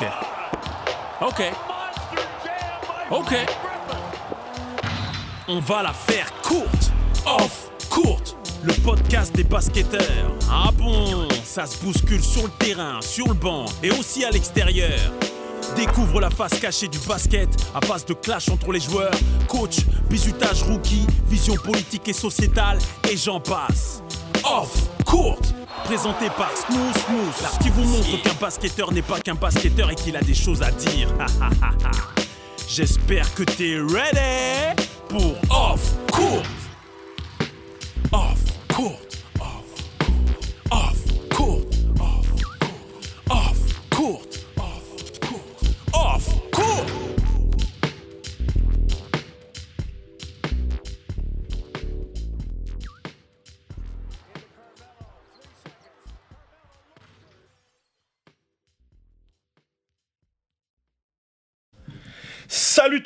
Ok. 0.00 1.52
Ok. 3.10 3.34
On 5.48 5.58
va 5.60 5.82
la 5.82 5.92
faire 5.92 6.32
courte. 6.42 6.92
Off, 7.26 7.70
courte. 7.90 8.36
Le 8.62 8.72
podcast 8.84 9.34
des 9.34 9.44
basketteurs. 9.44 10.32
Ah 10.50 10.70
bon, 10.72 11.26
ça 11.44 11.66
se 11.66 11.78
bouscule 11.78 12.22
sur 12.22 12.44
le 12.44 12.50
terrain, 12.50 13.00
sur 13.00 13.28
le 13.28 13.34
banc 13.34 13.64
et 13.82 13.90
aussi 13.90 14.24
à 14.24 14.30
l'extérieur. 14.30 14.98
Découvre 15.74 16.20
la 16.20 16.30
face 16.30 16.58
cachée 16.58 16.88
du 16.88 16.98
basket 17.00 17.48
à 17.74 17.80
base 17.80 18.04
de 18.04 18.14
clash 18.14 18.48
entre 18.48 18.72
les 18.72 18.80
joueurs, 18.80 19.14
coach, 19.48 19.78
bisutage 20.08 20.62
rookie, 20.62 21.06
vision 21.26 21.54
politique 21.56 22.08
et 22.08 22.12
sociétale, 22.12 22.78
et 23.10 23.16
j'en 23.16 23.40
passe. 23.40 24.02
Off, 24.44 24.74
présenté 25.88 26.28
par 26.36 26.50
Smooth 26.54 26.98
Smooth, 26.98 27.62
qui 27.62 27.70
vous 27.70 27.82
montre 27.84 28.20
qu'un 28.22 28.34
basketteur 28.34 28.92
n'est 28.92 29.00
pas 29.00 29.18
qu'un 29.20 29.34
basketteur 29.34 29.90
et 29.90 29.94
qu'il 29.94 30.18
a 30.18 30.20
des 30.20 30.34
choses 30.34 30.60
à 30.60 30.70
dire. 30.70 31.08
J'espère 32.68 33.32
que 33.34 33.42
t'es 33.42 33.78
ready 33.78 34.82
pour 35.08 35.34
Off, 35.48 35.94
courte. 36.12 36.44
Off, 38.12 38.38
courte, 38.68 39.07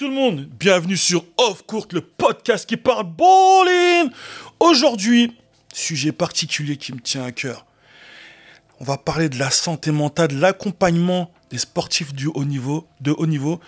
le 0.09 0.15
monde, 0.15 0.49
bienvenue 0.59 0.97
sur 0.97 1.25
Off 1.37 1.63
Court, 1.65 1.87
le 1.93 2.01
podcast 2.01 2.69
qui 2.69 2.77
parle 2.77 3.05
bowling. 3.05 4.11
Aujourd'hui, 4.59 5.37
sujet 5.73 6.11
particulier 6.11 6.77
qui 6.77 6.93
me 6.93 6.99
tient 6.99 7.25
à 7.25 7.31
cœur. 7.31 7.67
On 8.81 8.85
va 8.85 8.99
parler 8.99 9.29
de 9.29 9.39
la 9.39 9.51
santé 9.51 9.93
mentale, 9.93 10.33
l'accompagnement 10.33 11.31
des 11.51 11.59
sportifs 11.59 12.13
du 12.15 12.27
haut 12.27 12.45
niveau, 12.45 12.89
de 13.01 13.13
haut 13.13 13.27
niveau 13.27 13.61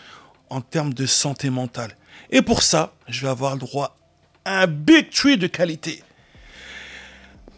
en 0.51 0.61
termes 0.61 0.93
de 0.93 1.07
santé 1.07 1.51
mentale. 1.51 1.97
Et 2.31 2.43
pour 2.43 2.63
ça, 2.63 2.95
je 3.07 3.23
vais 3.23 3.31
avoir 3.31 3.53
le 3.53 3.61
droit 3.61 3.97
à 4.45 4.63
un 4.63 4.67
big 4.67 5.11
tree 5.11 5.37
de 5.37 5.47
qualité. 5.47 6.03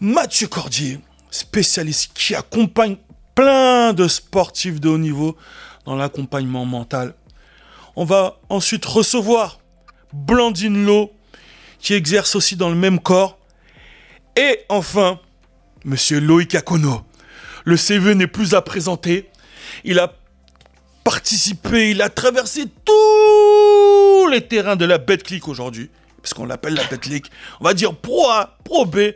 Mathieu 0.01 0.49
Cordier, 0.49 1.01
spécialiste 1.31 2.13
qui 2.15 2.35
accompagne 2.35 2.97
plein 3.35 3.95
de 3.95 4.07
sportifs 4.07 4.81
de 4.81 4.89
haut 4.91 4.99
niveau 4.99 5.37
dans 5.87 5.97
l'accompagnement 5.97 6.67
mental. 6.67 7.15
On 7.97 8.05
va 8.05 8.39
ensuite 8.50 8.84
recevoir 8.84 9.58
Blandine 10.12 10.84
Lowe, 10.84 11.11
qui 11.78 11.94
exerce 11.94 12.36
aussi 12.36 12.56
dans 12.56 12.69
le 12.69 12.77
même 12.77 13.00
corps. 13.00 13.39
Et 14.36 14.61
enfin, 14.69 15.19
Monsieur 15.84 16.20
Loïc 16.20 16.55
Akono. 16.55 17.02
Le 17.64 17.77
CV 17.77 18.14
n'est 18.14 18.27
plus 18.27 18.55
à 18.55 18.61
présenter. 18.61 19.30
Il 19.84 19.98
a 19.98 20.14
participé, 21.05 21.91
il 21.92 22.02
a 22.02 22.11
traversé 22.11 22.64
tous 22.84 24.28
les 24.28 24.41
terrains 24.41 24.77
de 24.77 24.84
la 24.84 24.98
Betclic 24.98 25.48
aujourd'hui. 25.48 25.91
Parce 26.20 26.34
qu'on 26.34 26.44
l'appelle 26.44 26.74
la 26.74 26.84
Betclic. 26.84 27.30
On 27.61 27.64
va 27.64 27.73
dire 27.73 27.95
Pro 27.95 28.29
A, 28.29 28.58
Pro 28.64 28.85
B, 28.85 29.12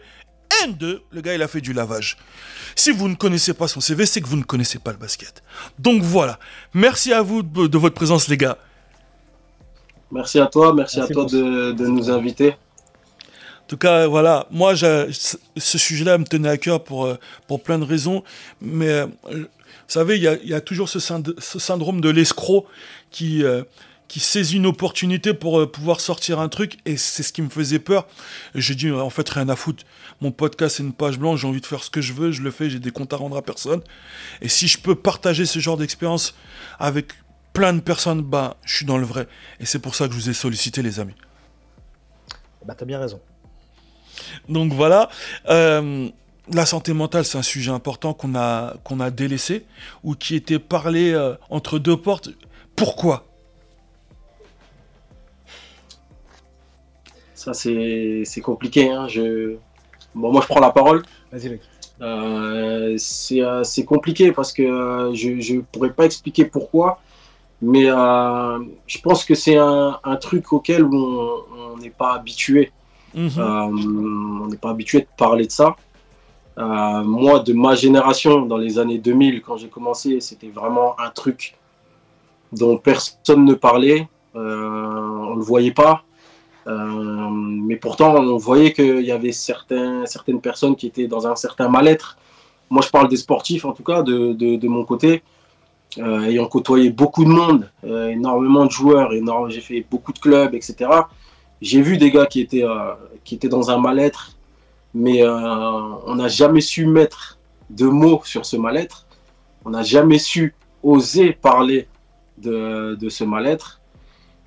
N2. 0.64 1.00
Le 1.10 1.20
gars, 1.20 1.34
il 1.34 1.42
a 1.42 1.48
fait 1.48 1.60
du 1.60 1.72
lavage. 1.72 2.16
Si 2.76 2.92
vous 2.92 3.08
ne 3.08 3.16
connaissez 3.16 3.52
pas 3.52 3.66
son 3.66 3.80
CV, 3.80 4.06
c'est 4.06 4.20
que 4.20 4.28
vous 4.28 4.36
ne 4.36 4.44
connaissez 4.44 4.78
pas 4.78 4.92
le 4.92 4.98
basket. 4.98 5.42
Donc 5.78 6.02
voilà. 6.02 6.38
Merci 6.72 7.12
à 7.12 7.20
vous 7.22 7.42
de 7.42 7.78
votre 7.78 7.96
présence, 7.96 8.28
les 8.28 8.36
gars. 8.36 8.58
Merci 10.12 10.40
à 10.40 10.46
toi, 10.46 10.74
merci, 10.74 10.98
Merci 10.98 11.12
à 11.12 11.14
toi 11.14 11.24
de, 11.26 11.72
de 11.72 11.86
nous 11.86 12.10
inviter. 12.10 12.50
En 12.50 13.66
tout 13.68 13.76
cas, 13.76 14.08
voilà, 14.08 14.46
moi, 14.50 14.74
je- 14.74 15.08
ce 15.56 15.78
sujet-là 15.78 16.18
me 16.18 16.24
tenait 16.24 16.48
à 16.48 16.56
cœur 16.58 16.82
pour, 16.82 17.04
euh, 17.06 17.16
pour 17.46 17.62
plein 17.62 17.78
de 17.78 17.84
raisons. 17.84 18.24
Mais, 18.60 18.88
euh, 18.88 19.06
vous 19.30 19.46
savez, 19.86 20.16
il 20.16 20.22
y 20.22 20.28
a, 20.28 20.34
il 20.42 20.48
y 20.48 20.54
a 20.54 20.60
toujours 20.60 20.88
ce, 20.88 20.98
synd- 20.98 21.34
ce 21.38 21.58
syndrome 21.60 22.00
de 22.00 22.08
l'escroc 22.10 22.66
qui, 23.12 23.44
euh, 23.44 23.62
qui 24.08 24.18
saisit 24.18 24.56
une 24.56 24.66
opportunité 24.66 25.34
pour 25.34 25.60
euh, 25.60 25.70
pouvoir 25.70 26.00
sortir 26.00 26.40
un 26.40 26.48
truc. 26.48 26.78
Et 26.84 26.96
c'est 26.96 27.22
ce 27.22 27.32
qui 27.32 27.42
me 27.42 27.48
faisait 27.48 27.78
peur. 27.78 28.08
J'ai 28.56 28.74
dit, 28.74 28.90
en 28.90 29.10
fait, 29.10 29.28
rien 29.28 29.48
à 29.48 29.54
foutre. 29.54 29.84
Mon 30.20 30.32
podcast, 30.32 30.78
c'est 30.78 30.82
une 30.82 30.92
page 30.92 31.20
blanche. 31.20 31.40
J'ai 31.42 31.46
envie 31.46 31.60
de 31.60 31.66
faire 31.66 31.84
ce 31.84 31.90
que 31.90 32.00
je 32.00 32.12
veux. 32.12 32.32
Je 32.32 32.42
le 32.42 32.50
fais. 32.50 32.68
J'ai 32.68 32.80
des 32.80 32.90
comptes 32.90 33.12
à 33.12 33.16
rendre 33.16 33.36
à 33.36 33.42
personne. 33.42 33.82
Et 34.42 34.48
si 34.48 34.66
je 34.66 34.78
peux 34.78 34.96
partager 34.96 35.46
ce 35.46 35.60
genre 35.60 35.76
d'expérience 35.76 36.34
avec 36.80 37.12
plein 37.52 37.72
de 37.72 37.80
personnes, 37.80 38.22
bah, 38.22 38.56
je 38.64 38.76
suis 38.76 38.86
dans 38.86 38.98
le 38.98 39.06
vrai. 39.06 39.26
Et 39.58 39.66
c'est 39.66 39.78
pour 39.78 39.94
ça 39.94 40.06
que 40.06 40.12
je 40.14 40.18
vous 40.18 40.30
ai 40.30 40.34
sollicité, 40.34 40.82
les 40.82 41.00
amis. 41.00 41.14
Bah, 42.64 42.74
t'as 42.76 42.84
bien 42.84 42.98
raison. 42.98 43.20
Donc 44.48 44.72
voilà, 44.72 45.08
Euh, 45.48 46.08
la 46.52 46.66
santé 46.66 46.92
mentale, 46.92 47.24
c'est 47.24 47.38
un 47.38 47.42
sujet 47.42 47.70
important 47.70 48.12
qu'on 48.12 48.34
a, 48.34 48.74
qu'on 48.84 49.00
a 49.00 49.10
délaissé 49.10 49.64
ou 50.02 50.14
qui 50.14 50.34
était 50.34 50.58
parlé 50.58 51.12
euh, 51.12 51.34
entre 51.48 51.78
deux 51.78 51.96
portes. 51.96 52.30
Pourquoi? 52.76 53.26
Ça, 57.34 57.54
c'est 57.54 58.22
c'est 58.24 58.40
compliqué. 58.40 58.90
Hein. 58.90 59.08
Je... 59.08 59.56
Bon, 60.14 60.32
moi, 60.32 60.42
je 60.42 60.46
prends 60.46 60.60
la 60.60 60.70
parole. 60.70 61.02
Vas-y, 61.32 61.48
Loïc. 61.48 61.62
Euh, 62.02 62.94
c'est 62.98 63.42
euh, 63.42 63.62
c'est 63.62 63.84
compliqué 63.84 64.32
parce 64.32 64.52
que 64.52 64.62
euh, 64.62 65.14
je 65.14 65.54
ne 65.54 65.60
pourrais 65.60 65.92
pas 65.92 66.04
expliquer 66.04 66.44
pourquoi. 66.46 67.00
Mais 67.62 67.90
euh, 67.90 68.58
je 68.86 68.98
pense 69.00 69.24
que 69.24 69.34
c'est 69.34 69.56
un, 69.56 69.98
un 70.02 70.16
truc 70.16 70.52
auquel 70.52 70.84
on 70.84 71.76
n'est 71.80 71.90
pas 71.90 72.14
habitué. 72.14 72.72
Mhm. 73.14 73.30
Euh, 73.36 73.42
on 73.42 74.46
n'est 74.46 74.56
pas 74.56 74.70
habitué 74.70 75.00
de 75.00 75.06
parler 75.16 75.46
de 75.46 75.52
ça. 75.52 75.76
Euh, 76.58 77.02
moi, 77.04 77.40
de 77.40 77.52
ma 77.52 77.74
génération, 77.74 78.42
dans 78.46 78.56
les 78.56 78.78
années 78.78 78.98
2000, 78.98 79.42
quand 79.42 79.56
j'ai 79.56 79.68
commencé, 79.68 80.20
c'était 80.20 80.48
vraiment 80.48 80.98
un 80.98 81.10
truc 81.10 81.54
dont 82.52 82.76
personne 82.78 83.44
ne 83.44 83.54
parlait. 83.54 84.08
On 84.34 84.38
ne 84.38 85.36
le 85.36 85.42
voyait 85.42 85.72
pas. 85.72 86.04
Mais 86.66 87.76
pourtant, 87.76 88.14
on 88.14 88.36
voyait 88.36 88.72
qu'il 88.72 89.02
y 89.02 89.12
avait 89.12 89.32
certains, 89.32 90.06
certaines 90.06 90.40
personnes 90.40 90.76
qui 90.76 90.86
étaient 90.86 91.08
dans 91.08 91.26
un 91.26 91.36
certain 91.36 91.68
mal-être. 91.68 92.16
Moi, 92.70 92.82
je 92.82 92.90
parle 92.90 93.08
des 93.08 93.16
sportifs, 93.16 93.64
en 93.64 93.72
tout 93.72 93.82
cas, 93.82 94.02
de, 94.02 94.32
de, 94.32 94.56
de 94.56 94.68
mon 94.68 94.84
côté. 94.84 95.22
Euh, 95.98 96.22
ayant 96.22 96.46
côtoyé 96.46 96.90
beaucoup 96.90 97.24
de 97.24 97.30
monde, 97.30 97.68
euh, 97.84 98.10
énormément 98.10 98.64
de 98.64 98.70
joueurs, 98.70 99.10
j'ai 99.48 99.60
fait 99.60 99.84
beaucoup 99.90 100.12
de 100.12 100.20
clubs, 100.20 100.54
etc. 100.54 100.88
J'ai 101.60 101.82
vu 101.82 101.98
des 101.98 102.12
gars 102.12 102.26
qui 102.26 102.40
étaient, 102.40 102.62
euh, 102.62 102.94
qui 103.24 103.34
étaient 103.34 103.48
dans 103.48 103.70
un 103.70 103.78
mal-être, 103.78 104.36
mais 104.94 105.24
on 105.24 106.14
n'a 106.14 106.28
jamais 106.28 106.60
su 106.60 106.86
mettre 106.86 107.38
de 107.70 107.86
mots 107.86 108.22
sur 108.24 108.44
ce 108.46 108.56
mal-être. 108.56 109.06
On 109.64 109.70
n'a 109.70 109.82
jamais 109.82 110.18
su 110.18 110.54
oser 110.82 111.32
parler 111.32 111.86
de, 112.38 112.96
de 112.98 113.08
ce 113.08 113.24
mal-être. 113.24 113.80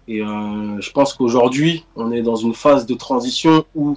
Et 0.08 0.20
je 0.20 0.92
pense 0.92 1.14
qu'aujourd'hui, 1.14 1.86
on 1.96 2.12
est 2.12 2.22
dans 2.22 2.36
une 2.36 2.54
phase 2.54 2.86
de 2.86 2.94
transition 2.94 3.66
où 3.74 3.96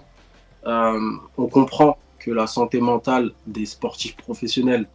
on 0.65 1.47
comprend 1.51 1.99
que 2.21 2.31
la 2.31 2.47
santé 2.47 2.81
mentale 2.81 3.33
des 3.47 3.67
sportifs 3.67 4.17
professionnels, 4.17 4.87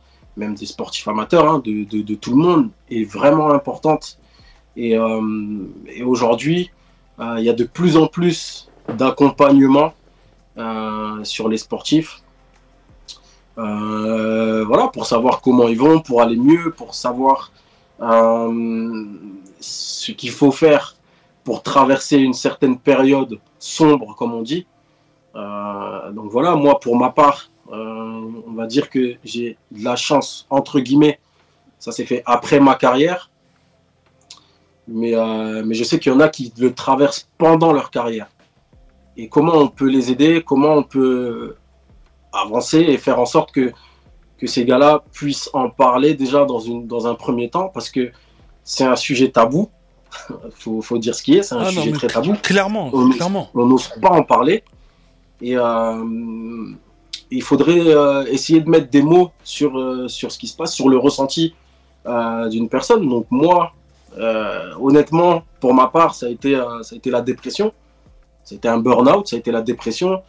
même 0.41 0.55
des 0.55 0.65
sportifs 0.65 1.07
amateurs, 1.07 1.47
hein, 1.47 1.61
de, 1.63 2.15
tout 2.15 2.31
le 2.31 2.41
monde, 2.47 2.69
est 2.89 3.05
vraiment 3.19 3.51
importante. 3.51 4.17
Et, 4.75 4.97
euh, 4.97 5.21
aujourd'hui, 6.05 6.71
euh, 7.19 7.35
il 7.39 7.45
y 7.45 7.49
a 7.49 7.53
de 7.53 7.67
plus 7.77 7.95
en 7.97 8.07
plus 8.07 8.69
d'accompagnement 9.01 9.93
euh, 10.57 11.23
sur 11.23 11.47
les 11.47 11.57
sportifs. 11.57 12.13
Voilà, 13.57 14.87
pour 14.87 15.05
savoir 15.05 15.41
comment 15.41 15.67
ils 15.67 15.77
vont, 15.77 15.99
pour 15.99 16.21
aller 16.23 16.37
mieux, 16.49 16.71
pour 16.71 16.95
savoir 16.95 17.51
ce 19.59 20.11
qu'il 20.11 20.31
faut 20.31 20.51
faire 20.51 20.95
pour 21.43 21.61
traverser 21.61 22.17
une 22.17 22.33
certaine 22.33 22.77
période 22.77 23.39
sombre, 23.59 24.15
comme 24.15 24.33
on 24.33 24.41
dit. 24.41 24.65
Donc 25.35 26.27
voilà, 26.35 26.55
moi, 26.55 26.79
pour 26.79 26.95
ma 26.97 27.11
part, 27.11 27.50
on 27.77 28.51
va 28.53 28.67
dire 28.67 28.89
que 28.89 29.15
j'ai 29.23 29.57
de 29.71 29.83
la 29.83 29.95
chance, 29.95 30.45
entre 30.49 30.79
guillemets. 30.79 31.19
Ça 31.79 31.91
s'est 31.91 32.05
fait 32.05 32.21
après 32.25 32.59
ma 32.59 32.75
carrière. 32.75 33.29
Mais, 34.87 35.15
euh, 35.15 35.63
mais 35.65 35.75
je 35.75 35.83
sais 35.83 35.99
qu'il 35.99 36.11
y 36.11 36.15
en 36.15 36.19
a 36.19 36.27
qui 36.29 36.51
le 36.57 36.73
traversent 36.73 37.29
pendant 37.37 37.71
leur 37.71 37.91
carrière. 37.91 38.27
Et 39.17 39.29
comment 39.29 39.55
on 39.55 39.67
peut 39.67 39.87
les 39.89 40.11
aider, 40.11 40.43
comment 40.45 40.73
on 40.75 40.83
peut 40.83 41.55
avancer 42.33 42.79
et 42.79 42.97
faire 42.97 43.19
en 43.19 43.25
sorte 43.25 43.51
que, 43.51 43.71
que 44.37 44.47
ces 44.47 44.65
gars-là 44.65 45.03
puissent 45.13 45.49
en 45.53 45.69
parler 45.69 46.13
déjà 46.13 46.45
dans, 46.45 46.59
une, 46.59 46.87
dans 46.87 47.07
un 47.07 47.15
premier 47.15 47.49
temps, 47.49 47.69
parce 47.69 47.89
que 47.89 48.11
c'est 48.63 48.83
un 48.85 48.95
sujet 48.95 49.29
tabou. 49.31 49.69
faut, 50.55 50.81
faut 50.81 50.97
dire 50.97 51.15
ce 51.15 51.23
qui 51.23 51.37
est, 51.37 51.43
c'est 51.43 51.55
un 51.55 51.61
Ah 51.61 51.69
sujet 51.71 51.91
très 51.91 52.07
tabou 52.07 52.33
Clairement, 52.41 52.89
On- 52.93 53.09
clairement. 53.11 53.49
on 53.53 53.65
n'ose 53.65 53.89
pas 54.01 54.09
en 54.11 54.23
parler. 54.23 54.63
Et 55.41 55.55
euh, 55.57 56.03
il 57.31 57.41
faudrait 57.41 57.87
euh, 57.87 58.25
essayer 58.25 58.59
de 58.59 58.69
mettre 58.69 58.89
des 58.89 59.01
mots 59.01 59.31
sur, 59.43 59.79
euh, 59.79 60.07
sur 60.07 60.31
ce 60.31 60.37
qui 60.37 60.47
se 60.47 60.55
passe, 60.55 60.73
sur 60.73 60.89
le 60.89 60.97
ressenti 60.97 61.55
euh, 62.05 62.49
d'une 62.49 62.67
personne. 62.67 63.07
Donc 63.07 63.25
moi, 63.29 63.73
honnêtement, 64.79 65.43
pour 65.61 65.73
ma 65.73 65.87
part, 65.87 66.13
ça 66.13 66.25
a 66.25 66.29
été, 66.29 66.53
ça 66.81 66.95
a 66.95 66.97
été 66.97 67.09
la 67.09 67.21
dépression. 67.21 67.71
C'était 68.43 68.67
un 68.67 68.77
burn-out, 68.77 69.27
ça 69.27 69.37
a 69.37 69.39
été 69.39 69.51
la 69.51 69.61
dépression. 69.61 70.21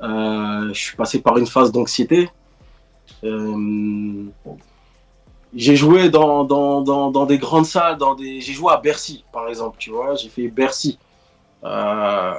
Je 0.00 0.70
suis 0.74 0.96
passé 0.96 1.22
par 1.22 1.38
une 1.38 1.46
phase 1.46 1.72
d'anxiété. 1.72 2.28
J'ai 5.54 5.76
joué 5.76 6.10
dans, 6.10 6.44
dans, 6.44 6.82
dans, 6.82 7.10
dans 7.10 7.24
des 7.24 7.38
grandes 7.38 7.64
salles, 7.64 7.96
dans 7.96 8.14
des... 8.14 8.42
j'ai 8.42 8.52
joué 8.52 8.70
à 8.70 8.76
Bercy, 8.76 9.24
par 9.32 9.48
exemple, 9.48 9.76
tu 9.78 9.90
vois. 9.90 10.14
J'ai 10.14 10.28
fait 10.28 10.48
Bercy. 10.48 10.98
Euh, 11.64 12.34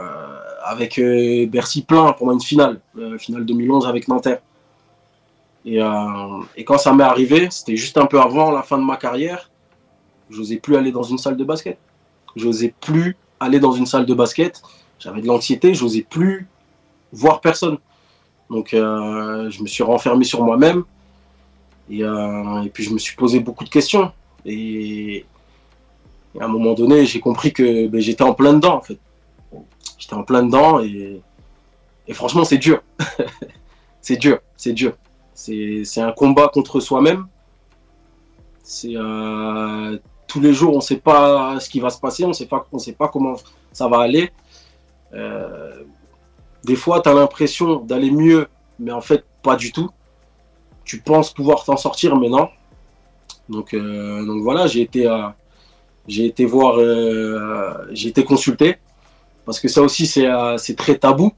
avec 0.66 1.00
euh, 1.00 1.46
Bercy 1.48 1.84
plein 1.84 2.12
pendant 2.14 2.34
une 2.34 2.42
finale, 2.42 2.82
euh, 2.98 3.18
finale 3.18 3.46
2011 3.46 3.88
avec 3.88 4.08
Nanterre. 4.08 4.42
Et, 5.66 5.80
et 6.58 6.66
quand 6.66 6.78
ça 6.78 6.92
m'est 6.92 7.06
arrivé, 7.06 7.48
c'était 7.50 7.78
juste 7.78 7.98
un 7.98 8.06
peu 8.06 8.20
avant 8.20 8.52
la 8.52 8.64
fin 8.64 8.78
de 8.78 8.84
ma 8.84 8.98
carrière, 8.98 9.50
j'osais 10.30 10.58
plus 10.58 10.76
aller 10.76 10.92
dans 10.92 11.04
une 11.04 11.18
salle 11.18 11.38
de 11.38 11.44
basket. 11.46 11.78
J'osais 12.36 12.74
plus 12.82 13.16
aller 13.40 13.62
dans 13.62 13.72
une 13.72 13.86
salle 13.86 14.06
de 14.06 14.14
basket. 14.14 14.62
J'avais 15.00 15.22
de 15.22 15.28
l'anxiété, 15.28 15.74
j'osais 15.74 16.02
plus 16.02 16.48
voir 17.14 17.40
personne. 17.40 17.78
Donc 18.50 18.72
je 18.72 19.62
me 19.62 19.68
suis 19.68 19.84
renfermé 19.84 20.26
sur 20.26 20.44
moi-même. 20.44 20.84
Et, 21.90 22.04
puis 22.74 22.84
je 22.84 22.94
me 22.94 23.00
suis 23.00 23.16
posé 23.16 23.40
beaucoup 23.40 23.64
de 23.64 23.70
questions. 23.70 24.12
Et, 24.46 25.26
et 26.36 26.42
à 26.42 26.44
un 26.44 26.50
moment 26.50 26.74
donné, 26.74 27.06
j'ai 27.06 27.22
compris 27.22 27.54
que 27.54 27.88
ben, 27.88 28.02
j'étais 28.02 28.24
en 28.24 28.34
plein 28.34 28.52
dedans 28.52 28.76
en 28.76 28.82
fait. 28.82 29.00
J'étais 30.04 30.16
en 30.16 30.24
plein 30.24 30.44
dedans 30.44 30.82
et, 30.82 31.22
et 32.10 32.14
franchement, 32.14 32.44
c'est 32.44 32.58
dur. 32.58 32.84
c'est 34.02 34.18
dur, 34.18 34.40
c'est 34.58 34.74
dur. 34.74 34.98
C'est 35.34 36.02
un 36.02 36.12
combat 36.12 36.50
contre 36.50 36.82
soi-même. 36.82 37.28
C'est 38.64 38.98
euh, 38.98 39.98
tous 40.28 40.42
les 40.42 40.54
jours, 40.54 40.74
on 40.74 40.80
ne 40.80 40.82
sait 40.82 40.98
pas 40.98 41.58
ce 41.62 41.70
qui 41.70 41.80
va 41.80 41.90
se 41.90 42.02
passer, 42.02 42.26
on 42.26 42.30
ne 42.30 42.34
sait 42.34 42.48
pas, 42.48 43.08
comment 43.08 43.36
ça 43.72 43.88
va 43.88 44.00
aller. 44.00 44.30
Euh, 45.14 45.84
des 46.66 46.76
fois, 46.76 47.00
tu 47.00 47.08
as 47.08 47.14
l'impression 47.14 47.78
d'aller 47.78 48.12
mieux, 48.12 48.50
mais 48.80 48.92
en 48.92 49.00
fait, 49.02 49.24
pas 49.42 49.56
du 49.56 49.72
tout. 49.72 49.90
Tu 50.84 51.00
penses 51.00 51.34
pouvoir 51.34 51.64
t'en 51.64 51.78
sortir, 51.78 52.18
mais 52.18 52.28
non. 52.28 52.50
Donc, 53.48 53.74
euh, 53.74 54.26
donc 54.26 54.42
voilà, 54.42 54.68
j'ai 54.68 54.82
été, 54.82 55.10
j'ai 56.10 56.26
été 56.26 56.44
voir, 56.44 56.76
j'ai 57.94 58.10
été 58.10 58.26
consulté 58.26 58.80
parce 59.46 59.60
que 59.60 59.68
ça 59.68 59.82
aussi 59.82 60.06
c'est 60.08 60.28
euh, 60.28 60.58
très 60.78 60.98
tabou. 60.98 61.32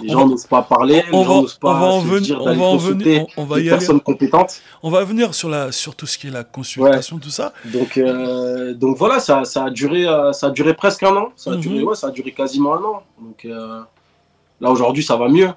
Les 0.00 0.12
on 0.12 0.18
gens 0.18 0.26
n'osent 0.28 0.46
pas 0.46 0.62
parler, 0.62 1.04
on 1.12 1.18
les 1.20 1.24
va- 1.24 1.30
gens 1.34 1.42
n'osent 1.42 1.58
on 1.62 1.72
va 1.72 1.78
pas 1.78 1.86
en 1.86 2.00
se 2.00 2.06
venir- 2.06 2.20
dire 2.22 2.40
on 2.40 2.44
d'aller 2.46 2.58
va 2.58 2.64
en 2.66 2.72
consulter 2.72 3.04
venir- 3.18 3.26
on- 3.36 3.42
on 3.42 3.44
va 3.46 3.56
des 3.56 3.62
y 3.62 3.68
aller. 3.68 3.78
personnes 3.78 4.00
compétentes. 4.00 4.60
On 4.82 4.90
va 4.90 5.04
venir 5.04 5.32
sur, 5.34 5.48
la, 5.48 5.70
sur 5.70 5.94
tout 5.94 6.06
ce 6.06 6.18
qui 6.18 6.26
est 6.26 6.30
la 6.30 6.42
consultation, 6.42 7.18
tout 7.20 7.30
ça. 7.30 7.52
Donc, 7.66 7.96
euh, 7.96 8.74
donc 8.74 8.96
voilà, 8.98 9.20
ça, 9.20 9.44
ça, 9.44 9.66
a 9.66 9.70
duré, 9.70 10.04
euh, 10.04 10.32
ça 10.32 10.48
a 10.48 10.50
duré 10.50 10.74
presque 10.74 11.04
un 11.04 11.14
an. 11.16 11.28
Ça 11.36 11.52
a, 11.52 11.54
Mhm. 11.54 11.60
duré, 11.60 11.82
ouais, 11.84 11.94
ça 11.94 12.08
a 12.08 12.10
duré 12.10 12.32
quasiment 12.32 12.74
un 12.74 12.82
an. 12.82 13.02
Donc 13.20 13.44
euh, 13.44 13.82
là, 14.60 14.70
aujourd'hui, 14.70 15.04
ça 15.04 15.14
va 15.16 15.28
mieux. 15.28 15.50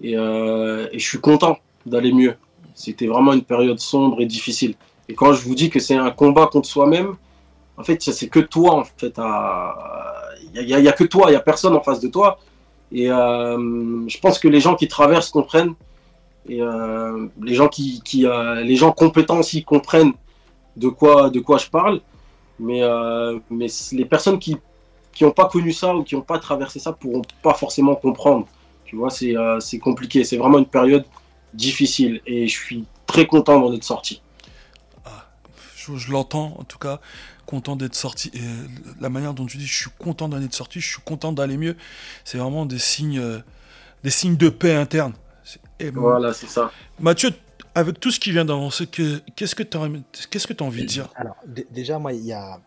Et, 0.00 0.16
euh, 0.16 0.88
et 0.90 0.98
je 0.98 1.06
suis 1.08 1.20
content 1.20 1.58
d'aller 1.86 2.12
mieux. 2.12 2.34
C'était 2.74 3.06
vraiment 3.06 3.32
une 3.32 3.42
période 3.44 3.78
sombre 3.78 4.20
et 4.20 4.26
difficile. 4.26 4.74
Et 5.08 5.14
quand 5.14 5.32
je 5.32 5.42
vous 5.42 5.54
dis 5.54 5.70
que 5.70 5.78
c'est 5.78 5.94
un 5.96 6.10
combat 6.10 6.46
contre 6.48 6.68
soi-même, 6.68 7.14
en 7.76 7.84
fait, 7.84 8.02
c'est 8.02 8.28
que 8.28 8.40
toi. 8.40 8.74
En 8.74 8.84
fait, 8.84 9.16
il 10.54 10.66
n'y 10.66 10.88
a, 10.88 10.92
que 10.92 11.04
toi, 11.04 11.24
il 11.28 11.30
n'y 11.30 11.36
a 11.36 11.40
personne 11.40 11.74
en 11.74 11.80
face 11.80 12.00
de 12.00 12.08
toi. 12.08 12.38
Et 12.90 13.10
euh, 13.10 14.08
je 14.08 14.18
pense 14.18 14.38
que 14.38 14.48
les 14.48 14.60
gens 14.60 14.74
qui 14.74 14.88
traversent 14.88 15.30
comprennent. 15.30 15.74
Et 16.48 16.62
euh, 16.62 17.26
les, 17.42 17.54
gens 17.54 17.68
qui, 17.68 18.00
qui, 18.02 18.26
euh, 18.26 18.62
les 18.62 18.76
gens 18.76 18.92
compétents 18.92 19.38
aussi 19.38 19.64
comprennent 19.64 20.12
de 20.76 20.88
quoi, 20.88 21.30
de 21.30 21.40
quoi 21.40 21.58
je 21.58 21.68
parle. 21.68 22.00
Mais, 22.58 22.82
mais 23.50 23.68
les 23.92 24.04
personnes 24.04 24.38
qui 24.38 24.56
n'ont 25.20 25.30
pas 25.30 25.46
connu 25.46 25.72
ça 25.72 25.94
ou 25.94 26.02
qui 26.02 26.16
n'ont 26.16 26.22
pas 26.22 26.38
traversé 26.38 26.80
ça 26.80 26.92
pourront 26.92 27.22
pas 27.42 27.54
forcément 27.54 27.94
comprendre. 27.94 28.46
Tu 28.88 28.96
vois, 28.96 29.10
c'est 29.10 29.36
euh, 29.36 29.58
compliqué. 29.82 30.24
C'est 30.24 30.38
vraiment 30.38 30.58
une 30.58 30.66
période 30.66 31.04
difficile. 31.52 32.22
Et 32.26 32.48
je 32.48 32.58
suis 32.58 32.84
très 33.06 33.26
content 33.26 33.60
d'en 33.60 33.72
être 33.74 33.84
sorti. 33.84 34.22
Je, 35.76 35.96
je 35.96 36.10
l'entends, 36.10 36.56
en 36.58 36.64
tout 36.64 36.78
cas, 36.78 37.00
content 37.48 37.76
d'être 37.76 37.94
sorti. 37.94 38.30
Et 38.34 38.40
la 39.00 39.08
manière 39.08 39.32
dont 39.32 39.46
tu 39.46 39.56
dis, 39.56 39.66
je 39.66 39.74
suis 39.82 39.90
content 39.98 40.28
d'en 40.28 40.40
être 40.42 40.54
sorti, 40.54 40.80
je 40.80 40.88
suis 40.92 41.02
content 41.02 41.32
d'aller 41.32 41.56
mieux, 41.56 41.76
c'est 42.24 42.36
vraiment 42.36 42.66
des 42.66 42.78
signes, 42.78 43.18
euh, 43.18 43.38
des 44.04 44.10
signes 44.10 44.36
de 44.36 44.50
paix 44.50 44.74
interne. 44.74 45.14
Et 45.80 45.90
Voilà, 45.90 46.34
c'est 46.34 46.48
ça. 46.48 46.70
Mathieu, 47.00 47.30
avec 47.74 47.98
tout 48.00 48.10
ce 48.10 48.20
qui 48.20 48.32
vient 48.32 48.44
d'avancer, 48.44 48.86
que- 48.86 49.20
qu'est-ce 49.34 49.54
que 49.54 49.62
tu 49.62 49.78
as, 49.78 49.88
qu'est-ce 50.30 50.46
que 50.46 50.52
as 50.62 50.66
envie 50.66 50.82
de 50.82 50.88
dire? 50.88 51.08
Alors, 51.16 51.36
dé- 51.46 51.66
déjà, 51.70 51.98
moi, 51.98 52.12
il 52.12 52.26
y 52.26 52.32
a, 52.34 52.60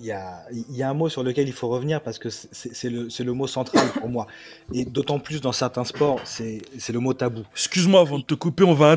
il 0.00 0.06
y, 0.06 0.12
a, 0.12 0.42
il 0.52 0.76
y 0.76 0.82
a 0.82 0.90
un 0.90 0.94
mot 0.94 1.08
sur 1.08 1.22
lequel 1.22 1.48
il 1.48 1.54
faut 1.54 1.68
revenir 1.68 2.02
parce 2.02 2.18
que 2.18 2.28
c'est 2.30 2.90
le, 2.90 3.08
c'est 3.10 3.24
le 3.24 3.32
mot 3.32 3.46
central 3.46 3.88
pour 3.98 4.08
moi. 4.10 4.26
Et 4.74 4.84
d'autant 4.84 5.18
plus 5.18 5.40
dans 5.40 5.52
certains 5.52 5.84
sports, 5.84 6.20
c'est 6.24 6.60
c'est 6.78 6.92
le 6.92 7.00
mot 7.00 7.14
tabou. 7.14 7.42
Excuse-moi, 7.52 8.00
avant 8.00 8.18
de 8.18 8.24
te 8.24 8.34
couper, 8.34 8.62
on 8.64 8.74
va 8.74 8.90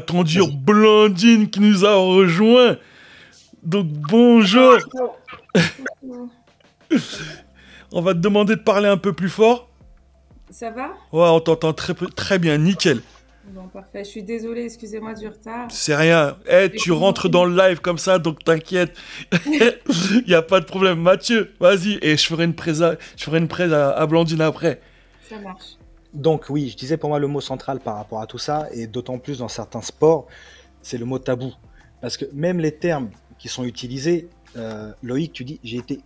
Vas-y. 0.45 0.56
Blandine 0.57 1.50
qui 1.50 1.60
nous 1.62 1.86
a 1.86 1.95
rejoint. 1.95 2.78
Donc 3.63 3.85
bonjour, 3.87 4.77
on 7.91 8.01
va 8.01 8.13
te 8.13 8.19
demander 8.19 8.55
de 8.55 8.61
parler 8.61 8.87
un 8.87 8.97
peu 8.97 9.13
plus 9.13 9.29
fort. 9.29 9.69
Ça 10.49 10.71
va? 10.71 10.87
Ouais, 11.11 11.29
on 11.29 11.39
t'entend 11.39 11.71
très, 11.73 11.93
très 11.93 12.39
bien, 12.39 12.57
nickel. 12.57 13.01
Bon, 13.45 13.67
parfait. 13.67 14.03
Je 14.03 14.09
suis 14.09 14.23
désolée, 14.23 14.65
excusez-moi 14.65 15.13
du 15.13 15.27
retard. 15.27 15.67
C'est 15.69 15.95
rien. 15.95 16.37
Eh, 16.49 16.71
tu 16.71 16.91
rentres 16.91 17.29
dans 17.29 17.45
le 17.45 17.55
live 17.55 17.81
comme 17.81 17.97
ça, 17.97 18.17
donc 18.17 18.43
t'inquiète. 18.43 18.95
Il 19.45 20.23
n'y 20.27 20.33
a 20.33 20.41
pas 20.41 20.59
de 20.59 20.65
problème. 20.65 20.99
Mathieu, 20.99 21.53
vas-y. 21.59 21.99
Et 22.01 22.17
je 22.17 22.25
ferai 22.25 22.45
une 22.45 22.55
presse 22.55 22.81
à, 22.81 22.95
je 23.15 23.23
ferai 23.23 23.37
une 23.37 23.47
presse 23.47 23.71
à, 23.71 23.91
à 23.91 24.05
Blandine 24.07 24.41
après. 24.41 24.81
Ça 25.29 25.37
marche. 25.39 25.77
Donc 26.13 26.45
oui, 26.49 26.69
je 26.69 26.77
disais 26.77 26.97
pour 26.97 27.09
moi 27.09 27.19
le 27.19 27.27
mot 27.27 27.41
central 27.41 27.79
par 27.79 27.95
rapport 27.95 28.21
à 28.21 28.27
tout 28.27 28.37
ça, 28.37 28.67
et 28.73 28.87
d'autant 28.87 29.17
plus 29.17 29.37
dans 29.37 29.47
certains 29.47 29.81
sports, 29.81 30.27
c'est 30.81 30.97
le 30.97 31.05
mot 31.05 31.19
tabou. 31.19 31.53
Parce 32.01 32.17
que 32.17 32.25
même 32.33 32.59
les 32.59 32.73
termes 32.73 33.09
qui 33.41 33.49
sont 33.49 33.63
utilisés, 33.63 34.30
euh, 34.56 34.92
Loïc, 35.01 35.33
tu 35.33 35.44
dis 35.44 35.59
j'ai 35.63 35.77
été 35.77 36.01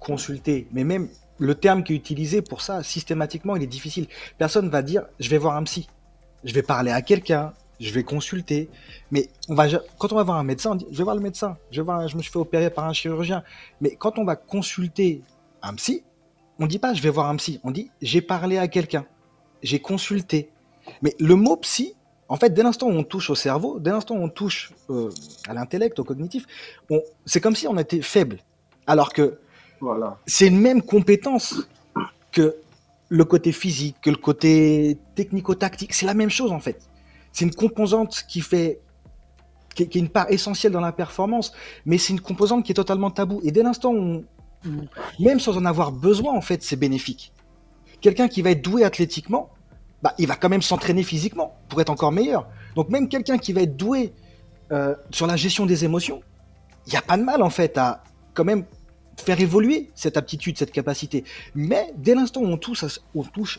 consulté, 0.00 0.66
mais 0.72 0.84
même 0.84 1.08
le 1.38 1.54
terme 1.54 1.84
qui 1.84 1.92
est 1.92 1.96
utilisé 1.96 2.42
pour 2.42 2.60
ça, 2.60 2.82
systématiquement, 2.82 3.56
il 3.56 3.62
est 3.62 3.68
difficile. 3.68 4.06
Personne 4.36 4.68
va 4.68 4.82
dire 4.82 5.04
je 5.20 5.28
vais 5.28 5.38
voir 5.38 5.56
un 5.56 5.62
psy, 5.62 5.88
je 6.44 6.52
vais 6.52 6.62
parler 6.62 6.90
à 6.90 7.02
quelqu'un, 7.02 7.52
je 7.78 7.92
vais 7.92 8.02
consulter. 8.02 8.68
Mais 9.10 9.28
on 9.48 9.54
va, 9.54 9.68
quand 9.98 10.12
on 10.12 10.16
va 10.16 10.24
voir 10.24 10.38
un 10.38 10.44
médecin, 10.44 10.72
on 10.72 10.74
dit 10.74 10.86
je 10.90 10.98
vais 10.98 11.04
voir 11.04 11.16
le 11.16 11.22
médecin, 11.22 11.56
je, 11.70 11.80
vais 11.80 12.08
je 12.08 12.16
me 12.16 12.22
suis 12.22 12.32
fait 12.32 12.38
opérer 12.38 12.70
par 12.70 12.84
un 12.86 12.92
chirurgien. 12.92 13.44
Mais 13.80 13.94
quand 13.94 14.18
on 14.18 14.24
va 14.24 14.34
consulter 14.36 15.22
un 15.62 15.74
psy, 15.74 16.02
on 16.58 16.66
dit 16.66 16.78
pas 16.78 16.94
je 16.94 17.02
vais 17.02 17.10
voir 17.10 17.28
un 17.28 17.36
psy, 17.36 17.60
on 17.62 17.70
dit 17.70 17.90
j'ai 18.02 18.20
parlé 18.20 18.58
à 18.58 18.66
quelqu'un 18.66 19.06
j'ai 19.62 19.80
consulté. 19.80 20.50
Mais 21.00 21.14
le 21.18 21.36
mot 21.36 21.56
psy, 21.56 21.94
en 22.32 22.36
fait, 22.36 22.50
dès 22.54 22.62
l'instant 22.62 22.86
où 22.86 22.92
on 22.92 23.04
touche 23.04 23.28
au 23.30 23.34
cerveau, 23.34 23.78
dès 23.78 23.90
l'instant 23.90 24.14
où 24.16 24.22
on 24.22 24.28
touche 24.28 24.72
euh, 24.90 25.10
à 25.46 25.52
l'intellect, 25.54 25.98
au 25.98 26.04
cognitif, 26.04 26.44
c'est 27.26 27.40
comme 27.40 27.54
si 27.54 27.66
on 27.68 27.76
était 27.78 28.00
faible. 28.00 28.38
Alors 28.86 29.12
que 29.12 29.38
Voilà. 29.80 30.18
c'est 30.26 30.46
une 30.46 30.58
même 30.58 30.80
compétence 30.82 31.68
que 32.32 32.56
le 33.10 33.24
côté 33.26 33.52
physique, 33.52 33.96
que 34.02 34.10
le 34.10 34.16
côté 34.16 34.96
technico-tactique. 35.14 35.92
C'est 35.92 36.06
la 36.06 36.14
même 36.14 36.30
chose 36.30 36.52
en 36.52 36.60
fait. 36.60 36.78
C'est 37.32 37.44
une 37.44 37.54
composante 37.54 38.24
qui 38.28 38.40
fait 38.40 38.80
qui 39.74 39.82
est, 39.84 39.94
une 39.94 40.08
part 40.08 40.30
essentielle 40.30 40.72
dans 40.72 40.80
la 40.80 40.92
performance, 40.92 41.52
mais 41.86 41.96
c'est 41.98 42.12
une 42.14 42.20
composante 42.20 42.64
qui 42.64 42.72
est 42.72 42.74
totalement 42.74 43.10
taboue. 43.10 43.40
Et 43.44 43.50
dès 43.52 43.62
l'instant 43.62 43.92
où, 43.92 43.96
on- 43.98 44.24
où- 44.68 44.88
même 45.18 45.40
sans 45.40 45.56
en 45.56 45.64
avoir 45.64 45.92
besoin, 45.92 46.32
en 46.34 46.40
fait, 46.42 46.62
c'est 46.62 46.76
bénéfique. 46.76 47.32
Quelqu'un 48.02 48.28
qui 48.28 48.40
va 48.42 48.50
être 48.50 48.62
doué 48.62 48.84
athlétiquement, 48.84 49.50
bah, 50.02 50.14
il 50.18 50.26
va 50.26 50.36
quand 50.36 50.48
même 50.48 50.62
s'entraîner 50.62 51.02
physiquement 51.02 51.56
pour 51.68 51.80
être 51.80 51.90
encore 51.90 52.12
meilleur. 52.12 52.48
Donc 52.74 52.88
même 52.88 53.08
quelqu'un 53.08 53.38
qui 53.38 53.52
va 53.52 53.62
être 53.62 53.76
doué 53.76 54.12
euh, 54.72 54.94
sur 55.10 55.26
la 55.26 55.36
gestion 55.36 55.66
des 55.66 55.84
émotions, 55.84 56.22
il 56.86 56.90
n'y 56.90 56.96
a 56.96 57.02
pas 57.02 57.16
de 57.16 57.22
mal 57.22 57.42
en 57.42 57.50
fait 57.50 57.78
à 57.78 58.02
quand 58.34 58.44
même 58.44 58.64
faire 59.16 59.40
évoluer 59.40 59.90
cette 59.94 60.16
aptitude, 60.16 60.58
cette 60.58 60.72
capacité. 60.72 61.24
Mais 61.54 61.92
dès 61.96 62.14
l'instant 62.14 62.40
où 62.40 62.46
on 62.46 62.56
touche 62.56 62.84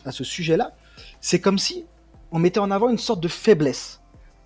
à 0.04 0.12
ce, 0.12 0.24
sujet-là, 0.24 0.72
c'est 1.20 1.40
comme 1.40 1.58
si 1.58 1.86
on 2.30 2.38
mettait 2.38 2.60
en 2.60 2.70
avant 2.70 2.90
une 2.90 2.98
sorte 2.98 3.20
de 3.20 3.28
faiblesse. 3.28 4.00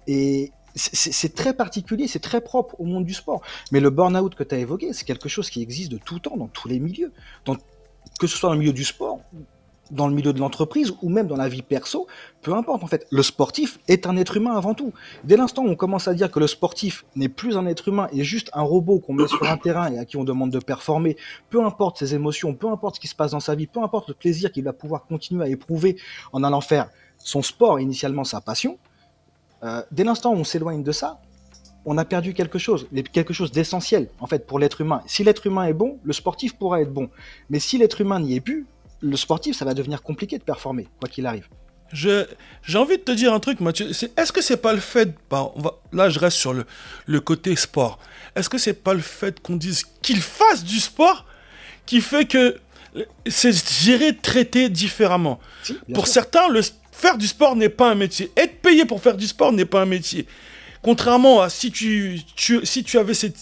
Et 0.06 0.52
c'est- 0.74 1.34
très 1.34 1.54
particulier, 1.54 2.06
c'est 2.06 2.20
très 2.20 2.40
propre 2.40 2.76
au 2.78 2.84
monde 2.84 3.04
du 3.04 3.14
sport. 3.14 3.42
Mais 3.72 3.80
le 3.80 3.90
burn-out 3.90 4.34
que 4.34 4.44
tu 4.44 4.54
as 4.54 4.58
évoqué, 4.58 4.92
c'est 4.92 5.04
quelque 5.04 5.28
chose 5.28 5.50
qui 5.50 5.62
existe 5.62 5.90
de 5.90 5.98
tout 5.98 6.20
temps, 6.20 6.36
dans 6.36 6.46
tous 6.48 6.68
les 6.68 6.78
milieux. 6.78 7.12
Que 8.20 8.26
ce 8.26 8.36
soit 8.36 8.50
dans 8.50 8.54
le 8.54 8.60
milieu 8.60 8.72
du 8.72 8.84
sport, 8.84 9.20
dans 9.90 10.08
le 10.08 10.14
milieu 10.14 10.32
de 10.32 10.40
l'entreprise 10.40 10.92
ou 11.02 11.08
même 11.08 11.26
dans 11.26 11.36
la 11.36 11.48
vie 11.48 11.62
perso, 11.62 12.06
peu 12.42 12.54
importe 12.54 12.82
en 12.82 12.86
fait. 12.86 13.06
Le 13.10 13.22
sportif 13.22 13.78
est 13.88 14.06
un 14.06 14.16
être 14.16 14.36
humain 14.36 14.56
avant 14.56 14.74
tout. 14.74 14.92
Dès 15.24 15.36
l'instant 15.36 15.62
où 15.62 15.68
on 15.68 15.76
commence 15.76 16.08
à 16.08 16.14
dire 16.14 16.30
que 16.30 16.38
le 16.38 16.46
sportif 16.46 17.04
n'est 17.16 17.28
plus 17.28 17.56
un 17.56 17.66
être 17.66 17.88
humain 17.88 18.08
et 18.12 18.24
juste 18.24 18.50
un 18.52 18.62
robot 18.62 19.00
qu'on 19.00 19.14
met 19.14 19.28
sur 19.28 19.42
un 19.44 19.56
terrain 19.56 19.92
et 19.92 19.98
à 19.98 20.04
qui 20.04 20.16
on 20.16 20.24
demande 20.24 20.50
de 20.50 20.58
performer, 20.58 21.16
peu 21.50 21.64
importe 21.64 21.98
ses 21.98 22.14
émotions, 22.14 22.54
peu 22.54 22.68
importe 22.68 22.96
ce 22.96 23.00
qui 23.00 23.08
se 23.08 23.14
passe 23.14 23.32
dans 23.32 23.40
sa 23.40 23.54
vie, 23.54 23.66
peu 23.66 23.82
importe 23.82 24.08
le 24.08 24.14
plaisir 24.14 24.52
qu'il 24.52 24.64
va 24.64 24.72
pouvoir 24.72 25.06
continuer 25.06 25.44
à 25.44 25.48
éprouver 25.48 25.96
en 26.32 26.42
allant 26.44 26.60
faire 26.60 26.90
son 27.18 27.42
sport, 27.42 27.80
initialement 27.80 28.24
sa 28.24 28.40
passion, 28.40 28.78
euh, 29.64 29.82
dès 29.90 30.04
l'instant 30.04 30.32
où 30.32 30.36
on 30.36 30.44
s'éloigne 30.44 30.82
de 30.82 30.92
ça, 30.92 31.20
on 31.84 31.96
a 31.96 32.04
perdu 32.04 32.34
quelque 32.34 32.58
chose, 32.58 32.86
quelque 33.12 33.32
chose 33.32 33.50
d'essentiel 33.50 34.08
en 34.20 34.26
fait 34.26 34.46
pour 34.46 34.58
l'être 34.58 34.80
humain. 34.80 35.02
Si 35.06 35.24
l'être 35.24 35.46
humain 35.46 35.64
est 35.64 35.72
bon, 35.72 35.98
le 36.02 36.12
sportif 36.12 36.56
pourra 36.56 36.82
être 36.82 36.92
bon. 36.92 37.08
Mais 37.50 37.58
si 37.58 37.78
l'être 37.78 38.00
humain 38.00 38.20
n'y 38.20 38.34
est 38.34 38.40
plus, 38.40 38.66
le 39.00 39.16
sportif, 39.16 39.56
ça 39.56 39.64
va 39.64 39.74
devenir 39.74 40.02
compliqué 40.02 40.38
de 40.38 40.42
performer, 40.42 40.88
quoi 41.00 41.08
qu'il 41.08 41.26
arrive. 41.26 41.46
Je, 41.92 42.26
j'ai 42.62 42.76
envie 42.76 42.98
de 42.98 43.02
te 43.02 43.12
dire 43.12 43.32
un 43.32 43.40
truc, 43.40 43.60
Mathieu. 43.60 43.92
C'est, 43.94 44.18
est-ce 44.18 44.30
que 44.30 44.42
c'est 44.42 44.58
pas 44.58 44.74
le 44.74 44.80
fait, 44.80 45.14
bah, 45.30 45.50
on 45.54 45.60
va, 45.62 45.74
là 45.92 46.10
je 46.10 46.18
reste 46.18 46.36
sur 46.36 46.52
le, 46.52 46.66
le 47.06 47.20
côté 47.20 47.56
sport. 47.56 47.98
Est-ce 48.36 48.48
que 48.50 48.58
c'est 48.58 48.74
pas 48.74 48.92
le 48.92 49.00
fait 49.00 49.40
qu'on 49.40 49.56
dise 49.56 49.84
qu'il 50.02 50.20
fasse 50.20 50.64
du 50.64 50.80
sport 50.80 51.24
qui 51.86 52.02
fait 52.02 52.26
que 52.26 52.58
c'est 53.26 53.52
géré, 53.82 54.14
traité 54.14 54.68
différemment? 54.68 55.40
Si, 55.62 55.74
Pour 55.94 56.04
sûr. 56.06 56.14
certains, 56.14 56.48
le, 56.50 56.60
faire 56.92 57.16
du 57.16 57.26
sport 57.26 57.56
n'est 57.56 57.70
pas 57.70 57.90
un 57.90 57.94
métier. 57.94 58.30
Être 58.36 58.60
payé 58.60 58.84
pour 58.84 59.00
faire 59.00 59.16
du 59.16 59.26
sport 59.26 59.52
n'est 59.52 59.64
pas 59.64 59.80
un 59.80 59.86
métier. 59.86 60.26
Contrairement 60.82 61.40
à 61.40 61.48
si 61.48 61.72
tu, 61.72 62.20
tu- 62.36 62.64
si 62.66 62.84
tu 62.84 62.98
avais 62.98 63.14
cette, 63.14 63.36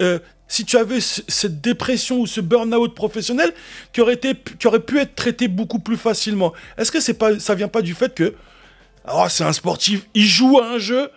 euh, 0.00 0.20
si 0.48 0.64
tu 0.64 0.76
avais 0.76 1.00
ce- 1.00 1.22
cette 1.28 1.60
dépression 1.60 2.20
ou 2.20 2.26
ce 2.26 2.40
burn-out 2.40 2.94
professionnel 2.94 3.52
qui 3.92 4.00
aurait, 4.00 4.14
été, 4.14 4.34
pu 4.34 4.98
être 4.98 5.14
traité 5.14 5.48
beaucoup 5.48 5.78
plus 5.78 5.96
facilement. 5.96 6.52
Est-ce 6.78 6.92
que 6.92 7.00
c'est 7.00 7.14
pas, 7.14 7.38
ça 7.38 7.54
vient 7.54 7.68
pas 7.68 7.82
du 7.82 7.94
fait 7.94 8.14
que 8.14 8.34
ah, 9.04 9.28
c'est 9.28 9.44
un 9.44 9.52
sportif, 9.52 10.08
il 10.14 10.24
joue 10.26 10.58
à 10.58 10.68
un 10.68 10.78
jeu, 10.78 11.10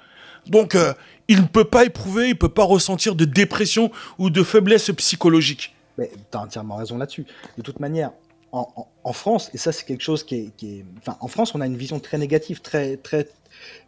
donc 0.46 0.76
euh, 0.76 0.94
il 1.28 1.42
ne 1.42 1.48
peut 1.48 1.64
pas 1.66 1.86
éprouver, 1.86 2.30
il 2.30 2.38
peut 2.38 2.50
pas 2.50 2.64
ressentir 2.64 3.16
de 3.16 3.26
dépression 3.26 3.92
ou 4.18 4.30
de 4.30 4.44
faiblesse 4.44 4.92
psychologique? 4.98 5.76
Mais 5.98 6.12
tu 6.32 6.38
as 6.38 6.42
entièrement 6.42 6.76
raison 6.78 6.98
là-dessus. 6.98 7.26
De 7.58 7.62
toute 7.62 7.80
manière, 7.80 8.12
en, 8.52 9.14
France, 9.14 9.52
et 9.54 9.58
ça 9.58 9.72
c'est 9.72 9.86
quelque 9.86 10.02
chose 10.02 10.24
qui 10.24 10.52
est- 10.62 10.86
Enfin, 11.00 11.18
en 11.22 11.28
France, 11.28 11.54
on 11.54 11.62
a 11.62 11.66
une 11.68 11.78
vision 11.78 12.00
très 12.00 12.18
négative, 12.18 12.62
très, 12.62 12.98
très, 12.98 13.28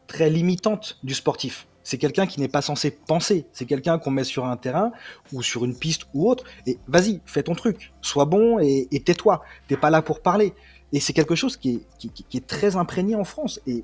très 0.07 0.29
limitante 0.29 1.00
du 1.03 1.13
sportif. 1.15 1.65
C'est 1.83 1.97
quelqu'un 1.97 2.27
qui 2.27 2.39
n'est 2.39 2.47
pas 2.47 2.61
censé 2.61 2.91
penser. 2.91 3.45
C'est 3.53 3.65
quelqu'un 3.65 3.97
qu'on 3.97 4.11
met 4.11 4.23
sur 4.23 4.45
un 4.45 4.57
terrain 4.57 4.91
ou 5.33 5.41
sur 5.41 5.65
une 5.65 5.75
piste 5.75 6.03
ou 6.13 6.29
autre. 6.29 6.43
Et 6.67 6.77
vas-y, 6.88 7.21
fais 7.25 7.43
ton 7.43 7.55
truc. 7.55 7.93
Sois 8.01 8.25
bon 8.25 8.59
et, 8.59 8.88
tais-toi. 9.03 9.41
T'es 9.67 9.77
pas 9.77 9.89
là 9.89 10.01
pour 10.01 10.21
parler. 10.21 10.53
Et 10.93 11.00
c'est 11.00 11.13
quelque 11.13 11.35
chose 11.35 11.57
qui 11.57 11.83
est, 12.33 12.47
très 12.47 12.75
imprégné 12.75 13.15
en 13.15 13.23
France. 13.23 13.59
Et 13.65 13.83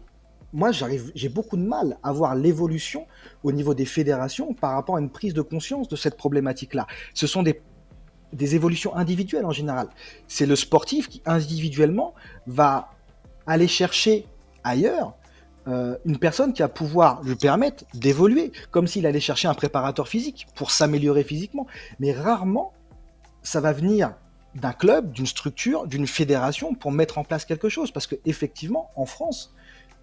moi, 0.53 0.71
j'ai 0.71 1.29
beaucoup 1.29 1.57
de 1.57 1.63
mal 1.63 1.97
à 2.03 2.11
voir 2.11 2.35
l'évolution 2.35 3.07
au 3.43 3.51
niveau 3.51 3.73
des 3.73 3.85
fédérations 3.85 4.53
par 4.53 4.73
rapport 4.73 4.97
à 4.97 4.99
une 4.99 5.09
prise 5.09 5.33
de 5.33 5.41
conscience 5.41 5.87
de 5.87 5.95
cette 5.95 6.17
problématique-là. 6.17 6.87
Ce 7.13 7.27
sont 7.27 7.43
des 7.43 8.55
évolutions 8.55 8.95
individuelles 8.95 9.45
en 9.45 9.51
général. 9.51 9.87
C'est 10.27 10.45
le 10.45 10.55
sportif 10.55 11.07
qui 11.07 11.21
individuellement 11.25 12.13
va 12.45 12.91
aller 13.45 13.67
chercher 13.67 14.25
ailleurs 14.63 15.13
euh, 15.67 15.97
une 16.05 16.17
personne 16.17 16.53
qui 16.53 16.61
va 16.61 16.69
pouvoir 16.69 17.21
lui 17.23 17.35
permettre 17.35 17.83
d'évoluer, 17.93 18.51
comme 18.71 18.87
s'il 18.87 19.05
allait 19.05 19.19
chercher 19.19 19.47
un 19.47 19.53
préparateur 19.53 20.07
physique 20.07 20.47
pour 20.55 20.71
s'améliorer 20.71 21.23
physiquement. 21.23 21.67
Mais 21.99 22.13
rarement, 22.13 22.73
ça 23.43 23.59
va 23.59 23.73
venir 23.73 24.13
d'un 24.55 24.73
club, 24.73 25.11
d'une 25.11 25.27
structure, 25.27 25.87
d'une 25.87 26.07
fédération 26.07 26.73
pour 26.73 26.91
mettre 26.91 27.17
en 27.17 27.23
place 27.23 27.45
quelque 27.45 27.69
chose. 27.69 27.91
Parce 27.91 28.07
que 28.07 28.15
effectivement, 28.25 28.91
en 28.95 29.05
France, 29.05 29.53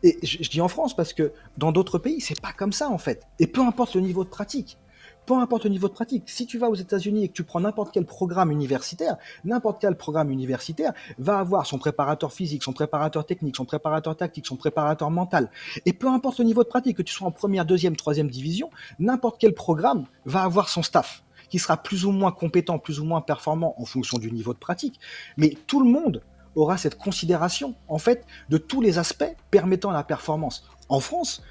et 0.03 0.19
je, 0.23 0.43
je 0.43 0.51
dis 0.51 0.61
en 0.61 0.69
France 0.69 0.95
parce 0.95 1.13
que 1.13 1.33
dans 1.57 1.73
d'autres 1.73 1.99
pays, 1.99 2.21
c'est 2.21 2.41
pas 2.41 2.53
comme 2.53 2.73
ça 2.73 2.91
en 2.91 2.99
fait. 2.99 3.23
Et 3.39 3.47
peu 3.47 3.63
importe 3.63 3.95
le 3.95 4.03
niveau 4.03 4.23
de 4.23 4.29
pratique, 4.29 4.79
peu 5.27 5.35
importe 5.35 5.65
le 5.65 5.71
niveau 5.71 5.89
de 5.89 5.93
pratique, 5.93 6.25
si 6.27 6.47
tu 6.47 6.59
vas 6.59 6.69
aux 6.69 6.75
États-Unis 6.75 7.25
et 7.25 7.29
que 7.29 7.33
tu 7.33 7.45
prends 7.45 7.61
n'importe 7.61 7.93
quel 7.93 8.05
programme 8.05 8.51
universitaire, 8.51 9.17
n'importe 9.45 9.81
quel 9.81 9.97
programme 9.97 10.31
universitaire 10.31 10.93
va 11.19 11.39
avoir 11.39 11.67
son 11.67 11.79
préparateur 11.79 12.33
physique, 12.33 12.63
son 12.63 12.73
préparateur 12.73 13.25
technique, 13.25 13.57
son 13.57 13.65
préparateur 13.65 14.17
tactique, 14.17 14.47
son 14.47 14.57
préparateur 14.57 15.11
mental. 15.11 15.51
Et 15.87 15.93
peu 15.93 16.09
importe 16.09 16.39
le 16.39 16.45
niveau 16.45 16.63
de 16.63 16.69
pratique, 16.69 16.97
que 16.97 17.03
tu 17.03 17.13
sois 17.13 17.27
en 17.27 17.31
première, 17.31 17.65
deuxième, 17.65 17.97
troisième 17.97 18.29
division, 18.29 18.71
n'importe 18.99 19.41
quel 19.41 19.55
programme 19.55 20.07
va 20.27 20.43
avoir 20.43 20.69
son 20.69 20.83
staff 20.83 21.23
qui 21.49 21.59
sera 21.59 21.77
plus 21.77 22.05
ou 22.05 22.11
moins 22.11 22.33
compétent, 22.33 22.79
plus 22.79 23.01
ou 23.01 23.05
moins 23.05 23.21
performant 23.21 23.75
en 23.79 23.85
fonction 23.85 24.19
du 24.19 24.33
niveau 24.33 24.55
de 24.55 24.59
pratique. 24.59 24.99
Mais 25.37 25.57
tout 25.67 25.83
le 25.83 25.89
monde 25.89 26.23
aura 26.57 26.77
cette 26.79 26.97
considération, 26.97 27.75
en 27.89 27.99
fait, 27.99 28.25
de 28.49 28.59
tous 28.59 28.81
les 28.81 28.99
aspects 28.99 29.37
permettant 29.51 29.91
la 29.91 30.05
performance. 30.05 30.69
En 30.89 31.01
France, 31.01 31.43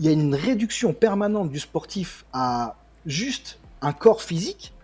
il 0.00 0.06
y 0.06 0.08
a 0.08 0.12
une 0.12 0.34
réduction 0.34 0.92
permanente 0.92 1.50
du 1.50 1.58
sportif 1.58 2.24
à 2.32 2.76
juste 3.06 3.58
un 3.80 3.92
corps 3.92 4.22
physique 4.22 4.74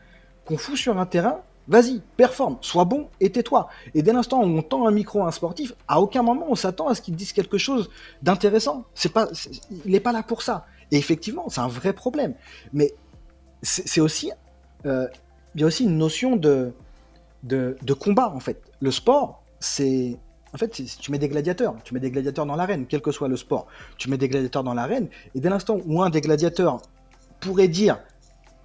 qu'on 0.47 0.57
fout 0.57 0.77
sur 0.77 0.99
un 0.99 1.07
terrain. 1.07 1.41
Vas-y, 1.69 2.03
performe, 2.17 2.59
sois 2.61 2.85
bon 2.85 3.09
et 3.21 3.31
tais-toi. 3.31 3.69
Et 3.95 4.03
dès 4.03 4.13
l'instant 4.13 4.43
où 4.43 4.47
on 4.47 4.63
tend 4.63 4.87
un 4.87 4.91
micro 4.91 5.23
à 5.23 5.29
un 5.29 5.31
sportif, 5.31 5.73
à 5.87 6.01
aucun 6.01 6.23
moment 6.23 6.47
on 6.49 6.57
s'attend 6.57 6.89
à 6.89 6.95
ce 6.95 7.03
qu'il 7.03 7.15
dise 7.15 7.33
quelque 7.33 7.57
chose 7.57 7.89
d'intéressant. 8.21 8.85
C'est 8.95 9.13
pas, 9.13 9.29
il 9.85 9.93
n'est 9.93 10.01
pas 10.01 10.13
là 10.13 10.25
pour 10.25 10.43
ça. 10.43 10.67
Et 10.91 10.97
effectivement, 10.97 11.49
c'est 11.49 11.61
un 11.61 11.69
vrai 11.69 11.93
problème. 11.93 12.35
Mais 12.73 12.93
c'est 13.63 14.01
aussi, 14.01 14.33
euh, 14.87 15.07
il 15.55 15.61
y 15.61 15.65
a 15.65 15.67
aussi 15.69 15.85
une 15.85 15.97
notion 15.97 16.35
de, 16.35 16.73
de, 17.45 17.95
combat 17.95 18.33
en 18.35 18.41
fait. 18.41 18.61
Le 18.81 18.91
sport, 18.91 19.43
c'est 19.61 20.19
en 20.55 20.59
fait, 20.59 20.75
c'est- 20.75 20.99
tu 20.99 21.11
mets 21.13 21.19
des 21.19 21.29
gladiateurs, 21.29 21.77
tu 21.85 21.95
mets 21.95 22.01
des 22.01 22.11
gladiateurs 22.11 22.45
dans 22.45 22.57
l'arène, 22.57 22.87
quel 22.87 23.01
que 23.01 23.11
soit 23.11 23.29
le 23.29 23.37
sport. 23.37 23.69
Tu 23.97 24.11
mets 24.11 24.19
des 24.19 24.29
gladiateurs 24.29 24.65
dans 24.65 24.75
l'arène, 24.75 25.09
et 25.35 25.41
dès 25.41 25.49
l'instant 25.49 25.79
où 25.87 26.03
un 26.03 26.11
des 26.11 26.21
gladiateurs 26.21 26.83
pourrait 27.41 27.69
dire, 27.69 27.99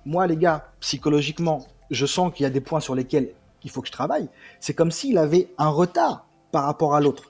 moi 0.08 0.26
les 0.26 0.38
gars, 0.38 0.72
psychologiquement, 0.80 1.68
je 1.92 2.06
sens 2.06 2.34
qu'il 2.34 2.46
y 2.46 2.48
a 2.48 2.50
des 2.50 2.62
points 2.62 2.80
sur 2.80 2.96
lesquels 2.96 3.34
il 3.64 3.70
faut 3.70 3.82
que 3.82 3.88
je 3.88 3.92
travaille, 3.92 4.30
c'est 4.62 4.74
comme 4.74 4.90
s'il 4.90 5.18
avait 5.18 5.50
un 5.58 5.68
retard 5.68 6.26
par 6.52 6.64
rapport 6.64 6.96
à 6.96 7.02
l'autre. 7.02 7.30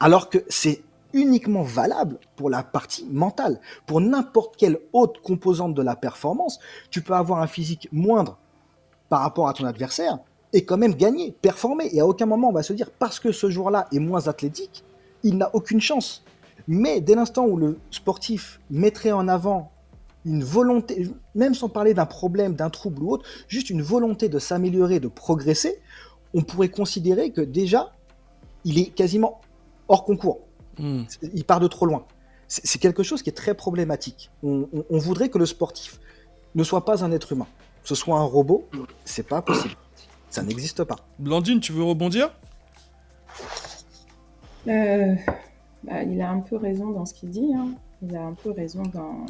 Alors 0.00 0.28
que 0.28 0.38
c'est 0.48 0.82
uniquement 1.12 1.62
valable 1.62 2.18
pour 2.34 2.50
la 2.50 2.64
partie 2.64 3.06
mentale. 3.08 3.60
Pour 3.86 4.00
n'importe 4.00 4.56
quelle 4.56 4.80
autre 4.92 5.22
composante 5.22 5.74
de 5.74 5.82
la 5.82 5.94
performance, 5.94 6.58
tu 6.90 7.02
peux 7.02 7.14
avoir 7.14 7.40
un 7.40 7.46
physique 7.46 7.88
moindre 7.92 8.36
par 9.08 9.20
rapport 9.20 9.48
à 9.48 9.52
ton 9.52 9.64
adversaire 9.64 10.18
et 10.52 10.64
quand 10.64 10.76
même 10.76 10.94
gagner, 10.94 11.30
performer. 11.40 11.88
Et 11.92 12.00
à 12.00 12.06
aucun 12.06 12.26
moment 12.26 12.48
on 12.48 12.52
va 12.52 12.64
se 12.64 12.72
dire 12.72 12.90
parce 12.90 13.20
que 13.20 13.30
ce 13.30 13.48
jour-là 13.48 13.86
est 13.92 14.00
moins 14.00 14.26
athlétique, 14.26 14.82
il 15.22 15.38
n'a 15.38 15.54
aucune 15.54 15.80
chance. 15.80 16.24
Mais 16.66 17.00
dès 17.00 17.14
l'instant 17.14 17.46
où 17.46 17.56
le 17.56 17.78
sportif 17.92 18.60
mettrait 18.70 19.12
en 19.12 19.28
avant 19.28 19.70
une 20.24 20.42
volonté, 20.44 21.08
même 21.34 21.54
sans 21.54 21.68
parler 21.68 21.94
d'un 21.94 22.06
problème, 22.06 22.54
d'un 22.54 22.70
trouble 22.70 23.02
ou 23.02 23.10
autre, 23.12 23.24
juste 23.48 23.70
une 23.70 23.82
volonté 23.82 24.28
de 24.28 24.38
s'améliorer, 24.38 25.00
de 25.00 25.08
progresser, 25.08 25.80
on 26.34 26.42
pourrait 26.42 26.68
considérer 26.68 27.30
que 27.30 27.40
déjà, 27.40 27.92
il 28.64 28.78
est 28.78 28.86
quasiment 28.86 29.40
hors 29.88 30.04
concours. 30.04 30.40
Hmm. 30.78 31.04
Il 31.34 31.44
part 31.44 31.60
de 31.60 31.68
trop 31.68 31.86
loin. 31.86 32.04
C'est 32.46 32.66
c'est 32.66 32.78
quelque 32.78 33.02
chose 33.02 33.22
qui 33.22 33.30
est 33.30 33.32
très 33.36 33.54
problématique. 33.54 34.30
On, 34.42 34.68
on- 34.72 34.84
on 34.90 34.98
voudrait 34.98 35.28
que 35.28 35.38
le 35.38 35.46
sportif 35.46 35.98
ne 36.54 36.64
soit 36.64 36.84
pas 36.84 37.04
un 37.04 37.12
être 37.12 37.32
humain, 37.32 37.46
ce 37.84 37.94
soit 37.94 38.18
un 38.18 38.24
robot. 38.24 38.68
C'est 39.04 39.26
pas 39.26 39.42
possible. 39.42 39.74
Ça 40.30 40.42
n'existe 40.42 40.84
pas. 40.84 40.96
Blandine, 41.18 41.60
tu 41.60 41.72
veux 41.72 41.82
rebondir? 41.82 42.30
Euh, 44.66 45.14
bah, 45.84 46.02
il 46.02 46.20
a 46.20 46.30
un 46.30 46.40
peu 46.40 46.56
raison 46.56 46.90
dans 46.90 47.04
ce 47.06 47.14
qu'il 47.14 47.30
dit. 47.30 47.52
hein. 47.54 47.68
Il 48.02 48.14
a 48.16 48.22
un 48.24 48.34
peu 48.34 48.50
raison 48.50 48.82
dans. 48.82 49.26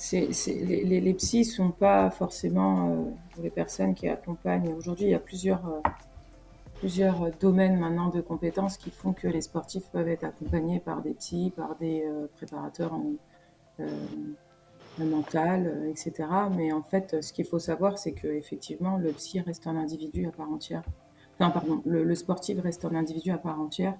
C'est, 0.00 0.28
les, 0.46 0.84
les, 0.84 1.00
les 1.00 1.14
psys 1.14 1.44
sont 1.44 1.72
pas 1.72 2.08
forcément 2.10 2.88
euh, 2.88 3.42
les 3.42 3.50
personnes 3.50 3.96
qui 3.96 4.06
accompagnent. 4.08 4.72
Aujourd'hui, 4.72 5.06
il 5.06 5.10
y 5.10 5.14
a 5.14 5.18
plusieurs, 5.18 5.66
euh, 5.66 5.80
plusieurs 6.76 7.32
domaines 7.40 7.76
maintenant 7.80 8.08
de 8.08 8.20
compétences 8.20 8.76
qui 8.76 8.92
font 8.92 9.12
que 9.12 9.26
les 9.26 9.40
sportifs 9.40 9.88
peuvent 9.90 10.06
être 10.06 10.22
accompagnés 10.22 10.78
par 10.78 11.02
des 11.02 11.14
psys, 11.14 11.50
par 11.50 11.74
des 11.74 12.04
euh, 12.06 12.28
préparateurs 12.36 12.94
en, 12.94 13.14
mental, 15.00 15.86
etc. 15.88 16.12
Mais 16.56 16.72
en 16.72 16.82
fait, 16.82 17.22
ce 17.22 17.32
qu'il 17.32 17.44
faut 17.44 17.60
savoir, 17.60 17.98
c'est 17.98 18.12
que 18.12 18.26
effectivement, 18.26 18.98
le 18.98 19.12
psy 19.12 19.40
reste 19.40 19.68
un 19.68 19.76
individu 19.76 20.26
à 20.26 20.32
part 20.32 20.50
entière. 20.50 20.82
Non, 21.38 21.52
pardon, 21.52 21.82
le 21.86 22.14
sportif 22.16 22.60
reste 22.60 22.84
un 22.84 22.96
individu 22.96 23.30
à 23.30 23.38
part 23.38 23.60
entière. 23.60 23.94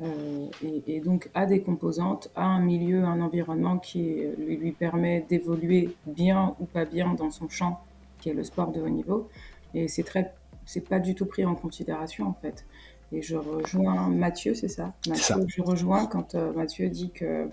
Euh, 0.00 0.48
et, 0.64 0.96
et 0.96 1.00
donc 1.00 1.30
a 1.34 1.46
des 1.46 1.60
composantes, 1.60 2.30
a 2.34 2.44
un 2.44 2.60
milieu, 2.60 3.04
un 3.04 3.20
environnement 3.20 3.78
qui 3.78 4.22
lui, 4.38 4.56
lui 4.56 4.72
permet 4.72 5.24
d'évoluer 5.28 5.94
bien 6.06 6.56
ou 6.58 6.64
pas 6.64 6.84
bien 6.84 7.14
dans 7.14 7.30
son 7.30 7.48
champ, 7.48 7.80
qui 8.20 8.30
est 8.30 8.34
le 8.34 8.42
sport 8.42 8.72
de 8.72 8.80
haut 8.80 8.88
niveau. 8.88 9.28
Et 9.72 9.86
c'est 9.86 10.02
très, 10.02 10.34
c'est 10.66 10.88
pas 10.88 10.98
du 10.98 11.14
tout 11.14 11.26
pris 11.26 11.44
en 11.44 11.54
considération 11.54 12.26
en 12.26 12.34
fait. 12.34 12.64
Et 13.12 13.22
je 13.22 13.36
rejoins 13.36 14.08
Mathieu, 14.08 14.54
c'est 14.54 14.68
ça? 14.68 14.94
Mathieu, 15.06 15.22
ça. 15.22 15.40
je 15.46 15.62
rejoins 15.62 16.06
quand 16.06 16.34
euh, 16.34 16.52
Mathieu 16.52 16.88
dit 16.88 17.10
que 17.10 17.48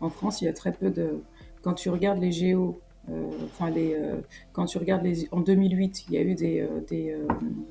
en 0.00 0.10
France, 0.10 0.40
il 0.42 0.46
y 0.46 0.48
a 0.48 0.52
très 0.52 0.72
peu 0.72 0.90
de. 0.90 1.22
Quand 1.62 1.74
tu 1.74 1.88
regardes 1.88 2.20
les 2.20 2.32
géos, 2.32 2.80
euh, 3.08 3.30
enfin 3.44 3.70
les, 3.70 3.96
quand 4.52 4.66
tu 4.66 4.78
regardes 4.78 5.04
les, 5.04 5.28
en 5.32 5.40
2008, 5.40 6.06
il 6.08 6.14
y 6.14 6.18
a 6.18 6.22
eu 6.22 6.34
des, 6.34 6.66
des, 6.88 7.16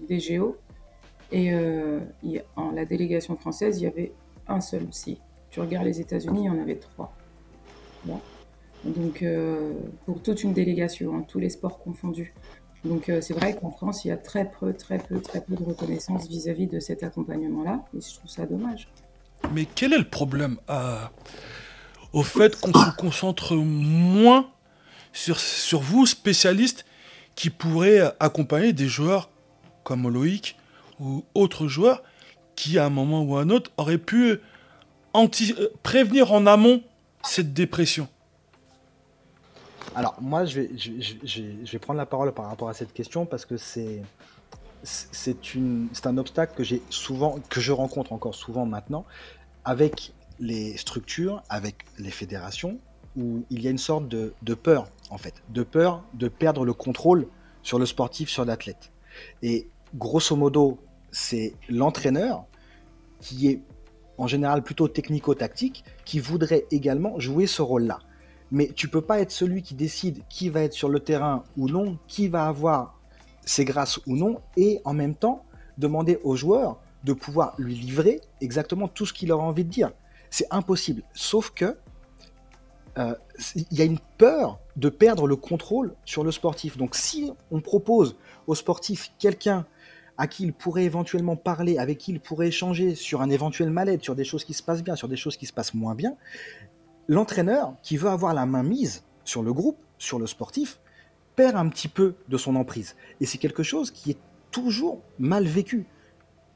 des 0.08 0.20
géos. 0.20 0.58
Et 1.32 1.54
euh, 1.54 2.00
en 2.56 2.72
la 2.72 2.86
délégation 2.86 3.36
française, 3.38 3.80
il 3.80 3.84
y 3.84 3.88
avait 3.88 4.12
un 4.48 4.60
seul 4.60 4.86
psy. 4.88 5.20
Tu 5.50 5.60
regardes 5.60 5.86
les 5.86 6.02
États-Unis, 6.02 6.42
il 6.44 6.46
y 6.46 6.50
en 6.50 6.60
avait 6.60 6.76
trois. 6.76 7.14
Donc, 8.84 9.22
euh, 9.22 9.74
pour 10.06 10.22
toute 10.22 10.44
une 10.44 10.54
délégation, 10.54 11.16
hein, 11.16 11.26
tous 11.28 11.40
les 11.40 11.50
sports 11.50 11.80
confondus. 11.80 12.34
Donc, 12.84 13.10
euh, 13.10 13.22
c'est 13.22 13.34
vrai 13.34 13.56
qu'en 13.56 13.70
France, 13.70 14.04
il 14.06 14.08
y 14.08 14.12
a 14.12 14.18
très 14.18 14.50
peu, 14.50 14.74
très 14.74 14.98
peu, 14.98 15.22
très 15.22 15.42
peu 15.42 15.56
de 15.56 15.64
reconnaissance 15.64 16.28
vis-à-vis 16.28 16.68
de 16.68 16.80
cet 16.80 17.04
accompagnement-là. 17.04 17.86
Et 17.96 18.02
je 18.02 18.16
trouve 18.16 18.30
ça 18.30 18.46
dommage. 18.46 18.90
Mais 19.54 19.66
quel 19.66 19.94
est 19.94 20.00
le 20.00 20.10
problème 20.10 20.58
au 22.14 22.24
fait 22.24 22.60
qu'on 22.60 22.74
se 22.74 22.96
concentre 22.98 23.56
moins 23.56 24.50
sur, 25.14 25.40
sur 25.40 25.82
vous, 25.82 26.06
spécialistes, 26.06 26.86
qui 27.36 27.50
pourraient 27.50 28.02
accompagner 28.20 28.74
des 28.74 28.88
joueurs 28.88 29.30
comme 29.84 30.10
Loïc 30.10 30.58
ou 31.02 31.26
autres 31.34 31.68
joueurs 31.68 32.04
qui, 32.56 32.78
à 32.78 32.86
un 32.86 32.90
moment 32.90 33.24
ou 33.24 33.36
à 33.36 33.42
un 33.42 33.50
autre, 33.50 33.72
auraient 33.78 33.98
pu 33.98 34.40
anti 35.14 35.54
prévenir 35.84 36.32
en 36.32 36.46
amont 36.46 36.84
cette 37.24 37.54
dépression 37.54 38.08
Alors, 39.96 40.16
moi, 40.22 40.46
je 40.46 40.62
vais, 40.62 41.80
prendre 41.80 41.98
la 41.98 42.06
parole 42.06 42.32
par 42.34 42.46
rapport 42.46 42.70
à 42.70 42.74
cette 42.74 42.94
question 42.94 43.26
parce 43.26 43.46
que 43.46 43.58
c'est 43.58 44.02
un 46.06 46.18
obstacle 46.18 46.54
que 46.56 46.64
j'ai 46.64 46.82
souvent, 46.90 47.40
que 47.50 47.60
je 47.60 47.72
rencontre 47.72 48.14
encore 48.14 48.36
souvent 48.36 48.66
maintenant, 48.66 49.06
avec 49.66 50.14
les 50.40 50.78
structures, 50.78 51.44
avec 51.50 51.76
les 52.00 52.12
fédérations, 52.12 52.80
où 53.18 53.44
il 53.50 53.62
y 53.62 53.68
a 53.68 53.72
une 53.72 53.78
sorte 53.78 54.08
de 54.08 54.54
peur, 54.54 54.88
en 55.10 55.18
fait, 55.18 55.34
de 55.50 55.64
peur 55.64 56.04
de 56.14 56.28
perdre 56.28 56.64
le 56.64 56.74
contrôle 56.74 57.28
sur 57.64 57.80
le 57.80 57.86
sportif, 57.86 58.30
sur 58.30 58.46
l'athlète. 58.46 58.92
Et 59.44 59.68
grosso 59.96 60.36
modo, 60.36 60.80
c'est 61.12 61.54
l'entraîneur 61.70 62.46
qui 63.20 63.50
est 63.50 63.62
en 64.18 64.28
général 64.28 64.64
plutôt 64.64 64.88
technico-tactique, 64.88 65.84
qui 66.06 66.20
voudrait 66.20 66.66
également 66.72 67.20
jouer 67.20 67.48
ce 67.48 67.62
rôle-là. 67.62 68.00
Mais 68.52 68.68
tu 68.76 68.88
peux 68.88 69.02
pas 69.02 69.20
être 69.20 69.32
celui 69.32 69.64
qui 69.64 69.74
décide 69.74 70.24
qui 70.30 70.50
va 70.50 70.62
être 70.62 70.74
sur 70.74 70.90
le 70.90 71.00
terrain 71.00 71.44
ou 71.58 71.70
non, 71.70 71.98
qui 72.08 72.28
va 72.28 72.48
avoir 72.48 73.00
ses 73.46 73.66
grâces 73.66 74.00
ou 74.06 74.16
non, 74.16 74.42
et 74.58 74.82
en 74.86 74.94
même 74.94 75.16
temps 75.16 75.46
demander 75.78 76.20
aux 76.24 76.36
joueurs 76.36 76.80
de 77.04 77.14
pouvoir 77.14 77.56
lui 77.58 77.74
livrer 77.74 78.22
exactement 78.42 78.88
tout 78.88 79.06
ce 79.06 79.14
qu'il 79.14 79.32
a 79.32 79.38
envie 79.38 79.64
de 79.64 79.70
dire. 79.70 79.92
C'est 80.30 80.48
impossible. 80.52 81.04
Sauf 81.14 81.52
que 81.52 81.78
euh, 82.98 83.16
il 83.56 83.78
y 83.78 83.82
a 83.82 83.86
une 83.86 84.00
peur 84.18 84.60
de 84.76 84.90
perdre 84.90 85.26
le 85.26 85.36
contrôle 85.36 85.96
sur 86.06 86.24
le 86.24 86.32
sportif. 86.32 86.78
Donc 86.78 86.96
si 86.96 87.32
on 87.50 87.62
propose 87.62 88.18
au 88.48 88.56
sportif 88.56 89.12
quelqu'un 89.18 89.66
à 90.18 90.28
qui 90.28 90.44
il 90.44 90.54
pourrait 90.54 90.84
éventuellement 90.84 91.36
parler, 91.36 91.78
avec 91.78 91.98
qui 91.98 92.12
il 92.12 92.20
pourrait 92.20 92.48
échanger 92.48 92.96
sur 92.96 93.22
un 93.22 93.30
éventuel 93.30 93.70
mal-être, 93.70 94.04
sur 94.04 94.16
des 94.16 94.24
choses 94.24 94.44
qui 94.44 94.54
se 94.54 94.64
passent 94.64 94.84
bien, 94.84 94.96
sur 94.96 95.08
des 95.08 95.16
choses 95.16 95.38
qui 95.38 95.46
se 95.46 95.54
passent 95.54 95.74
moins 95.74 95.96
bien, 95.96 96.16
l'entraîneur 97.08 97.74
qui 97.82 97.98
veut 97.98 98.10
avoir 98.10 98.34
la 98.34 98.46
main 98.46 98.64
mise 98.64 99.04
sur 99.24 99.44
le 99.44 99.54
groupe, 99.54 99.78
sur 99.98 100.20
le 100.20 100.28
sportif, 100.28 100.80
perd 101.36 101.56
un 101.56 101.70
petit 101.70 101.88
peu 101.88 102.16
de 102.28 102.38
son 102.38 102.56
emprise. 102.56 102.96
Et 103.20 103.26
c'est 103.26 103.38
quelque 103.38 103.64
chose 103.64 103.92
qui 103.92 104.12
est 104.12 104.20
toujours 104.52 105.02
mal 105.18 105.46
vécu. 105.46 105.86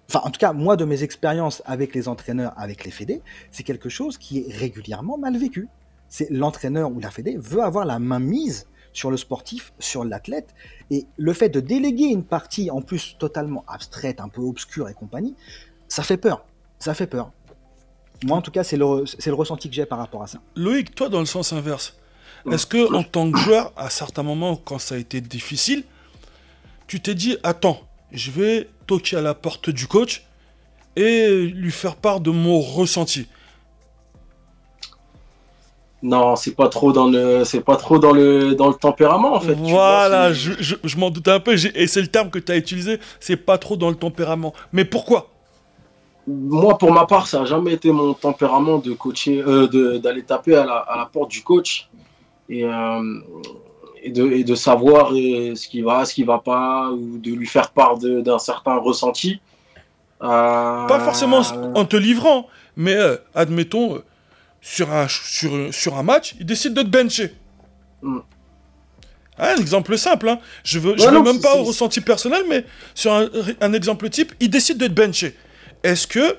Enfin, 0.09 0.21
en 0.23 0.29
tout 0.29 0.39
cas, 0.39 0.53
moi, 0.53 0.75
de 0.75 0.85
mes 0.85 1.01
expériences 1.01 1.63
avec 1.65 1.95
les 1.95 2.07
entraîneurs, 2.07 2.53
avec 2.57 2.83
les 2.85 2.91
fédés, 2.91 3.21
c'est 3.51 3.63
quelque 3.63 3.89
chose 3.89 4.17
qui 4.17 4.39
est 4.39 4.53
régulièrement 4.53 5.17
mal 5.17 5.37
vécu 5.37 5.67
c'est 6.07 6.29
l'entraîneur 6.29 6.91
ou 6.91 6.99
la 6.99 7.11
fédé 7.11 7.37
veut 7.37 7.61
avoir 7.61 7.85
la 7.85 7.99
main 7.99 8.19
mise 8.19 8.67
sur 8.95 9.11
le 9.11 9.17
sportif, 9.17 9.73
sur 9.77 10.05
l'athlète, 10.05 10.55
et 10.89 11.05
le 11.17 11.33
fait 11.33 11.49
de 11.49 11.59
déléguer 11.59 12.05
une 12.05 12.23
partie 12.23 12.71
en 12.71 12.81
plus 12.81 13.17
totalement 13.19 13.65
abstraite, 13.67 14.21
un 14.21 14.29
peu 14.29 14.41
obscure 14.41 14.87
et 14.89 14.93
compagnie, 14.93 15.35
ça 15.87 16.01
fait 16.01 16.17
peur. 16.17 16.45
Ça 16.79 16.93
fait 16.93 17.07
peur. 17.07 17.31
Moi, 18.23 18.37
en 18.37 18.41
tout 18.41 18.51
cas, 18.51 18.63
c'est 18.63 18.77
le, 18.77 19.03
le 19.03 19.33
ressenti 19.33 19.69
que 19.69 19.75
j'ai 19.75 19.85
par 19.85 19.99
rapport 19.99 20.23
à 20.23 20.27
ça. 20.27 20.39
Loïc, 20.55 20.95
toi, 20.95 21.09
dans 21.09 21.19
le 21.19 21.25
sens 21.25 21.51
inverse, 21.51 21.95
est-ce 22.49 22.65
que 22.65 22.93
en 22.93 23.03
tant 23.03 23.29
que 23.29 23.37
joueur, 23.37 23.73
à 23.75 23.89
certains 23.89 24.23
moments, 24.23 24.55
quand 24.55 24.79
ça 24.79 24.95
a 24.95 24.97
été 24.97 25.19
difficile, 25.19 25.83
tu 26.87 27.01
t'es 27.01 27.15
dit, 27.15 27.37
attends, 27.43 27.81
je 28.11 28.31
vais 28.31 28.69
toquer 28.87 29.17
à 29.17 29.21
la 29.21 29.33
porte 29.33 29.69
du 29.69 29.87
coach 29.87 30.25
et 30.95 31.47
lui 31.47 31.71
faire 31.71 31.97
part 31.97 32.21
de 32.21 32.31
mon 32.31 32.61
ressenti? 32.61 33.27
Non, 36.05 36.35
c'est 36.35 36.55
pas 36.55 36.69
trop 36.69 36.91
dans 36.91 37.07
le, 37.07 37.43
c'est 37.45 37.61
pas 37.61 37.77
trop 37.77 37.97
dans 37.97 38.11
le, 38.11 38.53
dans 38.53 38.67
le 38.67 38.75
tempérament 38.75 39.33
en 39.33 39.39
fait. 39.39 39.55
Voilà, 39.55 40.33
je, 40.33 40.51
je, 40.59 40.97
m'en 40.97 41.09
doutais 41.09 41.31
un 41.31 41.39
peu, 41.39 41.53
et 41.53 41.87
c'est 41.87 42.01
le 42.01 42.07
terme 42.07 42.29
que 42.29 42.37
tu 42.37 42.51
as 42.51 42.57
utilisé, 42.57 42.99
c'est 43.19 43.37
pas 43.37 43.57
trop 43.57 43.75
dans 43.75 43.89
le 43.89 43.95
tempérament. 43.95 44.53
Mais 44.71 44.85
pourquoi? 44.85 45.29
Moi, 46.27 46.77
pour 46.77 46.91
ma 46.91 47.07
part, 47.07 47.25
ça 47.25 47.41
a 47.41 47.45
jamais 47.45 47.73
été 47.73 47.91
mon 47.91 48.13
tempérament 48.13 48.77
de 48.77 48.93
coacher, 48.93 49.43
euh, 49.47 49.97
d'aller 49.97 50.21
taper 50.21 50.55
à 50.55 50.65
la, 50.65 50.75
à 50.75 50.97
la, 50.97 51.05
porte 51.05 51.31
du 51.31 51.41
coach 51.41 51.89
et, 52.49 52.63
euh, 52.63 53.19
et, 54.03 54.11
de, 54.11 54.31
et 54.31 54.43
de 54.43 54.53
savoir 54.53 55.11
euh, 55.11 55.55
ce 55.55 55.67
qui 55.67 55.81
va, 55.81 56.05
ce 56.05 56.13
qui 56.13 56.23
va 56.23 56.37
pas, 56.37 56.91
ou 56.91 57.17
de 57.17 57.31
lui 57.31 57.47
faire 57.47 57.71
part 57.71 57.97
d'un 57.97 58.37
certain 58.37 58.75
ressenti. 58.75 59.39
Pas 60.19 60.99
forcément 61.03 61.41
en 61.73 61.85
te 61.85 61.95
livrant, 61.95 62.47
mais 62.75 62.95
admettons 63.33 64.01
sur 64.65 64.91
un, 64.91 65.07
sur, 65.07 65.71
sur 65.71 65.95
un 65.95 66.01
match, 66.01 66.35
il 66.39 66.45
décide 66.45 66.73
de 66.73 66.81
te 66.81 66.87
bencher. 66.87 67.35
Mm. 68.01 68.17
un 69.37 69.55
exemple 69.57 69.95
simple, 69.95 70.27
hein. 70.27 70.39
je 70.63 70.79
veux, 70.79 70.97
je 70.97 71.07
veux 71.07 71.21
même 71.21 71.39
pas 71.39 71.55
au 71.55 71.63
ressenti 71.63 72.01
personnel, 72.01 72.41
mais 72.49 72.65
sur 72.95 73.13
un, 73.13 73.73
exemple 73.73 74.09
type, 74.09 74.33
il 74.39 74.49
décide 74.49 74.79
de 74.79 74.87
te 74.87 74.91
bencher. 74.91 75.35
Est-ce 75.83 76.07
que, 76.07 76.37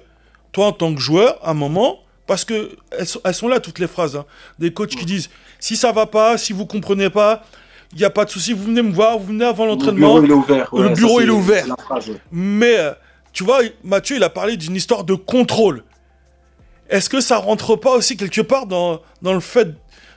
toi 0.51 0.67
en 0.67 0.73
tant 0.73 0.93
que 0.93 1.01
joueur, 1.01 1.39
à 1.41 1.53
un 1.53 1.55
moment, 1.55 2.01
parce 2.27 2.45
que 2.45 2.77
elles, 2.91 3.35
sont 3.35 3.47
là 3.47 3.61
toutes 3.61 3.79
les 3.79 3.87
phrases, 3.87 4.17
hein, 4.17 4.27
des 4.59 4.73
coachs 4.73 4.97
qui 4.97 5.05
disent 5.05 5.31
si 5.61 5.77
ça 5.77 5.93
va 5.93 6.07
pas, 6.07 6.37
si 6.37 6.53
vous 6.53 6.67
comprenez 6.67 7.11
pas, 7.11 7.45
il 7.93 7.99
n'y 7.99 8.05
a 8.05 8.11
pas 8.11 8.25
de 8.25 8.31
souci, 8.31 8.53
vous 8.53 8.65
venez 8.65 8.83
me 8.83 8.93
voir, 8.93 9.19
vous 9.19 9.27
venez 9.27 9.45
avant 9.45 9.67
l'entraînement. 9.67 10.19
Le 10.19 10.23
bureau 10.23 10.25
il 10.25 10.31
est 10.31 10.35
ouvert. 10.35 10.69
le 10.73 10.89
bureau 10.89 11.21
il 11.21 11.29
est 11.29 11.31
ouvert. 11.31 11.67
Mais 12.33 12.77
euh, 12.77 12.91
tu 13.33 13.45
vois, 13.45 13.61
Mathieu 13.85 14.17
il 14.17 14.25
a 14.25 14.31
parlé 14.31 14.57
d'une 14.57 14.75
histoire 14.75 15.05
de 15.05 15.15
contrôle. 15.15 15.85
Est-ce 16.89 17.11
que 17.11 17.21
ça 17.21 17.39
rentre 17.39 17.77
pas 17.77 17.95
aussi 17.97 18.17
quelque 18.17 18.41
part 18.41 18.67
dans, 18.67 19.01
dans 19.23 19.35
le 19.35 19.41
fait 19.41 19.69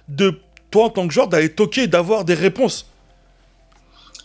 de 0.07 0.39
toi 0.71 0.85
en 0.85 0.89
tant 0.89 1.07
que 1.07 1.13
joueur 1.13 1.27
d'aller 1.27 1.49
toquer 1.49 1.83
et 1.83 1.87
d'avoir 1.87 2.25
des 2.25 2.33
réponses? 2.33 2.85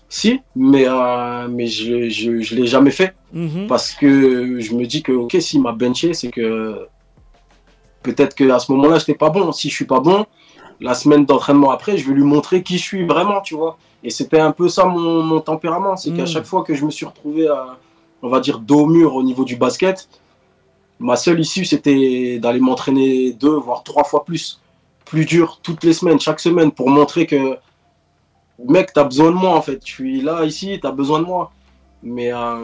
Si, 0.09 0.41
mais, 0.55 0.85
euh, 0.87 1.49
mais 1.49 1.67
je 1.67 1.93
ne 1.93 2.09
je, 2.09 2.41
je 2.41 2.55
l'ai 2.55 2.67
jamais 2.67 2.91
fait. 2.91 3.15
Mhm. 3.33 3.67
Parce 3.67 3.93
que 3.93 4.61
je 4.61 4.75
me 4.75 4.87
dis 4.87 5.03
que, 5.03 5.13
ok, 5.13 5.37
s'il 5.41 5.61
m'a 5.61 5.73
benché, 5.73 6.15
c'est 6.15 6.31
que 6.31 6.87
peut-être 8.03 8.35
qu'à 8.35 8.59
ce 8.59 8.71
moment-là, 8.73 8.99
je 8.99 9.03
n'étais 9.03 9.15
pas 9.15 9.31
bon. 9.31 9.51
Si 9.51 9.71
je 9.71 9.75
suis 9.75 9.87
pas 9.87 10.01
bon, 10.01 10.27
la 10.81 10.95
semaine 10.95 11.25
d'entraînement 11.25 11.71
après, 11.71 11.97
je 11.97 12.07
vais 12.07 12.15
lui 12.15 12.23
montrer 12.23 12.63
qui 12.63 12.79
je 12.79 12.83
suis 12.83 13.07
vraiment, 13.07 13.41
tu 13.41 13.55
vois. 13.55 13.77
Et 14.05 14.11
c'était 14.11 14.39
un 14.39 14.53
peu 14.53 14.69
ça 14.69 14.85
mon, 14.85 15.23
mon 15.23 15.41
tempérament. 15.41 15.97
C'est 15.97 16.13
qu'à 16.13 16.23
mhm. 16.23 16.29
chaque 16.29 16.45
fois 16.45 16.63
que 16.63 16.75
je 16.75 16.85
me 16.85 16.91
suis 16.91 17.07
retrouvé 17.07 17.49
à, 17.49 17.79
on 18.23 18.29
va 18.29 18.41
dire, 18.41 18.59
dos 18.59 18.83
au 18.83 18.87
mur 18.87 19.15
au 19.17 19.23
niveau 19.23 19.45
du 19.45 19.57
basket, 19.57 20.09
Ma 21.05 21.17
seule 21.17 21.39
issue, 21.39 21.67
c'était 21.67 22.39
d'aller 22.39 22.61
m'entraîner 22.61 23.35
deux, 23.35 23.57
voire 23.57 23.83
trois 23.83 24.05
fois 24.05 24.25
plus. 24.25 24.59
Plus 25.05 25.27
dur 25.27 25.61
toutes 25.63 25.85
les 25.85 25.93
semaines, 25.93 26.19
chaque 26.19 26.41
semaine, 26.41 26.73
pour 26.73 26.89
montrer 26.89 27.27
que, 27.27 27.59
mec, 28.59 28.95
tu 28.95 29.01
as 29.01 29.05
besoin 29.05 29.31
de 29.31 29.37
moi, 29.37 29.51
en 29.51 29.61
fait. 29.61 29.83
Je 29.85 29.93
suis 29.93 30.23
là, 30.23 30.47
ici, 30.47 30.79
tu 30.81 30.87
as 30.87 30.93
besoin 30.93 31.19
de 31.19 31.27
moi. 31.27 31.53
Mais 32.03 32.33
euh, 32.33 32.57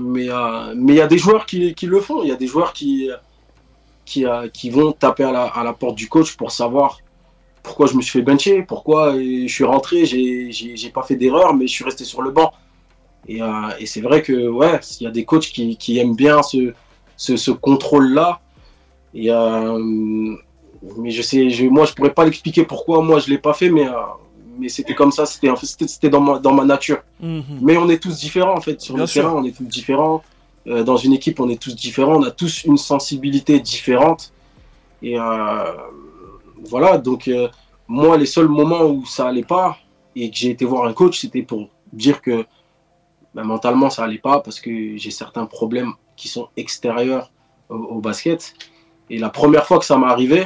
mais 0.00 0.30
euh, 0.30 0.72
mais 0.74 0.92
il 0.94 0.96
y 0.96 1.00
a 1.02 1.06
des 1.06 1.18
joueurs 1.18 1.44
qui, 1.44 1.74
qui 1.74 1.84
le 1.84 2.00
font. 2.00 2.22
Il 2.22 2.30
y 2.30 2.32
a 2.32 2.36
des 2.36 2.46
joueurs 2.46 2.72
qui, 2.72 3.10
qui, 4.06 4.24
euh, 4.24 4.48
qui 4.48 4.70
vont 4.70 4.92
taper 4.92 5.24
à 5.24 5.32
la, 5.32 5.44
à 5.44 5.62
la, 5.62 5.74
porte 5.74 5.96
du 5.96 6.08
coach 6.08 6.38
pour 6.38 6.52
savoir 6.52 7.00
pourquoi 7.62 7.88
je 7.88 7.94
me 7.94 8.00
suis 8.00 8.20
fait 8.20 8.24
bencher, 8.24 8.62
pourquoi 8.62 9.14
je 9.20 9.52
suis 9.52 9.64
rentré, 9.64 10.06
j'ai 10.06 10.90
pas 10.94 11.02
fait 11.02 11.16
d'erreur, 11.16 11.52
mais 11.52 11.66
je 11.66 11.72
suis 11.72 11.84
resté 11.84 12.04
sur 12.04 12.22
le 12.22 12.30
banc. 12.30 12.52
Et, 13.28 13.40
et 13.78 13.84
c'est 13.84 14.00
vrai 14.00 14.22
que, 14.22 14.48
ouais, 14.48 14.80
il 14.98 15.04
y 15.04 15.06
a 15.06 15.10
des 15.10 15.26
coachs 15.26 15.50
qui, 15.52 15.76
qui 15.76 15.98
aiment 15.98 16.16
bien 16.16 16.42
ce 16.42 16.72
ce, 17.20 17.50
contrôle-là. 17.50 18.40
Et, 19.14 19.30
euh, 19.30 19.78
mais 20.96 21.10
je 21.10 21.22
sais, 21.22 21.50
je, 21.50 21.66
moi, 21.66 21.84
je 21.84 21.92
pourrais 21.92 22.14
pas 22.14 22.24
l'expliquer 22.24 22.64
pourquoi 22.64 23.02
moi 23.02 23.18
je 23.18 23.28
l'ai 23.28 23.38
pas 23.38 23.52
fait, 23.52 23.68
mais, 23.68 23.86
euh, 23.86 23.94
mais 24.58 24.68
c'était 24.68 24.94
comme 24.94 25.12
ça, 25.12 25.26
c'était 25.26 25.48
c'était 25.62 26.08
dans 26.08 26.20
ma, 26.20 26.38
dans 26.38 26.52
ma 26.52 26.64
nature. 26.64 27.02
Mhm. 27.20 27.42
Mais 27.60 27.76
on 27.76 27.88
est 27.88 28.02
tous 28.02 28.18
différents 28.18 28.56
en 28.56 28.60
fait. 28.60 28.80
Sur 28.80 28.96
le 28.96 29.06
terrain, 29.06 29.34
on 29.34 29.44
est 29.44 29.56
tous 29.56 29.64
différents. 29.64 30.22
Euh, 30.66 30.82
dans 30.84 30.96
une 30.96 31.12
équipe, 31.12 31.40
on 31.40 31.48
est 31.48 31.60
tous 31.60 31.74
différents. 31.74 32.16
On 32.16 32.22
a 32.22 32.30
tous 32.30 32.64
une 32.64 32.76
sensibilité 32.76 33.60
différente. 33.60 34.32
Et 35.02 35.16
voilà, 36.68 36.98
donc 36.98 37.30
moi, 37.88 38.18
les 38.18 38.26
seuls 38.26 38.48
moments 38.48 38.84
où 38.84 39.06
ça 39.06 39.28
allait 39.28 39.42
pas 39.42 39.78
et 40.14 40.30
que 40.30 40.36
j'ai 40.36 40.50
été 40.50 40.66
voir 40.66 40.84
un 40.84 40.92
coach, 40.92 41.20
c'était 41.20 41.42
pour 41.42 41.70
dire 41.90 42.20
que 42.20 42.44
ben, 43.34 43.44
mentalement 43.44 43.88
ça 43.88 44.04
allait 44.04 44.18
pas 44.18 44.40
parce 44.40 44.60
que 44.60 44.96
j'ai 44.98 45.10
certains 45.10 45.46
problèmes 45.46 45.94
qui 46.20 46.28
sont 46.28 46.48
extérieurs 46.58 47.32
au, 47.70 48.00
basket. 48.00 48.52
Et 49.08 49.18
la 49.18 49.30
première 49.30 49.64
fois 49.66 49.78
que 49.78 49.86
ça 49.86 49.96
m'est 49.96 50.06
arrivé, 50.06 50.44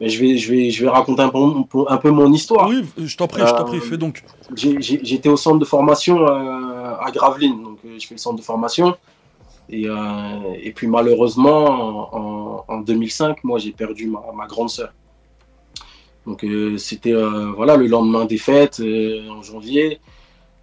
mais 0.00 0.08
je, 0.08 0.18
vais, 0.18 0.38
je, 0.38 0.50
vais, 0.50 0.70
je 0.70 0.82
vais 0.82 0.90
raconter 0.90 1.20
un 1.20 1.28
peu, 1.28 1.84
un 1.88 1.96
peu 1.98 2.10
mon 2.10 2.32
histoire. 2.32 2.66
Oui, 2.68 2.82
je 2.96 3.16
t'en 3.18 3.28
prie, 3.28 3.42
je 3.46 3.52
t'en 3.52 3.64
prie, 3.64 3.76
euh, 3.76 3.82
fais 3.82 3.98
donc. 3.98 4.24
J'étais 4.56 5.28
au 5.28 5.36
centre 5.36 5.58
de 5.58 5.66
formation 5.66 6.26
euh, 6.26 7.06
à 7.06 7.10
Gravelines, 7.12 7.62
donc 7.62 7.78
euh, 7.84 7.98
je 7.98 8.06
fais 8.06 8.14
le 8.14 8.18
centre 8.18 8.38
de 8.38 8.42
formation. 8.42 8.96
Et, 9.68 9.86
et 10.66 10.72
puis 10.72 10.88
malheureusement, 10.88 12.64
en, 12.66 12.80
2005, 12.80 13.44
moi 13.44 13.58
j'ai 13.60 13.72
perdu 13.72 14.08
ma, 14.08 14.20
ma, 14.34 14.46
grande 14.46 14.70
sœur. 14.70 14.92
Donc 16.26 16.44
c'était 16.76 17.14
voilà, 17.54 17.76
le 17.76 17.86
lendemain 17.86 18.24
des 18.24 18.38
fêtes, 18.38 18.82
en 19.30 19.42
janvier. 19.42 20.00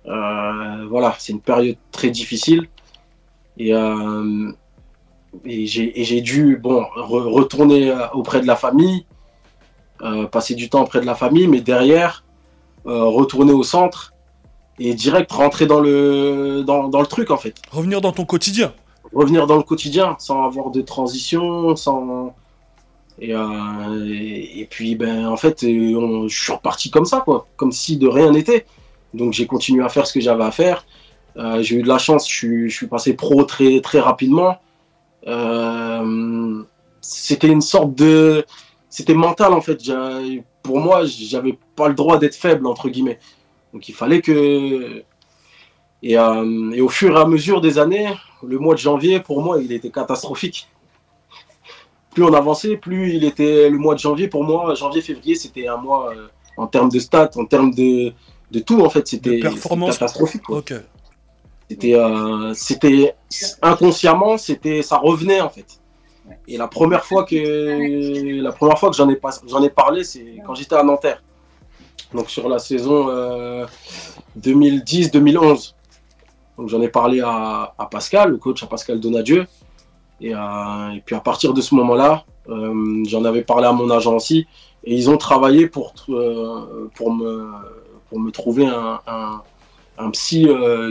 voilà, 0.03 1.15
c'est 1.19 1.31
une 1.31 1.41
période 1.41 1.77
très 1.91 2.09
difficile. 2.09 2.67
Et, 3.59 3.73
euh, 3.73 4.51
et 5.45 5.65
j'ai 5.65 6.21
dû 6.21 6.57
bon, 6.57 6.85
retourner 6.95 7.91
euh, 7.91 8.07
auprès 8.13 8.41
de 8.41 8.47
la 8.47 8.55
famille. 8.55 9.05
passer 10.31 10.55
du 10.55 10.69
temps 10.69 10.83
auprès 10.83 11.01
de 11.01 11.05
la 11.05 11.15
famille, 11.15 11.47
mais 11.47 11.61
derrière, 11.61 12.23
retourner 12.85 13.53
au 13.53 13.63
centre 13.63 14.13
et 14.79 14.93
direct 14.93 15.31
rentrer 15.31 15.65
dans 15.65 15.79
le, 15.79 16.63
dans, 16.65 16.87
dans, 16.87 17.01
le 17.01 17.07
truc 17.07 17.31
en 17.31 17.37
fait. 17.37 17.55
Revenir 17.71 18.01
dans 18.01 18.11
ton 18.11 18.25
quotidien. 18.25 18.73
Revenir 19.13 19.47
dans 19.47 19.57
le 19.57 19.63
quotidien 19.63 20.15
sans 20.19 20.45
avoir 20.45 20.71
de 20.71 20.81
transition, 20.81 21.75
sans. 21.75 22.35
Et, 23.19 23.33
euh, 23.33 24.05
et, 24.05 24.67
puis 24.69 24.95
ben 24.95 25.25
en 25.25 25.37
fait 25.37 25.61
je 25.61 26.27
suis 26.29 26.53
reparti 26.53 26.91
comme 26.91 27.05
ça 27.05 27.21
quoi, 27.21 27.47
comme 27.55 27.71
si 27.71 27.97
de 27.97 28.07
rien 28.07 28.31
n'était. 28.31 28.65
Donc 29.13 29.33
j'ai 29.33 29.47
continué 29.47 29.83
à 29.83 29.89
faire 29.89 30.05
ce 30.05 30.13
que 30.13 30.19
j'avais 30.19 30.43
à 30.43 30.51
faire. 30.51 30.85
Euh, 31.37 31.61
j'ai 31.61 31.75
eu 31.75 31.83
de 31.83 31.87
la 31.87 31.97
chance, 31.99 32.27
je 32.29 32.35
suis, 32.35 32.69
je 32.69 32.75
suis, 32.75 32.87
passé 32.87 33.13
pro 33.13 33.43
très 33.43 33.79
très 33.81 33.99
rapidement. 33.99 34.57
Euh, 35.27 36.63
c'était 37.01 37.47
une 37.47 37.61
sorte 37.61 37.93
de, 37.93 38.45
c'était 38.89 39.13
mental 39.13 39.53
en 39.53 39.61
fait. 39.61 39.79
Pour 40.63 40.79
moi, 40.79 41.05
j'avais 41.05 41.57
pas 41.75 41.87
le 41.87 41.93
droit 41.93 42.17
d'être 42.17 42.35
faible 42.35 42.65
entre 42.65 42.89
guillemets. 42.89 43.19
Donc 43.73 43.87
il 43.87 43.93
fallait 43.93 44.21
que. 44.21 45.03
Et, 46.03 46.17
euh, 46.17 46.71
et, 46.71 46.81
au 46.81 46.89
fur 46.89 47.17
et 47.17 47.19
à 47.19 47.25
mesure 47.25 47.59
des 47.61 47.79
années, 47.79 48.07
le 48.43 48.59
mois 48.59 48.75
de 48.75 48.79
janvier, 48.79 49.19
pour 49.19 49.41
moi, 49.41 49.59
il 49.61 49.71
était 49.71 49.89
catastrophique. 49.89 50.67
Plus 52.13 52.23
on 52.23 52.33
avançait, 52.33 52.77
plus 52.77 53.13
il 53.13 53.23
était. 53.23 53.69
Le 53.69 53.77
mois 53.77 53.93
de 53.93 53.99
janvier, 53.99 54.27
pour 54.27 54.43
moi, 54.43 54.73
janvier-février, 54.73 55.35
c'était 55.35 55.67
un 55.67 55.77
mois 55.77 56.13
en 56.55 56.65
termes 56.67 56.89
de 56.89 56.99
stats, 56.99 57.31
en 57.35 57.45
termes 57.45 57.73
de, 57.73 58.11
de 58.51 58.59
tout, 58.59 58.81
en 58.81 58.89
fait. 58.89 59.07
C'était 59.07 59.39
catastrophique. 59.39 60.43
C'était 61.69 61.95
euh, 61.95 62.53
c'était 62.53 63.15
inconsciemment, 63.61 64.37
c'était 64.37 64.81
ça 64.81 64.97
revenait 64.97 65.41
en 65.41 65.49
fait. 65.49 65.81
Et 66.47 66.57
la 66.57 66.67
première 66.67 67.05
fois 67.05 67.25
que 67.25 68.41
la 68.41 68.51
première 68.51 68.79
fois 68.79 68.89
que 68.89 68.95
j'en 68.95 69.09
ai 69.09 69.15
pas 69.15 69.31
j'en 69.47 69.63
ai 69.63 69.69
parlé, 69.69 70.03
c'est 70.03 70.41
quand 70.45 70.55
j'étais 70.55 70.75
à 70.75 70.83
Nanterre 70.83 71.21
donc 72.13 72.29
sur 72.29 72.47
la 72.49 72.59
saison 72.59 73.07
2010-2011. 74.39 75.39
Euh, 75.39 75.55
donc 76.57 76.69
j'en 76.69 76.81
ai 76.81 76.89
parlé 76.89 77.21
à, 77.21 77.73
Pascal, 77.91 78.31
le 78.31 78.37
coach 78.37 78.63
à 78.63 78.67
Pascal 78.67 78.99
Donadieu. 78.99 79.45
Et, 80.19 80.33
euh, 80.33 80.89
et 80.95 81.01
puis 81.01 81.15
à 81.15 81.19
partir 81.19 81.53
de 81.53 81.61
ce 81.61 81.75
moment-là, 81.75 82.25
euh, 82.49 83.03
j'en 83.05 83.23
avais 83.25 83.43
parlé 83.43 83.67
à 83.67 83.71
mon 83.71 83.89
agent 83.89 84.15
aussi. 84.15 84.47
Et 84.83 84.95
ils 84.95 85.09
ont 85.09 85.17
travaillé 85.17 85.67
pour, 85.67 85.93
pour, 86.95 87.13
me, 87.13 87.51
pour 88.09 88.19
me 88.19 88.31
trouver 88.31 88.65
un, 88.65 88.99
un, 89.05 89.41
psy 90.11 90.47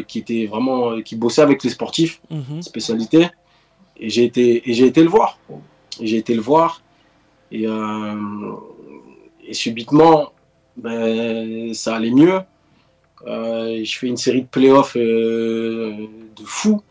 qui 0.09 0.19
était 0.19 0.47
vraiment 0.47 1.01
qui 1.01 1.17
bossait 1.17 1.43
avec 1.43 1.63
les 1.65 1.71
sportifs, 1.71 2.21
mhm. 2.31 2.63
spécialité. 2.63 3.29
Et 3.99 4.11
j'ai 4.11 4.25
été, 4.25 4.69
et 4.69 4.75
j'ai 4.75 4.87
été 4.87 5.03
le 5.03 5.09
voir. 5.09 5.39
J'ai 6.01 6.17
été 6.17 6.35
le 6.35 6.43
voir. 6.43 6.83
Et, 7.51 7.65
et 9.47 9.55
subitement, 9.55 10.33
ben, 10.77 11.73
ça 11.75 11.97
allait 11.97 12.11
mieux. 12.11 12.41
Euh, 13.27 13.83
je 13.85 13.99
fais 13.99 14.07
une 14.07 14.17
série 14.17 14.43
de 14.43 14.47
playoffs 14.47 14.97
euh, 14.97 16.07
de 16.37 16.45
fou. 16.45 16.83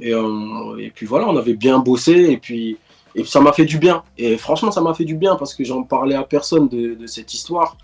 Et, 0.00 0.12
euh, 0.12 0.76
et, 0.78 0.90
puis 0.90 1.06
voilà, 1.06 1.28
on 1.28 1.36
avait 1.36 1.54
bien 1.54 1.78
bossé 1.78 2.12
et 2.12 2.36
puis, 2.36 2.78
et 3.14 3.24
ça 3.24 3.40
m'a 3.40 3.52
fait 3.52 3.64
du 3.64 3.78
bien. 3.78 4.02
Et 4.16 4.36
franchement, 4.36 4.70
ça 4.70 4.80
m'a 4.80 4.94
fait 4.94 5.04
du 5.04 5.16
bien 5.16 5.36
parce 5.36 5.54
que 5.54 5.64
j'en 5.64 5.82
parlais 5.82 6.14
à 6.14 6.22
personne 6.22 6.68
de, 6.68 6.94
de, 6.94 7.06
cette 7.06 7.34
histoire. 7.34 7.76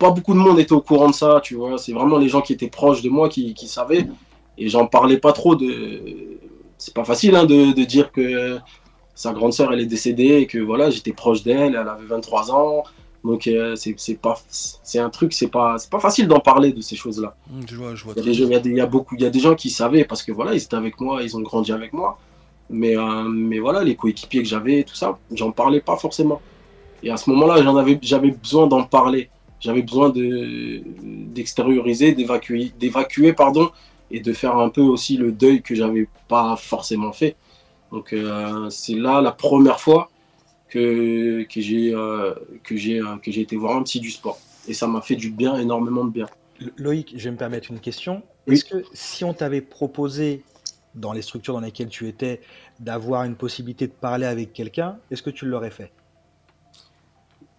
Pas 0.00 0.10
beaucoup 0.10 0.34
de 0.34 0.38
monde 0.38 0.58
était 0.58 0.72
au 0.72 0.80
courant 0.80 1.10
de 1.10 1.14
ça, 1.14 1.40
tu 1.42 1.54
vois. 1.54 1.78
C'est 1.78 1.92
vraiment 1.92 2.18
les 2.18 2.28
gens 2.28 2.40
qui 2.40 2.52
étaient 2.52 2.70
proches 2.70 3.02
de 3.02 3.08
moi 3.08 3.28
qui, 3.28 3.54
qui 3.54 3.68
savaient. 3.68 4.08
Et 4.58 4.68
j'en 4.68 4.86
parlais 4.86 5.18
pas 5.18 5.32
trop 5.32 5.54
de. 5.54 6.02
C'est 6.78 6.94
pas 6.94 7.04
facile 7.04 7.36
hein, 7.36 7.44
de, 7.44 7.72
de, 7.72 7.84
dire 7.84 8.10
que 8.10 8.58
sa 9.14 9.32
grande 9.32 9.52
sœur 9.52 9.72
elle 9.72 9.80
est 9.80 9.86
décédée 9.86 10.38
et 10.38 10.46
que 10.46 10.58
voilà, 10.58 10.90
j'étais 10.90 11.12
proche 11.12 11.42
d'elle, 11.42 11.76
elle 11.78 11.88
avait 11.88 12.06
23 12.06 12.50
ans. 12.50 12.82
Donc 13.24 13.46
euh, 13.46 13.76
c'est 13.76 14.14
pas 14.14 14.40
c'est 14.48 14.98
un 14.98 15.10
truc 15.10 15.34
c'est 15.34 15.48
pas 15.48 15.76
c'est 15.78 15.90
pas 15.90 16.00
facile 16.00 16.26
d'en 16.26 16.40
parler 16.40 16.72
de 16.72 16.80
ces 16.80 16.96
choses 16.96 17.20
là. 17.20 17.36
Mmh, 17.50 17.60
je 17.68 17.76
vois, 17.76 17.94
je 17.94 18.04
vois 18.04 18.14
il, 18.16 18.24
y 18.24 18.54
a 18.54 18.58
des, 18.60 18.70
il, 18.70 18.76
y 18.76 18.80
a 18.80 18.86
beaucoup 18.86 19.14
il 19.14 19.20
y 19.20 19.26
a 19.26 19.30
des 19.30 19.40
gens 19.40 19.54
qui 19.54 19.68
savaient 19.68 20.04
parce 20.04 20.22
que 20.22 20.32
voilà 20.32 20.54
ils 20.54 20.62
étaient 20.62 20.76
avec 20.76 20.98
moi 21.00 21.22
ils 21.22 21.36
ont 21.36 21.42
grandi 21.42 21.70
avec 21.70 21.92
moi 21.92 22.18
mais 22.70 22.96
euh, 22.96 23.24
mais 23.24 23.58
voilà 23.58 23.84
les 23.84 23.94
coéquipiers 23.94 24.42
que 24.42 24.48
j'avais 24.48 24.84
tout 24.84 24.94
ça 24.94 25.18
j'en 25.32 25.52
parlais 25.52 25.80
pas 25.80 25.96
forcément 25.96 26.40
et 27.02 27.10
à 27.10 27.18
ce 27.18 27.28
moment 27.28 27.46
là 27.46 27.62
j'en 27.62 27.76
avais 27.76 27.98
j'avais 28.00 28.30
besoin 28.30 28.66
d'en 28.66 28.84
parler 28.84 29.28
j'avais 29.60 29.82
besoin 29.82 30.10
de 30.10 30.82
d'extérioriser 31.02 32.12
d'évacuer 32.12 32.72
d'évacuer 32.78 33.32
pardon 33.32 33.70
et 34.10 34.20
de 34.20 34.32
faire 34.32 34.56
un 34.56 34.68
peu 34.68 34.80
aussi 34.80 35.16
le 35.16 35.30
deuil 35.32 35.62
que 35.62 35.74
j'avais 35.74 36.08
pas 36.28 36.56
forcément 36.56 37.12
fait 37.12 37.36
donc 37.92 38.12
euh, 38.12 38.70
c'est 38.70 38.94
là 38.94 39.20
la 39.20 39.32
première 39.32 39.80
fois 39.80 40.10
que, 40.68 41.42
que 41.42 41.60
j'ai 41.60 41.92
euh, 41.92 42.34
que 42.62 42.76
j'ai 42.76 43.00
euh, 43.00 43.16
que 43.22 43.30
j'ai 43.30 43.42
été 43.42 43.56
voir 43.56 43.76
un 43.76 43.82
petit 43.82 44.00
du 44.00 44.10
sport. 44.10 44.38
Et 44.68 44.74
ça 44.74 44.86
m'a 44.86 45.00
fait 45.00 45.16
du 45.16 45.30
bien, 45.30 45.58
énormément 45.58 46.04
de 46.04 46.10
bien. 46.10 46.26
Loïc, 46.76 47.14
je 47.16 47.24
vais 47.24 47.30
me 47.32 47.36
permettre 47.36 47.70
une 47.70 47.80
question. 47.80 48.22
Est-ce 48.46 48.64
que 48.64 48.84
si 48.92 49.24
on 49.24 49.34
t'avait 49.34 49.60
proposé 49.60 50.42
dans 50.94 51.12
les 51.12 51.22
structures 51.22 51.54
dans 51.54 51.60
lesquelles 51.60 51.88
tu 51.88 52.08
étais 52.08 52.40
d'avoir 52.78 53.24
une 53.24 53.36
possibilité 53.36 53.86
de 53.86 53.92
parler 53.92 54.26
avec 54.26 54.52
quelqu'un, 54.52 54.98
est-ce 55.10 55.22
que 55.22 55.30
tu 55.30 55.46
l'aurais 55.46 55.70
fait? 55.70 55.92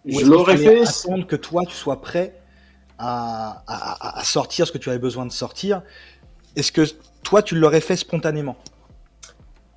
Je 0.06 0.26
l'aurais 0.26 0.58
fait. 0.58 0.82
Attendre 0.82 1.28
que 1.28 1.36
toi 1.36 1.64
tu 1.68 1.76
sois 1.76 2.02
prêt 2.02 2.36
à, 2.98 3.64
à, 3.68 4.24
sortir 4.24 4.68
ce 4.68 4.72
que 4.72 4.78
tu 4.78 4.90
avais 4.90 5.00
besoin 5.00 5.26
de 5.26 5.32
sortir? 5.32 5.82
Est-ce 6.56 6.72
que 6.72 6.86
toi 7.24 7.42
tu 7.42 7.56
l'aurais 7.56 7.82
fait 7.82 7.96
spontanément? 7.96 8.58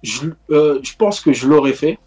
Je, 0.02 0.28
euh, 0.50 0.80
je, 0.82 0.94
pense 0.96 1.20
que 1.20 1.32
je 1.32 1.46
l'aurais 1.46 1.72
fait 1.72 1.98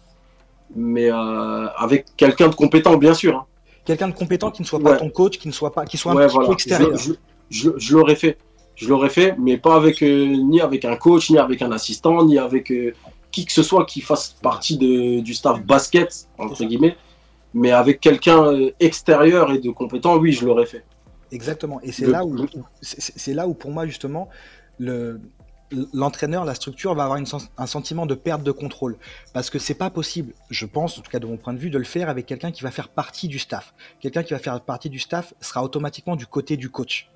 mais 0.74 1.10
euh, 1.10 1.66
avec 1.76 2.06
quelqu'un 2.16 2.48
de 2.48 2.54
compétent, 2.54 2.96
bien 2.96 3.14
sûr. 3.14 3.36
Hein. 3.36 3.44
Quelqu'un 3.84 4.08
de 4.08 4.14
compétent 4.14 4.50
qui 4.50 4.62
ne 4.62 4.66
soit 4.66 4.80
pas 4.80 4.96
ton 4.96 5.08
coach, 5.08 5.38
qui 5.38 5.48
ne 5.48 5.52
soit 5.52 5.72
pas, 5.72 5.84
qui 5.84 5.96
soit 5.96 6.12
un 6.12 6.26
petit 6.26 6.36
peu 6.36 6.52
extérieur. 6.52 6.90
Je, 7.50 7.70
je, 7.78 7.94
l'aurais 7.94 8.16
fait, 8.16 8.36
je 8.74 8.86
l'aurais 8.88 9.08
fait, 9.08 9.34
mais 9.38 9.56
pas 9.56 9.76
avec 9.76 10.02
euh, 10.02 10.26
ni 10.26 10.60
avec 10.60 10.84
un 10.84 10.96
coach, 10.96 11.30
ni 11.30 11.38
avec 11.38 11.62
un 11.62 11.72
assistant, 11.72 12.24
ni 12.24 12.38
avec 12.38 12.70
euh, 12.70 12.92
qui 13.30 13.46
que 13.46 13.52
ce 13.52 13.62
soit 13.62 13.86
qui 13.86 14.02
fasse 14.02 14.36
partie 14.42 14.76
de, 14.76 15.20
du 15.20 15.32
staff 15.32 15.62
basket 15.62 16.28
entre 16.36 16.62
guillemets, 16.64 16.96
mais 17.54 17.72
avec 17.72 18.00
quelqu'un 18.00 18.52
extérieur 18.80 19.52
et 19.52 19.58
de 19.58 19.70
compétent, 19.70 20.16
oui, 20.16 20.32
je 20.32 20.44
l'aurais 20.44 20.66
fait. 20.66 20.84
Exactement. 21.30 21.80
Et 21.82 21.92
c'est 21.92 22.06
là 22.06 22.24
où, 22.24 22.46
c'est 22.80 23.34
là 23.34 23.46
où 23.46 23.54
pour 23.54 23.70
moi 23.70 23.86
justement 23.86 24.28
le 24.78 25.20
l'entraîneur, 25.92 26.44
la 26.44 26.54
structure 26.54 26.94
va 26.94 27.04
avoir 27.04 27.20
un 27.58 27.66
sentiment 27.66 28.06
de 28.06 28.14
perte 28.14 28.42
de 28.42 28.52
contrôle. 28.52 28.96
Parce 29.32 29.50
que 29.50 29.58
c'est 29.58 29.74
pas 29.74 29.90
possible, 29.90 30.32
je 30.50 30.66
pense, 30.66 30.98
en 30.98 31.02
tout 31.02 31.10
cas 31.10 31.18
de 31.18 31.26
mon 31.26 31.36
point 31.36 31.52
de 31.52 31.58
vue, 31.58 31.70
de 31.70 31.78
le 31.78 31.84
faire 31.84 32.08
avec 32.08 32.26
quelqu'un 32.26 32.50
qui 32.50 32.62
va 32.62 32.70
faire 32.70 32.88
partie 32.88 33.28
du 33.28 33.38
staff. 33.38 33.74
Quelqu'un 34.00 34.22
qui 34.22 34.32
va 34.32 34.38
faire 34.38 34.60
partie 34.60 34.90
du 34.90 34.98
staff 34.98 35.34
sera 35.40 35.62
automatiquement 35.62 36.16
du 36.16 36.26
côté 36.26 36.56
du 36.56 36.70
coach. 36.70 37.10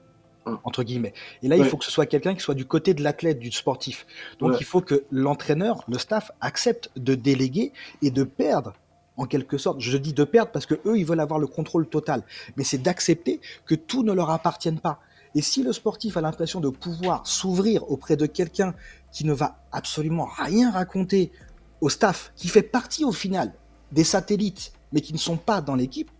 Hum. 0.44 0.58
Entre 0.64 0.82
guillemets. 0.82 1.14
Et 1.44 1.48
là, 1.48 1.56
il 1.56 1.64
faut 1.64 1.76
que 1.76 1.84
ce 1.84 1.92
soit 1.92 2.06
quelqu'un 2.06 2.34
qui 2.34 2.40
soit 2.40 2.56
du 2.56 2.64
côté 2.64 2.94
de 2.94 3.02
l'athlète, 3.04 3.38
du 3.38 3.52
sportif. 3.52 4.06
Donc, 4.40 4.56
il 4.58 4.64
faut 4.64 4.80
que 4.80 5.04
l'entraîneur, 5.12 5.84
le 5.86 5.98
staff, 5.98 6.32
accepte 6.40 6.90
de 6.96 7.14
déléguer 7.14 7.72
et 8.02 8.10
de 8.10 8.24
perdre 8.24 8.74
en 9.16 9.26
quelque 9.26 9.58
sorte. 9.58 9.80
Je 9.80 9.96
dis 9.96 10.12
de 10.12 10.24
perdre 10.24 10.50
parce 10.50 10.66
que 10.66 10.74
eux, 10.86 10.98
ils 10.98 11.04
veulent 11.04 11.20
avoir 11.20 11.38
le 11.38 11.46
contrôle 11.46 11.88
total. 11.88 12.22
Mais 12.56 12.64
c'est 12.64 12.78
d'accepter 12.78 13.40
que 13.66 13.74
tout 13.74 14.02
ne 14.02 14.12
leur 14.12 14.30
appartienne 14.30 14.80
pas. 14.80 15.00
Et 15.34 15.42
si 15.42 15.62
le 15.62 15.72
sportif 15.72 16.16
a 16.16 16.20
l'impression 16.20 16.60
de 16.60 16.68
pouvoir 16.68 17.26
s'ouvrir 17.26 17.90
auprès 17.90 18.16
de 18.16 18.26
quelqu'un 18.26 18.74
qui 19.12 19.24
ne 19.24 19.32
va 19.32 19.62
absolument 19.72 20.28
rien 20.38 20.70
raconter 20.70 21.32
au 21.80 21.88
staff, 21.88 22.32
qui 22.36 22.48
fait 22.48 22.62
partie 22.62 23.04
au 23.04 23.12
final 23.12 23.52
des 23.92 24.04
satellites, 24.04 24.72
mais 24.92 25.00
qui 25.00 25.12
ne 25.12 25.18
sont 25.18 25.36
pas 25.36 25.60
dans 25.60 25.74
l'équipe, 25.74 26.10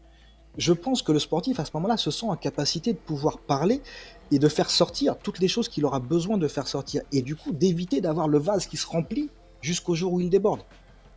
je 0.59 0.72
pense 0.72 1.02
que 1.02 1.12
le 1.12 1.18
sportif 1.18 1.61
à 1.61 1.64
ce 1.64 1.70
moment-là 1.74 1.96
se 1.96 2.11
sent 2.11 2.26
en 2.26 2.37
capacité 2.37 2.92
de 2.92 2.98
pouvoir 2.98 3.38
parler 3.38 3.83
et 4.31 4.38
de 4.38 4.48
faire 4.48 4.70
sortir 4.70 5.16
toutes 5.18 5.38
les 5.38 5.48
choses 5.48 5.68
qu'il 5.68 5.85
aura 5.85 6.00
besoin 6.00 6.37
de 6.37 6.48
faire 6.48 6.68
sortir. 6.68 7.02
Et 7.12 7.22
du 7.22 7.37
coup, 7.37 7.52
d'éviter 7.52 8.00
d'avoir 8.00 8.28
le 8.28 8.38
vase 8.38 8.66
qui 8.66 8.76
se 8.76 8.87
remplit 8.87 9.31
jusqu'au 9.61 9.94
jour 9.94 10.12
où 10.12 10.20
il 10.20 10.31
déborde. 10.31 10.62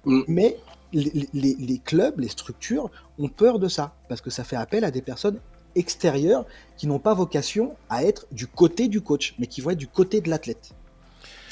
Mm. 0.06 0.22
Mais 0.28 0.58
les, 0.96 1.56
les, 1.60 1.78
clubs, 1.80 2.20
les 2.20 2.30
structures 2.30 2.90
ont 3.20 3.28
peur 3.28 3.60
de 3.60 3.68
ça, 3.68 3.94
parce 4.10 4.22
que 4.22 4.30
ça 4.30 4.44
fait 4.44 4.56
appel 4.56 4.84
à 4.84 4.92
des 4.92 5.02
personnes 5.02 5.40
extérieurs 5.76 6.46
qui 6.78 6.88
n'ont 6.88 7.00
pas 7.00 7.14
vocation 7.14 7.76
à 7.90 8.04
être 8.04 8.28
du 8.32 8.48
côté 8.48 8.88
du 8.88 9.02
coach, 9.02 9.36
mais 9.40 9.48
qui 9.48 9.62
vont 9.62 9.72
être 9.72 9.78
du 9.78 9.88
côté 9.88 10.22
de 10.22 10.30
l'athlète. 10.30 10.74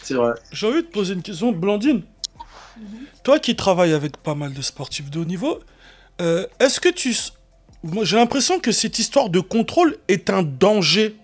C'est 0.02 0.14
vrai. 0.16 0.34
J'ai 0.52 0.68
envie 0.68 0.84
de 0.84 0.88
poser 0.88 1.14
une 1.14 1.22
question, 1.22 1.52
Blandine. 1.52 2.04
Toi 3.24 3.40
qui 3.40 3.56
travailles 3.56 3.94
avec 3.94 4.18
pas 4.18 4.36
mal 4.36 4.54
de 4.54 4.62
sportifs 4.62 5.10
de 5.10 5.20
haut 5.20 5.26
niveau, 5.26 5.60
euh, 6.22 6.48
est-ce 6.60 6.80
que 6.80 6.90
tu... 6.90 7.16
Moi, 7.84 8.06
j'ai 8.06 8.16
l'impression 8.16 8.60
que 8.60 8.72
cette 8.72 8.98
histoire 8.98 9.30
de 9.30 9.40
contrôle 9.42 9.98
est 10.08 10.30
un 10.30 10.42
danger. 10.42 11.18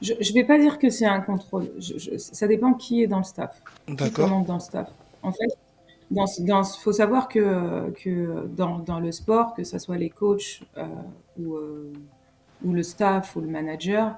Je 0.00 0.14
ne 0.14 0.34
vais 0.34 0.44
pas 0.44 0.58
dire 0.58 0.80
que 0.80 0.90
c'est 0.90 1.06
un 1.06 1.20
contrôle. 1.20 1.70
ça 2.18 2.48
dépend 2.48 2.74
qui 2.74 3.04
est 3.04 3.06
dans 3.06 3.18
le 3.18 3.24
staff. 3.24 3.62
D'accord. 3.86 4.40
Qui 4.40 4.46
dans 4.46 4.54
le 4.54 4.60
staff. 4.60 4.88
En 5.22 5.30
fait, 5.30 5.56
il 6.14 6.64
faut 6.80 6.92
savoir 6.92 7.28
que, 7.28 7.90
que 7.90 8.46
dans, 8.46 8.78
dans, 8.78 9.00
le 9.00 9.12
sport, 9.12 9.54
que 9.54 9.64
ce 9.64 9.78
soit 9.78 9.96
les 9.96 10.10
coachs 10.10 10.62
euh, 10.76 10.84
ou, 11.38 11.56
euh, 11.56 11.92
ou, 12.64 12.72
le 12.72 12.82
staff 12.82 13.36
ou 13.36 13.40
le 13.40 13.48
manager, 13.48 14.14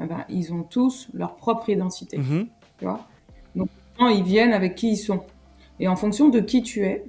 eh 0.00 0.04
ben, 0.04 0.24
ils 0.28 0.52
ont 0.52 0.62
tous 0.62 1.08
leur 1.14 1.36
propre 1.36 1.70
identité. 1.70 2.18
Tu 2.78 2.84
vois 2.84 3.06
Donc, 3.54 3.68
ils 4.00 4.22
viennent 4.22 4.52
avec 4.52 4.74
qui 4.74 4.92
ils 4.92 4.96
sont. 4.96 5.22
Et 5.78 5.88
en 5.88 5.96
fonction 5.96 6.28
de 6.28 6.40
qui 6.40 6.62
tu 6.62 6.84
es, 6.84 7.04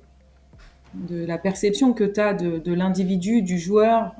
de 0.93 1.26
la 1.26 1.38
perception 1.38 1.93
que 1.93 2.04
tu 2.04 2.19
as 2.19 2.34
de, 2.34 2.58
de 2.58 2.73
l'individu, 2.73 3.41
du 3.41 3.58
joueur. 3.58 4.13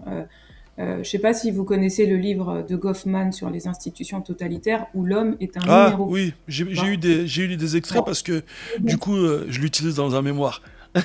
Euh, 0.80 0.94
je 0.96 1.00
ne 1.00 1.04
sais 1.04 1.18
pas 1.20 1.34
si 1.34 1.50
vous 1.52 1.64
connaissez 1.64 2.06
le 2.06 2.18
livre 2.18 2.62
de 2.68 2.76
Goffman 2.76 3.32
sur 3.32 3.50
les 3.50 3.68
institutions 3.68 4.22
totalitaires 4.22 4.86
où 4.94 5.04
l'homme 5.06 5.36
est 5.40 5.58
un 5.58 5.62
Ah 5.68 5.86
numéro. 5.92 6.08
oui, 6.12 6.34
j'ai 6.48 6.66
eu, 6.66 6.98
des- 6.98 7.26
j'ai 7.26 7.44
eu 7.46 7.58
des 7.58 7.76
extraits 7.78 8.02
Bon. 8.02 8.06
parce 8.06 8.22
que 8.22 8.44
du 8.80 8.98
coup, 9.00 9.16
euh, 9.16 9.46
je 9.50 9.60
l'utilise 9.60 9.96
dans 9.96 10.16
un 10.16 10.22
mémoire. 10.22 10.62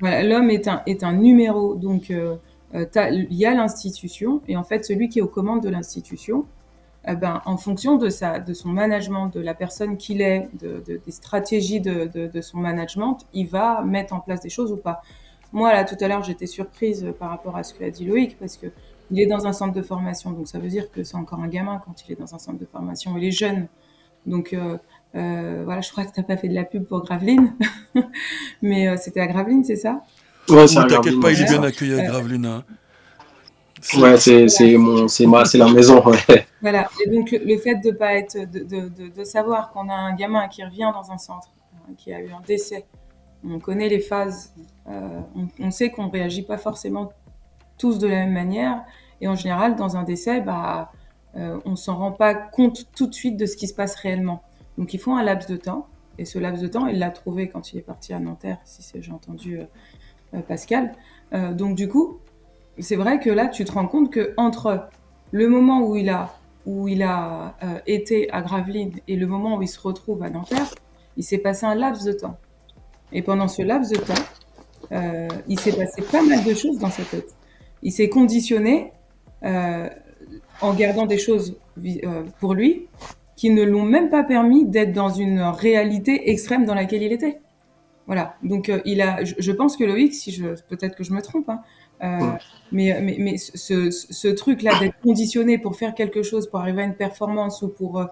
Voilà, 0.00 0.22
l'homme 0.22 0.50
est 0.50 0.68
un, 0.68 0.82
est 0.86 1.02
un 1.04 1.12
numéro. 1.12 1.74
Donc, 1.76 2.10
euh, 2.10 2.36
euh, 2.74 2.84
il 3.10 3.32
y 3.34 3.46
a 3.46 3.54
l'institution, 3.54 4.42
et 4.48 4.56
en 4.56 4.64
fait, 4.64 4.84
celui 4.84 5.08
qui 5.08 5.20
est 5.20 5.22
aux 5.22 5.28
commandes 5.28 5.62
de 5.62 5.68
l'institution, 5.68 6.44
eh 7.06 7.14
ben, 7.14 7.40
en 7.44 7.56
fonction 7.56 7.96
de, 7.96 8.08
sa, 8.08 8.38
de 8.40 8.52
son 8.54 8.70
management, 8.70 9.28
de 9.28 9.40
la 9.40 9.54
personne 9.54 9.96
qu'il 9.96 10.20
est, 10.20 10.48
de, 10.60 10.82
de- 10.86 11.00
des 11.04 11.12
stratégies 11.12 11.80
de, 11.80 12.10
de, 12.12 12.26
de 12.26 12.40
son 12.40 12.58
management, 12.58 13.18
il 13.34 13.46
va 13.46 13.82
mettre 13.84 14.14
en 14.14 14.20
place 14.20 14.40
des 14.40 14.48
choses 14.50 14.72
ou 14.72 14.76
pas. 14.76 15.02
Moi, 15.54 15.72
là, 15.72 15.84
tout 15.84 15.96
à 16.00 16.08
l'heure, 16.08 16.22
j'étais 16.22 16.46
surprise 16.46 17.06
par 17.18 17.30
rapport 17.30 17.56
à 17.56 17.62
ce 17.62 17.72
que 17.72 17.82
a 17.84 17.88
dit 17.90 18.04
Loïc, 18.04 18.36
parce 18.38 18.56
que 18.58 18.66
il 19.10 19.20
est 19.20 19.26
dans 19.26 19.46
un 19.46 19.52
centre 19.52 19.72
de 19.74 19.82
formation, 19.82 20.30
donc 20.32 20.48
ça 20.48 20.58
veut 20.58 20.68
dire 20.68 20.90
que 20.90 21.02
c'est 21.04 21.16
encore 21.16 21.40
un 21.40 21.48
gamin 21.48 21.80
quand 21.84 21.94
il 22.06 22.12
est 22.12 22.18
dans 22.18 22.34
un 22.34 22.38
centre 22.38 22.58
de 22.58 22.66
formation. 22.66 23.16
Il 23.18 23.24
est 23.24 23.30
jeune, 23.30 23.68
donc 24.26 24.52
euh, 24.52 24.76
euh, 25.14 25.62
voilà. 25.64 25.80
Je 25.80 25.90
crois 25.92 26.04
que 26.04 26.12
t'as 26.14 26.22
pas 26.22 26.36
fait 26.36 26.48
de 26.48 26.54
la 26.54 26.64
pub 26.64 26.84
pour 26.84 27.02
Graveline, 27.04 27.54
mais 28.62 28.88
euh, 28.88 28.96
c'était 28.96 29.20
à 29.20 29.26
Graveline, 29.26 29.62
c'est 29.64 29.76
ça? 29.76 30.02
Ouais, 30.48 30.66
c'est 30.66 30.78
Ne 30.80 30.84
un 30.84 30.86
t'inquiète 30.88 31.18
Graveline, 31.18 31.20
pas, 31.20 31.32
il 31.32 31.40
est 31.42 31.44
bien 31.44 31.62
accueilli 31.62 31.94
à 31.94 31.98
Euh, 31.98 32.06
Gravelines. 32.08 32.46
hein. 32.46 32.64
Ouais, 33.98 34.16
c'est 34.16 34.48
c'est 34.48 34.76
mon, 34.76 35.08
c'est 35.08 35.26
ma, 35.26 35.44
c'est 35.44 35.58
la 35.58 35.68
maison. 35.68 36.02
Ouais. 36.06 36.46
Voilà. 36.62 36.88
Et 37.04 37.10
donc 37.10 37.30
le, 37.30 37.38
le 37.44 37.58
fait 37.58 37.74
de 37.76 37.90
pas 37.90 38.14
être, 38.14 38.38
de, 38.38 38.60
de, 38.60 38.88
de, 38.88 39.08
de 39.14 39.24
savoir 39.24 39.70
qu'on 39.72 39.88
a 39.90 39.94
un 39.94 40.14
gamin 40.14 40.48
qui 40.48 40.64
revient 40.64 40.90
dans 40.94 41.12
un 41.12 41.18
centre, 41.18 41.48
euh, 41.88 41.92
qui 41.98 42.12
a 42.12 42.20
eu 42.20 42.30
un 42.30 42.40
décès, 42.46 42.86
on 43.48 43.58
connaît 43.58 43.88
les 43.88 44.00
phases, 44.00 44.54
euh, 44.88 45.20
on, 45.60 45.70
sait 45.70 45.90
qu'on 45.90 46.08
réagit 46.08 46.42
pas 46.42 46.58
forcément 46.58 47.12
tous 47.78 47.98
de 47.98 48.06
la 48.06 48.16
même 48.16 48.32
manière, 48.32 48.84
et 49.20 49.28
en 49.28 49.34
général 49.34 49.76
dans 49.76 49.96
un 49.96 50.02
décès, 50.02 50.40
bah, 50.40 50.92
euh, 51.36 51.58
on 51.64 51.76
s'en 51.76 51.96
rend 51.96 52.12
pas 52.12 52.34
compte 52.34 52.86
tout 52.94 53.06
de 53.06 53.14
suite 53.14 53.36
de 53.36 53.46
ce 53.46 53.56
qui 53.56 53.66
se 53.66 53.74
passe 53.74 53.94
réellement. 53.96 54.42
Donc 54.78 54.94
il 54.94 55.00
faut 55.00 55.12
un 55.12 55.22
laps 55.22 55.48
de 55.48 55.56
temps, 55.56 55.88
et 56.18 56.24
ce 56.24 56.38
laps 56.38 56.62
de 56.62 56.68
temps, 56.68 56.86
il 56.86 56.98
l'a 56.98 57.10
trouvé 57.10 57.48
quand 57.48 57.72
il 57.72 57.78
est 57.78 57.82
parti 57.82 58.12
à 58.12 58.20
Nanterre, 58.20 58.58
si 58.64 58.82
j'ai 59.00 59.12
entendu 59.12 59.58
euh, 59.58 59.64
euh, 60.34 60.40
Pascal. 60.40 60.92
Donc 61.32 61.74
du 61.74 61.88
coup, 61.88 62.20
c'est 62.78 62.94
vrai 62.94 63.18
que 63.18 63.28
là, 63.28 63.48
tu 63.48 63.64
te 63.64 63.72
rends 63.72 63.88
compte 63.88 64.12
que 64.12 64.34
entre 64.36 64.88
le 65.32 65.48
moment 65.48 65.80
où 65.80 65.96
il 65.96 66.08
a, 66.08 66.38
où 66.64 66.86
il 66.86 67.02
a 67.02 67.56
été 67.88 68.30
à 68.30 68.40
Gravelines 68.40 69.00
et 69.08 69.16
le 69.16 69.26
moment 69.26 69.56
où 69.56 69.62
il 69.62 69.66
se 69.66 69.80
retrouve 69.80 70.22
à 70.22 70.30
Nanterre, 70.30 70.72
il 71.16 71.24
s'est 71.24 71.38
passé 71.38 71.66
un 71.66 71.74
laps 71.74 72.04
de 72.04 72.12
temps. 72.12 72.38
Et 73.14 73.22
pendant 73.22 73.48
ce 73.48 73.62
laps 73.62 73.90
de 73.90 73.96
temps, 74.04 74.12
euh, 74.92 75.28
il 75.48 75.58
s'est 75.58 75.72
passé 75.72 76.02
pas 76.02 76.22
mal 76.22 76.44
de 76.44 76.52
choses 76.52 76.78
dans 76.78 76.90
sa 76.90 77.04
tête. 77.04 77.34
Il 77.82 77.92
s'est 77.92 78.08
conditionné 78.10 78.92
euh, 79.44 79.88
en 80.60 80.74
gardant 80.74 81.06
des 81.06 81.18
choses 81.18 81.56
euh, 81.84 82.22
pour 82.40 82.54
lui 82.54 82.86
qui 83.36 83.50
ne 83.50 83.62
l'ont 83.62 83.82
même 83.84 84.10
pas 84.10 84.22
permis 84.24 84.64
d'être 84.66 84.92
dans 84.92 85.08
une 85.08 85.40
réalité 85.40 86.30
extrême 86.30 86.66
dans 86.66 86.74
laquelle 86.74 87.02
il 87.02 87.12
était. 87.12 87.40
Voilà. 88.06 88.36
Donc 88.42 88.70
il 88.84 89.00
a, 89.00 89.24
je, 89.24 89.34
je 89.38 89.52
pense 89.52 89.76
que 89.76 89.84
Loïc, 89.84 90.12
si 90.14 90.30
je, 90.30 90.46
peut-être 90.68 90.94
que 90.94 91.04
je 91.04 91.12
me 91.12 91.22
trompe, 91.22 91.48
hein, 91.48 91.60
Ouais. 92.02 92.18
mais, 92.70 93.00
mais, 93.00 93.16
mais 93.18 93.38
ce, 93.38 93.56
ce, 93.56 94.12
ce 94.12 94.28
truc-là 94.28 94.78
d'être 94.78 95.00
conditionné 95.00 95.56
pour 95.56 95.76
faire 95.76 95.94
quelque 95.94 96.22
chose, 96.22 96.50
pour 96.50 96.58
arriver 96.58 96.82
à 96.82 96.84
une 96.84 96.96
performance 96.96 97.62
ou 97.62 97.68
pour, 97.68 98.04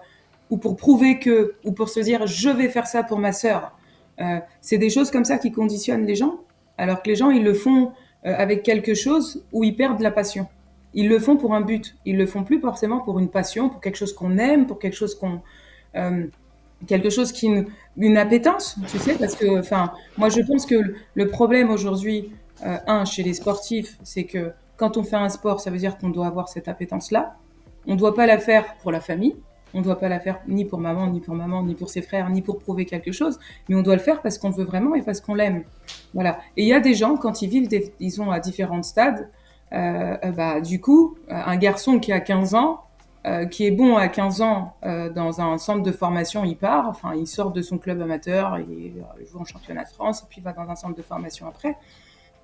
ou 0.49 0.57
pour 0.57 0.77
prouver 0.77 1.19
que, 1.19 1.53
ou 1.63 1.73
pour 1.73 1.89
se 1.89 1.99
dire 1.99 2.25
je 2.25 2.49
vais 2.49 2.69
faire 2.69 2.87
ça 2.87 3.03
pour 3.03 3.19
ma 3.19 3.33
sœur, 3.33 3.77
euh, 4.21 4.39
c'est 4.61 4.77
des 4.77 4.89
choses 4.89 5.11
comme 5.11 5.25
ça 5.25 5.37
qui 5.37 5.51
conditionnent 5.51 6.05
les 6.05 6.15
gens, 6.15 6.39
alors 6.77 7.01
que 7.01 7.09
les 7.09 7.15
gens 7.15 7.29
ils 7.31 7.43
le 7.43 7.53
font 7.53 7.91
euh, 8.25 8.33
avec 8.37 8.63
quelque 8.63 8.93
chose 8.93 9.43
où 9.51 9.63
ils 9.63 9.75
perdent 9.75 10.01
la 10.01 10.11
passion. 10.11 10.47
Ils 10.93 11.09
le 11.09 11.19
font 11.19 11.37
pour 11.37 11.55
un 11.55 11.61
but, 11.61 11.95
ils 12.05 12.17
le 12.17 12.25
font 12.25 12.43
plus 12.43 12.59
forcément 12.59 12.99
pour 12.99 13.17
une 13.19 13.29
passion, 13.29 13.69
pour 13.69 13.81
quelque 13.81 13.97
chose 13.97 14.13
qu'on 14.13 14.37
aime, 14.37 14.67
pour 14.67 14.77
quelque 14.79 14.95
chose 14.95 15.15
qu'on, 15.15 15.41
euh, 15.95 16.27
quelque 16.87 17.09
chose 17.09 17.31
qui 17.31 17.47
une, 17.47 17.65
une 17.97 18.17
appétence, 18.17 18.77
tu 18.87 18.99
sais, 18.99 19.15
parce 19.15 19.35
que, 19.35 19.59
enfin, 19.59 19.91
moi 20.17 20.29
je 20.29 20.41
pense 20.41 20.65
que 20.65 20.93
le- 21.15 21.27
problème 21.27 21.69
aujourd'hui, 21.71 22.31
un, 22.61 23.03
chez 23.05 23.23
les 23.23 23.33
sportifs, 23.33 23.97
c'est 24.03 24.23
que 24.25 24.51
quand 24.77 24.95
on 24.97 25.03
fait 25.03 25.15
un 25.17 25.29
sport, 25.29 25.59
ça 25.59 25.69
veut 25.71 25.77
dire 25.77 25.97
qu'on 25.97 26.09
doit 26.09 26.27
avoir 26.27 26.47
cette 26.47 26.67
appétence-là. 26.67 27.35
On 27.87 27.93
ne 27.93 27.97
doit 27.97 28.15
pas 28.15 28.25
la 28.25 28.37
faire 28.37 28.75
pour 28.81 28.91
la 28.91 29.01
famille. 29.01 29.35
On 29.73 29.79
ne 29.79 29.83
doit 29.83 29.99
pas 29.99 30.09
la 30.09 30.19
faire 30.19 30.39
ni 30.47 30.65
pour 30.65 30.79
maman, 30.79 31.07
ni 31.07 31.19
pour 31.19 31.35
maman, 31.35 31.63
ni 31.63 31.75
pour 31.75 31.89
ses 31.89 32.01
frères, 32.01 32.29
ni 32.29 32.41
pour 32.41 32.59
prouver 32.59 32.85
quelque 32.85 33.11
chose. 33.11 33.39
Mais 33.67 33.75
on 33.75 33.81
doit 33.81 33.95
le 33.95 34.01
faire 34.01 34.21
parce 34.21 34.37
qu'on 34.37 34.51
veut 34.51 34.63
vraiment 34.63 34.95
et 34.95 35.01
parce 35.01 35.21
qu'on 35.21 35.35
l'aime. 35.35 35.63
Voilà. 36.13 36.39
Et 36.57 36.63
il 36.63 36.67
y 36.67 36.73
a 36.73 36.79
des 36.79 36.93
gens, 36.93 37.17
quand 37.17 37.41
ils 37.41 37.49
vivent, 37.49 37.67
des, 37.67 37.93
ils 37.99 38.11
sont 38.11 38.31
à 38.31 38.39
différents 38.39 38.83
stades. 38.83 39.29
euh, 39.73 40.17
euh, 40.23 40.31
bah, 40.31 40.61
du 40.61 40.79
coup, 40.79 41.17
euh, 41.29 41.33
un 41.33 41.57
garçon 41.57 41.99
qui 41.99 42.11
a 42.11 42.19
15 42.19 42.55
ans, 42.55 42.83
qui 43.51 43.65
est 43.65 43.71
bon 43.71 43.95
à 43.95 44.09
15 44.09 44.41
ans 44.41 44.75
dans 44.83 45.39
un 45.39 45.57
centre 45.57 45.81
de 45.81 45.93
formation, 45.93 46.43
il 46.43 46.57
part, 46.57 46.89
enfin, 46.89 47.13
il 47.15 47.25
sort 47.25 47.51
de 47.51 47.61
son 47.61 47.77
club 47.77 48.01
amateur, 48.01 48.59
il, 48.59 49.01
joue 49.31 49.39
en 49.39 49.45
championnat 49.45 49.85
de 49.85 49.89
France, 49.89 50.23
et 50.23 50.25
puis 50.27 50.41
il 50.41 50.43
va 50.43 50.51
dans 50.51 50.69
un 50.69 50.75
centre 50.75 50.95
de 50.95 51.01
formation 51.01 51.47
après. 51.47 51.77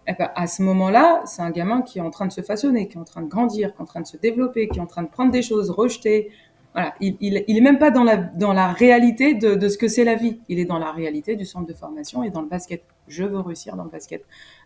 Eh 0.07 0.13
ben, 0.13 0.31
à 0.33 0.47
ce 0.47 0.63
moment-là, 0.63 1.21
c'est 1.25 1.41
un 1.41 1.51
gamin 1.51 1.81
qui 1.81 1.99
est 1.99 2.01
en 2.01 2.09
train 2.09 2.25
de 2.25 2.31
se 2.31 2.41
façonner, 2.41 2.87
qui 2.87 2.97
est 2.97 2.99
en 2.99 3.03
train 3.03 3.21
de 3.21 3.27
grandir, 3.27 3.73
qui 3.73 3.77
est 3.77 3.81
en 3.81 3.85
train 3.85 4.01
de 4.01 4.07
se 4.07 4.17
développer, 4.17 4.67
qui 4.67 4.79
est 4.79 4.81
en 4.81 4.87
train 4.87 5.03
de 5.03 5.07
prendre 5.07 5.31
des 5.31 5.41
choses, 5.41 5.69
rejeter. 5.69 6.31
Voilà, 6.73 6.93
il, 7.01 7.17
il, 7.19 7.43
il 7.47 7.57
est 7.57 7.61
même 7.61 7.79
pas 7.79 7.91
dans 7.91 8.03
la, 8.03 8.67
réalité 8.71 9.33
de, 9.33 9.67
ce 9.67 9.77
que 9.77 9.87
c'est 9.87 10.03
la 10.03 10.15
vie. 10.15 10.39
Il 10.49 10.59
est 10.59 10.65
dans 10.65 10.77
la 10.77 10.91
réalité 10.91 11.35
du 11.35 11.45
centre 11.45 11.65
de 11.65 11.73
formation 11.73 12.23
et 12.23 12.29
dans 12.29 12.41
le 12.41 12.47
basket. 12.47 12.83
Je 13.07 13.23
veux 13.23 13.39
réussir 13.39 13.75
dans 13.75 13.83
le 13.83 13.89
basket. 13.89 14.23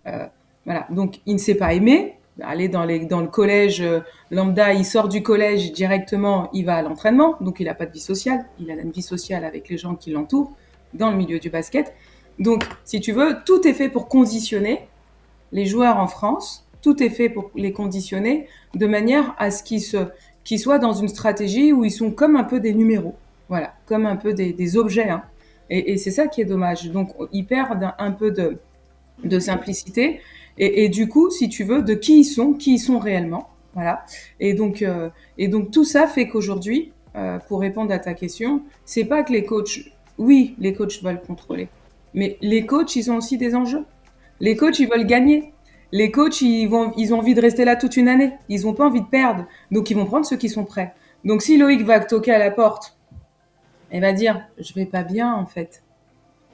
Euh, 0.07 0.25
voilà, 0.65 0.85
donc 0.89 1.21
il 1.25 1.33
ne 1.35 1.39
s'est 1.39 1.55
pas 1.55 1.73
aimé. 1.73 2.17
Aller 2.41 2.67
dans 2.67 2.83
le 2.85 3.27
collège 3.27 3.81
euh, 3.81 3.99
lambda, 4.31 4.73
il 4.73 4.85
sort 4.85 5.07
du 5.07 5.21
collège 5.21 5.71
directement, 5.71 6.49
il 6.51 6.65
va 6.65 6.77
à 6.77 6.81
l'entraînement, 6.81 7.35
donc 7.41 7.59
il 7.59 7.65
n'a 7.65 7.75
pas 7.75 7.85
de 7.85 7.91
vie 7.91 7.99
sociale. 7.99 8.45
Il 8.59 8.71
a 8.71 8.73
une 8.73 8.91
vie 8.91 9.03
sociale 9.03 9.45
avec 9.45 9.69
les 9.69 9.77
gens 9.77 9.93
qui 9.95 10.09
l'entourent 10.09 10.51
dans 10.95 11.11
le 11.11 11.17
milieu 11.17 11.39
du 11.39 11.49
basket. 11.49 11.93
Donc, 12.39 12.65
si 12.85 12.99
tu 12.99 13.11
veux, 13.11 13.37
tout 13.45 13.67
est 13.67 13.73
fait 13.73 13.89
pour 13.89 14.07
conditionner 14.07 14.87
les 15.51 15.65
joueurs 15.65 15.97
en 15.97 16.07
France, 16.07 16.67
tout 16.81 17.01
est 17.01 17.09
fait 17.09 17.29
pour 17.29 17.51
les 17.55 17.71
conditionner 17.71 18.47
de 18.73 18.87
manière 18.87 19.35
à 19.37 19.51
ce 19.51 19.63
qu'ils 19.63 19.81
se, 19.81 20.07
qu'ils 20.43 20.60
soient 20.60 20.79
dans 20.79 20.93
une 20.93 21.08
stratégie 21.08 21.71
où 21.73 21.86
ils 21.86 21.91
sont 21.91 22.12
comme 22.12 22.36
un 22.36 22.43
peu 22.43 22.60
des 22.60 22.73
numéros, 22.73 23.15
voilà, 23.49 23.73
comme 23.86 24.06
un 24.06 24.15
peu 24.15 24.34
des, 24.34 24.77
objets. 24.77 25.10
hein. 25.10 25.23
Et, 25.69 25.97
c'est 25.97 26.12
ça 26.12 26.27
qui 26.27 26.41
est 26.41 26.45
dommage. 26.45 26.91
Donc 26.91 27.10
ils 27.32 27.45
perdent 27.45 27.84
un, 27.84 27.95
un 27.97 28.12
peu 28.12 28.32
de, 28.32 29.39
simplicité 29.39 30.19
et, 30.58 30.86
et 30.86 30.89
du 30.89 31.08
coup, 31.08 31.29
si 31.29 31.49
tu 31.49 31.63
veux, 31.63 31.82
de 31.82 31.93
qui 31.93 32.19
ils 32.19 32.25
sont, 32.25 32.53
qui 32.53 32.75
ils 32.75 32.79
sont 32.79 32.99
réellement, 32.99 33.49
voilà. 33.73 34.06
Et 34.39 34.53
donc, 34.53 34.82
euh, 34.82 35.10
et 35.38 35.47
donc 35.47 35.71
tout 35.71 35.84
ça 35.84 36.08
fait 36.08 36.27
qu'aujourd'hui, 36.27 36.91
euh, 37.15 37.39
pour 37.47 37.60
répondre 37.62 37.91
à 37.91 37.99
ta 37.99 38.13
question, 38.13 38.62
c'est 38.86 39.06
pas 39.06 39.23
que 39.23 39.32
les 39.32 39.43
coachs, 39.43 39.79
oui, 40.17 40.56
les 40.60 40.73
coachs 40.73 41.01
veulent 41.01 41.21
contrôler, 41.21 41.69
mais 42.13 42.38
les 42.41 42.65
coachs, 42.65 42.95
ils 42.95 43.12
ont 43.12 43.17
aussi 43.17 43.38
des 43.38 43.56
enjeux. 43.56 43.86
Les 44.39 44.56
coachs, 44.56 44.79
ils 44.79 44.89
veulent 44.89 45.08
gagner. 45.08 45.52
Les 45.95 46.10
coachs, 46.10 46.41
ils, 46.41 46.65
vont, 46.65 46.91
ils 46.97 47.13
ont 47.13 47.19
envie 47.19 47.36
de 47.36 47.41
rester 47.41 47.65
là 47.65 47.75
toute 47.75 47.97
une 47.97 48.08
année. 48.08 48.34
Ils 48.49 48.63
n'ont 48.63 48.73
pas 48.73 48.86
envie 48.88 49.01
de 49.01 49.06
perdre. 49.06 49.45
Donc, 49.71 49.91
ils 49.91 49.93
vont 49.95 50.06
prendre 50.08 50.25
ceux 50.25 50.38
qui 50.38 50.49
sont 50.49 50.65
prêts. 50.65 50.95
Donc, 51.23 51.43
si 51.43 51.56
Loïc 51.56 51.84
va 51.84 51.99
toquer 51.99 52.32
à 52.34 52.39
la 52.39 52.49
porte, 52.49 52.97
il 53.91 54.01
va 54.01 54.12
dire 54.12 54.41
Je 54.58 54.73
vais 54.73 54.88
pas 54.88 55.03
bien, 55.03 55.32
en 55.32 55.45
fait. 55.45 55.84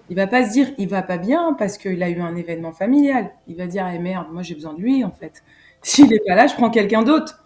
Il 0.10 0.17
va 0.17 0.28
pas 0.28 0.45
se 0.45 0.52
dire 0.52 0.67
Il 0.78 0.89
va 0.89 1.04
pas 1.04 1.17
bien 1.17 1.56
parce 1.58 1.78
qu'il 1.78 2.04
a 2.04 2.10
eu 2.10 2.19
un 2.19 2.36
événement 2.36 2.73
familial. 2.73 3.32
Il 3.47 3.56
va 3.56 3.65
dire 3.65 3.88
Eh 3.93 3.97
merde, 3.97 4.28
moi 4.32 4.41
j'ai 4.43 4.56
besoin 4.56 4.73
de 4.73 4.82
lui, 4.82 5.06
en 5.06 5.12
fait. 5.12 5.41
S'il 5.82 6.08
n'est 6.10 6.19
pas 6.19 6.36
là, 6.36 6.45
je 6.47 6.56
prends 6.56 6.69
quelqu'un 6.69 7.04
d'autre. 7.04 7.41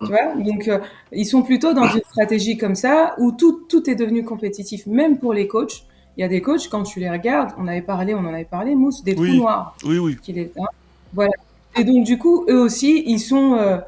Tu 0.00 0.06
vois? 0.06 0.34
Donc, 0.36 0.68
euh, 0.68 0.78
ils 1.10 1.26
sont 1.26 1.42
plutôt 1.42 1.74
dans 1.74 1.88
une 1.88 2.02
stratégie 2.10 2.56
comme 2.56 2.76
ça 2.76 3.16
où 3.18 3.32
tout, 3.32 3.64
tout 3.68 3.90
est 3.90 3.96
devenu 3.96 4.24
compétitif, 4.24 4.86
même 4.86 5.18
pour 5.18 5.32
les 5.32 5.48
coachs. 5.48 5.82
Il 6.16 6.20
y 6.20 6.24
a 6.24 6.28
des 6.28 6.40
coachs, 6.40 6.68
quand 6.68 6.84
tu 6.84 7.00
les 7.00 7.10
regardes, 7.10 7.50
on 7.58 7.66
avait 7.66 7.82
parlé, 7.82 8.14
on 8.14 8.18
en 8.18 8.32
avait 8.32 8.44
parlé, 8.44 8.76
Mousse, 8.76 9.02
des 9.02 9.14
Oui. 9.16 9.30
trous 9.30 9.38
noirs 9.38 9.76
Oui, 9.84 9.98
oui. 9.98 10.16
est. 10.28 10.52
hein. 10.58 10.66
Voilà. 11.14 11.32
Et 11.76 11.84
donc 11.84 12.04
du 12.04 12.18
coup, 12.18 12.44
eux 12.48 12.60
aussi, 12.60 13.02
ils 13.06 13.20
sont, 13.20 13.54
euh, 13.54 13.78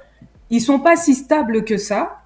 ils 0.51 0.61
sont 0.61 0.79
pas 0.79 0.97
si 0.97 1.15
stables 1.15 1.65
que 1.65 1.77
ça. 1.77 2.21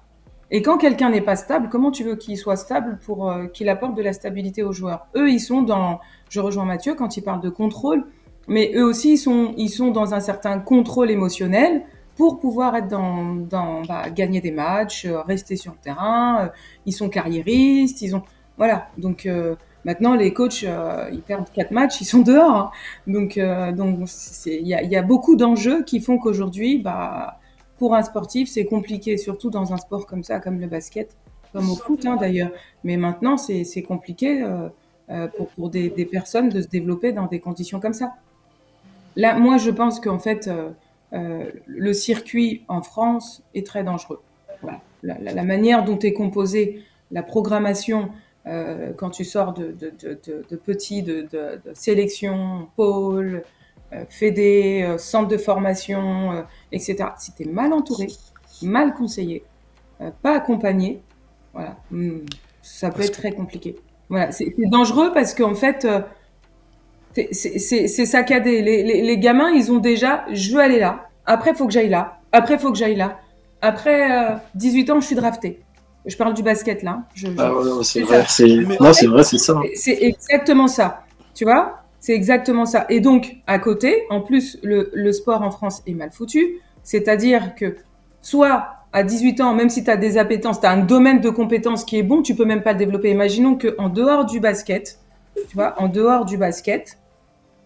Et 0.51 0.61
quand 0.61 0.77
quelqu'un 0.77 1.09
n'est 1.09 1.21
pas 1.21 1.35
stable, 1.35 1.69
comment 1.69 1.91
tu 1.91 2.03
veux 2.03 2.15
qu'il 2.15 2.37
soit 2.37 2.55
stable 2.55 2.97
pour 3.05 3.29
euh, 3.29 3.45
qu'il 3.47 3.69
apporte 3.69 3.95
de 3.95 4.01
la 4.01 4.13
stabilité 4.13 4.63
aux 4.63 4.71
joueurs? 4.71 5.07
Eux, 5.15 5.29
ils 5.29 5.39
sont 5.39 5.61
dans. 5.61 5.99
Je 6.29 6.39
rejoins 6.39 6.65
Mathieu 6.65 6.95
quand 6.95 7.17
il 7.17 7.21
parle 7.21 7.41
de 7.41 7.49
contrôle, 7.49 8.05
mais 8.47 8.71
eux 8.75 8.83
aussi, 8.83 9.13
ils 9.13 9.17
sont, 9.17 9.53
ils 9.57 9.69
sont 9.69 9.91
dans 9.91 10.13
un 10.13 10.19
certain 10.19 10.59
contrôle 10.59 11.11
émotionnel 11.11 11.83
pour 12.15 12.39
pouvoir 12.39 12.75
être 12.75 12.87
dans, 12.87 13.81
bah, 13.87 14.09
gagner 14.09 14.41
des 14.41 14.51
matchs, 14.51 15.05
euh, 15.05 15.21
rester 15.21 15.55
sur 15.55 15.71
le 15.71 15.77
terrain. 15.77 16.51
ils 16.85 16.93
sont 16.93 17.09
carriéristes, 17.09 18.01
ils 18.01 18.15
ont 18.15 18.23
voilà. 18.57 18.89
Donc 18.97 19.27
maintenant, 19.85 20.15
les 20.15 20.33
coachs, 20.33 20.63
euh, 20.63 21.09
ils 21.11 21.21
perdent 21.21 21.49
quatre 21.51 21.71
matchs, 21.71 22.01
ils 22.01 22.05
sont 22.05 22.21
dehors. 22.21 22.51
hein. 22.51 22.71
Donc, 23.07 23.37
euh, 23.37 23.71
donc 23.71 23.99
il 24.45 24.67
y 24.67 24.95
a, 24.95 25.01
beaucoup 25.01 25.35
d'enjeux 25.35 25.83
qui 25.83 25.99
font 25.99 26.17
qu'aujourd'hui, 26.17 26.79
bah, 26.79 27.39
pour 27.77 27.95
un 27.95 28.03
sportif, 28.03 28.49
c'est 28.49 28.65
compliqué, 28.65 29.17
surtout 29.17 29.49
dans 29.49 29.73
un 29.73 29.77
sport 29.77 30.05
comme 30.05 30.23
ça, 30.23 30.39
comme 30.39 30.59
le 30.59 30.67
basket, 30.67 31.15
comme 31.53 31.69
au 31.69 31.75
foot 31.75 32.05
hein, 32.05 32.17
d'ailleurs. 32.19 32.51
Mais 32.83 32.97
maintenant, 32.97 33.37
c'est 33.37 33.83
compliqué. 33.83 34.43
euh, 35.11 35.27
pour, 35.55 35.71
des, 35.71 35.89
personnes 36.05 36.49
de 36.49 36.61
se 36.61 36.67
développer 36.67 37.13
dans 37.13 37.25
des 37.25 37.39
conditions 37.39 37.79
comme 37.79 37.95
ça. 37.95 38.13
Là, 39.15 39.39
moi, 39.39 39.57
je 39.57 39.71
pense 39.71 39.99
qu'en 39.99 40.19
fait, 40.19 40.47
le 41.11 41.93
circuit 41.93 42.63
en 42.67 42.83
France 42.83 43.41
est 43.55 43.65
très 43.65 43.83
dangereux. 43.83 44.21
La, 45.01 45.17
la, 45.19 45.43
manière 45.43 45.83
dont 45.83 45.97
est 45.97 46.13
composée 46.13 46.83
la 47.11 47.23
programmation 47.23 48.09
euh, 48.49 48.93
quand 48.97 49.11
tu 49.11 49.25
sors 49.25 49.53
de, 49.53 49.71
de, 49.71 49.91
de, 50.01 50.45
de 50.49 50.55
petits, 50.55 51.03
de, 51.03 51.27
sélection, 51.73 52.67
pôle, 52.75 53.43
euh, 53.93 54.03
fédé, 54.09 54.83
euh, 54.83 54.97
centre 54.97 55.27
de 55.27 55.37
formation, 55.37 56.45
etc. 56.71 57.09
Si 57.19 57.33
tu 57.33 57.43
es 57.43 57.45
mal 57.45 57.73
entouré, 57.73 58.07
mal 58.63 58.93
conseillé, 58.95 59.43
pas 60.23 60.35
accompagné, 60.35 61.01
voilà, 61.53 61.77
hmm, 61.91 62.19
ça 62.63 62.89
peut 62.89 63.03
être 63.03 63.19
très 63.19 63.33
compliqué. 63.33 63.75
Voilà, 64.09 64.31
c'est 64.31 64.51
dangereux 64.71 65.11
parce 65.13 65.35
qu'en 65.35 65.53
fait, 65.53 65.87
c'est 67.13 68.05
saccadé. 68.05 68.63
Les, 68.63 68.81
les, 68.81 69.01
les, 69.03 69.17
gamins, 69.19 69.51
ils 69.51 69.71
ont 69.71 69.77
déjà, 69.77 70.25
je 70.31 70.55
veux 70.55 70.61
aller 70.61 70.79
là. 70.79 71.09
Après, 71.27 71.51
il 71.51 71.55
faut 71.55 71.67
que 71.67 71.73
j'aille 71.73 71.89
là. 71.89 72.19
Après, 72.31 72.55
il 72.55 72.59
faut 72.59 72.71
que 72.71 72.77
j'aille 72.77 72.95
là. 72.95 73.19
Après 73.61 74.39
18 74.55 74.89
ans, 74.89 74.99
je 75.01 75.05
suis 75.05 75.15
drafté. 75.15 75.59
Je 76.05 76.15
parle 76.15 76.33
du 76.33 76.43
basket 76.43 76.83
là. 76.83 77.03
Je, 77.13 77.27
ah 77.37 77.53
ouais, 77.53 77.83
c'est 77.83 78.01
vrai, 78.01 78.25
c'est 78.27 78.55
non, 78.79 78.93
c'est 78.93 79.07
vrai, 79.07 79.23
c'est 79.23 79.37
ça. 79.37 79.59
C'est 79.75 79.97
exactement 80.01 80.67
ça. 80.67 81.03
Tu 81.33 81.43
vois, 81.43 81.83
c'est 81.99 82.13
exactement 82.13 82.65
ça. 82.65 82.85
Et 82.89 82.99
donc 82.99 83.35
à 83.47 83.59
côté, 83.59 84.03
en 84.09 84.21
plus, 84.21 84.57
le, 84.63 84.89
le 84.93 85.11
sport 85.11 85.41
en 85.41 85.51
France 85.51 85.83
est 85.87 85.93
mal 85.93 86.11
foutu. 86.11 86.59
C'est-à-dire 86.83 87.55
que 87.55 87.75
soit 88.21 88.67
à 88.93 89.03
18 89.03 89.41
ans, 89.41 89.53
même 89.53 89.69
si 89.69 89.83
tu 89.83 89.91
as 89.91 89.97
des 89.97 90.17
appétences, 90.17 90.61
tu 90.61 90.65
as 90.65 90.71
un 90.71 90.83
domaine 90.83 91.21
de 91.21 91.29
compétences 91.29 91.83
qui 91.83 91.97
est 91.97 92.03
bon, 92.03 92.21
tu 92.21 92.35
peux 92.35 92.45
même 92.45 92.63
pas 92.63 92.73
le 92.73 92.79
développer. 92.79 93.11
Imaginons 93.11 93.55
que 93.55 93.75
en 93.77 93.89
dehors 93.89 94.25
du 94.25 94.39
basket, 94.39 94.99
tu 95.35 95.55
vois, 95.55 95.75
en 95.81 95.87
dehors 95.87 96.25
du 96.25 96.37
basket, 96.37 96.97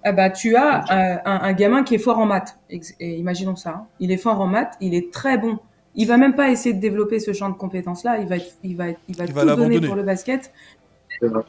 ah 0.03 0.11
bah, 0.11 0.29
tu 0.29 0.55
as 0.55 0.83
un, 0.89 1.21
un, 1.25 1.41
un, 1.43 1.53
gamin 1.53 1.83
qui 1.83 1.95
est 1.95 1.99
fort 1.99 2.19
en 2.19 2.25
maths. 2.25 2.57
Et 2.69 3.15
imaginons 3.15 3.55
ça. 3.55 3.69
Hein. 3.69 3.87
Il 3.99 4.11
est 4.11 4.17
fort 4.17 4.41
en 4.41 4.47
maths, 4.47 4.73
il 4.81 4.93
est 4.93 5.13
très 5.13 5.37
bon 5.37 5.59
il 5.95 6.07
va 6.07 6.17
même 6.17 6.35
pas 6.35 6.49
essayer 6.49 6.73
de 6.73 6.79
développer 6.79 7.19
ce 7.19 7.33
champ 7.33 7.49
de 7.49 7.55
compétences-là. 7.55 8.19
Il 8.19 8.27
va, 8.27 8.35
il 8.63 8.75
va, 8.75 8.87
il 8.89 9.15
va, 9.15 9.25
il 9.25 9.33
va 9.33 9.41
tout 9.41 9.55
donner 9.55 9.79
pour 9.79 9.95
le 9.95 10.03
basket. 10.03 10.51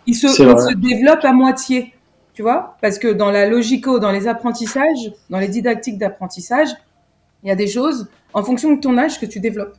Il 0.07 0.15
se, 0.15 0.27
il 0.27 0.59
se 0.59 0.75
développe 0.75 1.25
à 1.25 1.33
moitié, 1.33 1.95
tu 2.35 2.43
vois, 2.43 2.77
parce 2.83 2.99
que 2.99 3.09
dans 3.09 3.31
la 3.31 3.49
logico, 3.49 3.99
dans 3.99 4.13
les 4.13 4.29
apprentissages, 4.29 5.13
dans 5.31 5.39
les 5.39 5.49
didactiques 5.49 5.99
d'apprentissage, 5.99 6.69
il 7.43 7.49
y 7.49 7.51
a 7.51 7.57
des 7.57 7.67
choses 7.67 8.09
en 8.33 8.43
fonction 8.43 8.75
de 8.75 8.81
ton 8.81 8.97
âge 8.99 9.19
que 9.19 9.27
tu 9.27 9.41
développes. 9.41 9.77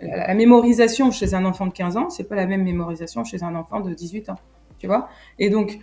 La, 0.00 0.28
la 0.28 0.34
mémorisation 0.34 1.10
chez 1.10 1.34
un 1.34 1.44
enfant 1.44 1.66
de 1.66 1.72
15 1.72 1.96
ans, 1.96 2.10
c'est 2.10 2.24
pas 2.24 2.34
la 2.34 2.46
même 2.46 2.64
mémorisation 2.64 3.24
chez 3.24 3.42
un 3.42 3.54
enfant 3.54 3.80
de 3.80 3.94
18 3.94 4.30
ans, 4.30 4.38
tu 4.78 4.88
vois? 4.88 5.08
Et 5.38 5.48
donc, 5.48 5.78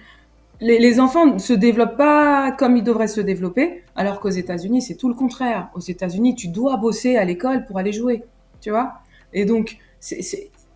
les, 0.61 0.79
les, 0.79 0.99
enfants 0.99 1.25
ne 1.25 1.39
se 1.39 1.53
développent 1.53 1.97
pas 1.97 2.51
comme 2.51 2.75
ils 2.75 2.83
devraient 2.83 3.07
se 3.07 3.21
développer, 3.21 3.83
alors 3.95 4.19
qu'aux 4.19 4.29
États-Unis, 4.29 4.81
c'est 4.81 4.95
tout 4.95 5.07
le 5.07 5.13
contraire. 5.13 5.69
Aux 5.73 5.79
États-Unis, 5.79 6.35
tu 6.35 6.49
dois 6.49 6.77
bosser 6.77 7.15
à 7.15 7.25
l'école 7.25 7.65
pour 7.65 7.77
aller 7.77 7.93
jouer, 7.93 8.23
tu 8.61 8.69
vois. 8.69 8.93
Et 9.33 9.45
donc, 9.45 9.77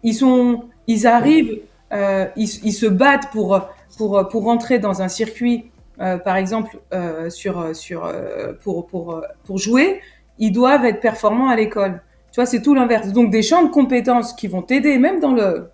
ils 0.03 0.13
sont, 0.13 0.63
ils 0.87 1.07
arrivent, 1.07 1.59
euh, 1.91 2.25
ils, 2.35 2.65
ils, 2.65 2.73
se 2.73 2.85
battent 2.85 3.31
pour 3.31 3.59
pour 3.97 4.27
pour 4.29 4.43
rentrer 4.43 4.79
dans 4.79 5.01
un 5.01 5.07
circuit, 5.07 5.65
euh, 5.99 6.17
par 6.17 6.37
exemple, 6.37 6.79
euh, 6.93 7.29
sur 7.29 7.75
sur 7.75 8.05
euh, 8.05 8.53
pour 8.63 8.87
pour 8.87 9.21
pour 9.45 9.57
jouer. 9.57 10.01
Ils 10.39 10.51
doivent 10.51 10.85
être 10.85 10.99
performants 10.99 11.49
à 11.49 11.55
l'école. 11.55 12.01
Tu 12.31 12.39
vois, 12.39 12.47
c'est 12.47 12.61
tout 12.61 12.73
l'inverse. 12.73 13.09
Donc, 13.09 13.29
des 13.29 13.43
champs 13.43 13.63
de 13.63 13.69
compétences 13.69 14.33
qui 14.33 14.47
vont 14.47 14.63
t'aider, 14.63 14.97
même 14.97 15.19
dans 15.19 15.33
le 15.33 15.69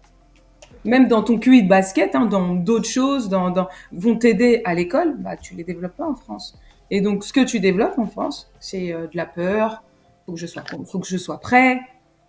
même 0.86 1.08
dans 1.08 1.24
ton 1.24 1.38
QI 1.40 1.64
de 1.64 1.70
basket, 1.70 2.16
hein, 2.16 2.26
dans 2.26 2.56
d'autres 2.56 2.90
choses, 2.90 3.30
dans, 3.30 3.50
dans, 3.50 3.68
vont 3.92 4.18
t'aider 4.18 4.62
à 4.66 4.74
l'école, 4.74 5.16
bah, 5.18 5.38
tu 5.38 5.56
les 5.56 5.64
développes 5.64 5.98
pas 5.98 6.08
en 6.08 6.16
France. 6.16 6.58
Et 6.92 7.02
donc, 7.02 7.24
ce 7.24 7.34
que 7.34 7.44
tu 7.44 7.60
développes 7.60 7.98
en 7.98 8.08
France, 8.08 8.52
c'est 8.60 8.94
euh, 8.94 9.08
de 9.08 9.16
la 9.16 9.26
peur, 9.26 9.84
faut 10.26 10.34
que 10.34 10.40
je 10.40 10.48
sois, 10.48 10.64
faut 10.86 11.00
que 11.00 11.08
je 11.08 11.18
sois 11.18 11.40
prêt, 11.40 11.80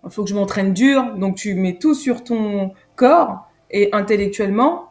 faut 0.09 0.25
que 0.25 0.31
je 0.31 0.35
m'entraîne 0.35 0.73
dur. 0.73 1.15
Donc, 1.17 1.37
tu 1.37 1.55
mets 1.55 1.79
tout 1.79 1.95
sur 1.95 2.25
ton 2.25 2.73
corps 2.97 3.49
et 3.71 3.91
intellectuellement, 3.93 4.91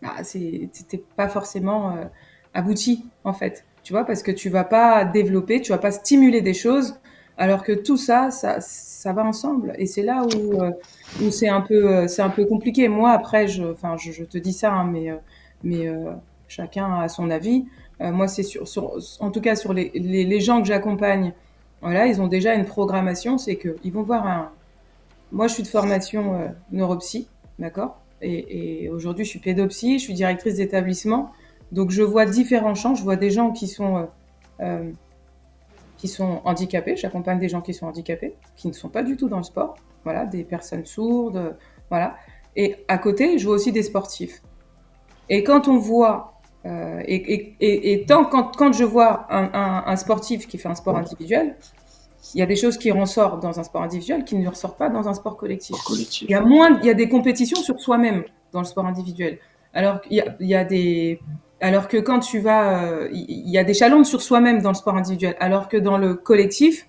bah, 0.00 0.14
c'était 0.22 1.02
pas 1.16 1.28
forcément 1.28 1.96
euh, 1.96 2.04
abouti 2.54 3.04
en 3.24 3.32
fait. 3.32 3.64
Tu 3.82 3.92
vois, 3.92 4.04
parce 4.04 4.22
que 4.22 4.30
tu 4.30 4.48
vas 4.48 4.64
pas 4.64 5.04
développer, 5.04 5.60
tu 5.60 5.72
vas 5.72 5.78
pas 5.78 5.90
stimuler 5.90 6.40
des 6.40 6.54
choses, 6.54 6.96
alors 7.38 7.62
que 7.62 7.72
tout 7.72 7.96
ça, 7.96 8.30
ça, 8.30 8.60
ça 8.60 9.12
va 9.12 9.24
ensemble. 9.24 9.74
Et 9.78 9.86
c'est 9.86 10.02
là 10.02 10.24
où 10.24 10.62
euh, 10.62 10.70
c'est 11.30 11.48
un 11.48 11.60
peu 11.60 11.88
euh, 11.88 12.06
un 12.18 12.30
peu 12.30 12.44
compliqué. 12.44 12.88
Moi 12.88 13.10
après 13.10 13.48
je 13.48 13.64
enfin 13.64 13.96
je, 13.96 14.24
te 14.24 14.38
dis 14.38 14.52
ça 14.52 14.72
hein, 14.72 14.84
mais 14.84 15.10
euh, 15.10 15.16
mais 15.64 15.88
chacun 16.48 17.00
a 17.00 17.08
son 17.08 17.30
avis. 17.30 17.64
Moi 18.00 18.26
c'est 18.26 18.42
sur, 18.42 18.64
en 19.20 19.30
tout 19.30 19.40
cas 19.40 19.54
sur 19.54 19.72
les, 19.72 19.92
les, 19.94 20.24
les 20.24 20.40
gens 20.40 20.60
que 20.60 20.66
j'accompagne, 20.66 21.32
voilà, 21.82 22.06
ils 22.06 22.20
ont 22.20 22.26
déjà 22.26 22.54
une 22.54 22.64
programmation, 22.64 23.38
c'est 23.38 23.54
que 23.54 23.76
ils 23.84 23.92
vont 23.92 24.02
voir 24.02 24.26
un 24.26 24.50
moi 25.30 25.46
je 25.46 25.54
suis 25.54 25.62
de 25.62 25.68
formation 25.68 26.34
euh, 26.34 26.48
neuropsy, 26.72 27.28
d'accord? 27.58 28.00
Et, 28.20 28.84
et 28.84 28.88
aujourd'hui 28.90 29.24
je 29.24 29.30
suis 29.30 29.38
pédopsie, 29.38 29.98
je 29.98 30.04
suis 30.04 30.14
directrice 30.14 30.56
d'établissement. 30.56 31.32
Donc 31.70 31.90
je 31.90 32.02
vois 32.02 32.26
différents 32.26 32.74
champs, 32.74 32.94
je 32.94 33.02
vois 33.02 33.16
des 33.16 33.30
gens 33.30 33.50
qui 33.52 33.66
sont 33.66 34.08
qui 36.02 36.08
sont 36.08 36.40
handicapés, 36.44 36.96
j'accompagne 36.96 37.38
des 37.38 37.48
gens 37.48 37.60
qui 37.60 37.72
sont 37.72 37.86
handicapés, 37.86 38.34
qui 38.56 38.66
ne 38.66 38.72
sont 38.72 38.88
pas 38.88 39.04
du 39.04 39.16
tout 39.16 39.28
dans 39.28 39.36
le 39.36 39.44
sport, 39.44 39.76
voilà, 40.02 40.26
des 40.26 40.42
personnes 40.42 40.84
sourdes, 40.84 41.56
voilà. 41.90 42.16
Et 42.56 42.84
à 42.88 42.98
côté, 42.98 43.38
je 43.38 43.46
vois 43.46 43.54
aussi 43.54 43.70
des 43.70 43.84
sportifs. 43.84 44.42
Et 45.28 45.44
quand 45.44 45.68
on 45.68 45.78
voit, 45.78 46.40
euh, 46.66 47.00
et, 47.04 47.34
et, 47.34 47.56
et, 47.60 47.92
et, 47.92 48.04
tant 48.04 48.24
quand, 48.24 48.56
quand 48.56 48.72
je 48.72 48.82
vois 48.82 49.32
un, 49.32 49.44
un, 49.54 49.84
un, 49.86 49.94
sportif 49.94 50.48
qui 50.48 50.58
fait 50.58 50.68
un 50.68 50.74
sport 50.74 50.96
individuel, 50.96 51.54
il 52.34 52.40
y 52.40 52.42
a 52.42 52.46
des 52.46 52.56
choses 52.56 52.78
qui 52.78 52.90
ressortent 52.90 53.40
dans 53.40 53.60
un 53.60 53.62
sport 53.62 53.82
individuel 53.82 54.24
qui 54.24 54.34
ne 54.34 54.48
ressortent 54.48 54.78
pas 54.78 54.88
dans 54.88 55.06
un 55.08 55.14
sport 55.14 55.36
collectif. 55.36 55.76
Sport 55.76 55.84
collectif. 55.84 56.28
Il 56.28 56.32
y 56.32 56.34
a 56.34 56.40
moins, 56.40 56.80
il 56.80 56.86
y 56.86 56.90
a 56.90 56.94
des 56.94 57.08
compétitions 57.08 57.60
sur 57.60 57.78
soi-même 57.78 58.24
dans 58.50 58.58
le 58.58 58.66
sport 58.66 58.86
individuel. 58.86 59.38
Alors 59.72 60.00
il 60.10 60.16
y 60.16 60.20
a, 60.20 60.34
il 60.40 60.48
y 60.48 60.56
a 60.56 60.64
des, 60.64 61.20
alors 61.62 61.88
que 61.88 61.96
quand 61.96 62.18
tu 62.18 62.40
vas, 62.40 62.82
euh, 62.82 63.08
il 63.12 63.48
y 63.48 63.56
a 63.56 63.64
des 63.64 63.72
challenges 63.72 64.06
sur 64.06 64.20
soi-même 64.20 64.60
dans 64.60 64.70
le 64.70 64.74
sport 64.74 64.96
individuel. 64.96 65.36
Alors 65.38 65.68
que 65.68 65.76
dans 65.76 65.96
le 65.96 66.14
collectif, 66.14 66.86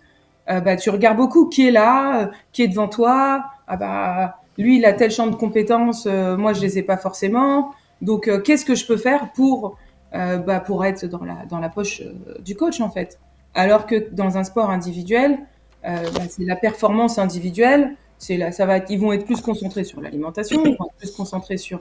euh, 0.50 0.60
bah, 0.60 0.76
tu 0.76 0.90
regardes 0.90 1.18
beaucoup 1.18 1.48
qui 1.48 1.68
est 1.68 1.72
là, 1.72 2.24
euh, 2.24 2.28
qui 2.52 2.64
est 2.64 2.68
devant 2.68 2.88
toi. 2.88 3.46
Ah 3.68 3.78
bah, 3.78 4.40
lui, 4.58 4.78
il 4.78 4.86
a 4.86 4.94
tel 4.94 5.12
champ 5.12 5.28
de 5.28 5.36
compétences, 5.36 6.08
euh, 6.08 6.36
moi, 6.38 6.54
je 6.54 6.62
les 6.62 6.78
ai 6.80 6.84
pas 6.84 6.98
forcément. 6.98 7.72
Donc, 8.02 8.28
euh, 8.28 8.40
qu'est-ce 8.40 8.66
que 8.66 8.76
je 8.76 8.86
peux 8.86 8.98
faire 8.98 9.32
pour, 9.34 9.78
euh, 10.16 10.38
bah, 10.38 10.60
pour 10.60 10.84
être 10.86 11.06
dans 11.06 11.24
la, 11.24 11.46
dans 11.48 11.60
la 11.60 11.70
poche 11.70 12.02
du 12.40 12.56
coach, 12.56 12.82
en 12.82 12.90
fait? 12.90 13.20
Alors 13.54 13.86
que 13.86 14.10
dans 14.12 14.38
un 14.38 14.44
sport 14.44 14.70
individuel, 14.72 15.40
bah, 15.84 16.00
c'est 16.30 16.46
la 16.46 16.56
performance 16.56 17.20
individuelle. 17.20 17.96
C'est 18.18 18.52
ça 18.52 18.66
va, 18.66 18.78
ils 18.78 19.00
vont 19.00 19.12
être 19.12 19.26
plus 19.26 19.42
concentrés 19.42 19.84
sur 19.84 20.02
l'alimentation, 20.02 20.64
ils 20.66 20.78
vont 20.78 20.86
être 20.86 20.98
plus 20.98 21.12
concentrés 21.12 21.58
sur, 21.58 21.80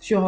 sur, 0.00 0.26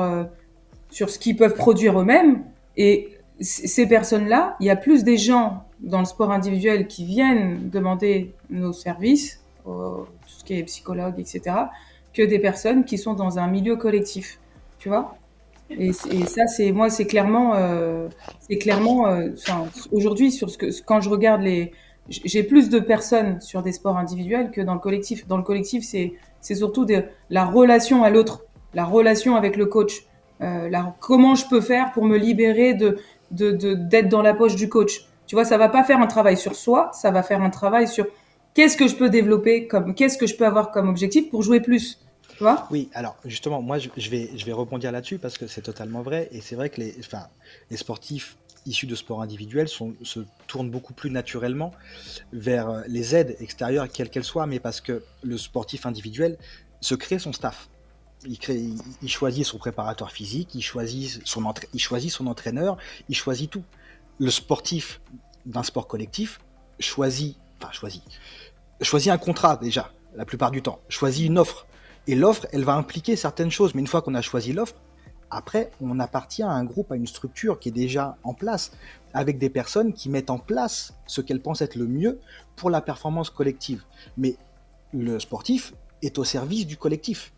sur 0.90 1.11
ce 1.11 1.18
qu'ils 1.18 1.37
peuvent 1.37 1.55
produire 1.55 2.00
eux-mêmes. 2.00 2.42
Et 2.76 3.09
ces 3.40 3.87
personnes-là, 3.87 4.57
il 4.61 4.66
y 4.66 4.70
a 4.70 4.76
plus 4.76 5.05
des 5.05 5.16
gens 5.16 5.64
dans 5.81 6.00
le 6.00 6.05
sport 6.05 6.31
individuel 6.31 6.87
qui 6.87 7.05
viennent 7.05 7.70
demander 7.70 8.35
nos 8.50 8.72
services, 8.72 9.42
tout 9.64 10.07
ce 10.26 10.44
qui 10.44 10.59
est 10.59 10.62
psychologue, 10.64 11.14
etc., 11.18 11.57
que 12.12 12.22
des 12.22 12.38
personnes 12.38 12.85
qui 12.85 12.98
sont 12.98 13.14
dans 13.14 13.38
un 13.38 13.46
milieu 13.46 13.76
collectif, 13.76 14.40
tu 14.79 14.88
vois. 14.88 15.16
Et, 15.71 15.92
ça, 15.92 16.48
c'est 16.48 16.73
moi, 16.73 16.90
c'est 16.90 17.06
clairement, 17.06 17.54
euh, 17.54 18.08
c'est 18.40 18.58
clairement, 18.58 19.06
euh, 19.06 19.29
aujourd'hui 19.92 20.33
sur 20.33 20.50
ce 20.50 20.58
que 20.58 20.67
quand 20.83 21.00
je 21.00 21.08
regarde 21.08 21.42
les, 21.42 21.73
j'ai 22.08 22.42
plus 22.42 22.71
de 22.71 22.81
personnes 22.81 23.40
sur 23.40 23.62
des 23.62 23.71
sports 23.71 23.96
individuels 23.96 24.50
que 24.50 24.60
dans 24.60 24.75
le 24.75 24.81
collectif. 24.81 25.29
Dans 25.29 25.37
le 25.37 25.44
collectif, 25.44 25.85
c'est 25.85 26.14
c'est 26.40 26.54
surtout 26.54 26.85
de, 26.85 27.04
la 27.29 27.44
relation 27.44 28.02
à 28.02 28.10
l'autre, 28.10 28.44
la 28.75 28.85
relation 28.85 29.37
avec 29.37 29.56
le 29.56 29.67
coach, 29.67 30.06
euh, 30.42 30.70
comment 31.00 31.34
je 31.34 31.46
peux 31.48 31.60
faire 31.60 31.92
pour 31.92 32.04
me 32.04 32.16
libérer 32.16 32.74
de 32.74 32.98
d'être 33.30 34.08
dans 34.08 34.22
la 34.22 34.34
poche 34.34 34.56
du 34.56 34.68
coach? 34.68 35.06
Tu 35.26 35.36
vois, 35.36 35.44
ça 35.44 35.56
va 35.56 35.68
pas 35.68 35.84
faire 35.84 36.00
un 36.00 36.08
travail 36.08 36.36
sur 36.36 36.56
soi, 36.56 36.90
ça 36.92 37.12
va 37.12 37.22
faire 37.22 37.40
un 37.40 37.50
travail 37.50 37.86
sur 37.86 38.06
qu'est-ce 38.54 38.76
que 38.76 38.88
je 38.88 38.96
peux 38.96 39.08
développer 39.08 39.68
comme, 39.68 39.94
qu'est-ce 39.94 40.18
que 40.18 40.26
je 40.26 40.34
peux 40.34 40.44
avoir 40.44 40.72
comme 40.72 40.88
objectif 40.88 41.30
pour 41.30 41.42
jouer 41.42 41.60
plus. 41.60 42.00
Tu 42.36 42.42
vois? 42.42 42.66
Oui, 42.70 42.90
alors 42.94 43.16
justement, 43.24 43.62
moi 43.62 43.78
je, 43.78 44.10
vais, 44.10 44.30
je 44.36 44.44
vais 44.44 44.52
rebondir 44.52 44.90
là-dessus 44.90 45.18
parce 45.18 45.38
que 45.38 45.46
c'est 45.46 45.62
totalement 45.62 46.02
vrai 46.02 46.28
et 46.32 46.40
c'est 46.40 46.56
vrai 46.56 46.70
que 46.70 46.80
les, 46.80 46.96
enfin, 46.98 47.28
les 47.70 47.76
sportifs 47.76 48.38
issus 48.66 48.86
de 48.86 48.94
sports 48.94 49.22
individuels 49.22 49.68
se 49.68 50.20
tournent 50.46 50.70
beaucoup 50.70 50.92
plus 50.92 51.10
naturellement 51.10 51.72
vers 52.32 52.82
les 52.88 53.14
aides 53.14 53.36
extérieures, 53.40 53.88
quelles 53.88 54.10
qu'elles 54.10 54.24
soient, 54.24 54.46
mais 54.46 54.58
parce 54.58 54.80
que 54.80 55.02
le 55.22 55.38
sportif 55.38 55.86
individuel 55.86 56.36
se 56.80 56.94
crée 56.94 57.18
son 57.18 57.32
staff. 57.32 57.68
Il, 58.27 59.08
choisit 59.08 59.46
son 59.46 59.56
préparateur 59.56 60.10
physique, 60.10 60.54
il 60.54 60.62
choisit 60.62 61.27
son, 61.27 61.54
il 61.73 61.81
choisit 61.81 62.10
son 62.10 62.27
entraîneur, 62.27 62.77
il 63.08 63.14
choisit 63.14 63.50
tout 63.50 63.64
le 64.18 64.31
sportif 64.31 65.00
d'un 65.46 65.62
sport 65.62 65.88
collectif 65.88 66.38
choisit, 66.81 67.37
enfin 67.60 67.73
choisit, 67.73 68.02
choisit 68.81 69.12
un 69.12 69.18
contrat 69.18 69.56
déjà, 69.56 69.92
la 70.14 70.25
plupart 70.25 70.50
du 70.50 70.62
temps, 70.62 70.81
choisit 70.88 71.27
une 71.27 71.38
offre. 71.38 71.66
Et 72.06 72.14
l'offre, 72.14 72.46
elle 72.52 72.64
va 72.64 72.75
impliquer 72.75 73.14
certaines 73.14 73.50
choses, 73.50 73.75
mais 73.75 73.81
une 73.81 73.87
fois 73.87 74.02
qu'on 74.02 74.14
a 74.14 74.23
choisi 74.23 74.52
l'offre, 74.52 74.75
Après, 75.33 75.71
on 75.81 76.00
appartient 76.00 76.42
à 76.42 76.50
un 76.50 76.64
groupe, 76.64 76.90
à 76.90 76.96
une 76.96 77.06
structure 77.06 77.60
qui 77.60 77.68
est 77.68 77.73
déjà 77.73 78.16
en 78.25 78.35
place, 78.35 78.73
avec 79.14 79.38
des 79.38 79.48
personnes 79.48 79.92
qui 79.92 80.08
mettent 80.08 80.31
en 80.31 80.40
place 80.40 80.92
ce 81.06 81.21
qu'elles 81.21 81.40
pensent 81.40 81.62
être 81.62 81.77
le 81.77 81.87
mieux 81.87 82.18
pour 82.56 82.68
la 82.68 82.81
performance 82.81 83.31
collective. 83.31 83.85
Mais 84.16 84.37
le 84.92 85.21
sportif 85.21 85.73
est 86.02 86.18
au 86.18 86.25
service 86.25 86.66
du 86.66 86.77
collectif. 86.77 87.33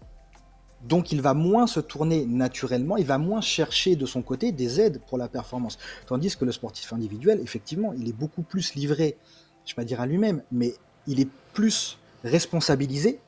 Donc 0.89 1.13
il 1.13 1.23
va 1.23 1.35
moins 1.35 1.67
se 1.67 1.81
tourner 1.81 2.27
naturellement, 2.27 2.97
il 2.97 3.07
va 3.07 3.19
moins 3.19 3.41
chercher 3.41 3.95
de 3.95 4.07
son 4.07 4.23
côté 4.23 4.51
des 4.51 4.81
aides 4.81 5.01
pour 5.07 5.17
la 5.17 5.29
performance. 5.29 5.79
Tandis 6.07 6.37
que 6.37 6.45
le 6.45 6.53
sportif 6.53 6.93
individuel, 6.93 7.41
effectivement, 7.41 7.93
il 7.93 8.09
est 8.09 8.13
beaucoup 8.13 8.43
plus 8.43 8.75
livré, 8.75 9.17
je 9.65 9.73
ne 9.73 9.77
vais 9.77 9.83
pas 9.83 9.85
dire 9.85 10.01
à 10.01 10.07
lui-même, 10.07 10.43
mais 10.51 10.75
il 11.07 11.21
est 11.21 11.29
plus 11.53 11.99
responsabilisé 12.25 13.21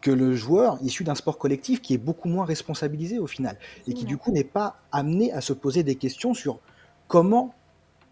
que 0.00 0.10
le 0.10 0.34
joueur 0.34 0.78
issu 0.82 1.04
d'un 1.04 1.14
sport 1.14 1.38
collectif 1.38 1.80
qui 1.80 1.94
est 1.94 1.98
beaucoup 1.98 2.28
moins 2.28 2.44
responsabilisé 2.44 3.18
au 3.18 3.26
final 3.26 3.56
et 3.86 3.94
qui 3.94 4.04
du 4.04 4.16
coup 4.16 4.30
n'est 4.30 4.44
pas 4.44 4.76
amené 4.92 5.32
à 5.32 5.40
se 5.40 5.52
poser 5.52 5.82
des 5.82 5.96
questions 5.96 6.34
sur 6.34 6.60
comment 7.08 7.54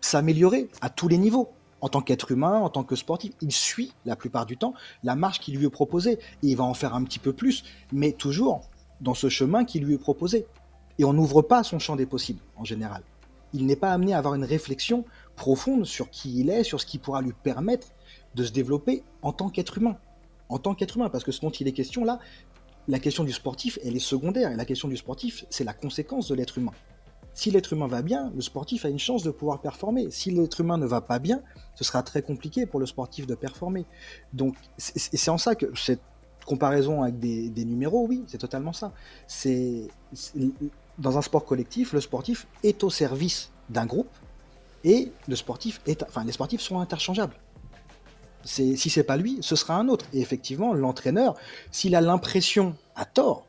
s'améliorer 0.00 0.68
à 0.80 0.90
tous 0.90 1.08
les 1.08 1.18
niveaux 1.18 1.48
en 1.80 1.88
tant 1.88 2.00
qu'être 2.00 2.32
humain, 2.32 2.58
en 2.58 2.70
tant 2.70 2.82
que 2.82 2.96
sportif. 2.96 3.32
Il 3.40 3.52
suit 3.52 3.92
la 4.04 4.16
plupart 4.16 4.46
du 4.46 4.56
temps 4.56 4.74
la 5.04 5.14
marche 5.14 5.40
qui 5.40 5.52
lui 5.52 5.66
est 5.66 5.70
proposée 5.70 6.12
et 6.12 6.18
il 6.42 6.56
va 6.56 6.64
en 6.64 6.74
faire 6.74 6.94
un 6.94 7.04
petit 7.04 7.18
peu 7.18 7.32
plus, 7.32 7.64
mais 7.92 8.12
toujours 8.12 8.62
dans 9.00 9.14
ce 9.14 9.28
chemin 9.28 9.64
qui 9.64 9.80
lui 9.80 9.94
est 9.94 9.98
proposé. 9.98 10.46
Et 10.98 11.04
on 11.04 11.12
n'ouvre 11.12 11.42
pas 11.42 11.62
son 11.62 11.78
champ 11.78 11.96
des 11.96 12.06
possibles 12.06 12.40
en 12.56 12.64
général. 12.64 13.02
Il 13.52 13.66
n'est 13.66 13.76
pas 13.76 13.92
amené 13.92 14.14
à 14.14 14.18
avoir 14.18 14.34
une 14.34 14.44
réflexion 14.44 15.04
profonde 15.36 15.84
sur 15.84 16.10
qui 16.10 16.40
il 16.40 16.50
est, 16.50 16.64
sur 16.64 16.80
ce 16.80 16.86
qui 16.86 16.98
pourra 16.98 17.22
lui 17.22 17.32
permettre 17.32 17.88
de 18.34 18.44
se 18.44 18.52
développer 18.52 19.02
en 19.22 19.32
tant 19.32 19.48
qu'être 19.48 19.78
humain. 19.78 19.96
En 20.48 20.58
tant 20.58 20.74
qu'être 20.74 20.96
humain, 20.96 21.10
parce 21.10 21.24
que 21.24 21.32
ce 21.32 21.40
dont 21.40 21.50
il 21.50 21.68
est 21.68 21.72
question 21.72 22.04
là, 22.04 22.18
la 22.88 22.98
question 22.98 23.24
du 23.24 23.32
sportif, 23.32 23.78
elle 23.84 23.96
est 23.96 24.00
secondaire. 24.00 24.52
Et 24.52 24.56
la 24.56 24.64
question 24.64 24.88
du 24.88 24.96
sportif, 24.96 25.44
c'est 25.50 25.64
la 25.64 25.74
conséquence 25.74 26.28
de 26.28 26.34
l'être 26.34 26.58
humain. 26.58 26.72
Si 27.34 27.50
l'être 27.50 27.72
humain 27.74 27.86
va 27.86 28.00
bien, 28.00 28.32
le 28.34 28.40
sportif 28.40 28.86
a 28.86 28.88
une 28.88 28.98
chance 28.98 29.22
de 29.22 29.30
pouvoir 29.30 29.60
performer. 29.60 30.10
Si 30.10 30.30
l'être 30.30 30.60
humain 30.60 30.78
ne 30.78 30.86
va 30.86 31.02
pas 31.02 31.18
bien, 31.18 31.42
ce 31.74 31.84
sera 31.84 32.02
très 32.02 32.22
compliqué 32.22 32.64
pour 32.64 32.80
le 32.80 32.86
sportif 32.86 33.26
de 33.26 33.34
performer. 33.34 33.84
Donc, 34.32 34.56
c'est 34.78 35.28
en 35.28 35.36
ça 35.36 35.54
que 35.54 35.66
cette 35.76 36.00
comparaison 36.46 37.02
avec 37.02 37.18
des, 37.18 37.64
numéros, 37.64 38.06
oui, 38.08 38.24
c'est 38.26 38.38
totalement 38.38 38.72
ça. 38.72 38.92
C'est 39.26 39.88
dans 40.98 41.18
un 41.18 41.22
sport 41.22 41.44
collectif, 41.44 41.92
le 41.92 42.00
sportif 42.00 42.46
est 42.62 42.82
au 42.82 42.90
service 42.90 43.50
d'un 43.68 43.84
groupe 43.84 44.10
et 44.84 45.12
le 45.28 45.36
sportif 45.36 45.80
est, 45.86 46.02
enfin, 46.04 46.24
les 46.24 46.32
sportifs 46.32 46.60
sont 46.60 46.80
interchangeables. 46.80 47.34
Si 48.44 48.76
c'est 48.76 49.02
pas 49.02 49.16
lui, 49.16 49.38
ce 49.40 49.56
sera 49.56 49.74
un 49.74 49.88
autre. 49.88 50.06
Et 50.12 50.20
effectivement, 50.20 50.72
l'entraîneur, 50.72 51.34
s'il 51.72 51.96
a 51.96 52.00
l'impression, 52.00 52.76
à 52.94 53.04
tort, 53.04 53.44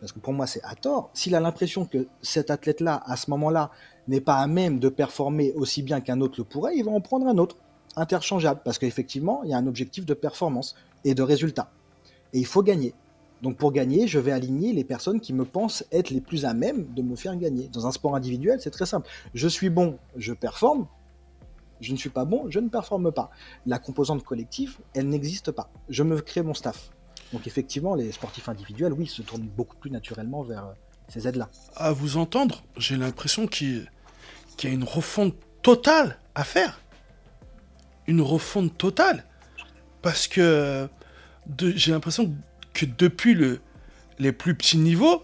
parce 0.00 0.12
que 0.12 0.20
pour 0.20 0.32
moi 0.32 0.46
c'est 0.46 0.62
à 0.64 0.74
tort, 0.74 1.10
s'il 1.12 1.34
a 1.34 1.40
l'impression 1.40 1.84
que 1.84 2.06
cet 2.22 2.50
athlète-là, 2.50 3.02
à 3.04 3.16
ce 3.16 3.30
moment-là, 3.30 3.70
n'est 4.06 4.22
pas 4.22 4.36
à 4.36 4.46
même 4.46 4.78
de 4.78 4.88
performer 4.88 5.52
aussi 5.52 5.82
bien 5.82 6.00
qu'un 6.00 6.22
autre 6.22 6.36
le 6.38 6.44
pourrait, 6.44 6.76
il 6.76 6.84
va 6.84 6.92
en 6.92 7.00
prendre 7.02 7.26
un 7.26 7.36
autre, 7.36 7.56
interchangeable, 7.96 8.60
parce 8.64 8.78
qu'effectivement, 8.78 9.42
il 9.44 9.50
y 9.50 9.54
a 9.54 9.58
un 9.58 9.66
objectif 9.66 10.06
de 10.06 10.14
performance 10.14 10.74
et 11.04 11.14
de 11.14 11.22
résultat. 11.22 11.70
Et 12.32 12.38
il 12.38 12.46
faut 12.46 12.62
gagner. 12.62 12.94
Donc 13.42 13.56
pour 13.56 13.72
gagner, 13.72 14.08
je 14.08 14.18
vais 14.18 14.32
aligner 14.32 14.72
les 14.72 14.84
personnes 14.84 15.20
qui 15.20 15.32
me 15.32 15.44
pensent 15.44 15.84
être 15.92 16.10
les 16.10 16.20
plus 16.20 16.44
à 16.44 16.54
même 16.54 16.92
de 16.94 17.02
me 17.02 17.14
faire 17.14 17.36
gagner. 17.36 17.68
Dans 17.68 17.86
un 17.86 17.92
sport 17.92 18.16
individuel, 18.16 18.60
c'est 18.60 18.70
très 18.70 18.86
simple. 18.86 19.08
Je 19.34 19.48
suis 19.48 19.70
bon, 19.70 19.98
je 20.16 20.32
performe. 20.32 20.86
Je 21.80 21.92
ne 21.92 21.96
suis 21.96 22.10
pas 22.10 22.24
bon, 22.24 22.46
je 22.50 22.58
ne 22.58 22.68
performe 22.68 23.12
pas. 23.12 23.30
La 23.64 23.78
composante 23.78 24.24
collective, 24.24 24.78
elle 24.94 25.08
n'existe 25.08 25.52
pas. 25.52 25.70
Je 25.88 26.02
me 26.02 26.20
crée 26.20 26.42
mon 26.42 26.54
staff. 26.54 26.90
Donc 27.32 27.46
effectivement, 27.46 27.94
les 27.94 28.10
sportifs 28.10 28.48
individuels, 28.48 28.92
oui, 28.92 29.06
se 29.06 29.22
tournent 29.22 29.48
beaucoup 29.48 29.76
plus 29.76 29.90
naturellement 29.90 30.42
vers 30.42 30.66
euh, 30.66 30.72
ces 31.08 31.28
aides-là. 31.28 31.48
À 31.76 31.92
vous 31.92 32.16
entendre, 32.16 32.64
j'ai 32.76 32.96
l'impression 32.96 33.46
qu'il 33.46 33.88
y 34.64 34.66
a 34.66 34.70
une 34.70 34.82
refonte 34.82 35.36
totale 35.62 36.18
à 36.34 36.42
faire. 36.42 36.80
Une 38.08 38.22
refonte 38.22 38.76
totale. 38.76 39.24
Parce 40.02 40.26
que 40.26 40.88
j'ai 41.58 41.92
l'impression 41.92 42.34
que 42.74 42.86
depuis 42.86 43.34
le, 43.34 43.60
les 44.18 44.32
plus 44.32 44.54
petits 44.54 44.78
niveaux, 44.78 45.22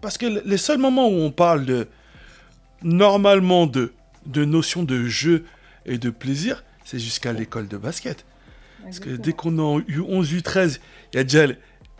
parce 0.00 0.18
que 0.18 0.26
les 0.26 0.56
seuls 0.58 0.78
moments 0.78 1.08
où 1.08 1.20
on 1.20 1.30
parle 1.30 1.64
de 1.64 1.88
normalement 2.82 3.66
de, 3.66 3.92
de 4.26 4.44
notions 4.44 4.82
de 4.82 5.04
jeu 5.06 5.44
et 5.86 5.98
de 5.98 6.10
plaisir, 6.10 6.64
c'est 6.84 6.98
jusqu'à 6.98 7.32
l'école 7.32 7.68
de 7.68 7.76
basket. 7.76 8.24
Parce 8.82 9.00
que 9.00 9.10
dès 9.10 9.32
qu'on 9.32 9.58
a 9.58 9.80
eu 9.88 10.00
11, 10.00 10.28
8, 10.28 10.42
13, 10.42 10.80
il 11.12 11.16
y 11.16 11.20
a 11.20 11.24
déjà 11.24 11.46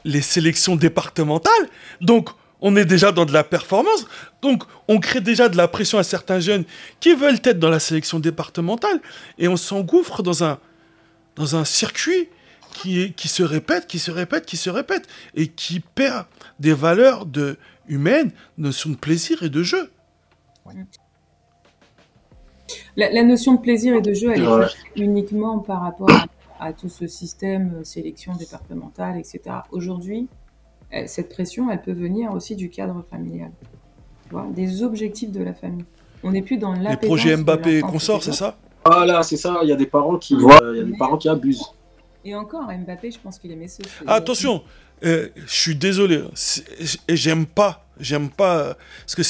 les 0.05 0.20
sélections 0.20 0.76
départementales. 0.76 1.68
Donc, 2.02 2.28
on 2.61 2.76
est 2.76 2.84
déjà 2.84 3.11
dans 3.11 3.24
de 3.24 3.32
la 3.32 3.44
performance. 3.44 4.07
Donc, 4.42 4.64
on 4.88 5.00
crée 5.00 5.20
déjà 5.22 5.48
de 5.48 5.57
la 5.57 5.66
pression 5.66 5.98
à 5.98 6.02
certains 6.02 6.40
jeunes 6.40 6.64
qui 7.00 7.14
veulent 7.14 7.40
être 7.44 7.59
dans 7.59 7.70
la 7.70 7.80
sélection 7.80 8.20
départementale. 8.20 9.00
Et 9.38 9.48
on 9.48 9.57
s'engouffre 9.57 10.22
dans 10.22 10.44
un, 10.44 10.59
dans 11.36 11.57
un 11.57 11.64
circuit 11.64 12.28
qui, 12.75 13.14
qui 13.14 13.29
se 13.29 13.43
répète, 13.43 13.87
qui 13.87 13.99
se 13.99 14.11
répète, 14.11 14.45
qui 14.45 14.59
se 14.59 14.68
répète. 14.68 15.07
Et 15.35 15.49
qui 15.49 15.81
perd 15.81 16.27
des 16.61 16.75
valeurs 16.75 17.25
de, 17.25 17.57
humaines, 17.89 18.33
notion 18.59 18.91
de 18.91 18.97
plaisir 18.97 19.43
et 19.43 19.49
de 19.49 19.62
jeu. 19.62 19.91
La, 22.97 23.22
notion 23.22 23.55
de 23.55 23.61
plaisir 23.61 23.95
et 23.95 24.03
de 24.03 24.12
jeu, 24.12 24.33
elle 24.35 24.43
est 24.43 25.01
uniquement 25.03 25.59
par 25.59 25.81
rapport 25.81 26.11
à 26.11 26.27
à 26.61 26.72
tout 26.72 26.89
ce 26.89 27.07
système 27.07 27.75
euh, 27.81 27.85
sélection 27.85 28.35
départementale, 28.35 29.18
etc. 29.18 29.41
Aujourd'hui, 29.70 30.29
cette 31.07 31.29
pression, 31.29 31.72
elle 31.72 31.83
peut 31.83 31.93
venir 31.93 32.33
aussi 32.33 32.55
du 32.55 32.70
cadre 32.70 33.05
familial, 33.11 33.51
des 34.55 34.85
objectifs 34.85 35.33
de 35.33 35.43
la 35.43 35.53
famille. 35.53 35.85
On 36.22 36.31
n'est 36.31 36.43
plus 36.43 36.57
dans 36.57 36.72
les 36.72 36.97
projets 36.97 37.37
Mbappé 37.37 37.79
et 37.79 37.81
consorts, 37.81 38.22
c'est 38.22 38.33
ça 38.33 38.57
Voilà, 38.87 39.25
c'est 39.25 39.37
ça. 39.37 39.59
Il 39.64 39.68
y 39.68 39.72
a 39.72 39.77
des 39.77 39.87
parents 39.87 40.18
qui, 40.18 40.35
euh, 40.37 40.72
il 40.72 40.77
y 40.77 40.81
a 40.81 40.85
des 40.85 40.97
parents 40.97 41.16
qui 41.16 41.29
abusent. 41.29 41.64
Et 42.25 42.35
encore, 42.35 42.66
Mbappé, 42.66 43.11
je 43.11 43.18
pense 43.18 43.39
qu'il 43.39 43.53
aimait 43.53 43.68
ce. 43.68 43.83
Attention, 44.07 44.62
euh, 45.05 45.29
je 45.47 45.53
suis 45.53 45.75
désolé, 45.75 46.22
et 47.09 47.16
j'aime 47.16 47.47
pas, 47.47 47.87
j'aime 48.01 48.31
pas, 48.31 48.77
parce 49.01 49.14
que 49.14 49.22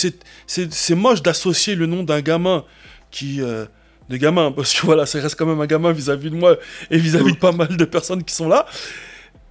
c'est 0.47 0.95
moche 0.95 1.23
d'associer 1.23 1.75
le 1.75 1.87
nom 1.87 2.03
d'un 2.03 2.21
gamin 2.21 2.65
qui 3.11 3.41
de 4.09 4.17
gamin, 4.17 4.53
parce 4.53 4.73
que 4.75 4.81
voilà, 4.87 5.07
ça 5.07 5.21
reste 5.21 5.37
quand 5.37 5.47
même 5.47 5.61
un 5.61 5.67
gamin 5.67 5.93
vis-à-vis 5.93 6.31
de 6.31 6.37
moi 6.37 6.57
et 6.91 6.99
vis-à-vis 6.99 7.33
de 7.33 7.39
pas 7.39 7.53
mal 7.53 7.77
de 7.77 7.85
personnes 7.85 8.23
qui 8.23 8.35
sont 8.35 8.49
là. 8.49 8.67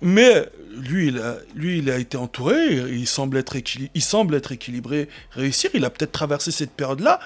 Mais 0.01 0.45
lui, 0.75 1.07
il 1.07 1.19
a, 1.19 1.37
lui, 1.55 1.79
il 1.79 1.89
a 1.89 1.97
été 1.97 2.17
entouré, 2.17 2.75
il 2.91 3.07
semble 3.07 3.37
être, 3.37 3.55
il 3.93 4.01
semble 4.01 4.35
être 4.35 4.51
équilibré, 4.51 5.07
réussir. 5.31 5.69
Il 5.73 5.85
a 5.85 5.89
peut-être 5.89 6.11
traversé 6.11 6.51
cette 6.51 6.71
période-là. 6.71 7.19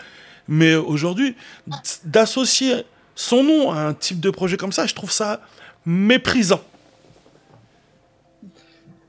Mais 0.47 0.75
aujourd'hui, 0.75 1.35
d'associer 2.05 2.83
son 3.15 3.43
nom 3.43 3.71
à 3.71 3.79
un 3.81 3.93
type 3.93 4.19
de 4.19 4.29
projet 4.29 4.57
comme 4.57 4.71
ça, 4.71 4.85
je 4.85 4.93
trouve 4.93 5.11
ça 5.11 5.41
méprisant. 5.87 6.59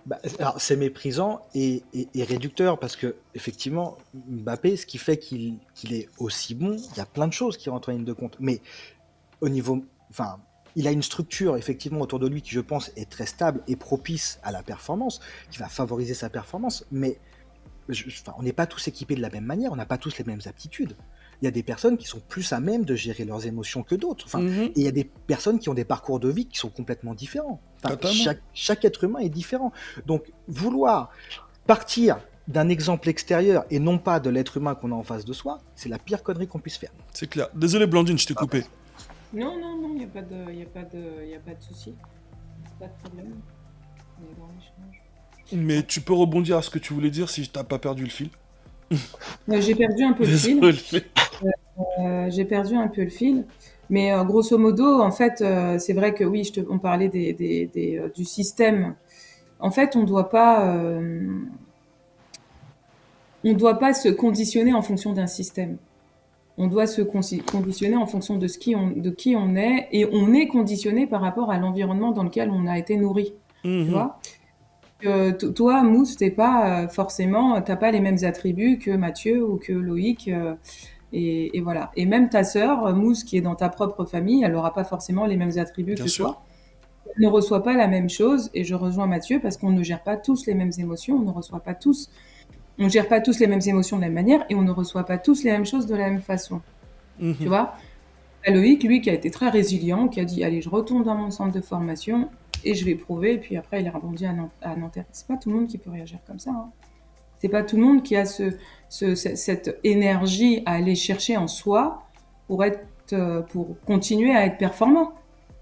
Bah, 0.07 0.19
c'est 0.59 0.77
méprisant 0.77 1.45
et, 1.55 1.83
réducteur 2.15 2.79
parce 2.79 2.97
que 2.97 3.17
effectivement 3.35 3.99
Mbappé, 4.15 4.77
ce 4.77 4.87
qui 4.87 4.97
fait 4.97 5.19
qu'il 5.19 5.59
est 5.91 6.09
aussi 6.19 6.55
bon, 6.55 6.77
il 6.93 6.97
y 6.97 7.01
a 7.01 7.05
plein 7.05 7.27
de 7.27 7.33
choses 7.33 7.59
qui 7.59 7.69
rentrent 7.69 7.91
en 7.91 7.93
ligne 7.93 8.05
de 8.05 8.13
compte. 8.13 8.37
Mais 8.41 8.63
au 9.41 9.49
niveau, 9.49 9.85
enfin, 10.11 10.39
il 10.77 10.87
a 10.87 10.93
une 10.93 11.03
structure 11.03 11.57
effectivement 11.57 12.01
autour 12.01 12.21
de 12.21 12.29
lui 12.29 12.41
qui 12.41 12.53
je 12.53 12.61
pense 12.61 12.93
est 12.97 13.11
très 13.11 13.27
stable 13.27 13.61
et 13.67 13.75
propice 13.75 14.39
à 14.45 14.53
la 14.53 14.63
performance, 14.63 15.21
qui 15.51 15.59
va 15.59 15.69
favoriser 15.69 16.15
sa 16.15 16.31
performance. 16.31 16.87
Mais 16.93 17.19
on 18.39 18.43
n'est 18.43 18.53
pas 18.53 18.67
tous 18.67 18.87
équipés 18.87 19.17
de 19.17 19.21
la 19.21 19.31
même 19.31 19.45
manière, 19.45 19.73
on 19.73 19.77
n'a 19.77 19.87
pas 19.87 19.99
tous 19.99 20.17
les 20.17 20.25
mêmes 20.25 20.43
aptitudes 20.47 20.95
il 21.41 21.45
y 21.45 21.49
a 21.49 21.51
des 21.51 21.63
personnes 21.63 21.97
qui 21.97 22.07
sont 22.07 22.21
plus 22.21 22.53
à 22.53 22.61
même 22.61 22.85
de 22.85 22.95
gérer 22.95 23.25
leurs 23.25 23.47
émotions 23.47 23.83
que 23.83 23.95
d'autres. 23.95 24.27
Enfin, 24.27 24.41
mhm. 24.41 24.65
Et 24.65 24.73
il 24.77 24.83
y 24.83 24.89
a 24.89 24.93
des 24.93 25.05
personnes 25.05 25.59
qui 25.59 25.69
ont 25.69 25.75
des 25.75 25.85
parcours 25.85 26.21
de 26.21 26.29
vie 26.29 26.47
qui 26.47 26.59
sont 26.59 26.69
complètement 26.69 27.15
différents. 27.15 27.61
chaque, 28.05 28.43
chaque, 28.55 28.85
être 28.85 29.05
humain 29.05 29.21
est 29.21 29.29
différent. 29.29 29.73
Donc, 30.07 30.25
vouloir 30.49 31.11
partir 31.67 32.19
d'un 32.49 32.69
exemple 32.69 33.09
extérieur 33.09 33.65
et 33.71 33.79
non 33.79 33.99
pas 33.99 34.21
de 34.21 34.31
l'être 34.31 34.57
humain 34.57 34.75
qu'on 34.75 34.91
a 34.91 34.95
en 34.95 35.03
face 35.03 35.25
de 35.25 35.33
soi, 35.33 35.61
c'est 35.75 35.89
la 35.89 35.99
pire 35.99 36.23
connerie 36.23 36.49
qu'on 36.49 36.59
puisse 36.59 36.79
faire. 36.79 36.91
C'est 37.13 37.29
clair. 37.29 37.49
Désolé, 37.55 37.87
Blandine, 37.87 38.19
je 38.19 38.27
t'ai 38.27 38.35
coupé. 38.35 38.65
Non, 39.33 39.59
non, 39.61 39.77
non, 39.81 39.91
il 39.93 39.99
n'y 39.99 40.05
a 40.05 40.09
pas 40.09 40.23
de, 40.23 40.53
y 40.53 40.63
a 40.63 40.67
pas 40.67 40.85
de, 40.85 41.27
y 41.27 41.35
a 41.35 41.39
pas 41.39 41.55
de 41.55 41.63
souci. 41.63 41.95
Pas 42.81 42.87
de 42.87 43.03
problème. 43.03 43.35
Mais 45.53 45.83
tu 45.83 46.01
peux 46.01 46.13
rebondir 46.13 46.57
à 46.57 46.63
ce 46.63 46.71
que 46.71 46.79
tu 46.79 46.93
voulais 46.93 47.11
dire 47.11 47.31
si 47.31 47.49
tu 47.49 47.59
n'as 47.59 47.65
pas 47.65 47.79
perdu 47.79 48.05
le 48.05 48.11
fil. 48.11 48.31
J'ai 49.49 49.75
perdu 49.75 50.05
un 50.05 50.13
peu 50.13 50.25
le 50.25 50.37
fil. 50.73 51.05
Euh, 52.01 52.31
j'ai 52.31 52.45
perdu 52.45 52.75
un 52.75 52.89
peu 52.89 53.03
le 53.03 53.09
fil. 53.09 53.45
Mais 53.91 54.13
euh, 54.13 54.25
grosso 54.25 54.59
modo, 54.59 55.01
en 55.01 55.11
fait, 55.11 55.41
euh, 55.41 55.79
c'est 55.79 55.95
vrai 55.95 56.13
que 56.13 56.25
oui, 56.25 56.45
je 56.45 56.53
te, 56.55 56.61
on 56.69 56.79
parlait 56.79 57.09
des, 57.09 57.33
des, 57.33 58.03
du 58.15 58.25
système. 58.25 58.95
En 59.61 59.71
fait, 59.71 59.97
on 59.97 60.03
ne 60.03 60.07
doit 60.07 60.29
pas, 60.29 60.79
on 63.45 63.53
doit 63.55 63.79
pas 63.79 63.93
se 63.95 64.09
conditionner 64.09 64.73
en 64.73 64.83
fonction 64.83 65.13
d'un 65.13 65.27
système. 65.27 65.79
On 66.59 66.67
doit 66.67 66.87
se 66.87 67.03
conditionner 67.03 67.97
en 67.97 68.07
fonction 68.07 68.37
de, 68.37 68.47
ce 68.47 68.59
qui 68.59 68.77
on, 68.77 68.91
de 68.91 69.11
qui 69.11 69.37
on 69.37 69.57
est, 69.57 69.89
et 69.93 70.07
on 70.13 70.33
est 70.33 70.49
conditionné 70.49 71.07
par 71.07 71.21
rapport 71.21 71.51
à 71.51 71.59
l'environnement 71.59 72.13
dans 72.13 72.25
lequel 72.25 72.51
on 72.51 72.67
a 72.67 72.79
été 72.79 72.97
nourri. 72.97 73.33
Tu 73.63 73.69
mhm. 73.69 73.91
vois? 73.91 74.21
Toi, 75.55 75.83
Mousse, 75.85 76.17
t'es 76.17 76.31
pas 76.31 76.83
euh, 76.83 76.89
forcément, 76.89 77.61
t'as 77.63 77.77
pas 77.77 77.93
les 77.93 78.01
mêmes 78.01 78.19
attributs 78.23 78.79
que 78.79 78.91
Mathieu 78.91 79.45
ou 79.45 79.57
que 79.57 79.73
Loïc. 79.73 80.29
Euh, 80.29 80.55
et, 81.13 81.61
voilà. 81.61 81.91
Et 81.97 82.05
même 82.07 82.29
ta 82.29 82.45
sœur, 82.45 82.95
Mousse, 82.95 83.25
qui 83.25 83.37
est 83.37 83.41
dans 83.41 83.55
ta 83.55 83.69
propre 83.69 84.05
famille, 84.05 84.43
elle 84.45 84.53
n'aura 84.53 84.75
pas 84.75 84.85
forcément 84.85 85.27
les 85.27 85.37
mêmes 85.37 85.57
attributs 85.57 85.95
que 85.95 86.17
toi. 86.17 86.43
Elle 87.17 87.25
ne 87.25 87.29
reçoit 87.29 87.63
pas 87.63 87.75
la 87.75 87.89
même 87.89 88.11
chose. 88.11 88.51
Et 88.55 88.65
je 88.65 88.75
rejoins 88.75 89.07
Mathieu 89.07 89.41
parce 89.41 89.57
qu'on 89.57 89.71
ne 89.71 89.83
gère 89.83 90.03
pas 90.03 90.17
tous 90.17 90.47
les 90.47 90.55
mêmes 90.55 90.73
émotions. 90.79 91.17
On 91.17 91.25
ne 91.25 91.31
reçoit 91.31 91.61
pas 91.61 91.75
tous. 91.75 92.11
On 92.79 92.85
ne 92.85 92.89
gère 92.89 93.09
pas 93.09 93.21
tous 93.21 93.39
les 93.39 93.47
mêmes 93.47 93.63
émotions 93.65 93.97
de 93.97 94.03
la 94.03 94.09
même 94.09 94.15
manière 94.15 94.45
et 94.49 94.55
on 94.55 94.63
ne 94.63 94.71
reçoit 94.71 95.05
pas 95.05 95.19
tous 95.19 95.43
les 95.43 95.51
mêmes 95.51 95.67
choses 95.67 95.87
de 95.87 95.97
la 95.97 96.11
même 96.11 96.21
façon. 96.21 96.61
Mhm. 97.19 97.37
Tu 97.37 97.49
vois? 97.49 97.75
Loïc, 98.47 98.85
lui, 98.85 99.01
qui 99.01 99.11
a 99.11 99.15
été 99.15 99.31
très 99.31 99.49
résilient, 99.49 100.09
qui 100.09 100.21
a 100.21 100.25
dit 100.25 100.45
Allez, 100.45 100.63
je 100.63 100.69
retourne 100.69 101.03
dans 101.03 101.17
mon 101.17 101.31
centre 101.31 101.53
de 101.53 101.61
formation 101.61 102.29
et 102.65 102.75
je 102.75 102.85
vais 102.85 102.95
prouver. 102.95 103.35
Et 103.35 103.39
puis 103.39 103.57
après, 103.57 103.81
il 103.81 103.87
est 103.87 103.91
rebondi 103.91 104.27
à, 104.27 104.77
Nanterre. 104.77 105.07
C'est 105.13 105.27
pas 105.27 105.37
tout 105.37 105.51
le 105.51 105.57
monde 105.57 105.67
qui 105.67 105.79
peut 105.79 105.91
réagir 105.91 106.19
comme 106.27 106.39
ça. 106.39 106.51
Hein. 106.51 106.71
C'est 107.39 107.49
pas 107.49 107.63
tout 107.63 107.77
le 107.77 107.83
monde 107.83 108.03
qui 108.03 108.17
a 108.17 108.25
ce, 108.25 108.55
cette 108.89 109.79
énergie 109.85 110.63
à 110.67 110.75
aller 110.75 110.95
chercher 110.95 111.37
en 111.37 111.47
soi 111.47 112.03
pour, 112.47 112.65
être, 112.65 112.81
euh, 113.13 113.43
pour 113.43 113.77
continuer 113.87 114.35
à 114.35 114.47
être 114.47 114.59
performant. 114.59 115.13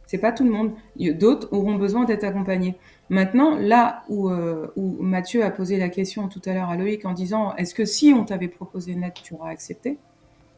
C'est 0.07 0.19
pas 0.19 0.33
tout 0.33 0.45
le 0.45 0.51
monde. 0.51 0.73
D'autres 0.97 1.49
auront 1.53 1.75
besoin 1.75 2.05
d'être 2.05 2.25
accompagnés. 2.25 2.77
Maintenant, 3.11 3.57
là 3.57 4.05
où, 4.09 4.31
euh, 4.31 4.69
où, 4.77 5.03
Mathieu 5.03 5.45
a 5.45 5.51
posé 5.51 5.77
la 5.79 5.89
question 5.89 6.29
tout 6.29 6.41
à 6.45 6.55
l'heure 6.55 6.71
à 6.71 6.77
Loïc 6.77 7.05
en 7.05 7.13
disant 7.13 7.55
est-ce 7.57 7.75
que 7.75 7.85
si 7.85 8.13
on 8.13 8.25
t'avait 8.25 8.49
proposé 8.49 8.95
net, 8.95 9.15
tu 9.23 9.35
auras 9.35 9.51
accepté? 9.51 9.99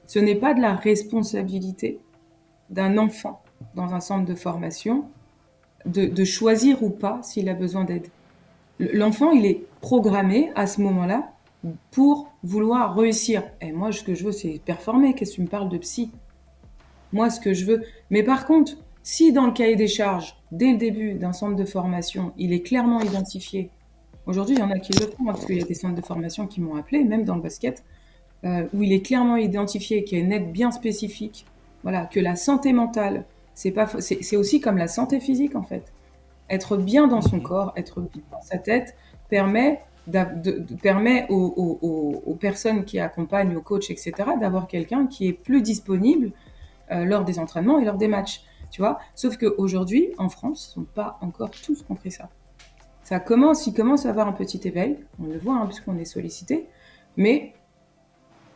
Ce 0.06 0.18
n'est 0.18 0.34
pas 0.34 0.54
de 0.54 0.60
la 0.60 0.74
responsabilité 0.74 1.98
d'un 2.70 2.98
enfant 2.98 3.42
dans 3.74 3.94
un 3.94 4.00
centre 4.00 4.26
de 4.26 4.34
formation 4.34 5.06
de, 5.86 6.24
choisir 6.24 6.82
ou 6.82 6.90
pas 6.90 7.20
s'il 7.22 7.48
a 7.48 7.54
besoin 7.54 7.84
d'aide. 7.84 8.08
L'enfant, 8.78 9.32
il 9.32 9.46
est 9.46 9.64
programmé 9.80 10.50
à 10.54 10.66
ce 10.66 10.80
moment-là 10.82 11.32
pour 11.90 12.32
vouloir 12.42 12.94
réussir. 12.94 13.42
Et 13.60 13.72
moi, 13.72 13.90
ce 13.92 14.02
que 14.02 14.14
je 14.14 14.24
veux, 14.24 14.32
c'est 14.32 14.60
performer. 14.64 15.14
Qu'est-ce 15.14 15.32
que 15.32 15.36
tu 15.36 15.42
me 15.42 15.48
parles 15.48 15.68
de 15.68 15.78
psy? 15.78 16.10
Moi, 17.12 17.30
ce 17.30 17.40
que 17.40 17.54
je 17.54 17.64
veux. 17.64 17.82
Mais 18.10 18.22
par 18.22 18.46
contre, 18.46 18.76
si 19.02 19.32
dans 19.32 19.46
le 19.46 19.52
cahier 19.52 19.76
des 19.76 19.88
charges, 19.88 20.36
dès 20.52 20.72
le 20.72 20.78
début 20.78 21.14
d'un 21.14 21.32
centre 21.32 21.56
de 21.56 21.64
formation, 21.64 22.32
il 22.36 22.52
est 22.52 22.60
clairement 22.60 23.00
identifié, 23.00 23.70
aujourd'hui, 24.26 24.56
il 24.56 24.60
y 24.60 24.62
en 24.62 24.70
a 24.70 24.78
qui 24.78 24.92
le 24.92 25.06
font, 25.06 25.28
hein, 25.28 25.32
parce 25.32 25.46
qu'il 25.46 25.58
y 25.58 25.62
a 25.62 25.66
des 25.66 25.74
centres 25.74 25.94
de 25.94 26.04
formation 26.04 26.46
qui 26.46 26.60
m'ont 26.60 26.76
appelé, 26.76 27.02
même 27.04 27.24
dans 27.24 27.36
le 27.36 27.40
basket, 27.40 27.82
euh, 28.44 28.66
où 28.74 28.82
il 28.82 28.92
est 28.92 29.00
clairement 29.00 29.36
identifié 29.36 30.04
qu'il 30.04 30.18
y 30.18 30.20
a 30.20 30.24
une 30.24 30.32
aide 30.32 30.52
bien 30.52 30.70
spécifique, 30.70 31.46
voilà, 31.82 32.04
que 32.04 32.20
la 32.20 32.36
santé 32.36 32.72
mentale, 32.72 33.24
c'est 33.54 33.70
pas, 33.70 33.88
c'est 33.98 34.36
aussi 34.36 34.60
comme 34.60 34.76
la 34.76 34.88
santé 34.88 35.18
physique 35.18 35.56
en 35.56 35.62
fait. 35.62 35.92
Être 36.50 36.76
bien 36.76 37.06
dans 37.06 37.20
son 37.20 37.40
corps, 37.40 37.72
être 37.76 38.00
bien 38.00 38.22
dans 38.30 38.40
sa 38.40 38.58
tête, 38.58 38.96
permet, 39.28 39.82
de, 40.06 40.64
permet 40.82 41.26
aux, 41.28 42.36
personnes 42.40 42.84
qui 42.84 42.98
accompagnent, 42.98 43.56
aux 43.56 43.62
coachs, 43.62 43.90
etc., 43.90 44.12
d'avoir 44.40 44.66
quelqu'un 44.66 45.06
qui 45.06 45.28
est 45.28 45.32
plus 45.32 45.62
disponible 45.62 46.32
euh, 46.90 47.04
lors 47.04 47.24
des 47.24 47.38
entraînements 47.38 47.78
et 47.78 47.84
lors 47.84 47.96
des 47.96 48.08
matchs. 48.08 48.42
Tu 48.70 48.80
vois? 48.80 48.98
Sauf 49.14 49.36
qu'aujourd'hui, 49.36 50.12
en 50.18 50.28
France, 50.28 50.72
ils 50.76 50.80
ne 50.80 50.84
sont 50.86 50.92
pas 50.92 51.18
encore 51.20 51.50
tous 51.50 51.82
compris 51.82 52.10
ça. 52.10 52.28
Ça 53.02 53.20
commence, 53.20 53.66
il 53.66 53.72
commence 53.72 54.04
à 54.04 54.10
avoir 54.10 54.28
un 54.28 54.32
petit 54.32 54.60
éveil, 54.68 54.98
on 55.18 55.26
le 55.26 55.38
voit, 55.38 55.54
hein, 55.54 55.64
puisqu'on 55.66 55.96
est 55.96 56.04
sollicité, 56.04 56.66
mais 57.16 57.54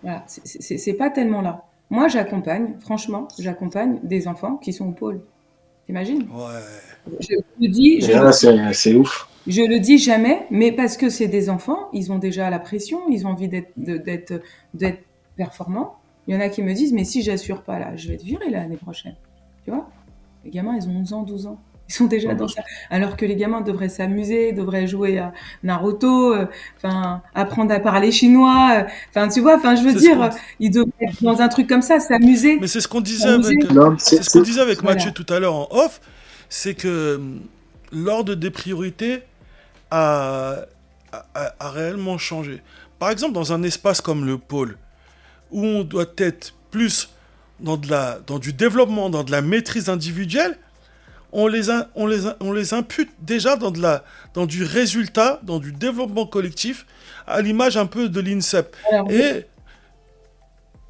voilà, 0.03 0.25
c'est 0.27 0.95
pas 0.95 1.09
tellement 1.11 1.41
là. 1.41 1.65
Moi, 1.89 2.09
j'accompagne, 2.09 2.75
franchement, 2.81 3.29
j'accompagne 3.39 4.01
des 4.03 4.29
enfants 4.29 4.57
qui 4.57 4.73
sont 4.73 4.89
au 4.89 4.93
pôle. 4.93 5.23
T'imagines 5.87 6.23
Ouais. 6.23 7.19
Je 7.21 7.35
le 7.61 7.69
dis. 7.69 8.03
C'est 8.73 8.95
ouf. 8.95 9.29
Je 9.47 9.63
le 9.63 9.81
dis 9.81 9.99
jamais, 9.99 10.47
mais 10.51 10.71
parce 10.71 10.97
que 10.97 11.09
c'est 11.09 11.27
des 11.27 11.51
enfants, 11.51 11.89
ils 11.93 12.13
ont 12.13 12.19
déjà 12.19 12.49
la 12.49 12.61
pression, 12.61 13.01
ils 13.09 13.27
ont 13.27 13.31
envie 13.31 13.49
d'être 13.77 14.41
performants. 15.37 15.97
Il 16.29 16.35
y 16.35 16.37
en 16.37 16.41
a 16.41 16.49
qui 16.49 16.63
me 16.63 16.73
disent, 16.73 16.93
mais 16.93 17.05
si 17.05 17.23
j'assure 17.23 17.63
pas 17.63 17.81
là, 17.81 17.97
je 17.97 18.09
vais 18.09 18.17
te 18.17 18.25
virer 18.25 18.51
l'année 18.51 18.77
prochaine. 18.77 19.17
Tu 19.65 19.71
vois? 19.73 19.89
Les 20.45 20.51
gamins, 20.51 20.77
ils 20.77 20.89
ont 20.89 20.93
11 21.01 21.13
ans, 21.13 21.23
12 21.23 21.47
ans. 21.47 21.61
Ils 21.89 21.95
sont 21.95 22.07
déjà 22.07 22.35
dans 22.35 22.49
ça. 22.49 22.63
Alors 22.91 23.17
que 23.17 23.27
les 23.27 23.37
gamins 23.37 23.61
devraient 23.61 23.89
s'amuser, 23.89 24.53
devraient 24.53 24.87
jouer 24.87 25.19
à 25.19 25.33
Naruto, 25.63 26.33
euh, 26.33 26.47
enfin 26.79 27.23
apprendre 27.35 27.73
à 27.75 27.81
parler 27.81 28.13
chinois. 28.13 28.71
Euh, 28.77 28.89
enfin, 29.11 29.29
tu 29.29 29.41
vois, 29.41 29.57
enfin, 29.57 29.75
je 29.75 29.83
veux 29.83 29.93
dire, 29.93 30.31
ils 30.59 30.71
devraient 30.71 30.91
être 31.01 31.23
dans 31.23 31.41
un 31.41 31.49
truc 31.49 31.69
comme 31.69 31.83
ça, 31.83 32.01
s'amuser. 32.01 32.59
Mais 32.61 32.67
c'est 32.67 32.81
ce 32.81 32.89
qu'on 32.89 33.01
disait 33.01 33.29
avec, 33.29 33.65
euh, 33.71 33.95
c'est 33.99 34.23
ce 34.23 34.31
qu'on 34.31 34.43
disait 34.43 34.61
avec 34.61 34.83
Mathieu 34.83 35.11
tout 35.13 35.27
à 35.29 35.39
l'heure 35.39 35.55
en 35.55 35.69
off, 35.71 36.01
c'est 36.49 36.75
que 36.75 37.21
l'ordre 37.93 38.35
des 38.35 38.51
priorités 38.51 39.23
a, 39.91 40.65
a, 41.13 41.71
réellement 41.71 42.17
changé. 42.17 42.63
Par 42.99 43.11
exemple, 43.11 43.35
dans 43.35 43.53
un 43.53 43.63
espace 43.63 44.01
comme 44.01 44.25
le 44.25 44.39
pôle, 44.39 44.79
où 45.51 45.65
on 45.65 45.85
doit 45.85 46.07
être 46.17 46.55
plus 46.71 47.11
dans, 47.61 47.77
de 47.77 47.91
la, 47.91 48.19
dans 48.27 48.39
du 48.39 48.53
développement, 48.53 49.11
dans 49.11 49.25
de 49.25 49.31
la 49.31 49.43
maîtrise 49.43 49.89
individuelle, 49.89 50.57
on 51.33 51.47
les, 51.47 51.71
on 51.95 52.07
les, 52.07 52.21
on 52.41 52.53
les 52.53 52.75
impute 52.75 53.11
déjà 53.21 53.57
dans, 53.57 53.71
de 53.71 53.81
la, 53.81 54.05
dans 54.35 54.47
du 54.47 54.65
résultat, 54.65 55.41
dans 55.43 55.59
du 55.59 55.73
développement 55.73 56.27
collectif, 56.27 56.87
à 57.27 57.41
l'image 57.41 57.77
un 57.77 57.87
peu 57.87 58.09
de 58.09 58.21
l'INSEP. 58.21 58.77
Et... 59.11 59.47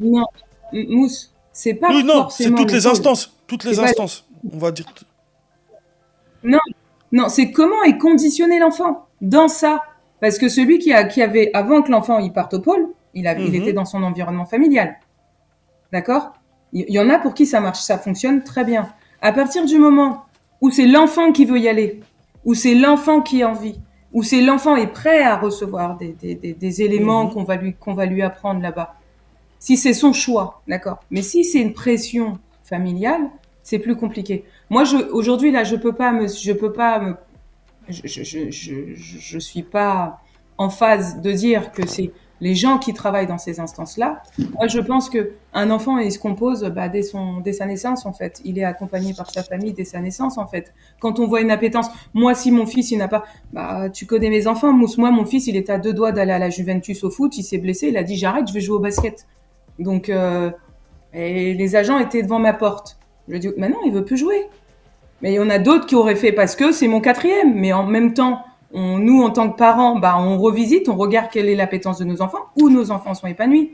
Non, 0.01 0.26
Mousse, 0.72 1.32
c'est 1.53 1.74
pas. 1.74 1.88
Oui, 1.90 2.03
non, 2.03 2.28
c'est 2.28 2.51
toutes 2.51 2.72
les 2.72 2.86
instances. 2.86 3.36
Toutes 3.47 3.64
les 3.64 3.78
instances, 3.78 4.26
on 4.51 4.59
va 4.59 4.72
dire. 4.72 4.86
Non, 6.43 6.59
non, 7.12 7.28
c'est 7.28 7.53
comment 7.53 7.82
est 7.84 7.99
conditionné 7.99 8.59
l'enfant 8.59 9.07
dans 9.20 9.49
ça. 9.49 9.82
Parce 10.20 10.38
que 10.38 10.49
celui 10.49 10.78
qui, 10.78 10.93
a, 10.93 11.05
qui 11.05 11.20
avait, 11.20 11.51
avant 11.53 11.82
que 11.82 11.90
l'enfant 11.90 12.20
il 12.20 12.32
parte 12.32 12.55
au 12.55 12.61
pôle, 12.61 12.88
il, 13.12 13.26
il 13.38 13.49
mhm. 13.49 13.55
était 13.55 13.72
dans 13.72 13.84
son 13.84 14.03
environnement 14.03 14.47
familial. 14.47 14.97
D'accord? 15.93 16.32
Il 16.72 16.90
y 16.90 16.99
en 16.99 17.11
a 17.11 17.18
pour 17.18 17.34
qui 17.34 17.45
ça 17.45 17.61
marche, 17.61 17.80
ça 17.80 17.99
fonctionne 17.99 18.43
très 18.43 18.64
bien. 18.64 18.88
À 19.20 19.32
partir 19.32 19.66
du 19.66 19.78
moment 19.78 20.24
où 20.62 20.70
c'est 20.70 20.86
l'enfant 20.86 21.32
qui 21.32 21.44
veut 21.44 21.58
y 21.58 21.68
aller, 21.68 22.00
où 22.46 22.54
c'est 22.54 22.74
l'enfant 22.74 23.20
qui 23.20 23.42
a 23.42 23.50
envie, 23.50 23.78
où 24.12 24.22
c'est 24.22 24.40
l'enfant 24.40 24.76
est 24.76 24.86
prêt 24.86 25.22
à 25.22 25.36
recevoir 25.36 25.98
des, 25.98 26.12
des, 26.12 26.34
des, 26.34 26.82
éléments 26.82 27.24
mhm. 27.24 27.32
qu'on 27.32 27.44
va 27.44 27.56
lui 27.56 27.74
qu'on 27.74 27.94
va 27.94 28.06
lui 28.06 28.22
apprendre 28.22 28.62
là-bas. 28.62 28.94
Si 29.58 29.76
c'est 29.76 29.92
son 29.92 30.12
choix, 30.12 30.62
d'accord. 30.66 31.00
Mais 31.10 31.22
si 31.22 31.44
c'est 31.44 31.60
une 31.60 31.74
pression 31.74 32.38
familiale, 32.64 33.28
c'est 33.62 33.78
plus 33.78 33.96
compliqué. 33.96 34.44
Moi, 34.70 34.84
aujourd'hui 35.12 35.50
là, 35.50 35.64
je 35.64 35.76
peux 35.76 35.92
pas 35.92 36.12
me, 36.12 36.28
je 36.28 36.52
peux 36.52 36.72
pas 36.72 37.00
me, 37.00 37.16
je, 37.88 38.02
je, 38.04 38.22
je, 38.22 38.50
je, 38.50 38.94
je 38.94 39.38
suis 39.38 39.62
pas 39.62 40.20
en 40.58 40.70
phase 40.70 41.20
de 41.20 41.32
dire 41.32 41.72
que 41.72 41.86
c'est 41.86 42.12
les 42.43 42.57
gens 42.57 42.78
qui 42.78 42.93
travaillent 42.93 43.28
dans 43.28 43.38
ces 43.38 43.61
instances-là. 43.61 44.20
Moi, 44.55 44.66
je 44.66 44.80
pense 44.80 45.09
que 45.09 45.30
un 45.55 45.70
enfant, 45.70 45.99
il 45.99 46.11
se 46.11 46.18
compose 46.18 46.64
bah, 46.64 46.88
dès, 46.88 47.03
son, 47.03 47.38
dès 47.38 47.53
sa 47.53 47.66
naissance, 47.66 48.05
en 48.05 48.12
fait. 48.12 48.40
Il 48.45 48.59
est 48.59 48.64
accompagné 48.64 49.14
par 49.14 49.30
sa 49.30 49.45
famille 49.45 49.72
dès 49.72 49.84
sa 49.84 50.01
naissance, 50.01 50.38
en 50.38 50.49
fait. 50.49 50.74
Quand 50.99 51.20
on 51.20 51.28
voit 51.28 51.40
une 51.40 51.53
appétence, 51.53 51.86
moi, 52.14 52.34
si 52.34 52.51
mon 52.51 52.66
fils, 52.66 52.90
il 52.90 52.99
n'a 52.99 53.07
pas... 53.07 53.22
Bah, 53.53 53.90
tu 53.90 54.07
connais 54.07 54.28
mes 54.28 54.49
enfants, 54.49 54.72
Mousse. 54.72 54.99
Moi, 54.99 55.12
mon 55.12 55.24
fils, 55.24 55.47
il 55.47 55.55
était 55.55 55.70
à 55.70 55.78
deux 55.78 55.93
doigts 55.93 56.11
d'aller 56.11 56.32
à 56.32 56.40
la 56.40 56.51
Juventus 56.51 57.05
au 57.05 57.11
foot. 57.11 57.38
Il 57.38 57.45
s'est 57.45 57.59
blessé. 57.59 57.86
Il 57.86 57.97
a 57.97 58.03
dit, 58.03 58.16
j'arrête, 58.16 58.49
je 58.49 58.53
vais 58.53 58.61
jouer 58.61 58.74
au 58.74 58.80
basket. 58.80 59.24
Donc, 59.78 60.09
euh, 60.09 60.51
et 61.14 61.55
les 61.55 61.76
agents 61.76 62.01
étaient 62.01 62.24
devant 62.24 62.40
ma 62.40 62.55
porte. 62.55 62.99
Je 63.28 63.34
lui 63.34 63.36
ai 63.36 63.40
dit, 63.40 63.51
maintenant, 63.57 63.78
il 63.86 63.93
veut 63.93 64.05
plus 64.05 64.16
jouer. 64.16 64.49
Mais 65.20 65.30
il 65.30 65.36
y 65.36 65.38
en 65.38 65.49
a 65.49 65.61
d'autres 65.61 65.86
qui 65.86 65.95
auraient 65.95 66.16
fait 66.16 66.32
parce 66.32 66.57
que 66.57 66.72
c'est 66.72 66.88
mon 66.88 67.01
quatrième. 67.01 67.55
Mais 67.55 67.72
en 67.72 67.86
même 67.86 68.14
temps, 68.14 68.43
nous, 68.74 69.22
en 69.22 69.30
tant 69.30 69.50
que 69.50 69.56
parents, 69.56 69.98
bah, 69.98 70.16
on 70.18 70.38
revisite, 70.38 70.88
on 70.88 70.96
regarde 70.96 71.28
quelle 71.30 71.48
est 71.48 71.54
l'appétence 71.54 71.98
de 71.98 72.04
nos 72.04 72.22
enfants, 72.22 72.46
où 72.60 72.70
nos 72.70 72.90
enfants 72.90 73.14
sont 73.14 73.26
épanouis. 73.26 73.72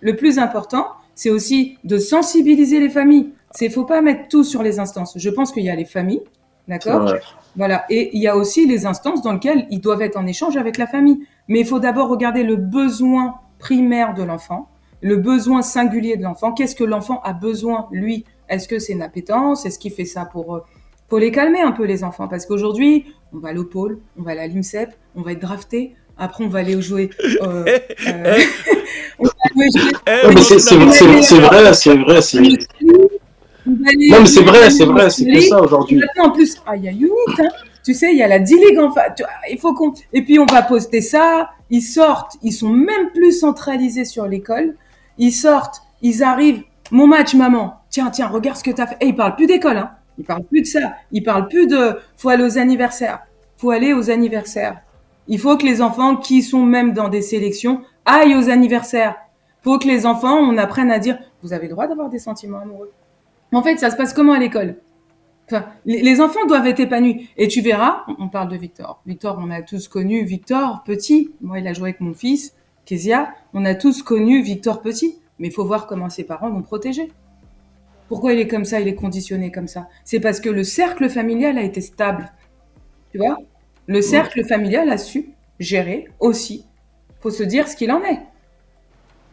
Le 0.00 0.14
plus 0.14 0.38
important, 0.38 0.88
c'est 1.14 1.30
aussi 1.30 1.78
de 1.84 1.98
sensibiliser 1.98 2.78
les 2.78 2.90
familles. 2.90 3.32
C'est 3.50 3.70
faut 3.70 3.84
pas 3.84 4.02
mettre 4.02 4.28
tout 4.28 4.44
sur 4.44 4.62
les 4.62 4.78
instances. 4.78 5.14
Je 5.16 5.30
pense 5.30 5.50
qu'il 5.50 5.64
y 5.64 5.70
a 5.70 5.74
les 5.74 5.86
familles, 5.86 6.22
d'accord? 6.68 7.12
Voilà. 7.56 7.86
Et 7.88 8.14
il 8.14 8.22
y 8.22 8.28
a 8.28 8.36
aussi 8.36 8.66
les 8.66 8.84
instances 8.84 9.22
dans 9.22 9.32
lesquelles 9.32 9.66
ils 9.70 9.80
doivent 9.80 10.02
être 10.02 10.16
en 10.16 10.26
échange 10.26 10.56
avec 10.58 10.76
la 10.76 10.86
famille. 10.86 11.20
Mais 11.48 11.60
il 11.60 11.66
faut 11.66 11.80
d'abord 11.80 12.08
regarder 12.08 12.42
le 12.42 12.56
besoin 12.56 13.36
primaire 13.58 14.12
de 14.12 14.22
l'enfant, 14.22 14.68
le 15.00 15.16
besoin 15.16 15.62
singulier 15.62 16.18
de 16.18 16.22
l'enfant. 16.22 16.52
Qu'est-ce 16.52 16.74
que 16.74 16.84
l'enfant 16.84 17.20
a 17.24 17.32
besoin, 17.32 17.88
lui? 17.90 18.26
Est-ce 18.50 18.68
que 18.68 18.78
c'est 18.78 18.92
une 18.92 19.02
appétence? 19.02 19.64
Est-ce 19.64 19.78
qu'il 19.78 19.92
fait 19.92 20.04
ça 20.04 20.26
pour, 20.26 20.56
euh, 20.56 20.64
pour 21.08 21.18
les 21.18 21.30
calmer 21.30 21.62
un 21.62 21.72
peu, 21.72 21.84
les 21.84 22.04
enfants? 22.04 22.28
Parce 22.28 22.44
qu'aujourd'hui, 22.44 23.06
on 23.32 23.38
va 23.38 23.48
aller 23.50 23.58
au 23.58 23.64
pôle, 23.64 23.98
on 24.18 24.22
va 24.22 24.32
aller 24.32 24.40
à 24.40 24.46
l'IMSEP, 24.46 24.90
on 25.14 25.22
va 25.22 25.32
être 25.32 25.42
drafté. 25.42 25.94
Après, 26.18 26.44
on 26.44 26.48
va 26.48 26.60
aller 26.60 26.80
jouer. 26.80 27.10
Euh, 27.42 27.64
euh, 28.06 28.38
c'est 30.38 30.76
vrai, 30.76 31.22
c'est 31.22 31.38
vrai. 31.38 32.58
Non, 33.66 34.20
mais 34.20 34.26
c'est 34.26 34.42
vrai, 34.42 34.70
c'est 34.70 34.84
vrai, 34.84 35.10
c'est 35.10 35.26
que 35.26 35.40
ça 35.40 35.60
aujourd'hui. 35.60 36.00
En 36.18 36.30
plus, 36.30 36.56
ah, 36.66 36.76
il 36.76 36.84
y 36.84 36.88
a 36.88 36.92
Unit, 36.92 37.10
hein. 37.38 37.48
tu 37.84 37.92
sais, 37.94 38.12
il 38.12 38.18
y 38.18 38.22
a 38.22 38.28
la 38.28 38.38
D-League 38.38 38.78
en. 38.78 38.94
Il 39.50 39.58
faut 39.58 39.74
qu'on. 39.74 39.92
Et 40.12 40.22
puis, 40.22 40.38
on 40.38 40.46
va 40.46 40.62
poster 40.62 41.00
ça. 41.00 41.50
Ils 41.68 41.82
sortent, 41.82 42.36
ils 42.42 42.52
sont 42.52 42.70
même 42.70 43.10
plus 43.12 43.32
centralisés 43.32 44.04
sur 44.04 44.26
l'école. 44.26 44.74
Ils 45.18 45.32
sortent, 45.32 45.82
ils 46.00 46.22
arrivent. 46.22 46.62
Mon 46.92 47.06
match, 47.06 47.34
maman. 47.34 47.80
Tiens, 47.90 48.10
tiens, 48.10 48.28
regarde 48.28 48.56
ce 48.56 48.62
que 48.62 48.70
tu 48.70 48.80
as 48.80 48.86
fait. 48.86 48.96
Et 49.00 49.06
ils 49.08 49.16
parlent 49.16 49.34
plus 49.34 49.46
d'école, 49.46 49.78
hein. 49.78 49.90
Il 50.18 50.24
parle 50.24 50.44
plus 50.44 50.62
de 50.62 50.66
ça. 50.66 50.94
Il 51.12 51.22
parle 51.22 51.48
plus 51.48 51.66
de 51.66 51.98
faut 52.16 52.28
aller 52.28 52.44
aux 52.44 52.58
anniversaires. 52.58 53.20
Faut 53.56 53.70
aller 53.70 53.92
aux 53.92 54.10
anniversaires. 54.10 54.80
Il 55.28 55.38
faut 55.38 55.56
que 55.56 55.64
les 55.64 55.82
enfants 55.82 56.16
qui 56.16 56.42
sont 56.42 56.62
même 56.62 56.92
dans 56.92 57.08
des 57.08 57.22
sélections 57.22 57.82
aillent 58.04 58.36
aux 58.36 58.48
anniversaires. 58.48 59.16
Faut 59.62 59.78
que 59.78 59.86
les 59.86 60.06
enfants, 60.06 60.38
on 60.38 60.56
apprenne 60.58 60.90
à 60.90 60.98
dire, 60.98 61.18
vous 61.42 61.52
avez 61.52 61.66
le 61.66 61.72
droit 61.72 61.88
d'avoir 61.88 62.08
des 62.08 62.18
sentiments 62.20 62.58
amoureux. 62.58 62.92
En 63.52 63.62
fait, 63.62 63.78
ça 63.78 63.90
se 63.90 63.96
passe 63.96 64.12
comment 64.12 64.32
à 64.32 64.38
l'école? 64.38 64.76
Les, 65.84 66.20
enfants 66.20 66.44
doivent 66.46 66.66
être 66.66 66.80
épanouis. 66.80 67.28
Et 67.36 67.48
tu 67.48 67.60
verras, 67.60 68.04
on- 68.08 68.24
on 68.24 68.28
parle 68.28 68.48
de 68.48 68.56
Victor. 68.56 69.00
Victor, 69.06 69.38
on 69.40 69.50
a 69.50 69.62
tous 69.62 69.88
connu 69.88 70.24
Victor 70.24 70.82
petit. 70.84 71.30
Moi, 71.40 71.60
il 71.60 71.66
a 71.68 71.72
joué 71.72 71.90
avec 71.90 72.00
mon 72.00 72.14
fils, 72.14 72.54
Kezia. 72.84 73.28
On 73.54 73.64
a 73.64 73.74
tous 73.74 74.02
connu 74.02 74.42
Victor 74.42 74.82
petit. 74.82 75.18
Mais 75.38 75.48
il 75.48 75.52
faut 75.52 75.64
voir 75.64 75.86
comment 75.86 76.08
ses 76.08 76.24
parents 76.24 76.48
l'ont 76.48 76.62
protégé. 76.62 77.12
Pourquoi 78.08 78.32
il 78.32 78.38
est 78.38 78.46
comme 78.48 78.64
ça, 78.64 78.80
il 78.80 78.88
est 78.88 78.94
conditionné 78.94 79.50
comme 79.50 79.66
ça? 79.68 79.88
C'est 80.04 80.20
parce 80.20 80.40
que 80.40 80.48
le 80.48 80.62
cercle 80.64 81.08
familial 81.08 81.58
a 81.58 81.62
été 81.62 81.80
stable. 81.80 82.30
Tu 83.12 83.18
vois? 83.18 83.36
Le 83.86 84.00
cercle 84.02 84.44
familial 84.44 84.90
a 84.90 84.98
su 84.98 85.30
gérer 85.58 86.08
aussi. 86.20 86.64
faut 87.20 87.30
se 87.30 87.42
dire 87.42 87.66
ce 87.66 87.74
qu'il 87.76 87.90
en 87.90 88.02
est. 88.04 88.20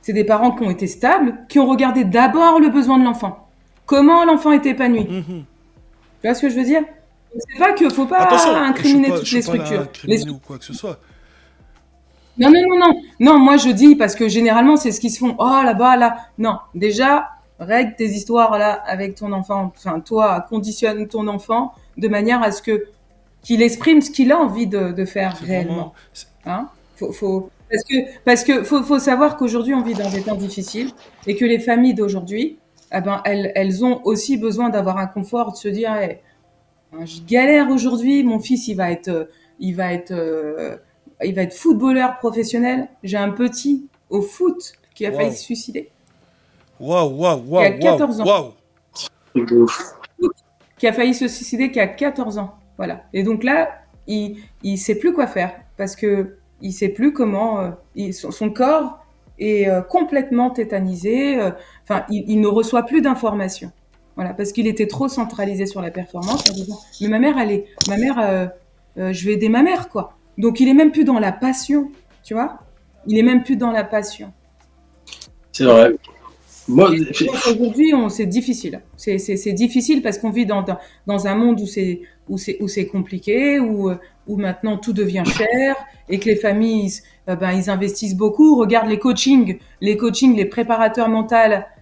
C'est 0.01 0.13
des 0.13 0.23
parents 0.23 0.51
qui 0.51 0.63
ont 0.63 0.69
été 0.71 0.87
stables, 0.87 1.37
qui 1.47 1.59
ont 1.59 1.67
regardé 1.67 2.03
d'abord 2.05 2.59
le 2.59 2.69
besoin 2.69 2.97
de 2.97 3.03
l'enfant. 3.03 3.47
Comment 3.85 4.25
l'enfant 4.25 4.51
est 4.51 4.65
épanoui. 4.65 5.05
Mhm. 5.07 5.23
Tu 6.21 6.27
vois 6.27 6.33
ce 6.33 6.41
que 6.41 6.49
je 6.49 6.55
veux 6.55 6.63
dire? 6.65 6.81
C'est 7.37 7.59
pas 7.59 7.73
que 7.73 7.89
faut 7.89 8.05
pas 8.05 8.19
Attention, 8.19 8.55
incriminer 8.55 9.09
pas, 9.09 9.19
toutes 9.19 9.31
les 9.31 9.41
structures. 9.41 9.81
incriminer 9.81 10.23
Les- 10.25 10.29
ou 10.29 10.39
quoi 10.39 10.57
que 10.57 10.65
ce 10.65 10.73
soit. 10.73 10.99
Non, 12.37 12.49
non, 12.49 12.61
non, 12.67 12.79
non. 12.87 13.01
Non, 13.19 13.37
moi 13.39 13.57
je 13.57 13.69
dis 13.69 13.95
parce 13.95 14.15
que 14.15 14.27
généralement 14.27 14.75
c'est 14.75 14.91
ce 14.91 14.99
qu'ils 14.99 15.11
se 15.11 15.19
font. 15.19 15.35
Oh 15.37 15.61
là-bas, 15.63 15.97
là. 15.97 16.17
Non, 16.37 16.57
déjà, 16.73 17.29
règle 17.63 17.95
tes 17.95 18.07
histoires 18.07 18.57
là 18.57 18.73
avec 18.85 19.15
ton 19.15 19.31
enfant. 19.31 19.71
Enfin, 19.75 19.99
toi, 19.99 20.45
conditionne 20.49 21.07
ton 21.07 21.27
enfant 21.27 21.73
de 21.97 22.07
manière 22.07 22.41
à 22.43 22.51
ce 22.51 22.61
que 22.61 22.85
qu'il 23.41 23.61
exprime 23.61 24.01
ce 24.01 24.09
qu'il 24.09 24.31
a 24.31 24.39
envie 24.39 24.67
de, 24.67 24.91
de 24.93 25.05
faire 25.05 25.35
réellement. 25.37 25.93
Hein? 26.45 26.69
Faut, 26.95 27.11
faut, 27.11 27.49
parce 27.69 27.83
que, 27.83 27.95
parce 28.23 28.43
que 28.43 28.63
faut, 28.63 28.83
faut 28.83 28.99
savoir 28.99 29.35
qu'aujourd'hui, 29.35 29.73
on 29.73 29.81
vit 29.81 29.95
dans 29.95 30.09
des 30.09 30.21
temps 30.21 30.35
difficiles 30.35 30.91
et 31.27 31.35
que 31.35 31.43
les 31.43 31.59
familles 31.59 31.93
d'aujourd'hui, 31.93 32.57
eh 32.93 33.01
ben, 33.01 33.21
elles, 33.25 33.51
elles 33.55 33.83
ont 33.83 34.01
aussi 34.05 34.37
besoin 34.37 34.69
d'avoir 34.69 34.97
un 34.97 35.07
confort, 35.07 35.51
de 35.51 35.57
se 35.57 35.67
dire, 35.67 35.93
Eh, 36.01 36.19
hein, 36.93 37.05
je 37.05 37.21
galère 37.27 37.69
aujourd'hui, 37.69 38.23
mon 38.23 38.39
fils, 38.39 38.67
il 38.67 38.75
va 38.75 38.91
être, 38.91 39.09
euh, 39.09 39.25
il 39.59 39.75
va 39.75 39.91
être, 39.91 40.11
euh, 40.11 40.77
il 41.23 41.33
va 41.33 41.41
être 41.41 41.53
footballeur 41.55 42.17
professionnel. 42.19 42.87
J'ai 43.03 43.17
un 43.17 43.31
petit 43.31 43.87
au 44.09 44.21
foot 44.21 44.73
qui 44.93 45.05
a 45.07 45.11
failli 45.11 45.33
se 45.35 45.41
suicider, 45.41 45.89
Waouh, 46.79 47.09
waouh, 47.15 47.43
Il 47.45 47.53
y 47.53 47.57
a 47.57 47.69
waouh, 47.69 47.79
14 47.79 48.21
ans. 48.21 48.25
waouh, 48.25 48.41
waouh. 48.41 48.51
Truc 49.33 49.49
de 49.49 49.57
ouf. 49.57 49.93
qui 50.77 50.87
a 50.87 50.93
failli 50.93 51.13
se 51.13 51.27
suicider, 51.27 51.71
qui 51.71 51.79
a 51.79 51.87
14 51.87 52.37
ans. 52.37 52.55
Voilà. 52.77 53.03
Et 53.13 53.23
donc 53.23 53.43
là, 53.43 53.69
il, 54.07 54.37
il 54.63 54.77
sait 54.77 54.95
plus 54.95 55.13
quoi 55.13 55.27
faire 55.27 55.53
parce 55.77 55.95
que 55.95 56.37
il 56.61 56.71
sait 56.71 56.89
plus 56.89 57.13
comment, 57.13 57.59
euh, 57.59 57.69
il- 57.95 58.13
son, 58.13 58.31
son 58.31 58.49
corps 58.49 58.99
est 59.39 59.67
euh, 59.67 59.81
complètement 59.81 60.49
tétanisé. 60.49 61.39
euh, 61.39 61.51
Enfin, 61.83 62.05
il, 62.09 62.23
il 62.29 62.39
ne 62.41 62.47
reçoit 62.47 62.83
plus 62.83 63.01
d'informations. 63.01 63.71
Voilà, 64.15 64.33
parce 64.33 64.51
qu'il 64.51 64.67
était 64.67 64.87
trop 64.87 65.07
centralisé 65.07 65.65
sur 65.65 65.81
la 65.81 65.89
performance 65.89 66.47
en 66.49 66.53
disant, 66.53 66.79
mais 67.01 67.07
ma 67.07 67.19
mère, 67.19 67.37
elle 67.39 67.51
est, 67.51 67.65
ma 67.87 67.97
mère, 67.97 68.19
euh, 68.19 68.45
euh, 68.99 69.11
je 69.11 69.25
vais 69.25 69.33
aider 69.33 69.49
ma 69.49 69.63
mère, 69.63 69.89
quoi. 69.89 70.13
Donc 70.37 70.59
il 70.59 70.67
est 70.69 70.73
même 70.75 70.91
plus 70.91 71.03
dans 71.03 71.17
la 71.19 71.31
passion, 71.31 71.91
tu 72.23 72.33
vois. 72.35 72.59
Il 73.07 73.17
est 73.17 73.23
même 73.23 73.43
plus 73.43 73.55
dans 73.57 73.71
la 73.71 73.83
passion. 73.83 74.31
C'est 75.51 75.63
vrai. 75.65 75.93
Aujourd'hui, 77.49 77.93
c'est 78.09 78.25
difficile. 78.25 78.81
C'est- 78.95 79.53
difficile 79.53 80.01
parce 80.01 80.17
qu'on 80.17 80.29
vit 80.29 80.45
dans, 80.45 80.65
dans, 81.07 81.27
un 81.27 81.35
monde 81.35 81.59
où 81.61 81.67
c'est 81.67 82.01
où 82.29 82.67
compliqué, 82.91 83.59
où 83.59 83.91
où 84.27 84.37
maintenant 84.37 84.77
tout 84.77 84.93
devient 84.93 85.23
cher 85.25 85.75
et 86.09 86.19
que 86.19 86.25
les 86.25 86.35
familles, 86.35 86.91
euh, 87.29 87.35
ben 87.35 87.51
ils 87.51 87.69
investissent 87.69 88.15
beaucoup. 88.15 88.55
Regarde 88.57 88.89
les 88.89 88.99
coachings, 88.99 89.57
les 89.81 89.97
coachings, 89.97 90.35
les 90.35 90.45
préparateurs 90.45 91.09
mentaux, 91.09 91.35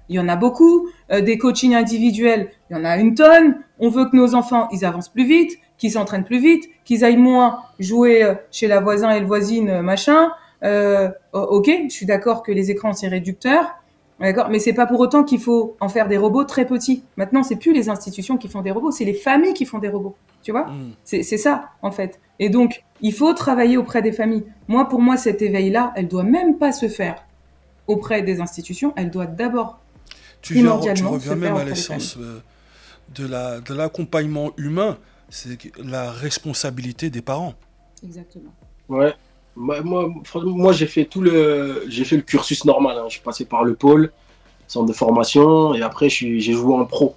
il 0.10 0.16
y 0.16 0.20
en 0.20 0.28
a 0.28 0.36
beaucoup. 0.36 0.90
Euh, 1.12 1.22
des 1.22 1.38
coachings 1.38 1.76
individuels, 1.76 2.50
il 2.70 2.78
y 2.78 2.80
en 2.80 2.84
a 2.84 2.98
une 2.98 3.16
tonne. 3.16 3.58
On 3.80 3.90
veut 3.90 4.06
que 4.10 4.16
nos 4.16 4.36
enfants, 4.36 4.68
ils 4.72 4.86
avancent 4.86 5.10
plus 5.10 5.26
vite, 5.26 5.58
qu'ils 5.78 5.92
s'entraînent 5.92 6.26
plus 6.26 6.40
vite, 6.40 6.70
qu'ils 6.86 7.04
aillent 7.06 7.18
moins 7.18 7.60
jouer 7.80 8.24
euh, 8.24 8.34
chez 8.52 8.68
la 8.68 8.80
voisin 8.80 9.12
et 9.12 9.20
le 9.20 9.26
voisine, 9.26 9.82
machin. 9.82 10.32
Euh, 10.64 11.10
ok, 11.34 11.72
je 11.90 11.94
suis 11.94 12.06
d'accord 12.06 12.44
que 12.44 12.52
les 12.52 12.70
écrans 12.70 12.94
c'est 12.94 13.08
réducteur. 13.08 13.81
D'accord, 14.22 14.50
mais 14.50 14.60
c'est 14.60 14.74
pas 14.74 14.86
pour 14.86 15.00
autant 15.00 15.24
qu'il 15.24 15.40
faut 15.40 15.76
en 15.80 15.90
faire 15.90 16.08
des 16.08 16.18
robots 16.18 16.44
très 16.44 16.66
petits. 16.66 17.04
Maintenant, 17.18 17.42
c'est 17.42 17.56
plus 17.56 17.74
les 17.74 17.90
institutions 17.90 18.38
qui 18.38 18.48
font 18.48 18.62
des 18.62 18.72
robots, 18.72 18.92
c'est 18.92 19.06
les 19.06 19.16
familles 19.16 19.54
qui 19.54 19.66
font 19.66 19.80
des 19.80 19.90
robots. 19.90 20.16
Tu 20.44 20.52
vois? 20.52 20.68
Mm. 20.68 20.94
C'est 21.04 21.24
ça, 21.24 21.70
en 21.82 21.92
fait. 21.92 22.20
Et 22.40 22.50
donc, 22.50 22.84
il 23.02 23.14
faut 23.14 23.34
travailler 23.34 23.78
auprès 23.78 24.02
des 24.02 24.12
familles. 24.12 24.44
Moi, 24.68 24.88
pour 24.88 25.02
moi, 25.02 25.18
cet 25.18 25.42
éveil-là, 25.42 25.92
elle 25.96 26.08
doit 26.08 26.24
même 26.24 26.58
pas 26.58 26.72
se 26.72 26.88
faire 26.88 27.26
auprès 27.88 28.22
des 28.22 28.42
institutions. 28.42 28.94
Elle 28.96 29.10
doit 29.10 29.26
d'abord. 29.26 29.80
Tu, 30.42 30.56
viens, 30.56 30.80
tu 30.80 31.04
reviens 31.04 31.20
se 31.20 31.30
même 31.30 31.42
faire 31.42 31.56
à 31.56 31.66
l'essence 31.66 32.18
euh, 32.18 32.42
de 33.14 33.28
la 33.28 33.60
de 33.60 33.74
l'accompagnement 33.74 34.52
humain, 34.58 34.98
c'est 35.30 35.58
la 35.78 36.12
responsabilité 36.12 37.10
des 37.10 37.22
parents. 37.22 37.54
Exactement. 38.04 38.54
Ouais. 38.90 39.14
Moi, 39.56 39.82
moi, 39.82 40.72
j'ai 40.72 40.88
fait 40.88 41.06
tout 41.06 41.22
le, 41.22 41.84
j'ai 41.90 42.06
fait 42.06 42.16
le 42.16 42.22
cursus 42.22 42.66
normal. 42.66 42.98
hein. 42.98 43.06
Je 43.08 43.14
suis 43.14 43.22
passé 43.22 43.46
par 43.46 43.64
le 43.64 43.76
pôle, 43.76 44.12
centre 44.68 44.88
de 44.88 44.94
formation, 44.94 45.74
et 45.74 45.82
après, 45.82 46.10
j'ai 46.10 46.40
joué 46.40 46.74
en 46.74 46.86
pro. 46.86 47.16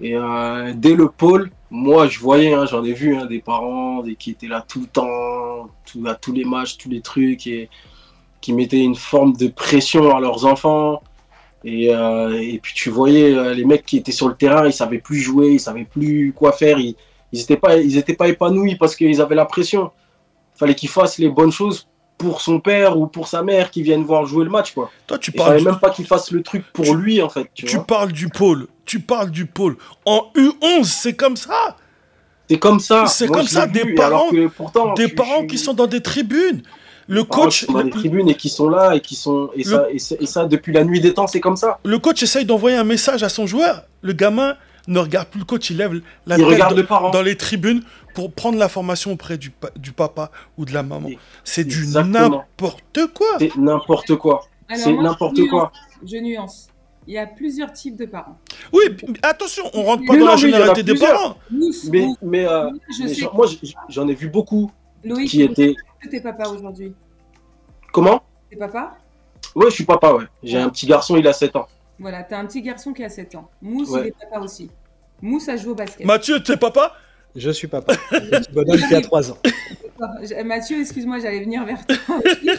Et 0.00 0.16
euh, 0.16 0.72
dès 0.74 0.94
le 0.94 1.08
pôle, 1.08 1.50
moi, 1.70 2.06
je 2.06 2.18
voyais, 2.20 2.52
hein, 2.54 2.66
j'en 2.66 2.84
ai 2.84 2.92
vu 2.92 3.16
hein, 3.16 3.26
des 3.26 3.40
parents 3.40 4.02
qui 4.18 4.30
étaient 4.30 4.46
là 4.48 4.64
tout 4.66 4.80
le 4.80 4.86
temps, 4.86 5.68
tout, 5.84 6.02
à 6.06 6.14
tous 6.14 6.32
les 6.32 6.44
matchs, 6.44 6.76
tous 6.78 6.88
les 6.90 7.00
trucs, 7.00 7.46
et 7.46 7.68
qui 8.40 8.52
mettaient 8.52 8.82
une 8.82 8.94
forme 8.96 9.34
de 9.34 9.48
pression 9.48 10.14
à 10.16 10.20
leurs 10.20 10.44
enfants. 10.46 11.02
Et, 11.64 11.94
euh, 11.94 12.38
et 12.40 12.58
puis 12.62 12.74
tu 12.74 12.90
voyais 12.90 13.34
euh, 13.34 13.54
les 13.54 13.64
mecs 13.64 13.86
qui 13.86 13.96
étaient 13.96 14.12
sur 14.12 14.28
le 14.28 14.34
terrain, 14.34 14.66
ils 14.66 14.72
savaient 14.72 14.98
plus 14.98 15.18
jouer, 15.18 15.52
ils 15.52 15.60
savaient 15.60 15.84
plus 15.84 16.32
quoi 16.36 16.52
faire, 16.52 16.78
ils 16.78 16.94
ils 17.32 17.40
étaient 17.40 17.56
pas, 17.56 17.78
ils 17.78 17.96
étaient 17.96 18.14
pas 18.14 18.28
épanouis 18.28 18.76
parce 18.76 18.94
qu'ils 18.94 19.20
avaient 19.20 19.34
la 19.34 19.46
pression. 19.46 19.90
Fallait 20.54 20.74
qu'ils 20.74 20.88
fassent 20.88 21.18
les 21.18 21.28
bonnes 21.28 21.50
choses 21.52 21.86
pour 22.16 22.40
son 22.40 22.60
père 22.60 22.96
ou 22.96 23.06
pour 23.08 23.26
sa 23.26 23.42
mère 23.42 23.70
qui 23.70 23.82
viennent 23.82 24.04
voir 24.04 24.24
jouer 24.24 24.44
le 24.44 24.50
match 24.50 24.72
quoi. 24.72 24.90
Toi, 25.06 25.18
tu 25.18 25.32
Il 25.32 25.36
parles, 25.36 25.58
du, 25.58 25.64
même 25.64 25.78
pas 25.80 25.90
qu'il 25.90 26.06
fasse 26.06 26.30
le 26.30 26.42
truc 26.42 26.64
pour 26.72 26.84
Tu- 26.84 26.96
lui 26.96 27.20
en 27.20 27.28
fait. 27.28 27.50
Tu 27.54 27.66
tu 27.66 27.76
vois. 27.76 27.84
parles 27.86 28.12
du 28.12 28.28
pôle. 28.28 28.68
Tu 28.84 29.00
parles 29.00 29.30
du 29.30 29.46
pôle. 29.46 29.76
En 30.04 30.30
U11, 30.36 30.84
c'est 30.84 31.14
comme 31.14 31.36
ça. 31.36 31.76
C'est 32.48 32.58
comme 32.58 32.78
ça. 32.78 33.06
C'est 33.06 33.26
comme 33.26 33.46
ça, 33.48 33.66
des 33.66 33.82
vu, 33.82 33.94
parents- 33.94 34.28
pourtant, 34.56 34.92
Des 34.94 35.08
je- 35.08 35.14
parents 35.14 35.40
je- 35.42 35.46
qui 35.46 35.58
sont 35.58 35.72
dans 35.74 35.86
des 35.86 36.02
tribunes. 36.02 36.62
Le 37.08 37.16
des 37.16 37.22
qui 37.22 37.28
coach, 37.28 37.64
sont 37.66 37.72
dans 37.72 37.82
les 37.82 37.90
tribunes 37.90 38.28
et 38.28 38.34
qui 38.34 38.48
sont 38.48 38.68
là 38.68 38.94
et 38.94 39.00
qui 39.00 39.14
sont 39.14 39.50
et 39.54 39.64
Le- 39.64 39.70
ça 39.70 39.86
et 39.90 39.98
ça, 39.98 40.14
et 40.20 40.26
ça, 40.26 40.44
depuis 40.46 40.72
la 40.72 40.84
nuit 40.84 41.00
des 41.00 41.12
temps 41.12 41.26
c'est 41.26 41.40
comme 41.40 41.56
ça. 41.56 41.78
le 41.84 41.98
coach 41.98 42.22
essaye 42.22 42.44
d'envoyer 42.46 42.76
un 42.78 42.84
message 42.84 43.22
à 43.22 43.28
son 43.28 43.46
joueur. 43.46 43.82
Le 44.02 44.12
gamin 44.14 44.56
ne 44.86 44.98
regarde 44.98 45.28
plus 45.28 45.40
le 45.40 45.44
coach, 45.46 45.70
il 45.70 45.76
lève 45.78 46.00
la 46.26 46.36
Il 46.36 46.38
tête 46.42 46.46
regarde 46.52 46.70
dans, 46.74 46.76
le 46.80 46.86
parent. 46.86 47.10
dans 47.10 47.22
les 47.22 47.36
tribunes 47.36 47.82
pour 48.14 48.32
prendre 48.32 48.58
l'information 48.58 49.12
auprès 49.12 49.38
du, 49.38 49.50
pa- 49.50 49.70
du 49.76 49.92
papa 49.92 50.30
ou 50.58 50.64
de 50.64 50.72
la 50.74 50.82
maman. 50.82 51.08
C'est 51.44 51.64
du 51.64 51.86
n'importe 51.86 53.06
quoi. 53.14 53.36
C'est 53.38 53.56
n'importe 53.56 54.16
quoi. 54.16 54.44
C'est 54.74 54.92
n'importe 54.92 55.40
quoi. 55.48 55.72
Je 56.04 56.16
nuance. 56.18 56.68
Il 57.06 57.12
y 57.14 57.18
a 57.18 57.26
plusieurs 57.26 57.70
types 57.72 57.96
de 57.96 58.06
parents. 58.06 58.38
Oui, 58.72 58.82
attention, 59.22 59.64
on 59.74 59.82
rentre 59.82 60.04
pas 60.06 60.14
Mais 60.14 60.18
dans 60.20 60.24
non, 60.24 60.30
la 60.32 60.36
généralité 60.38 60.82
des 60.82 60.94
parents. 60.94 61.36
Nous, 61.50 61.70
Mais 61.90 62.00
nous- 62.06 62.16
mais, 62.22 62.46
euh, 62.46 62.62
moi, 62.70 62.72
je 62.96 63.02
mais 63.02 63.08
sais 63.08 63.20
genre, 63.20 63.34
moi 63.34 63.46
j- 63.46 63.74
j'en 63.90 64.08
ai 64.08 64.14
vu 64.14 64.28
beaucoup 64.28 64.70
Loïc, 65.04 65.28
qui 65.28 65.42
étaient 65.42 65.74
t'es 66.10 66.20
papa 66.22 66.48
aujourd'hui? 66.48 66.94
comment? 67.92 68.22
T'es 68.50 68.56
papa? 68.56 68.96
Ouais, 69.54 69.66
je 69.68 69.74
suis 69.74 69.84
papa 69.84 70.14
ouais. 70.14 70.24
J'ai 70.42 70.58
un 70.58 70.70
petit 70.70 70.86
garçon, 70.86 71.16
il 71.16 71.26
a 71.28 71.32
7 71.34 71.54
ans. 71.56 71.66
Voilà, 72.04 72.22
t'as 72.22 72.38
un 72.38 72.44
petit 72.44 72.60
garçon 72.60 72.92
qui 72.92 73.02
a 73.02 73.08
7 73.08 73.34
ans. 73.34 73.48
Mousse, 73.62 73.88
Ouais. 73.88 74.00
il 74.02 74.06
est 74.08 74.14
papa 74.20 74.38
aussi. 74.40 74.70
Mousse 75.22 75.48
a 75.48 75.56
joué 75.56 75.70
au 75.72 75.74
basket. 75.74 76.04
Mathieu, 76.06 76.38
t'es 76.42 76.58
papa? 76.58 76.92
Je 77.34 77.48
suis 77.48 77.66
papa. 77.66 77.94
Un 78.12 78.20
petit 78.20 78.52
bonhomme 78.52 78.76
qui 78.86 78.94
a 78.94 79.00
3 79.00 79.32
ans. 79.32 79.38
Mathieu, 80.44 80.80
excuse-moi, 80.80 81.18
j'allais 81.20 81.40
venir 81.40 81.64
vers 81.64 81.86
toi. 81.86 81.96
aussi. 82.18 82.50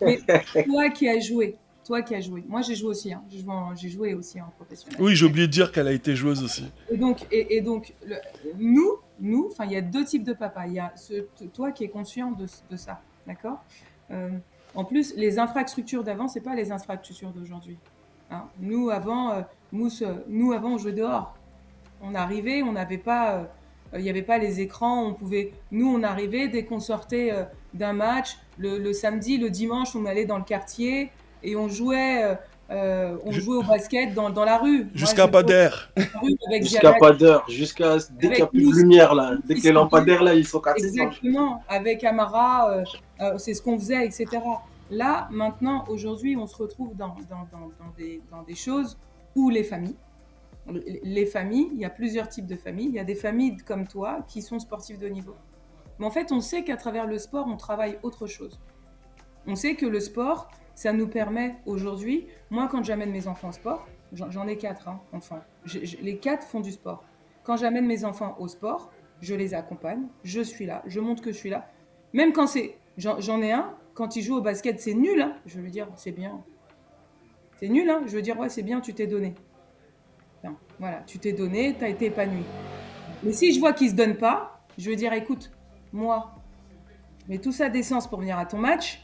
Mais 0.00 0.18
toi 0.64 0.88
qui 0.88 1.06
as 1.06 1.20
joué, 1.20 1.56
toi 1.84 2.00
qui 2.00 2.14
as 2.14 2.22
joué. 2.22 2.42
Moi, 2.48 2.62
j'ai 2.62 2.74
joué 2.74 2.88
aussi. 2.88 3.12
hein. 3.12 3.22
J'ai 3.30 3.40
joué, 3.40 3.52
en- 3.52 3.74
j'ai 3.76 3.88
joué 3.90 4.14
aussi 4.14 4.40
en 4.40 4.48
professionnel. 4.56 4.98
Oui, 4.98 5.14
j'ai 5.14 5.26
oublié 5.26 5.46
de 5.46 5.52
dire 5.52 5.70
qu'elle 5.70 5.86
a 5.88 5.92
été 5.92 6.16
joueuse 6.16 6.42
aussi. 6.42 6.64
Et 6.90 6.96
donc, 6.96 7.26
et, 7.30 7.56
et 7.56 7.60
donc 7.60 7.92
le- 8.06 8.16
nous, 8.56 8.90
nous, 9.20 9.48
enfin, 9.52 9.66
il 9.66 9.72
y 9.72 9.76
a 9.76 9.82
deux 9.82 10.04
types 10.06 10.24
de 10.24 10.32
papas. 10.32 10.66
Il 10.66 10.72
y 10.72 10.80
a 10.80 10.92
ce, 10.96 11.26
toi 11.52 11.72
qui 11.72 11.84
es 11.84 11.88
conscient 11.88 12.32
de, 12.32 12.46
de 12.70 12.76
ça, 12.78 13.02
d'accord? 13.26 13.62
Euh, 14.10 14.30
En 14.74 14.84
plus, 14.84 15.14
les 15.14 15.38
infrastructures 15.38 16.02
d'avant, 16.02 16.26
c'est 16.26 16.40
pas 16.40 16.54
les 16.54 16.72
infrastructures 16.72 17.30
d'aujourd'hui. 17.30 17.76
Hein. 18.34 18.48
nous, 18.60 18.90
avant, 18.90 19.30
euh, 19.32 19.40
Mousse, 19.72 20.02
euh, 20.02 20.12
nous, 20.28 20.52
avant, 20.52 20.74
on 20.74 20.78
jouait 20.78 20.92
dehors. 20.92 21.34
On 22.02 22.14
arrivait, 22.14 22.62
on 22.62 22.72
n'avait 22.72 22.98
pas, 22.98 23.34
euh, 23.34 23.44
il 23.98 24.02
n'y 24.02 24.10
avait 24.10 24.22
pas 24.22 24.38
les 24.38 24.60
écrans. 24.60 25.04
On 25.08 25.14
pouvait, 25.14 25.52
nous, 25.70 25.88
on 25.88 26.02
arrivait 26.02 26.48
dès 26.48 26.64
qu'on 26.64 26.80
sortait 26.80 27.30
euh, 27.32 27.44
d'un 27.72 27.92
match, 27.92 28.36
le, 28.58 28.78
le 28.78 28.92
samedi, 28.92 29.38
le 29.38 29.50
dimanche, 29.50 29.96
on 29.96 30.04
allait 30.06 30.26
dans 30.26 30.38
le 30.38 30.44
quartier 30.44 31.10
et 31.42 31.56
on 31.56 31.68
jouait. 31.68 32.36
euh, 32.70 33.16
on 33.24 33.30
jouait 33.30 33.56
au 33.58 33.62
basket 33.62 34.14
dans, 34.14 34.30
dans 34.30 34.44
la 34.44 34.56
rue. 34.58 34.88
Jusqu'à 34.94 35.28
pas 35.28 35.42
d'air. 35.42 35.90
Jusqu'à 36.62 36.94
pas 36.94 37.12
d'heure. 37.12 37.44
Jusqu'à 37.48 37.98
dès 38.18 38.28
qu'il 38.28 38.36
n'y 38.36 38.42
a 38.42 38.46
plus 38.46 38.70
de 38.70 38.76
lumière 38.76 39.14
là. 39.14 39.32
Dès 39.44 39.54
que 39.56 39.62
les 39.62 39.72
lampadaires 39.72 40.22
là, 40.22 40.34
ils 40.34 40.46
sont 40.46 40.60
cassés. 40.60 40.86
Exactement. 40.86 41.62
Avec 41.68 42.02
Amara, 42.04 42.70
euh, 42.70 42.84
euh, 43.20 43.38
c'est 43.38 43.52
ce 43.54 43.60
qu'on 43.62 43.78
faisait, 43.78 44.06
etc. 44.06 44.26
Là, 44.94 45.28
maintenant, 45.32 45.84
aujourd'hui, 45.88 46.36
on 46.36 46.46
se 46.46 46.56
retrouve 46.56 46.94
dans, 46.94 47.16
dans, 47.28 47.48
dans, 47.50 47.90
des, 47.96 48.22
dans 48.30 48.42
des 48.42 48.54
choses 48.54 48.96
où 49.34 49.50
les 49.50 49.64
familles, 49.64 49.96
les 51.02 51.26
familles, 51.26 51.68
il 51.72 51.80
y 51.80 51.84
a 51.84 51.90
plusieurs 51.90 52.28
types 52.28 52.46
de 52.46 52.54
familles. 52.54 52.86
Il 52.90 52.94
y 52.94 53.00
a 53.00 53.04
des 53.04 53.16
familles 53.16 53.56
comme 53.56 53.88
toi 53.88 54.24
qui 54.28 54.40
sont 54.40 54.60
sportives 54.60 54.98
de 54.98 55.08
niveau. 55.08 55.34
Mais 55.98 56.06
en 56.06 56.10
fait, 56.10 56.30
on 56.30 56.40
sait 56.40 56.62
qu'à 56.62 56.76
travers 56.76 57.06
le 57.06 57.18
sport, 57.18 57.46
on 57.48 57.56
travaille 57.56 57.98
autre 58.04 58.28
chose. 58.28 58.60
On 59.48 59.56
sait 59.56 59.74
que 59.74 59.84
le 59.84 59.98
sport, 59.98 60.48
ça 60.76 60.92
nous 60.92 61.08
permet 61.08 61.56
aujourd'hui, 61.66 62.26
moi 62.50 62.68
quand 62.70 62.82
j'amène 62.84 63.10
mes 63.10 63.26
enfants 63.26 63.48
au 63.48 63.52
sport, 63.52 63.86
j'en 64.12 64.46
ai 64.46 64.56
quatre 64.56 64.88
hein, 64.88 65.00
enfants, 65.12 65.40
les 66.02 66.18
quatre 66.18 66.46
font 66.46 66.60
du 66.60 66.72
sport. 66.72 67.04
Quand 67.42 67.56
j'amène 67.56 67.86
mes 67.86 68.04
enfants 68.04 68.36
au 68.38 68.48
sport, 68.48 68.90
je 69.20 69.34
les 69.34 69.54
accompagne, 69.54 70.06
je 70.22 70.40
suis 70.40 70.66
là, 70.66 70.82
je 70.86 71.00
montre 71.00 71.22
que 71.22 71.30
je 71.30 71.36
suis 71.36 71.50
là. 71.50 71.68
Même 72.12 72.32
quand 72.32 72.46
c'est, 72.46 72.78
j'en 72.96 73.42
ai 73.42 73.52
un, 73.52 73.74
quand 73.94 74.16
il 74.16 74.22
joue 74.22 74.36
au 74.36 74.40
basket, 74.40 74.80
c'est 74.80 74.94
nul, 74.94 75.22
hein, 75.22 75.34
je 75.46 75.56
veux 75.56 75.62
lui 75.62 75.70
dire, 75.70 75.88
c'est 75.96 76.12
bien. 76.12 76.42
C'est 77.58 77.68
nul, 77.68 77.88
hein, 77.88 78.02
je 78.06 78.12
veux 78.12 78.22
dire, 78.22 78.38
ouais, 78.38 78.48
c'est 78.48 78.62
bien, 78.62 78.80
tu 78.80 78.92
t'es 78.92 79.06
donné. 79.06 79.34
voilà, 80.78 81.02
tu 81.06 81.18
t'es 81.18 81.32
donné, 81.32 81.74
tu 81.78 81.84
as 81.84 81.88
été 81.88 82.06
épanoui. 82.06 82.42
Mais 83.22 83.32
si 83.32 83.54
je 83.54 83.60
vois 83.60 83.72
qu'il 83.72 83.88
se 83.88 83.94
donne 83.94 84.16
pas, 84.16 84.60
je 84.76 84.90
veux 84.90 84.96
dire, 84.96 85.12
écoute, 85.12 85.50
moi, 85.92 86.34
mais 87.28 87.38
tout 87.38 87.52
ça 87.52 87.68
d'essence 87.68 88.08
pour 88.08 88.18
venir 88.18 88.36
à 88.36 88.44
ton 88.44 88.58
match, 88.58 89.00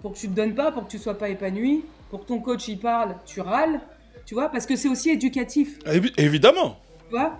pour 0.00 0.12
que 0.12 0.18
tu 0.18 0.28
te 0.28 0.32
donnes 0.32 0.54
pas, 0.54 0.72
pour 0.72 0.86
que 0.86 0.90
tu 0.90 0.98
sois 0.98 1.16
pas 1.16 1.28
épanoui, 1.28 1.84
pour 2.10 2.22
que 2.22 2.26
ton 2.26 2.40
coach 2.40 2.66
y 2.68 2.76
parle, 2.76 3.16
tu 3.26 3.40
râles, 3.40 3.80
tu 4.26 4.34
vois, 4.34 4.48
parce 4.48 4.66
que 4.66 4.74
c'est 4.74 4.88
aussi 4.88 5.10
éducatif. 5.10 5.78
Évidemment. 6.16 6.78
Tu 7.10 7.16
vois 7.16 7.38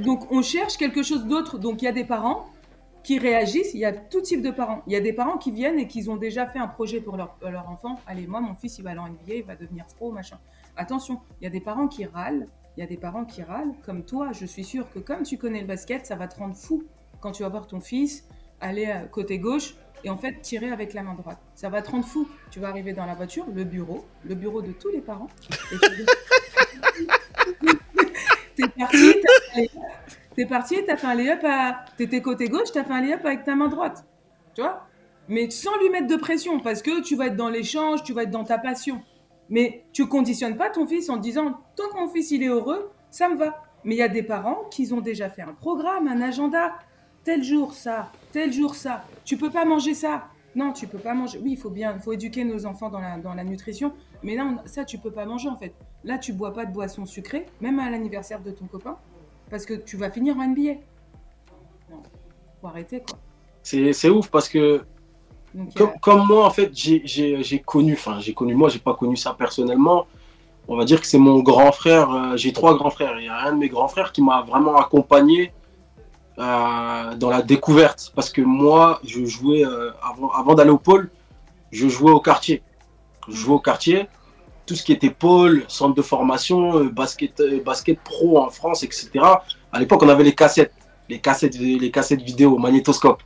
Donc 0.00 0.30
on 0.30 0.42
cherche 0.42 0.76
quelque 0.76 1.02
chose 1.02 1.24
d'autre. 1.26 1.58
Donc 1.58 1.80
il 1.82 1.86
y 1.86 1.88
a 1.88 1.92
des 1.92 2.04
parents 2.04 2.50
qui 3.02 3.18
réagissent, 3.18 3.74
il 3.74 3.80
y 3.80 3.84
a 3.84 3.92
tout 3.92 4.20
type 4.20 4.42
de 4.42 4.50
parents. 4.50 4.82
Il 4.86 4.92
y 4.92 4.96
a 4.96 5.00
des 5.00 5.12
parents 5.12 5.38
qui 5.38 5.50
viennent 5.50 5.78
et 5.78 5.86
qui 5.86 6.08
ont 6.08 6.16
déjà 6.16 6.46
fait 6.46 6.58
un 6.58 6.68
projet 6.68 7.00
pour 7.00 7.16
leur, 7.16 7.36
leur 7.42 7.68
enfant. 7.68 8.00
Allez, 8.06 8.26
moi, 8.26 8.40
mon 8.40 8.54
fils, 8.54 8.78
il 8.78 8.84
va 8.84 8.90
aller 8.90 9.00
en 9.00 9.08
NBA, 9.08 9.34
il 9.34 9.44
va 9.44 9.56
devenir 9.56 9.86
pro, 9.96 10.12
machin. 10.12 10.38
Attention, 10.76 11.20
il 11.40 11.44
y 11.44 11.46
a 11.46 11.50
des 11.50 11.60
parents 11.60 11.88
qui 11.88 12.04
râlent, 12.04 12.46
il 12.76 12.80
y 12.80 12.82
a 12.82 12.86
des 12.86 12.96
parents 12.96 13.24
qui 13.24 13.42
râlent, 13.42 13.72
comme 13.84 14.04
toi, 14.04 14.30
je 14.32 14.46
suis 14.46 14.64
sûre 14.64 14.90
que 14.92 14.98
comme 14.98 15.22
tu 15.22 15.38
connais 15.38 15.60
le 15.60 15.66
basket, 15.66 16.06
ça 16.06 16.16
va 16.16 16.28
te 16.28 16.38
rendre 16.38 16.54
fou 16.54 16.84
quand 17.20 17.32
tu 17.32 17.42
vas 17.42 17.48
voir 17.48 17.66
ton 17.66 17.80
fils 17.80 18.24
aller 18.60 18.86
à 18.86 19.02
côté 19.02 19.38
gauche 19.38 19.74
et 20.04 20.10
en 20.10 20.16
fait 20.16 20.40
tirer 20.40 20.70
avec 20.70 20.94
la 20.94 21.02
main 21.02 21.14
droite. 21.14 21.38
Ça 21.54 21.68
va 21.68 21.82
te 21.82 21.90
rendre 21.90 22.04
fou. 22.04 22.28
Tu 22.50 22.60
vas 22.60 22.68
arriver 22.68 22.92
dans 22.92 23.06
la 23.06 23.14
voiture, 23.14 23.46
le 23.52 23.64
bureau, 23.64 24.04
le 24.24 24.34
bureau 24.34 24.62
de 24.62 24.72
tous 24.72 24.90
les 24.90 25.00
parents. 25.00 25.28
T'es 28.56 28.68
parti, 28.68 29.14
t'es 30.38 30.46
parti, 30.46 30.76
t'as 30.86 30.96
fait 30.96 31.06
un 31.08 31.16
lay-up 31.16 31.40
à. 31.42 31.84
T'étais 31.96 32.22
côté 32.22 32.48
gauche, 32.48 32.70
t'as 32.72 32.84
fait 32.84 32.92
un 32.92 33.00
lay-up 33.00 33.24
avec 33.24 33.42
ta 33.42 33.56
main 33.56 33.66
droite. 33.66 34.06
Tu 34.54 34.62
vois? 34.62 34.86
Mais 35.28 35.50
sans 35.50 35.76
lui 35.78 35.90
mettre 35.90 36.06
de 36.06 36.14
pression, 36.14 36.60
parce 36.60 36.80
que 36.80 37.02
tu 37.02 37.16
vas 37.16 37.26
être 37.26 37.36
dans 37.36 37.48
l'échange, 37.48 38.04
tu 38.04 38.12
vas 38.12 38.22
être 38.22 38.30
dans 38.30 38.44
ta 38.44 38.56
passion. 38.56 39.02
Mais 39.48 39.84
tu 39.92 40.06
conditionnes 40.06 40.56
pas 40.56 40.70
ton 40.70 40.86
fils 40.86 41.10
en 41.10 41.16
disant 41.16 41.58
tant 41.74 41.88
que 41.88 41.98
mon 41.98 42.06
fils 42.06 42.30
il 42.30 42.44
est 42.44 42.48
heureux, 42.48 42.92
ça 43.10 43.28
me 43.28 43.36
va. 43.36 43.64
Mais 43.82 43.96
il 43.96 43.98
y 43.98 44.02
a 44.02 44.08
des 44.08 44.22
parents 44.22 44.62
qui 44.70 44.92
ont 44.92 45.00
déjà 45.00 45.28
fait 45.28 45.42
un 45.42 45.54
programme, 45.54 46.06
un 46.06 46.20
agenda. 46.20 46.74
Tel 47.24 47.42
jour 47.42 47.74
ça, 47.74 48.12
tel 48.30 48.52
jour 48.52 48.76
ça. 48.76 49.04
Tu 49.24 49.36
peux 49.36 49.50
pas 49.50 49.64
manger 49.64 49.94
ça. 49.94 50.28
Non, 50.54 50.72
tu 50.72 50.86
peux 50.86 50.98
pas 50.98 51.14
manger. 51.14 51.40
Oui, 51.42 51.52
il 51.52 51.58
faut 51.58 51.70
bien, 51.70 51.98
faut 51.98 52.12
éduquer 52.12 52.44
nos 52.44 52.64
enfants 52.64 52.90
dans 52.90 53.00
la, 53.00 53.18
dans 53.18 53.34
la 53.34 53.42
nutrition. 53.42 53.92
Mais 54.22 54.36
non, 54.36 54.58
ça, 54.66 54.84
tu 54.84 54.98
peux 54.98 55.10
pas 55.10 55.26
manger 55.26 55.48
en 55.48 55.56
fait. 55.56 55.74
Là, 56.04 56.16
tu 56.16 56.32
bois 56.32 56.52
pas 56.52 56.64
de 56.64 56.72
boisson 56.72 57.06
sucrée, 57.06 57.46
même 57.60 57.80
à 57.80 57.90
l'anniversaire 57.90 58.40
de 58.40 58.52
ton 58.52 58.66
copain, 58.66 58.98
parce 59.50 59.66
que 59.66 59.74
tu 59.74 59.96
vas 59.96 60.10
finir 60.10 60.36
en 60.36 60.48
NBA. 60.48 60.74
Non, 61.90 62.02
faut 62.60 62.66
arrêter 62.66 63.00
quoi. 63.00 63.18
C'est 63.62 64.08
ouf 64.08 64.30
parce 64.30 64.48
que 64.48 64.82
comme, 66.00 66.26
moi, 66.26 66.46
en 66.46 66.50
fait, 66.50 66.70
j'ai 66.74 67.62
connu, 67.64 67.94
enfin, 67.94 68.18
j'ai 68.20 68.34
connu, 68.34 68.54
moi, 68.54 68.68
j'ai 68.68 68.78
pas 68.78 68.94
connu 68.94 69.16
ça 69.16 69.34
personnellement. 69.34 70.06
On 70.68 70.76
va 70.76 70.84
dire 70.84 71.00
que 71.00 71.06
c'est 71.06 71.18
mon 71.18 71.40
grand 71.40 71.72
frère. 71.72 72.10
Euh, 72.10 72.36
j'ai 72.36 72.52
trois 72.52 72.76
grands 72.76 72.90
frères. 72.90 73.18
Il 73.18 73.24
y 73.24 73.28
a 73.28 73.46
un 73.46 73.52
de 73.52 73.58
mes 73.58 73.68
grands 73.68 73.88
frères 73.88 74.12
qui 74.12 74.20
m'a 74.20 74.42
vraiment 74.42 74.76
accompagné 74.76 75.52
euh, 76.38 77.14
dans 77.14 77.30
la 77.30 77.40
découverte. 77.40 78.12
Parce 78.14 78.28
que 78.30 78.42
moi, 78.42 79.00
je 79.02 79.24
jouais, 79.24 79.64
euh, 79.64 79.90
avant, 80.02 80.30
avant 80.30 80.54
d'aller 80.54 80.70
au 80.70 80.78
pôle, 80.78 81.10
je 81.70 81.88
jouais 81.88 82.10
au 82.10 82.20
quartier. 82.20 82.62
Je 83.28 83.34
jouais 83.34 83.54
au 83.54 83.60
quartier. 83.60 84.08
Tout 84.68 84.76
ce 84.76 84.84
qui 84.84 84.92
était 84.92 85.10
pôle, 85.10 85.64
centre 85.66 85.94
de 85.94 86.02
formation, 86.02 86.78
euh, 86.78 86.88
basket, 86.90 87.42
basket 87.64 87.98
pro 88.00 88.38
en 88.38 88.50
France, 88.50 88.82
etc. 88.82 89.10
À 89.72 89.80
l'époque, 89.80 90.02
on 90.02 90.08
avait 90.08 90.24
les 90.24 90.34
cassettes, 90.34 90.74
les 91.08 91.18
cassettes, 91.18 91.58
les 91.58 91.90
cassettes 91.90 92.22
vidéo, 92.22 92.58
magnétoscope. 92.58 93.22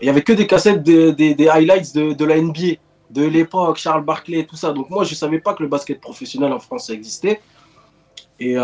Il 0.00 0.04
n'y 0.04 0.10
avait 0.10 0.22
que 0.22 0.32
des 0.34 0.46
cassettes 0.46 0.82
des 0.82 1.48
highlights 1.48 1.94
de, 1.94 2.24
la 2.24 2.40
NBA, 2.40 2.76
de 3.10 3.24
l'époque, 3.24 3.78
Charles 3.78 4.04
Barkley, 4.04 4.44
tout 4.44 4.56
ça. 4.56 4.72
Donc 4.72 4.90
moi, 4.90 5.04
je 5.04 5.12
ne 5.12 5.16
savais 5.16 5.40
pas 5.40 5.54
que 5.54 5.62
le 5.62 5.68
basket 5.68 6.00
professionnel 6.00 6.52
en 6.52 6.60
France 6.60 6.90
existait. 6.90 7.40
Et, 8.38 8.56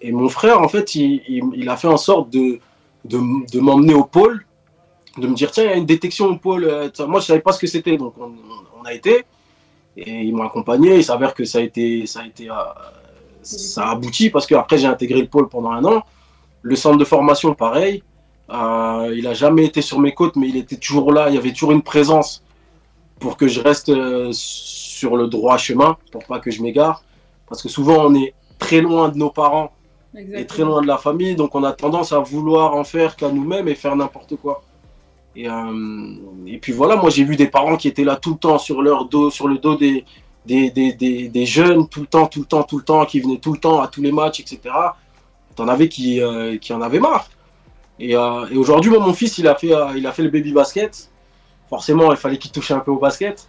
et 0.00 0.12
mon 0.12 0.28
frère, 0.28 0.60
en 0.60 0.68
fait, 0.68 0.94
il, 0.94 1.68
a 1.68 1.76
fait 1.76 1.88
en 1.88 1.96
sorte 1.96 2.30
de, 2.30 2.60
de, 3.04 3.60
m'emmener 3.60 3.94
au 3.94 4.04
pôle, 4.04 4.44
de 5.18 5.26
me 5.26 5.34
dire 5.34 5.50
tiens, 5.50 5.64
il 5.64 5.70
y 5.70 5.72
a 5.72 5.76
une 5.76 5.86
détection 5.86 6.26
au 6.26 6.36
pôle. 6.36 6.64
Euh, 6.64 6.88
moi, 7.06 7.20
je 7.20 7.26
savais 7.26 7.40
pas 7.40 7.52
ce 7.52 7.60
que 7.60 7.66
c'était, 7.66 7.96
donc 7.96 8.14
on, 8.18 8.84
a 8.84 8.92
été. 8.92 9.24
Et 9.96 10.22
ils 10.22 10.34
m'ont 10.34 10.44
accompagné. 10.44 10.96
Il 10.96 11.04
s'avère 11.04 11.34
que 11.34 11.44
ça 11.44 11.58
a 11.58 11.60
été, 11.60 12.06
ça 12.06 12.20
a 12.20 12.26
été, 12.26 12.50
euh, 12.50 12.54
ça 13.42 13.88
a 13.88 13.92
abouti 13.92 14.30
parce 14.30 14.46
qu'après 14.46 14.78
j'ai 14.78 14.86
intégré 14.86 15.20
le 15.20 15.28
pôle 15.28 15.48
pendant 15.48 15.70
un 15.70 15.84
an. 15.84 16.02
Le 16.62 16.76
centre 16.76 16.98
de 16.98 17.04
formation, 17.04 17.54
pareil. 17.54 18.02
Euh, 18.50 19.14
il 19.16 19.26
a 19.26 19.34
jamais 19.34 19.64
été 19.64 19.82
sur 19.82 19.98
mes 19.98 20.12
côtes, 20.12 20.36
mais 20.36 20.48
il 20.48 20.56
était 20.56 20.76
toujours 20.76 21.12
là. 21.12 21.28
Il 21.28 21.34
y 21.34 21.38
avait 21.38 21.52
toujours 21.52 21.72
une 21.72 21.82
présence 21.82 22.42
pour 23.20 23.36
que 23.36 23.48
je 23.48 23.60
reste 23.60 23.92
sur 24.32 25.16
le 25.16 25.28
droit 25.28 25.56
chemin, 25.56 25.96
pour 26.10 26.24
pas 26.24 26.40
que 26.40 26.50
je 26.50 26.62
m'égare. 26.62 27.02
Parce 27.48 27.62
que 27.62 27.68
souvent 27.68 28.06
on 28.06 28.14
est 28.14 28.34
très 28.58 28.80
loin 28.80 29.08
de 29.08 29.18
nos 29.18 29.30
parents 29.30 29.72
et 30.16 30.46
très 30.46 30.62
loin 30.62 30.80
de 30.80 30.86
la 30.86 30.98
famille, 30.98 31.34
donc 31.34 31.54
on 31.54 31.64
a 31.64 31.72
tendance 31.72 32.12
à 32.12 32.20
vouloir 32.20 32.74
en 32.74 32.84
faire 32.84 33.16
qu'à 33.16 33.30
nous-mêmes 33.30 33.68
et 33.68 33.74
faire 33.74 33.96
n'importe 33.96 34.36
quoi. 34.36 34.62
Et, 35.36 35.48
euh, 35.48 36.14
et, 36.46 36.58
puis 36.58 36.72
voilà, 36.72 36.96
moi 36.96 37.10
j'ai 37.10 37.24
vu 37.24 37.36
des 37.36 37.48
parents 37.48 37.76
qui 37.76 37.88
étaient 37.88 38.04
là 38.04 38.16
tout 38.16 38.32
le 38.32 38.38
temps 38.38 38.58
sur 38.58 38.82
leur 38.82 39.06
dos, 39.06 39.30
sur 39.30 39.48
le 39.48 39.58
dos 39.58 39.74
des, 39.74 40.04
des, 40.46 40.70
des, 40.70 40.92
des, 41.28 41.46
jeunes, 41.46 41.88
tout 41.88 42.00
le 42.00 42.06
temps, 42.06 42.26
tout 42.26 42.40
le 42.40 42.46
temps, 42.46 42.62
tout 42.62 42.78
le 42.78 42.84
temps, 42.84 43.04
qui 43.04 43.20
venaient 43.20 43.38
tout 43.38 43.52
le 43.52 43.58
temps 43.58 43.80
à 43.80 43.88
tous 43.88 44.02
les 44.02 44.12
matchs, 44.12 44.40
etc. 44.40 44.60
T'en 45.56 45.68
avais 45.68 45.88
qui, 45.88 46.20
euh, 46.20 46.56
qui 46.58 46.72
en 46.72 46.82
avaient 46.82 47.00
marre. 47.00 47.28
Et, 47.98 48.16
euh, 48.16 48.46
et 48.50 48.56
aujourd'hui, 48.56 48.90
moi, 48.90 49.00
mon 49.00 49.14
fils, 49.14 49.38
il 49.38 49.48
a, 49.48 49.54
fait, 49.54 49.72
il 49.96 50.06
a 50.06 50.12
fait 50.12 50.22
le 50.22 50.30
baby 50.30 50.52
basket. 50.52 51.10
Forcément, 51.68 52.12
il 52.12 52.16
fallait 52.16 52.38
qu'il 52.38 52.50
touche 52.50 52.70
un 52.70 52.80
peu 52.80 52.90
au 52.90 52.98
basket. 52.98 53.48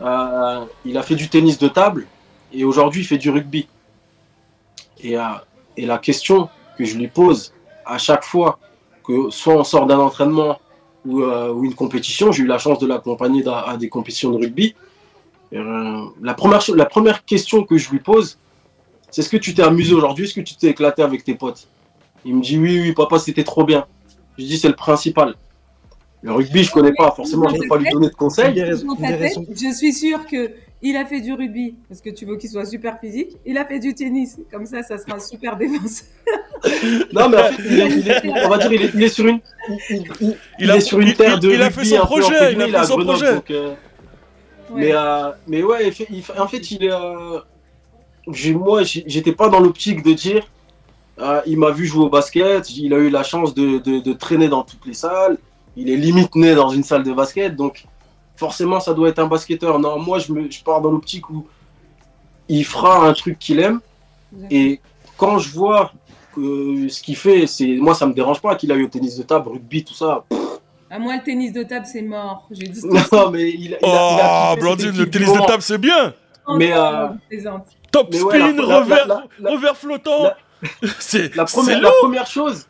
Ah. 0.00 0.66
il 0.84 0.98
a 0.98 1.02
fait 1.02 1.14
du 1.14 1.28
tennis 1.28 1.58
de 1.58 1.68
table. 1.68 2.06
Et 2.52 2.64
aujourd'hui, 2.64 3.02
il 3.02 3.04
fait 3.04 3.18
du 3.18 3.30
rugby. 3.30 3.66
Et, 5.02 5.16
et 5.76 5.86
la 5.86 5.98
question 5.98 6.48
que 6.76 6.84
je 6.84 6.96
lui 6.96 7.08
pose 7.08 7.52
à 7.84 7.98
chaque 7.98 8.24
fois 8.24 8.58
que 9.04 9.30
soit 9.30 9.54
on 9.54 9.64
sort 9.64 9.86
d'un 9.86 9.98
entraînement 9.98 10.58
ou, 11.04 11.22
euh, 11.22 11.62
une 11.62 11.74
compétition, 11.74 12.32
j'ai 12.32 12.42
eu 12.42 12.46
la 12.46 12.58
chance 12.58 12.78
de 12.78 12.86
l'accompagner 12.86 13.44
à, 13.46 13.76
des 13.76 13.88
compétitions 13.88 14.30
de 14.30 14.38
rugby. 14.38 14.74
Euh, 15.52 16.04
la, 16.22 16.34
première, 16.34 17.24
question 17.24 17.64
que 17.64 17.76
je 17.76 17.90
lui 17.90 18.00
pose, 18.00 18.38
c'est 19.10 19.20
est-ce 19.22 19.28
que 19.28 19.36
tu 19.36 19.54
t'es 19.54 19.62
amusé 19.62 19.94
aujourd'hui? 19.94 20.24
Est-ce 20.24 20.34
que 20.34 20.40
tu 20.40 20.56
t'es 20.56 20.68
éclaté 20.68 21.02
avec 21.02 21.24
tes 21.24 21.34
potes? 21.34 21.68
Il 22.24 22.36
me 22.36 22.42
dit 22.42 22.58
oui, 22.58 22.80
oui, 22.80 22.92
papa, 22.92 23.18
c'était 23.18 23.44
trop 23.44 23.64
bien. 23.64 23.86
Je 24.38 24.44
dis 24.44 24.58
c'est 24.58 24.68
le 24.68 24.76
principal. 24.76 25.34
Le 26.22 26.32
rugby, 26.32 26.64
je 26.64 26.72
connais 26.72 26.94
pas, 26.94 27.10
forcément, 27.10 27.48
je 27.48 27.56
ne 27.56 27.60
peux 27.60 27.68
pas 27.68 27.76
lui 27.76 27.90
donner 27.90 28.08
de 28.08 28.14
conseils. 28.14 28.54
Je 28.56 29.72
suis 29.74 29.92
sûr 29.92 30.26
que 30.26 30.50
il 30.84 30.98
a 30.98 31.06
fait 31.06 31.22
du 31.22 31.32
rugby 31.32 31.76
parce 31.88 32.02
que 32.02 32.10
tu 32.10 32.26
veux 32.26 32.36
qu'il 32.36 32.50
soit 32.50 32.66
super 32.66 33.00
physique. 33.00 33.38
Il 33.46 33.56
a 33.56 33.64
fait 33.64 33.78
du 33.78 33.94
tennis. 33.94 34.38
Comme 34.52 34.66
ça, 34.66 34.82
ça 34.82 34.98
sera 34.98 35.18
super 35.18 35.56
défense. 35.56 36.04
non, 37.12 37.30
mais 37.30 37.38
en 37.38 37.52
fait, 37.52 37.62
il 37.64 38.08
est, 38.08 38.44
on 38.44 38.48
va 38.50 38.58
dire, 38.58 38.72
il 38.94 39.02
est, 39.02 39.08
sur 39.08 39.26
une, 39.26 39.40
il, 40.58 40.70
est 40.70 40.80
sur 40.80 41.00
une 41.00 41.14
terre 41.14 41.38
de 41.40 41.50
il 41.50 41.62
a 41.62 41.70
fait 41.70 41.86
son 41.86 42.00
projet. 42.00 42.52
Il 42.52 42.60
a 42.60 42.80
fait 42.80 42.86
son 42.86 42.98
projet. 42.98 43.40
Euh, 43.50 43.74
mais, 44.74 44.90
euh, 44.92 45.30
mais 45.46 45.62
ouais, 45.62 45.90
en 46.38 46.48
fait, 46.48 46.70
il 46.70 46.84
est. 46.84 46.92
Euh, 46.92 47.40
moi, 48.52 48.82
j'étais 48.82 49.32
pas 49.32 49.48
dans 49.48 49.60
l'optique 49.60 50.02
de 50.02 50.12
dire. 50.12 50.46
il 51.46 51.58
m'a 51.58 51.70
vu 51.70 51.86
jouer 51.86 52.04
au 52.04 52.10
basket. 52.10 52.68
Il 52.76 52.92
a 52.92 52.98
eu 52.98 53.08
la 53.08 53.22
chance 53.22 53.54
de, 53.54 53.78
de, 53.78 54.00
de 54.00 54.12
traîner 54.12 54.48
dans 54.48 54.64
toutes 54.64 54.84
les 54.84 54.94
salles. 54.94 55.38
Il 55.78 55.88
est 55.88 55.96
limite 55.96 56.34
né 56.34 56.54
dans 56.54 56.68
une 56.68 56.84
salle 56.84 57.04
de 57.04 57.12
basket. 57.14 57.56
Donc, 57.56 57.86
forcément 58.36 58.80
ça 58.80 58.94
doit 58.94 59.08
être 59.08 59.18
un 59.18 59.26
basketteur. 59.26 59.78
Non, 59.78 59.98
moi 59.98 60.18
je, 60.18 60.32
me, 60.32 60.50
je 60.50 60.62
pars 60.62 60.80
dans 60.80 60.90
l'optique 60.90 61.28
où 61.30 61.46
il 62.48 62.64
fera 62.64 63.06
un 63.06 63.12
truc 63.12 63.38
qu'il 63.38 63.60
aime. 63.60 63.80
Et 64.50 64.80
quand 65.16 65.38
je 65.38 65.50
vois 65.50 65.92
que 66.34 66.88
ce 66.88 67.00
qu'il 67.00 67.16
fait, 67.16 67.46
c'est 67.46 67.76
moi 67.76 67.94
ça 67.94 68.06
me 68.06 68.12
dérange 68.12 68.40
pas 68.40 68.56
qu'il 68.56 68.70
aille 68.72 68.82
au 68.82 68.88
tennis 68.88 69.16
de 69.16 69.22
table, 69.22 69.48
rugby, 69.50 69.84
tout 69.84 69.94
ça. 69.94 70.24
À 70.90 70.98
moi, 71.00 71.16
le 71.16 71.22
tennis 71.24 71.52
de 71.52 71.62
table, 71.64 71.86
c'est 71.86 72.02
mort. 72.02 72.46
J'ai 72.52 72.68
dit 72.68 72.80
non, 73.12 73.30
mais 73.30 73.50
il, 73.50 73.74
a, 73.82 74.52
oh, 74.52 74.60
Blandine, 74.60 74.96
le 74.96 75.10
tennis 75.10 75.32
de 75.32 75.40
table, 75.44 75.62
c'est 75.62 75.78
bien. 75.78 76.12
Mais, 76.56 76.72
euh, 76.72 77.08
Top 77.90 78.08
Mais 78.12 78.18
spin, 78.18 78.26
ouais, 78.28 78.38
la- 78.38 78.52
la- 78.52 78.78
revers, 78.78 79.06
la- 79.08 79.24
la- 79.40 79.50
revers 79.50 79.76
flottant. 79.76 80.22
la- 80.24 80.36
c'est 81.00 81.34
La 81.34 81.44
première 81.44 82.26
chose, 82.26 82.66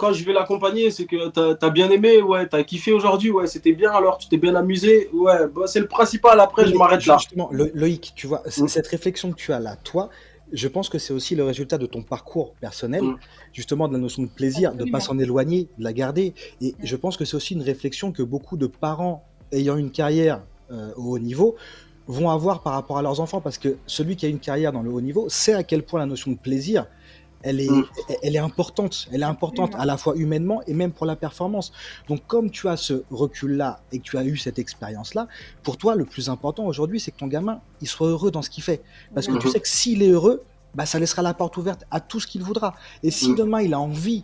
quand 0.00 0.12
je 0.14 0.24
vais 0.24 0.32
l'accompagner, 0.32 0.90
c'est 0.90 1.04
que 1.04 1.28
t'as 1.28 1.54
as 1.66 1.70
bien 1.70 1.90
aimé, 1.90 2.22
ouais, 2.22 2.46
t'as 2.48 2.62
kiffé 2.64 2.90
aujourd'hui, 2.92 3.30
ouais, 3.30 3.46
c'était 3.46 3.72
bien 3.72 3.90
alors, 3.92 4.16
tu 4.18 4.28
t'es 4.28 4.38
bien 4.38 4.54
amusé, 4.54 5.10
ouais, 5.12 5.46
bah, 5.54 5.66
c'est 5.66 5.80
le 5.80 5.86
principal, 5.86 6.40
après 6.40 6.66
je 6.66 6.74
m'arrête 6.74 7.04
là. 7.06 7.18
Justement, 7.18 7.48
Lo- 7.52 7.68
Loïc, 7.74 8.12
tu 8.16 8.26
vois, 8.26 8.42
Mm. 8.46 8.66
cette 8.68 8.86
réflexion 8.86 9.30
que 9.32 9.36
tu 9.36 9.52
as 9.52 9.60
là, 9.60 9.76
toi, 9.76 10.08
je 10.52 10.66
pense 10.68 10.88
que 10.88 10.98
c'est 10.98 11.12
aussi 11.12 11.34
le 11.36 11.44
résultat 11.44 11.76
de 11.78 11.86
ton 11.86 12.02
parcours 12.02 12.54
personnel, 12.60 13.02
Mm. 13.04 13.16
justement 13.52 13.86
de 13.88 13.92
la 13.92 13.98
notion 13.98 14.22
de 14.22 14.28
plaisir, 14.28 14.70
de 14.70 14.76
Absolument. 14.76 14.98
pas 14.98 15.04
s'en 15.04 15.18
éloigner, 15.18 15.68
de 15.78 15.84
la 15.84 15.92
garder. 15.92 16.32
Et 16.62 16.74
je 16.82 16.96
pense 16.96 17.16
que 17.18 17.24
c'est 17.26 17.36
aussi 17.36 17.52
une 17.54 17.62
réflexion 17.62 18.10
que 18.10 18.22
beaucoup 18.22 18.56
de 18.56 18.66
parents 18.66 19.22
ayant 19.52 19.76
une 19.76 19.90
carrière 19.90 20.40
euh, 20.72 20.92
au 20.96 21.12
haut 21.14 21.18
niveau 21.18 21.56
vont 22.06 22.30
avoir 22.30 22.62
par 22.62 22.72
rapport 22.72 22.96
à 22.98 23.02
leurs 23.02 23.20
enfants, 23.20 23.40
parce 23.40 23.58
que 23.58 23.76
celui 23.86 24.16
qui 24.16 24.24
a 24.26 24.28
une 24.28 24.38
carrière 24.40 24.72
dans 24.72 24.82
le 24.82 24.90
haut 24.90 25.00
niveau 25.00 25.28
sait 25.28 25.52
à 25.52 25.62
quel 25.62 25.82
point 25.84 26.00
la 26.00 26.06
notion 26.06 26.30
de 26.32 26.36
plaisir, 26.38 26.86
elle 27.42 27.60
est, 27.60 27.70
Mm. 27.70 27.84
elle- 28.22 28.36
est 28.36 28.38
importante. 28.40 29.08
Elle 29.12 29.22
est 29.22 29.24
importante 29.36 29.74
à 29.76 29.84
la 29.86 29.96
fois 29.96 30.14
humainement 30.16 30.62
et 30.66 30.74
même 30.74 30.92
pour 30.92 31.06
la 31.06 31.16
performance. 31.16 31.72
Donc, 32.08 32.20
comme 32.26 32.50
tu 32.50 32.68
as 32.68 32.76
ce 32.76 33.02
recul-là 33.10 33.80
et 33.92 33.98
que 33.98 34.04
tu 34.04 34.18
as 34.18 34.24
eu 34.24 34.36
cette 34.36 34.58
expérience-là, 34.58 35.26
pour 35.62 35.76
toi, 35.76 35.94
le 35.94 36.04
plus 36.04 36.28
important 36.28 36.66
aujourd'hui, 36.66 37.00
c'est 37.00 37.10
que 37.10 37.18
ton 37.18 37.26
gamin, 37.28 37.60
il 37.80 37.88
soit 37.88 38.08
heureux 38.08 38.30
dans 38.30 38.42
ce 38.42 38.50
qu'il 38.50 38.62
fait. 38.62 38.82
Parce 39.14 39.26
que 39.26 39.36
tu 39.38 39.46
Mhm. 39.46 39.52
sais 39.52 39.60
que 39.60 39.68
s'il 39.68 40.02
est 40.02 40.10
heureux, 40.10 40.42
bah, 40.74 40.86
ça 40.86 40.98
laissera 40.98 41.22
la 41.22 41.34
porte 41.34 41.56
ouverte 41.56 41.84
à 41.90 42.00
tout 42.00 42.20
ce 42.20 42.26
qu'il 42.26 42.42
voudra. 42.42 42.74
Et 43.02 43.10
si 43.10 43.30
Mhm. 43.30 43.36
demain, 43.36 43.60
il 43.62 43.74
a 43.74 43.80
envie 43.80 44.22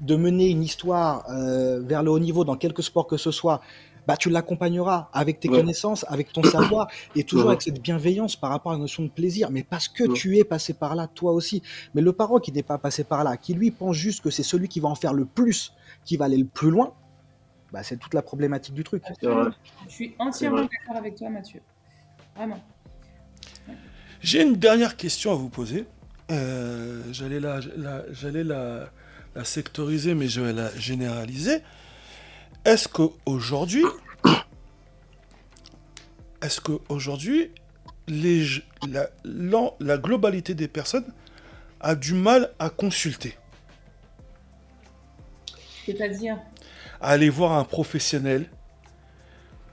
de 0.00 0.14
mener 0.14 0.46
une 0.48 0.62
histoire 0.62 1.24
euh, 1.28 1.80
vers 1.80 2.04
le 2.04 2.10
haut 2.12 2.20
niveau 2.20 2.44
dans 2.44 2.54
quelque 2.56 2.82
sport 2.82 3.06
que 3.08 3.16
ce 3.16 3.32
soit, 3.32 3.60
bah, 4.08 4.16
tu 4.16 4.30
l'accompagneras 4.30 5.10
avec 5.12 5.38
tes 5.38 5.50
Ouais. 5.50 5.58
connaissances, 5.58 6.06
avec 6.08 6.32
ton 6.32 6.42
savoir, 6.42 6.88
et 7.14 7.24
toujours 7.24 7.50
avec 7.50 7.60
cette 7.60 7.82
bienveillance 7.82 8.36
par 8.36 8.48
rapport 8.50 8.72
à 8.72 8.74
la 8.76 8.80
notion 8.80 9.02
de 9.02 9.10
plaisir. 9.10 9.50
Mais 9.50 9.62
parce 9.62 9.86
que 9.86 10.10
tu 10.14 10.38
es 10.38 10.44
passé 10.44 10.72
par 10.72 10.94
là, 10.94 11.06
toi 11.06 11.32
aussi. 11.32 11.62
Mais 11.94 12.00
le 12.00 12.14
parent 12.14 12.38
qui 12.38 12.50
n'est 12.50 12.62
pas 12.62 12.78
passé 12.78 13.04
par 13.04 13.22
là, 13.22 13.36
qui 13.36 13.52
lui 13.52 13.70
pense 13.70 13.94
juste 13.94 14.22
que 14.22 14.30
c'est 14.30 14.42
celui 14.42 14.66
qui 14.68 14.80
va 14.80 14.88
en 14.88 14.94
faire 14.94 15.12
le 15.12 15.26
plus, 15.26 15.74
qui 16.06 16.16
va 16.16 16.24
aller 16.24 16.38
le 16.38 16.46
plus 16.46 16.70
loin, 16.70 16.94
bah, 17.70 17.82
c'est 17.82 17.98
toute 17.98 18.14
la 18.14 18.22
problématique 18.22 18.72
du 18.72 18.82
truc. 18.82 19.02
Vrai. 19.22 19.50
Je 19.86 19.92
suis 19.92 20.14
entièrement 20.18 20.62
d'accord 20.62 20.96
avec 20.96 21.14
toi, 21.16 21.28
Mathieu. 21.28 21.60
Vraiment. 22.34 22.60
J'ai 24.22 24.42
une 24.42 24.56
dernière 24.56 24.96
question 24.96 25.32
à 25.32 25.34
vous 25.34 25.50
poser. 25.50 25.84
Euh, 26.30 27.02
j'allais 27.12 27.40
la, 27.40 27.60
la, 27.76 28.90
la 29.34 29.44
sectoriser, 29.44 30.14
mais 30.14 30.28
je 30.28 30.40
vais 30.40 30.54
la 30.54 30.74
généraliser. 30.78 31.62
Est-ce 32.68 32.86
qu'aujourd'hui, 32.86 33.82
est-ce 36.42 36.60
qu'aujourd'hui, 36.60 37.50
la, 38.06 39.96
globalité 39.96 40.52
des 40.52 40.68
personnes 40.68 41.06
a 41.80 41.94
du 41.94 42.12
mal 42.12 42.50
à 42.58 42.68
consulter, 42.68 43.38
C'est-à-dire, 45.86 46.36
à 47.00 47.08
aller 47.08 47.30
voir 47.30 47.52
un 47.52 47.64
professionnel 47.64 48.50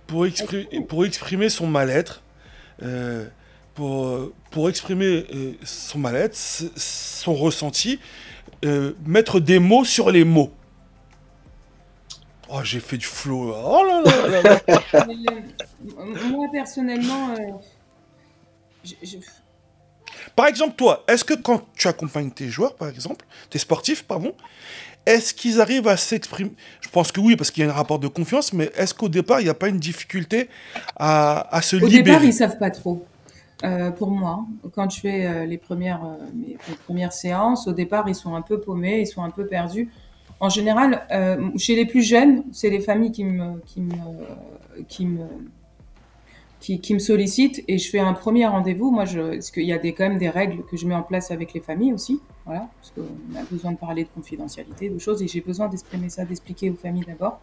pour, 0.08 0.26
expri- 0.26 0.86
pour 0.86 1.04
exprimer 1.06 1.50
son 1.50 1.68
mal-être, 1.68 2.22
euh, 2.82 3.28
pour, 3.74 4.32
pour 4.52 4.70
exprimer 4.70 5.26
euh, 5.34 5.52
son 5.66 6.00
mal-être, 6.00 6.32
s- 6.36 6.72
son 6.78 7.34
ressenti, 7.34 8.00
euh, 8.64 8.94
mettre 9.06 9.42
des 9.42 9.60
mots 9.60 9.84
sur 9.84 10.12
les 10.12 10.24
mots. 10.24 10.54
Oh, 12.50 12.62
j'ai 12.64 12.80
fait 12.80 12.98
du 12.98 13.06
flow. 13.06 13.54
Oh 13.56 13.84
là 13.86 14.02
là 14.02 14.28
là 14.28 14.42
là. 14.44 14.60
euh, 15.10 15.42
moi 16.24 16.48
personnellement, 16.52 17.32
euh, 17.32 17.36
je- 18.84 18.96
je- 19.04 19.18
Par 20.36 20.48
exemple, 20.48 20.76
toi, 20.76 21.04
est-ce 21.08 21.24
que 21.24 21.34
quand 21.34 21.62
tu 21.76 21.88
accompagnes 21.88 22.32
tes 22.32 22.50
joueurs, 22.50 22.76
par 22.76 22.90
exemple, 22.90 23.26
tes 23.50 23.60
sportifs, 23.60 24.04
pardon, 24.04 24.34
est-ce 25.06 25.34
qu'ils 25.34 25.62
arrivent 25.62 25.88
à 25.88 25.98
s'exprimer? 25.98 26.54
Je 26.82 26.90
pense 26.90 27.12
que 27.12 27.20
oui, 27.22 27.36
parce 27.36 27.52
qu'il 27.52 27.66
y 27.66 27.68
a 27.68 27.72
un 27.72 27.74
rapport 27.76 28.00
de 28.00 28.08
confiance, 28.08 28.54
mais 28.54 28.72
est-ce 28.76 28.94
qu'au 28.94 29.10
départ, 29.10 29.42
il 29.42 29.46
n'y 29.46 29.50
a 29.50 29.54
pas 29.56 29.70
une 29.70 29.80
difficulté 29.80 30.50
à, 30.98 31.56
à 31.56 31.62
se 31.62 31.78
au 31.82 31.88
libérer? 31.88 32.04
départ, 32.04 32.26
ils 32.26 32.34
savent 32.34 32.58
pas 32.58 32.72
trop. 32.72 33.06
Euh, 33.64 33.92
pour 33.92 34.12
moi, 34.12 34.46
quand 34.74 34.90
je 34.90 35.00
fais 35.00 35.26
euh, 35.26 35.46
les 35.46 35.58
premières 35.58 36.02
mes, 36.34 36.58
mes 36.68 36.76
premières 36.76 37.14
séances, 37.14 37.68
au 37.68 37.74
départ, 37.74 38.08
ils 38.10 38.16
sont 38.16 38.36
un 38.36 38.42
peu 38.42 38.60
paumés, 38.60 39.02
ils 39.02 39.08
sont 39.08 39.24
un 39.24 39.32
peu 39.32 39.48
perdus. 39.48 39.90
En 40.40 40.50
général, 40.50 41.06
euh, 41.12 41.50
chez 41.58 41.76
les 41.76 41.86
plus 41.86 42.02
jeunes, 42.02 42.44
c'est 42.52 42.70
les 42.70 42.82
familles 42.82 43.12
qui 43.12 43.24
me 43.24 43.60
qui 43.66 43.82
me 43.82 43.94
qui 44.88 45.06
me 45.06 45.26
qui, 46.66 46.80
qui 46.80 46.96
me 46.96 47.00
sollicitent 47.00 47.64
et 47.68 47.78
je 47.78 47.90
fais 47.90 48.00
un 48.00 48.14
premier 48.14 48.48
rendez-vous. 48.48 48.90
Moi, 48.90 49.06
je, 49.06 49.22
parce 49.22 49.52
qu'il 49.52 49.66
y 49.66 49.74
a 49.74 49.78
des, 49.78 49.94
quand 49.94 50.10
même 50.10 50.18
des 50.18 50.30
règles 50.30 50.64
que 50.66 50.78
je 50.78 50.88
mets 50.88 50.96
en 50.96 51.04
place 51.04 51.30
avec 51.30 51.54
les 51.54 51.60
familles 51.60 51.94
aussi, 51.94 52.20
voilà, 52.44 52.68
parce 52.82 52.92
qu'on 52.92 53.40
a 53.40 53.44
besoin 53.44 53.74
de 53.74 53.78
parler 53.78 54.04
de 54.04 54.10
confidentialité, 54.10 54.90
de 54.90 54.98
choses, 54.98 55.22
et 55.22 55.28
j'ai 55.28 55.42
besoin 55.42 55.68
d'exprimer 55.68 56.10
ça, 56.10 56.26
d'expliquer 56.26 56.72
aux 56.72 56.76
familles 56.76 57.06
d'abord. 57.06 57.40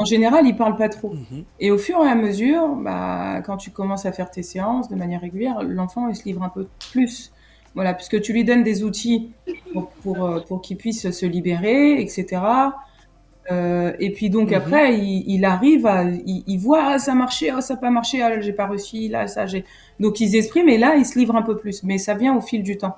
En 0.00 0.04
général, 0.04 0.48
ils 0.48 0.56
parlent 0.56 0.76
pas 0.76 0.88
trop. 0.88 1.14
Mhm. 1.14 1.44
Et 1.60 1.70
au 1.70 1.78
fur 1.78 2.04
et 2.04 2.08
à 2.08 2.16
mesure, 2.16 2.74
bah, 2.74 3.40
quand 3.42 3.56
tu 3.56 3.70
commences 3.70 4.04
à 4.04 4.10
faire 4.10 4.30
tes 4.30 4.42
séances 4.42 4.88
de 4.88 4.96
manière 4.96 5.20
régulière, 5.20 5.62
l'enfant 5.62 6.08
il 6.08 6.16
se 6.16 6.24
livre 6.24 6.42
un 6.42 6.48
peu 6.48 6.66
plus. 6.90 7.32
Voilà, 7.74 7.94
puisque 7.94 8.20
tu 8.20 8.32
lui 8.32 8.44
donnes 8.44 8.62
des 8.62 8.84
outils 8.84 9.32
pour, 9.72 9.90
pour, 10.02 10.24
euh, 10.24 10.40
pour 10.40 10.62
qu'il 10.62 10.76
puisse 10.76 11.10
se 11.10 11.26
libérer, 11.26 12.00
etc. 12.00 12.74
Euh, 13.50 13.92
et 13.98 14.10
puis 14.12 14.30
donc 14.30 14.52
Mhm. 14.52 14.54
après, 14.54 14.98
il, 14.98 15.24
il 15.28 15.44
arrive 15.44 15.86
à, 15.86 16.04
il, 16.04 16.44
il 16.46 16.58
voit 16.58 16.82
ah, 16.94 16.98
ça 16.98 17.14
marchait, 17.14 17.50
ah, 17.50 17.60
ça 17.60 17.74
n'a 17.74 17.80
pas 17.80 17.90
marché, 17.90 18.22
ah, 18.22 18.40
j'ai 18.40 18.52
pas 18.54 18.66
réussi, 18.66 19.08
là 19.08 19.26
ça 19.26 19.46
j'ai. 19.46 19.64
Donc 20.00 20.20
ils 20.20 20.34
expriment 20.36 20.68
et 20.70 20.78
là 20.78 20.96
ils 20.96 21.04
se 21.06 21.18
livrent 21.18 21.36
un 21.36 21.42
peu 21.42 21.56
plus, 21.56 21.82
mais 21.82 21.98
ça 21.98 22.14
vient 22.14 22.34
au 22.36 22.40
fil 22.40 22.62
du 22.62 22.78
temps. 22.78 22.96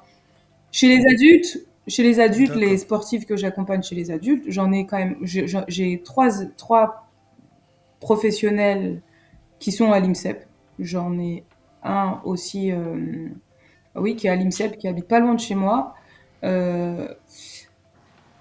Chez 0.72 0.88
les 0.88 1.04
adultes, 1.06 1.60
chez 1.88 2.02
les 2.04 2.20
adultes, 2.20 2.54
les 2.56 2.78
sportifs 2.78 3.26
que 3.26 3.36
j'accompagne 3.36 3.82
chez 3.82 3.94
les 3.96 4.10
adultes, 4.10 4.44
j'en 4.48 4.72
ai 4.72 4.86
quand 4.86 4.98
même, 4.98 5.16
j'ai 5.22 5.46
j'ai 5.68 6.02
trois, 6.04 6.30
trois 6.56 7.08
professionnels 8.00 9.00
qui 9.58 9.72
sont 9.72 9.92
à 9.92 10.00
l'IMSEP. 10.00 10.46
J'en 10.78 11.18
ai 11.18 11.44
un 11.82 12.20
aussi, 12.24 12.72
euh, 12.72 13.28
oui, 13.98 14.16
qui 14.16 14.26
est 14.26 14.30
à 14.30 14.36
l'IMSEP, 14.36 14.78
qui 14.78 14.88
habite 14.88 15.06
pas 15.08 15.20
loin 15.20 15.34
de 15.34 15.40
chez 15.40 15.54
moi, 15.54 15.94
euh, 16.44 17.08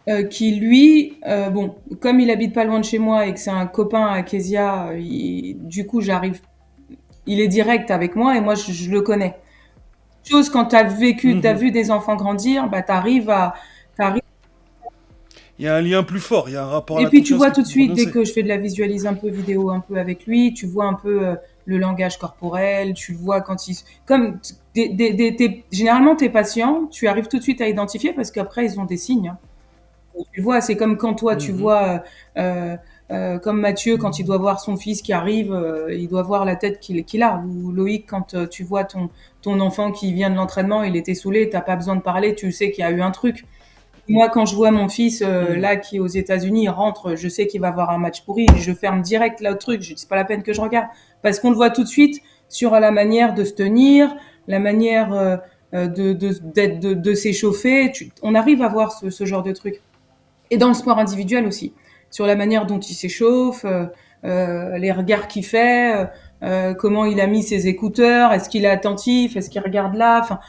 euh, 0.08 0.24
qui 0.24 0.56
lui, 0.56 1.18
euh, 1.28 1.50
bon, 1.50 1.76
comme 2.00 2.20
il 2.20 2.30
habite 2.30 2.54
pas 2.54 2.64
loin 2.64 2.80
de 2.80 2.86
chez 2.86 3.00
moi 3.00 3.26
et 3.26 3.34
que 3.34 3.40
c'est 3.40 3.50
un 3.50 3.66
copain 3.66 4.06
à 4.06 4.22
Kezia, 4.22 4.92
il- 4.98 5.58
du 5.68 5.88
coup 5.88 6.02
j'arrive, 6.02 6.42
il 7.26 7.40
est 7.40 7.48
direct 7.48 7.90
avec 7.90 8.16
moi 8.16 8.38
et 8.38 8.42
moi 8.42 8.54
je, 8.56 8.72
je 8.72 8.92
le 8.92 9.02
connais. 9.02 9.36
Chose 10.24 10.50
quand 10.50 10.66
tu 10.66 10.76
as 10.76 10.84
vécu, 10.84 11.34
Mhm. 11.36 11.42
tu 11.42 11.48
as 11.48 11.54
vu 11.54 11.72
des 11.72 11.90
enfants 11.90 12.16
grandir, 12.16 12.70
bah 12.70 12.84
t'arrives 12.84 13.30
à, 13.32 13.56
t'arrives 13.98 14.22
Il 15.58 15.66
y 15.66 15.68
a 15.68 15.76
un 15.76 15.82
lien 15.82 16.04
plus 16.04 16.20
fort, 16.20 16.50
il 16.50 16.54
y 16.54 16.58
a 16.58 16.64
un 16.64 16.68
rapport 16.68 17.00
à 17.00 17.04
et 17.04 17.08
puis 17.08 17.24
tu 17.24 17.34
vois 17.34 17.50
tout 17.50 17.62
de 17.62 17.68
suite, 17.68 17.94
dès 17.94 18.08
que 18.12 18.24
je 18.26 18.32
fais 18.32 18.44
de 18.44 18.48
la 18.48 18.58
visualise 18.58 19.08
un 19.08 19.14
peu 19.16 19.30
vidéo, 19.30 19.70
un 19.72 19.80
peu 19.80 19.98
avec 19.98 20.28
lui, 20.28 20.54
tu 20.54 20.68
vois 20.68 20.86
un 20.86 20.94
peu 20.94 21.36
le 21.66 21.78
langage 21.78 22.20
corporel, 22.20 22.94
tu 22.94 23.14
le 23.14 23.18
vois 23.18 23.42
quand 23.42 23.68
il... 23.68 23.76
Comme 24.06 24.40
des, 24.76 24.90
des, 24.90 25.14
des- 25.14 25.36
tes- 25.36 25.64
généralement 25.72 26.16
tes 26.16 26.30
patients, 26.30 26.88
tu 26.92 27.08
arrives 27.08 27.28
tout 27.28 27.38
de 27.38 27.44
suite 27.44 27.62
à 27.62 27.68
identifier 27.70 28.14
parce 28.14 28.32
qu'après 28.32 28.66
ils 28.66 28.80
ont 28.80 28.86
des 28.86 28.98
signes. 28.98 29.30
hein. 29.30 29.38
Tu 30.34 30.42
vois, 30.42 30.62
c'est 30.62 30.78
comme 30.78 30.98
quand 30.98 31.14
toi 31.16 31.36
tu 31.36 31.52
Mhm. 31.52 31.58
vois, 31.60 32.04
euh, 32.38 32.78
euh, 33.12 33.38
comme 33.40 33.60
Mathieu 33.60 33.98
quand 33.98 34.18
il 34.20 34.26
doit 34.26 34.38
voir 34.38 34.60
son 34.62 34.78
fils 34.78 35.02
qui 35.02 35.12
arrive, 35.14 35.54
euh, 35.54 35.94
il 35.94 36.08
doit 36.08 36.24
voir 36.24 36.46
la 36.46 36.56
tête 36.56 36.80
qu'il 36.80 37.24
a. 37.24 37.44
Ou 37.46 37.72
Loïc 37.72 38.06
quand 38.08 38.34
euh, 38.34 38.48
tu 38.48 38.64
vois 38.64 38.86
ton, 38.86 39.10
ton 39.42 39.60
enfant 39.60 39.92
qui 39.92 40.14
vient 40.14 40.30
de 40.30 40.36
l'entraînement, 40.36 40.84
il 40.84 40.96
était 40.96 41.16
saoulé, 41.16 41.50
t'as 41.50 41.62
pas 41.62 41.76
besoin 41.76 41.96
de 41.98 42.02
parler, 42.02 42.34
tu 42.36 42.52
sais 42.52 42.72
qu'il 42.72 42.84
y 42.84 42.88
a 42.88 42.92
eu 42.92 43.02
un 43.02 43.12
truc. 43.12 43.46
Moi, 44.08 44.30
quand 44.30 44.46
je 44.46 44.56
vois 44.56 44.72
mon 44.72 44.88
fils 44.88 45.24
euh, 45.26 45.56
Mhm. 45.56 45.62
là 45.62 45.76
qui 45.78 45.98
est 45.98 46.00
aux 46.00 46.08
États-Unis 46.08 46.70
rentre, 46.70 47.16
je 47.16 47.28
sais 47.28 47.48
qu'il 47.48 47.62
va 47.62 47.70
avoir 47.70 47.90
un 47.92 47.98
match 47.98 48.22
pourri, 48.24 48.46
je 48.58 48.72
ferme 48.74 49.02
direct 49.02 49.42
là 49.42 49.52
le 49.52 49.58
truc. 49.58 49.82
Je 49.82 49.96
dis 49.96 50.02
c'est 50.02 50.10
pas 50.10 50.16
la 50.16 50.26
peine 50.26 50.44
que 50.44 50.54
je 50.54 50.62
regarde 50.62 50.88
parce 51.24 51.40
qu'on 51.40 51.50
le 51.50 51.56
voit 51.56 51.72
tout 51.72 51.84
de 51.84 51.88
suite 51.90 52.22
sur 52.50 52.72
la 52.80 52.92
manière 52.92 53.34
de 53.34 53.44
se 53.44 53.54
tenir, 53.54 54.16
la 54.48 54.60
manière 54.60 55.14
euh, 55.14 55.38
euh, 55.74 55.88
de 55.88 56.14
de 56.14 56.30
de, 56.80 56.94
de 56.94 57.14
s'échauffer. 57.14 57.92
On 58.22 58.36
arrive 58.36 58.62
à 58.62 58.68
voir 58.70 58.92
ce, 58.92 59.10
ce 59.10 59.26
genre 59.26 59.44
de 59.44 59.52
truc. 59.52 59.82
Et 60.52 60.58
dans 60.58 60.68
le 60.68 60.74
sport 60.74 61.00
individuel 61.00 61.46
aussi, 61.48 61.74
sur 62.12 62.26
la 62.26 62.36
manière 62.36 62.66
dont 62.66 62.80
il 62.80 62.94
s'échauffe, 62.94 63.66
euh, 63.66 63.86
euh, 64.24 64.78
les 64.78 64.92
regards 64.92 65.28
qu'il 65.28 65.46
fait, 65.46 66.08
euh, 66.44 66.74
comment 66.74 67.06
il 67.06 67.20
a 67.20 67.28
mis 67.28 67.44
ses 67.44 67.68
écouteurs, 67.68 68.32
est-ce 68.34 68.50
qu'il 68.50 68.66
est 68.66 68.70
attentif, 68.70 69.36
est-ce 69.36 69.50
qu'il 69.50 69.62
regarde 69.62 69.96
là. 69.96 70.20
Enfin, 70.22 70.40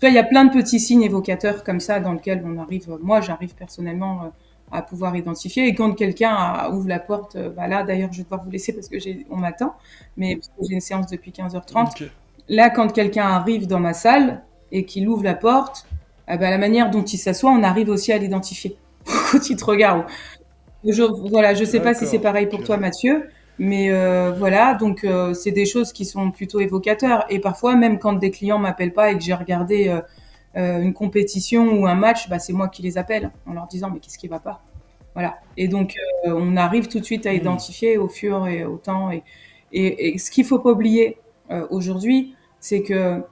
tu 0.00 0.06
vois, 0.06 0.08
il 0.10 0.14
y 0.14 0.18
a 0.18 0.24
plein 0.24 0.44
de 0.44 0.52
petits 0.52 0.80
signes 0.80 1.02
évocateurs 1.02 1.64
comme 1.64 1.80
ça 1.80 2.00
dans 2.00 2.12
lesquels 2.12 2.42
on 2.44 2.58
arrive. 2.58 2.88
Moi, 3.02 3.20
j'arrive 3.20 3.54
personnellement 3.54 4.32
à 4.70 4.82
pouvoir 4.82 5.14
identifier. 5.16 5.66
Et 5.68 5.74
quand 5.74 5.92
quelqu'un 5.94 6.70
ouvre 6.72 6.88
la 6.88 6.98
porte, 6.98 7.36
bah 7.56 7.68
là, 7.68 7.84
d'ailleurs, 7.84 8.12
je 8.12 8.18
vais 8.18 8.24
devoir 8.24 8.42
vous 8.42 8.50
laisser 8.50 8.72
parce 8.72 8.88
que 8.88 8.98
j'ai, 8.98 9.26
on 9.30 9.36
m'attend, 9.36 9.74
mais 10.16 10.38
j'ai 10.60 10.74
une 10.74 10.80
séance 10.80 11.06
depuis 11.06 11.30
15h30. 11.30 12.02
Ok. 12.02 12.10
Là, 12.48 12.70
quand 12.70 12.92
quelqu'un 12.92 13.24
arrive 13.26 13.66
dans 13.66 13.80
ma 13.80 13.94
salle 13.94 14.42
et 14.72 14.84
qu'il 14.84 15.08
ouvre 15.08 15.24
la 15.24 15.34
porte, 15.34 15.86
eh 16.28 16.36
ben, 16.36 16.50
la 16.50 16.58
manière 16.58 16.90
dont 16.90 17.02
il 17.04 17.18
s'assoit, 17.18 17.50
on 17.50 17.62
arrive 17.62 17.88
aussi 17.88 18.12
à 18.12 18.18
l'identifier. 18.18 18.76
quand 19.32 19.50
il 19.50 19.56
te 19.56 19.64
regarde. 19.64 20.04
Je, 20.84 21.02
voilà, 21.30 21.54
je 21.54 21.64
sais 21.64 21.80
pas 21.80 21.94
si 21.94 22.06
c'est 22.06 22.18
pareil 22.18 22.46
pour 22.48 22.62
toi, 22.64 22.76
Mathieu, 22.76 23.28
Mais 23.58 23.90
euh, 23.92 24.32
voilà, 24.32 24.74
donc 24.74 25.04
euh, 25.04 25.34
c'est 25.34 25.52
des 25.52 25.66
choses 25.66 25.92
qui 25.92 26.04
sont 26.04 26.30
plutôt 26.32 26.60
évocateurs. 26.60 27.24
Et 27.30 27.38
parfois, 27.40 27.76
même 27.76 27.98
quand 27.98 28.14
des 28.14 28.30
clients 28.30 28.58
m'appellent 28.58 28.92
pas 28.92 29.12
et 29.12 29.18
que 29.18 29.22
j'ai 29.22 29.34
regardé 29.34 29.88
euh, 30.56 30.80
une 30.80 30.92
compétition 30.94 31.68
ou 31.80 31.86
un 31.86 31.94
match, 31.94 32.28
bah, 32.28 32.38
c'est 32.38 32.52
moi 32.52 32.68
qui 32.68 32.82
les 32.82 32.98
appelle 32.98 33.30
en 33.46 33.52
leur 33.54 33.66
disant 33.68 33.90
mais 33.92 34.00
qu'est-ce 34.00 34.18
qui 34.18 34.28
va 34.28 34.40
pas? 34.40 34.62
Voilà. 35.14 35.36
Et 35.56 35.68
donc 35.68 35.94
on 36.24 36.56
arrive 36.56 36.88
tout 36.88 36.98
de 37.00 37.04
suite 37.04 37.26
à 37.26 37.30
Mhm. 37.32 37.36
identifier 37.36 37.98
au 37.98 38.08
fur 38.08 38.46
et 38.48 38.64
au 38.64 38.76
temps. 38.78 39.10
Et, 39.12 39.22
et, 39.72 40.14
et 40.14 40.18
ce 40.18 40.30
qu'il 40.30 40.44
faut 40.44 40.58
pas 40.58 40.70
oublier 40.72 41.18
euh, 41.52 41.66
aujourd'hui, 41.70 42.34
c'est 42.60 42.82
que 42.82 43.22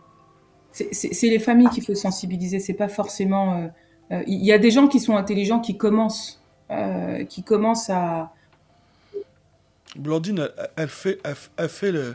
c'est- 0.72 1.22
les 1.28 1.38
familles 1.38 1.68
qu'il 1.70 1.84
faut 1.84 1.94
sensibiliser. 1.94 2.60
C'est 2.60 2.74
pas 2.74 2.88
forcément. 2.88 3.54
euh, 3.54 3.66
euh, 4.12 4.22
Il 4.26 4.44
y 4.44 4.52
a 4.52 4.58
des 4.58 4.70
gens 4.70 4.86
qui 4.88 5.00
sont 5.00 5.16
intelligents 5.16 5.60
qui 5.60 5.76
commencent, 5.76 6.40
qui 7.28 7.42
commencent 7.42 7.90
à 7.90 8.30
Blandine, 9.96 10.38
elle, 10.56 10.68
elle 10.76 10.88
fait, 10.88 11.18
elle, 11.24 11.34
elle 11.56 11.68
fait 11.68 11.90
le, 11.90 12.14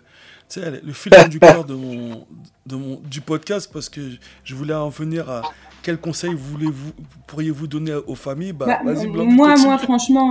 elle- 0.56 0.82
le 0.82 0.94
fil 0.94 1.12
conducteur 1.12 1.66
de 1.66 1.74
mon, 1.74 2.26
de 2.66 2.76
mon, 2.78 3.02
du 3.04 3.20
podcast 3.20 3.70
parce 3.74 3.90
que 3.90 4.00
je 4.46 4.56
voulais 4.56 4.74
en 4.74 4.88
venir 4.88 5.30
à 5.30 5.42
quels 5.84 5.98
conseils 5.98 6.34
voulez-vous, 6.34 6.94
pourriez-vous 7.28 7.68
donner 7.68 7.94
aux 7.94 8.16
familles? 8.16 8.54
Bah, 8.54 8.80
Bah, 8.84 8.94
Blandine, 8.94 9.12
moi, 9.36 9.50
continue. 9.50 9.68
moi, 9.68 9.78
franchement, 9.78 10.28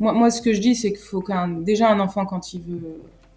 moi, 0.00 0.12
moi, 0.12 0.30
ce 0.32 0.42
que 0.42 0.52
je 0.52 0.58
dis, 0.60 0.74
c'est 0.74 0.90
qu'il 0.92 1.00
faut 1.00 1.20
qu'un, 1.20 1.46
déjà 1.46 1.90
un 1.90 2.00
enfant, 2.00 2.26
quand 2.26 2.52
il 2.54 2.62
veut, 2.62 2.80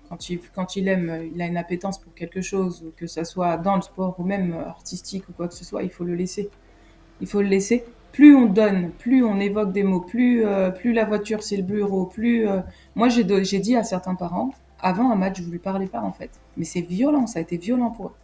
quand 0.09 0.29
il, 0.29 0.39
quand 0.53 0.75
il 0.75 0.87
aime, 0.87 1.29
il 1.33 1.41
a 1.41 1.45
une 1.47 1.57
appétence 1.57 1.99
pour 1.99 2.13
quelque 2.13 2.41
chose, 2.41 2.91
que 2.97 3.07
ça 3.07 3.23
soit 3.25 3.57
dans 3.57 3.75
le 3.75 3.81
sport 3.81 4.15
ou 4.19 4.23
même 4.23 4.53
artistique 4.53 5.27
ou 5.29 5.33
quoi 5.33 5.47
que 5.47 5.53
ce 5.53 5.65
soit, 5.65 5.83
il 5.83 5.89
faut 5.89 6.03
le 6.03 6.15
laisser. 6.15 6.49
Il 7.21 7.27
faut 7.27 7.41
le 7.41 7.47
laisser. 7.47 7.83
Plus 8.11 8.35
on 8.35 8.45
donne, 8.47 8.91
plus 8.91 9.23
on 9.23 9.39
évoque 9.39 9.71
des 9.73 9.83
mots, 9.83 10.01
plus, 10.01 10.45
euh, 10.45 10.71
plus 10.71 10.93
la 10.93 11.05
voiture 11.05 11.43
c'est 11.43 11.57
le 11.57 11.63
bureau, 11.63 12.05
plus. 12.05 12.47
euh, 12.47 12.61
Moi, 12.95 13.09
j'ai 13.09 13.23
dit 13.59 13.75
à 13.75 13.83
certains 13.83 14.15
parents, 14.15 14.51
avant 14.79 15.11
un 15.11 15.15
match, 15.15 15.37
je 15.41 15.43
ne 15.47 15.51
lui 15.51 15.59
parlais 15.59 15.87
pas 15.87 16.01
en 16.01 16.11
fait. 16.13 16.31
Mais 16.57 16.65
c'est 16.65 16.81
violent, 16.81 17.27
ça 17.27 17.39
a 17.39 17.41
été 17.43 17.57
violent 17.57 17.91
pour 17.91 18.07
eux. 18.07 18.15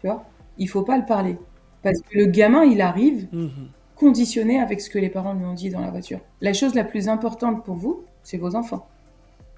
Tu 0.00 0.06
vois? 0.06 0.24
Il 0.58 0.68
faut 0.68 0.82
pas 0.82 0.98
le 0.98 1.04
parler. 1.06 1.38
Parce 1.82 2.00
que 2.00 2.18
le 2.18 2.26
gamin, 2.26 2.64
il 2.64 2.80
arrive, 2.80 3.28
Mhm. 3.32 3.70
conditionné 3.96 4.60
avec 4.60 4.80
ce 4.80 4.90
que 4.90 4.98
les 4.98 5.08
parents 5.10 5.34
lui 5.34 5.44
ont 5.44 5.54
dit 5.54 5.70
dans 5.70 5.80
la 5.80 5.90
voiture. 5.90 6.20
La 6.40 6.52
chose 6.52 6.74
la 6.74 6.84
plus 6.84 7.08
importante 7.08 7.64
pour 7.64 7.76
vous, 7.76 8.04
c'est 8.22 8.38
vos 8.38 8.54
enfants. 8.56 8.86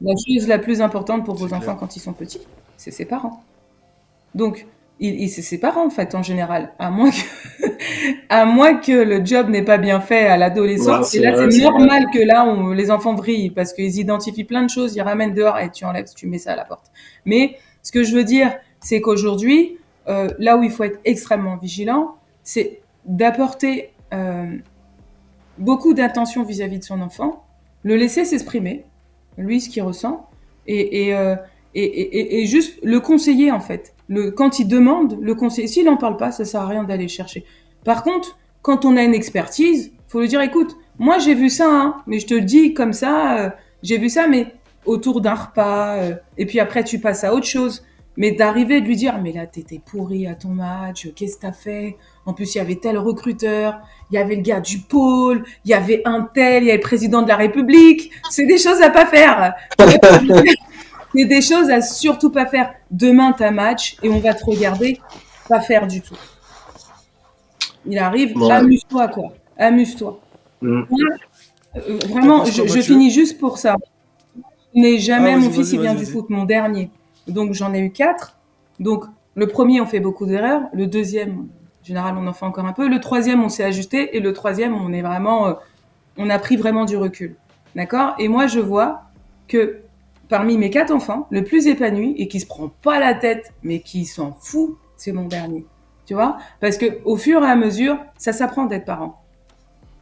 La 0.00 0.12
chose 0.14 0.46
la 0.48 0.58
plus 0.58 0.80
importante 0.82 1.24
pour 1.24 1.34
vos 1.36 1.52
enfants 1.54 1.74
quand 1.76 1.96
ils 1.96 2.00
sont 2.00 2.12
petits, 2.12 2.40
c'est 2.76 2.90
ses 2.90 3.04
parents. 3.06 3.42
Donc, 4.34 4.66
il, 5.00 5.20
il- 5.22 5.28
c'est 5.30 5.42
ses 5.42 5.58
parents 5.58 5.86
en 5.86 5.90
fait 5.90 6.14
en 6.14 6.22
général, 6.22 6.72
à 6.78 6.90
moins 6.90 7.10
que, 7.10 7.66
à 8.28 8.44
moins 8.44 8.74
que 8.74 8.92
le 8.92 9.24
job 9.24 9.48
n'ait 9.48 9.64
pas 9.64 9.78
bien 9.78 10.00
fait 10.00 10.26
à 10.26 10.36
l'adolescence. 10.36 11.10
c'est 11.10 11.18
et 11.18 11.20
là, 11.22 11.30
c'est 11.50 11.62
normal 11.62 12.06
que 12.12 12.18
là, 12.18 12.44
on- 12.46 12.68
les 12.72 12.90
enfants 12.90 13.14
vrillent 13.14 13.50
parce 13.50 13.72
qu'ils 13.72 13.98
identifient 13.98 14.44
plein 14.44 14.62
de 14.62 14.70
choses, 14.70 14.94
ils 14.96 15.02
ramènent 15.02 15.34
dehors 15.34 15.58
et 15.58 15.70
tu 15.70 15.84
enlèves, 15.84 16.06
tu 16.14 16.26
mets 16.26 16.38
ça 16.38 16.52
à 16.52 16.56
la 16.56 16.64
porte. 16.64 16.86
Mais 17.24 17.56
ce 17.82 17.90
que 17.92 18.02
je 18.04 18.14
veux 18.14 18.24
dire, 18.24 18.54
c'est 18.80 19.00
qu'aujourd'hui, 19.00 19.78
euh, 20.08 20.28
là 20.38 20.56
où 20.56 20.62
il 20.62 20.70
faut 20.70 20.84
être 20.84 21.00
extrêmement 21.04 21.56
vigilant, 21.56 22.16
c'est 22.42 22.80
d'apporter 23.06 23.90
euh, 24.14 24.46
beaucoup 25.58 25.94
d'attention 25.94 26.42
vis-à-vis 26.42 26.78
de 26.78 26.84
son 26.84 27.00
enfant, 27.00 27.44
le 27.82 27.96
laisser 27.96 28.24
s'exprimer, 28.24 28.84
lui 29.38 29.60
ce 29.60 29.68
qu'il 29.68 29.82
ressent, 29.82 30.28
euh, 30.68 31.36
et- 31.74 31.82
et- 31.84 32.42
et 32.42 32.46
juste 32.46 32.78
le 32.82 33.00
conseiller 33.00 33.50
en 33.50 33.60
fait. 33.60 33.94
Le, 34.08 34.30
quand 34.30 34.58
il 34.58 34.68
demande, 34.68 35.18
le 35.20 35.34
conseiller. 35.34 35.68
S'il 35.68 35.84
n'en 35.84 35.96
parle 35.96 36.16
pas, 36.16 36.32
ça 36.32 36.44
sert 36.44 36.60
à 36.62 36.66
rien 36.68 36.84
d'aller 36.84 37.08
chercher. 37.08 37.44
Par 37.84 38.02
contre, 38.02 38.38
quand 38.62 38.84
on 38.84 38.96
a 38.96 39.02
une 39.02 39.14
expertise, 39.14 39.92
faut 40.08 40.20
lui 40.20 40.28
dire 40.28 40.40
écoute, 40.40 40.76
moi 40.98 41.18
j'ai 41.18 41.34
vu 41.34 41.50
ça, 41.50 41.68
hein, 41.68 41.96
mais 42.06 42.18
je 42.18 42.26
te 42.26 42.34
le 42.34 42.42
dis 42.42 42.72
comme 42.74 42.92
ça, 42.92 43.38
euh, 43.38 43.50
j'ai 43.82 43.98
vu 43.98 44.08
ça, 44.08 44.26
mais 44.28 44.46
autour 44.86 45.20
d'un 45.20 45.34
repas, 45.34 45.96
euh, 45.96 46.14
et 46.38 46.46
puis 46.46 46.60
après 46.60 46.82
tu 46.84 46.98
passes 47.00 47.24
à 47.24 47.34
autre 47.34 47.46
chose. 47.46 47.84
Mais 48.18 48.30
d'arriver 48.32 48.80
de 48.80 48.86
lui 48.86 48.96
dire, 48.96 49.20
mais 49.22 49.32
là 49.32 49.46
t'étais 49.46 49.78
pourri 49.84 50.26
à 50.26 50.34
ton 50.34 50.48
match, 50.48 51.08
qu'est-ce 51.14 51.36
que 51.36 51.42
t'as 51.42 51.52
fait? 51.52 51.96
En 52.26 52.34
plus 52.34 52.54
il 52.54 52.58
y 52.58 52.60
avait 52.60 52.74
tel 52.76 52.98
recruteur, 52.98 53.78
il 54.10 54.16
y 54.16 54.18
avait 54.18 54.36
le 54.36 54.42
gars 54.42 54.60
du 54.60 54.78
pôle, 54.80 55.44
il 55.64 55.70
y 55.70 55.74
avait 55.74 56.02
un 56.04 56.22
tel, 56.22 56.64
il 56.64 56.66
y 56.66 56.70
avait 56.70 56.78
le 56.78 56.82
président 56.82 57.22
de 57.22 57.28
la 57.28 57.36
République. 57.36 58.10
C'est 58.30 58.46
des 58.46 58.58
choses 58.58 58.82
à 58.82 58.90
pas 58.90 59.06
faire. 59.06 59.54
C'est 61.14 61.24
des 61.24 61.40
choses 61.40 61.70
à 61.70 61.80
surtout 61.80 62.30
pas 62.30 62.46
faire. 62.46 62.74
Demain, 62.90 63.32
t'as 63.32 63.50
match 63.50 63.96
et 64.02 64.08
on 64.10 64.18
va 64.18 64.34
te 64.34 64.44
regarder. 64.44 65.00
Pas 65.48 65.60
faire 65.60 65.86
du 65.86 66.02
tout. 66.02 66.16
Il 67.86 67.98
arrive, 67.98 68.36
Ouais. 68.36 68.52
amuse-toi, 68.52 69.08
quoi. 69.08 69.32
Amuse-toi. 69.56 70.20
Mm. 70.60 70.82
Euh, 71.76 71.98
vraiment, 72.08 72.44
je, 72.44 72.80
finis 72.80 73.10
juste 73.10 73.38
pour 73.38 73.58
ça. 73.58 73.76
Je 74.74 74.80
n'ai 74.80 74.98
jamais, 74.98 75.32
Ah, 75.34 75.38
mon 75.38 75.50
fils, 75.50 75.72
il 75.72 75.80
vient 75.80 75.94
du 75.94 76.04
foot, 76.04 76.28
mon 76.28 76.44
dernier. 76.44 76.90
Donc 77.28 77.52
j'en 77.52 77.72
ai 77.72 77.80
eu 77.80 77.92
quatre. 77.92 78.36
Donc 78.80 79.04
le 79.34 79.46
premier, 79.46 79.80
on 79.80 79.86
fait 79.86 80.00
beaucoup 80.00 80.26
d'erreurs. 80.26 80.62
Le 80.72 80.86
deuxième, 80.86 81.48
général, 81.86 82.16
on 82.18 82.26
en 82.26 82.32
fait 82.32 82.44
encore 82.44 82.66
un 82.66 82.72
peu. 82.72 82.88
Le 82.88 83.00
troisième, 83.00 83.42
on 83.42 83.48
s'est 83.48 83.64
ajusté. 83.64 84.16
Et 84.16 84.20
le 84.20 84.32
troisième, 84.32 84.74
on 84.74 84.92
est 84.92 85.02
vraiment, 85.02 85.46
euh, 85.48 85.54
on 86.16 86.28
a 86.30 86.38
pris 86.38 86.56
vraiment 86.56 86.84
du 86.84 86.96
recul. 86.96 87.36
D'accord? 87.74 88.14
Et 88.18 88.28
moi, 88.28 88.46
je 88.46 88.60
vois 88.60 89.02
que 89.48 89.80
parmi 90.28 90.58
mes 90.58 90.70
quatre 90.70 90.92
enfants, 90.92 91.26
le 91.30 91.44
plus 91.44 91.66
épanoui 91.66 92.14
et 92.18 92.28
qui 92.28 92.40
se 92.40 92.46
prend 92.46 92.68
pas 92.82 92.98
la 92.98 93.14
tête, 93.14 93.52
mais 93.62 93.80
qui 93.80 94.04
s'en 94.04 94.32
fout, 94.32 94.76
c'est 94.96 95.12
mon 95.12 95.26
dernier. 95.26 95.64
Tu 96.06 96.14
vois? 96.14 96.38
Parce 96.60 96.78
que 96.78 96.86
au 97.04 97.16
fur 97.16 97.42
et 97.44 97.48
à 97.48 97.56
mesure, 97.56 97.98
ça 98.16 98.32
s'apprend 98.32 98.66
d'être 98.66 98.84
parent. 98.84 99.22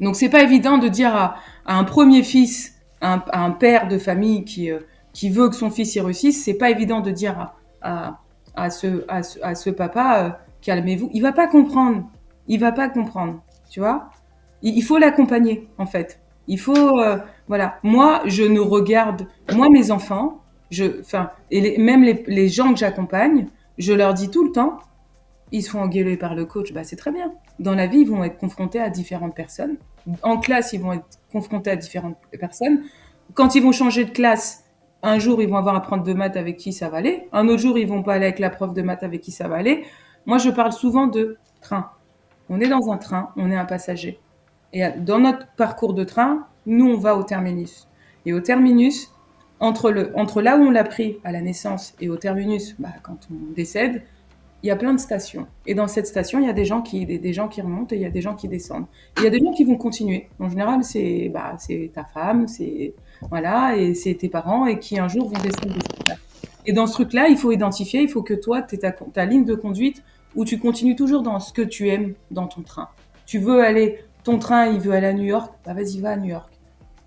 Donc 0.00 0.16
c'est 0.16 0.28
pas 0.28 0.42
évident 0.42 0.78
de 0.78 0.88
dire 0.88 1.14
à, 1.14 1.36
un 1.66 1.84
premier 1.84 2.22
fils, 2.22 2.74
à 3.00 3.22
un, 3.32 3.50
père 3.50 3.88
de 3.88 3.98
famille 3.98 4.44
qui 4.44 4.70
euh, 4.70 4.80
qui 5.12 5.30
veut 5.30 5.48
que 5.48 5.54
son 5.54 5.70
fils 5.70 5.94
y 5.94 6.00
réussisse, 6.00 6.44
c'est 6.44 6.54
pas 6.54 6.70
évident 6.70 7.00
de 7.00 7.10
dire 7.10 7.38
à 7.38 7.54
à, 7.80 8.18
à 8.56 8.70
ce 8.70 9.04
à 9.08 9.22
ce, 9.22 9.38
à 9.42 9.54
ce 9.54 9.70
papa 9.70 10.18
euh, 10.18 10.30
calmez-vous. 10.64 11.10
Il 11.12 11.22
va 11.22 11.32
pas 11.32 11.46
comprendre. 11.46 12.04
Il 12.48 12.58
va 12.58 12.72
pas 12.72 12.88
comprendre. 12.88 13.42
Tu 13.70 13.80
vois? 13.80 14.10
Il, 14.62 14.82
faut 14.82 14.98
l'accompagner 14.98 15.68
en 15.78 15.86
fait. 15.86 16.20
Il 16.48 16.58
faut 16.58 16.98
euh, 17.00 17.18
voilà. 17.48 17.78
Moi, 17.82 18.22
je 18.24 18.42
ne 18.42 18.60
regarde 18.60 19.28
moi 19.54 19.68
mes 19.68 19.90
enfants, 19.90 20.40
je 20.70 21.00
enfin 21.00 21.30
et 21.50 21.78
même 21.78 22.02
les, 22.02 22.24
les 22.26 22.48
gens 22.48 22.72
que 22.72 22.78
j'accompagne, 22.78 23.46
je 23.78 23.92
leur 23.92 24.14
dis 24.14 24.30
tout 24.30 24.44
le 24.44 24.52
temps 24.52 24.78
ils 25.54 25.62
se 25.62 25.70
font 25.70 25.80
engueuler 25.80 26.16
par 26.16 26.34
le 26.34 26.44
coach, 26.46 26.72
bah 26.72 26.82
c'est 26.82 26.96
très 26.96 27.12
bien. 27.12 27.32
Dans 27.60 27.74
la 27.74 27.86
vie, 27.86 28.00
ils 28.00 28.08
vont 28.08 28.24
être 28.24 28.38
confrontés 28.38 28.80
à 28.80 28.90
différentes 28.90 29.36
personnes. 29.36 29.76
En 30.22 30.38
classe, 30.38 30.72
ils 30.72 30.80
vont 30.80 30.94
être 30.94 31.20
confrontés 31.30 31.70
à 31.70 31.76
différentes 31.76 32.16
personnes. 32.40 32.82
Quand 33.34 33.54
ils 33.54 33.62
vont 33.62 33.70
changer 33.70 34.04
de 34.04 34.10
classe, 34.10 34.64
un 35.04 35.20
jour, 35.20 35.40
ils 35.40 35.48
vont 35.48 35.56
avoir 35.56 35.76
un 35.76 35.80
prof 35.80 36.02
de 36.02 36.12
maths 36.12 36.36
avec 36.36 36.56
qui 36.56 36.72
ça 36.72 36.88
va 36.88 36.96
aller. 36.96 37.28
Un 37.32 37.46
autre 37.46 37.60
jour, 37.60 37.78
ils 37.78 37.86
vont 37.86 38.02
pas 38.02 38.14
aller 38.14 38.24
avec 38.24 38.40
la 38.40 38.50
prof 38.50 38.74
de 38.74 38.82
maths 38.82 39.04
avec 39.04 39.20
qui 39.20 39.30
ça 39.30 39.46
va 39.46 39.54
aller. 39.54 39.84
Moi, 40.26 40.38
je 40.38 40.50
parle 40.50 40.72
souvent 40.72 41.06
de 41.06 41.36
train. 41.60 41.90
On 42.48 42.60
est 42.60 42.68
dans 42.68 42.90
un 42.90 42.96
train, 42.96 43.30
on 43.36 43.50
est 43.50 43.56
un 43.56 43.64
passager. 43.64 44.20
Et 44.72 44.82
dans 44.98 45.18
notre 45.18 45.46
parcours 45.56 45.94
de 45.94 46.04
train, 46.04 46.46
nous, 46.66 46.86
on 46.86 46.98
va 46.98 47.16
au 47.16 47.22
terminus. 47.22 47.88
Et 48.26 48.32
au 48.32 48.40
terminus, 48.40 49.12
entre, 49.60 49.90
le, 49.90 50.12
entre 50.16 50.42
là 50.42 50.56
où 50.56 50.62
on 50.62 50.70
l'a 50.70 50.84
pris 50.84 51.18
à 51.24 51.32
la 51.32 51.40
naissance 51.40 51.94
et 52.00 52.08
au 52.08 52.16
terminus, 52.16 52.74
bah, 52.78 52.88
quand 53.02 53.28
on 53.30 53.52
décède, 53.54 54.02
il 54.62 54.68
y 54.68 54.70
a 54.70 54.76
plein 54.76 54.94
de 54.94 54.98
stations. 54.98 55.46
Et 55.66 55.74
dans 55.74 55.86
cette 55.86 56.06
station, 56.06 56.40
il 56.40 56.46
y 56.46 56.50
a 56.50 56.54
des 56.54 56.64
gens 56.64 56.80
qui, 56.80 57.04
des, 57.04 57.32
gens 57.34 57.48
qui 57.48 57.60
remontent 57.60 57.94
et 57.94 57.98
il 57.98 58.02
y 58.02 58.06
a 58.06 58.10
des 58.10 58.22
gens 58.22 58.34
qui 58.34 58.48
descendent. 58.48 58.86
Il 59.18 59.24
y 59.24 59.26
a 59.26 59.30
des 59.30 59.38
gens 59.38 59.52
qui 59.52 59.64
vont 59.64 59.76
continuer. 59.76 60.28
En 60.40 60.48
général, 60.48 60.82
c'est 60.82 61.30
bah, 61.32 61.56
ta 61.92 62.04
femme, 62.04 62.48
c'est 62.48 62.94
voilà, 63.28 63.76
et 63.76 63.94
c'est 63.94 64.14
tes 64.14 64.30
parents 64.30 64.64
et 64.66 64.78
qui 64.78 64.98
un 64.98 65.06
jour 65.06 65.28
vont 65.28 65.42
descendre. 65.42 65.76
Et 66.66 66.72
dans 66.72 66.86
ce 66.86 66.94
truc-là, 66.94 67.28
il 67.28 67.36
faut 67.36 67.52
identifier, 67.52 68.00
il 68.00 68.08
faut 68.08 68.22
que 68.22 68.32
toi, 68.32 68.62
tu 68.62 68.78
ta 68.78 69.24
ligne 69.26 69.44
de 69.44 69.54
conduite 69.54 70.02
où 70.36 70.44
tu 70.44 70.58
continues 70.58 70.96
toujours 70.96 71.22
dans 71.22 71.40
ce 71.40 71.52
que 71.52 71.62
tu 71.62 71.88
aimes 71.88 72.14
dans 72.30 72.46
ton 72.46 72.62
train. 72.62 72.88
Tu 73.26 73.38
veux 73.38 73.62
aller, 73.62 74.04
ton 74.22 74.38
train, 74.38 74.66
il 74.66 74.80
veut 74.80 74.92
aller 74.92 75.06
à 75.06 75.12
New 75.12 75.24
York, 75.24 75.52
bah 75.64 75.74
vas-y, 75.74 76.00
va 76.00 76.10
à 76.10 76.16
New 76.16 76.30
York. 76.30 76.52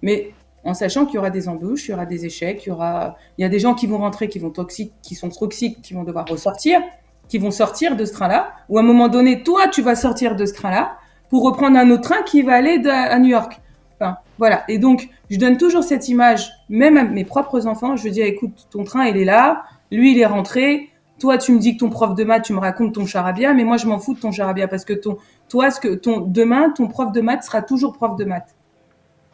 Mais 0.02 0.32
en 0.64 0.74
sachant 0.74 1.06
qu'il 1.06 1.16
y 1.16 1.18
aura 1.18 1.30
des 1.30 1.48
embûches, 1.48 1.88
il 1.88 1.92
y 1.92 1.94
aura 1.94 2.06
des 2.06 2.26
échecs, 2.26 2.66
il 2.66 2.70
y 2.70 2.72
aura, 2.72 3.16
il 3.38 3.42
y 3.42 3.46
a 3.46 3.50
des 3.50 3.60
gens 3.60 3.74
qui 3.74 3.88
vont 3.88 3.98
rentrer, 3.98 4.28
qui 4.28 4.40
vont 4.40 4.50
toxiques, 4.50 4.94
qui 5.02 5.16
sont 5.16 5.30
toxiques, 5.30 5.82
qui 5.82 5.94
vont 5.94 6.04
devoir 6.04 6.26
ressortir 6.28 6.82
qui 7.28 7.38
vont 7.38 7.52
sortir 7.52 7.96
de 7.96 8.06
ce 8.06 8.14
train-là, 8.14 8.54
ou 8.70 8.78
à 8.78 8.82
un 8.82 8.84
moment 8.84 9.08
donné, 9.08 9.44
toi, 9.44 9.68
tu 9.68 9.82
vas 9.82 9.96
sortir 9.96 10.36
de 10.36 10.46
ce 10.46 10.54
train-là 10.54 10.98
pour 11.30 11.44
reprendre 11.44 11.78
un 11.78 11.90
autre 11.90 12.04
train 12.04 12.22
qui 12.24 12.42
va 12.42 12.54
aller 12.54 12.82
à 12.88 13.20
New 13.20 13.30
York. 13.30 13.60
Enfin, 14.00 14.18
voilà. 14.38 14.64
Et 14.70 14.78
donc, 14.78 15.10
je 15.30 15.38
donne 15.38 15.58
toujours 15.58 15.84
cette 15.84 16.08
image, 16.08 16.50
même 16.70 16.98
à 16.98 17.04
mes 17.04 17.26
propres 17.26 17.68
enfants, 17.68 17.96
je 17.96 18.10
dis, 18.10 18.22
écoute, 18.22 18.68
ton 18.70 18.84
train, 18.84 19.06
il 19.06 19.18
est 19.18 19.26
là, 19.26 19.64
lui, 19.92 20.14
il 20.14 20.20
est 20.20 20.26
rentré, 20.26 20.90
toi, 21.20 21.38
tu 21.38 21.52
me 21.52 21.60
dis 21.60 21.74
que 21.74 21.80
ton 21.80 21.90
prof 21.90 22.16
de 22.16 22.24
maths, 22.24 22.44
tu 22.44 22.54
me 22.54 22.60
racontes 22.60 22.94
ton 22.94 23.06
charabia, 23.06 23.54
mais 23.54 23.64
moi, 23.64 23.78
je 23.78 23.88
m'en 23.88 24.00
fous 24.00 24.14
de 24.14 24.20
ton 24.20 24.32
charabia 24.32 24.68
parce 24.68 24.86
que 24.86 24.94
ton, 24.94 25.18
toi, 25.50 25.72
ce 25.72 25.80
que, 25.80 25.96
ton, 25.96 26.22
demain, 26.22 26.70
ton 26.70 26.88
prof 26.88 27.12
de 27.12 27.22
maths 27.22 27.44
sera 27.44 27.62
toujours 27.62 27.94
prof 27.94 28.16
de 28.16 28.26
maths. 28.26 28.56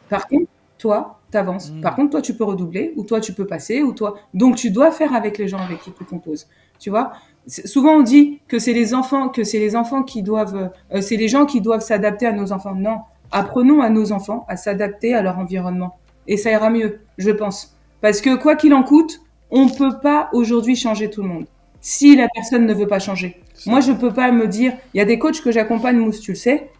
Par 0.08 0.26
contre, 0.28 0.46
toi, 0.78 1.20
t'avances. 1.30 1.70
Mm. 1.70 1.80
Par 1.80 1.96
contre, 1.96 2.10
toi, 2.10 2.22
tu 2.22 2.34
peux 2.34 2.44
redoubler, 2.44 2.92
ou 2.96 3.04
toi, 3.04 3.20
tu 3.20 3.32
peux 3.32 3.46
passer, 3.46 3.82
ou 3.82 3.92
toi. 3.92 4.14
Donc, 4.32 4.56
tu 4.56 4.70
dois 4.70 4.90
faire 4.90 5.14
avec 5.14 5.38
les 5.38 5.48
gens 5.48 5.58
avec 5.58 5.80
qui 5.80 5.92
tu 5.92 6.04
composes. 6.04 6.46
Tu 6.78 6.90
vois? 6.90 7.12
Souvent, 7.46 7.96
on 7.96 8.02
dit 8.02 8.40
que 8.48 8.58
c'est 8.58 8.72
les 8.72 8.94
enfants, 8.94 9.28
que 9.28 9.44
c'est 9.44 9.58
les 9.58 9.76
enfants 9.76 10.02
qui 10.02 10.22
doivent, 10.22 10.70
euh, 10.92 11.00
c'est 11.00 11.16
les 11.16 11.28
gens 11.28 11.44
qui 11.44 11.60
doivent 11.60 11.82
s'adapter 11.82 12.26
à 12.26 12.32
nos 12.32 12.52
enfants. 12.52 12.74
Non, 12.74 13.00
apprenons 13.30 13.82
à 13.82 13.90
nos 13.90 14.12
enfants 14.12 14.46
à 14.48 14.56
s'adapter 14.56 15.14
à 15.14 15.22
leur 15.22 15.38
environnement, 15.38 15.96
et 16.26 16.36
ça 16.38 16.50
ira 16.50 16.70
mieux, 16.70 17.00
je 17.18 17.30
pense. 17.30 17.76
Parce 18.00 18.20
que 18.20 18.36
quoi 18.36 18.56
qu'il 18.56 18.72
en 18.72 18.82
coûte, 18.82 19.20
on 19.50 19.66
ne 19.66 19.70
peut 19.70 19.98
pas 20.02 20.30
aujourd'hui 20.32 20.74
changer 20.76 21.10
tout 21.10 21.22
le 21.22 21.28
monde. 21.28 21.46
Si 21.84 22.16
la 22.16 22.28
personne 22.34 22.64
ne 22.64 22.72
veut 22.72 22.86
pas 22.86 22.98
changer. 22.98 23.36
Moi, 23.66 23.80
je 23.80 23.92
ne 23.92 23.98
peux 23.98 24.10
pas 24.10 24.32
me 24.32 24.48
dire, 24.48 24.72
il 24.94 24.98
y 24.98 25.00
a 25.02 25.04
des 25.04 25.18
coachs 25.18 25.42
que 25.42 25.52
j'accompagne, 25.52 25.98
Mousse, 25.98 26.18
tu 26.18 26.30
le 26.30 26.36
sais. 26.36 26.70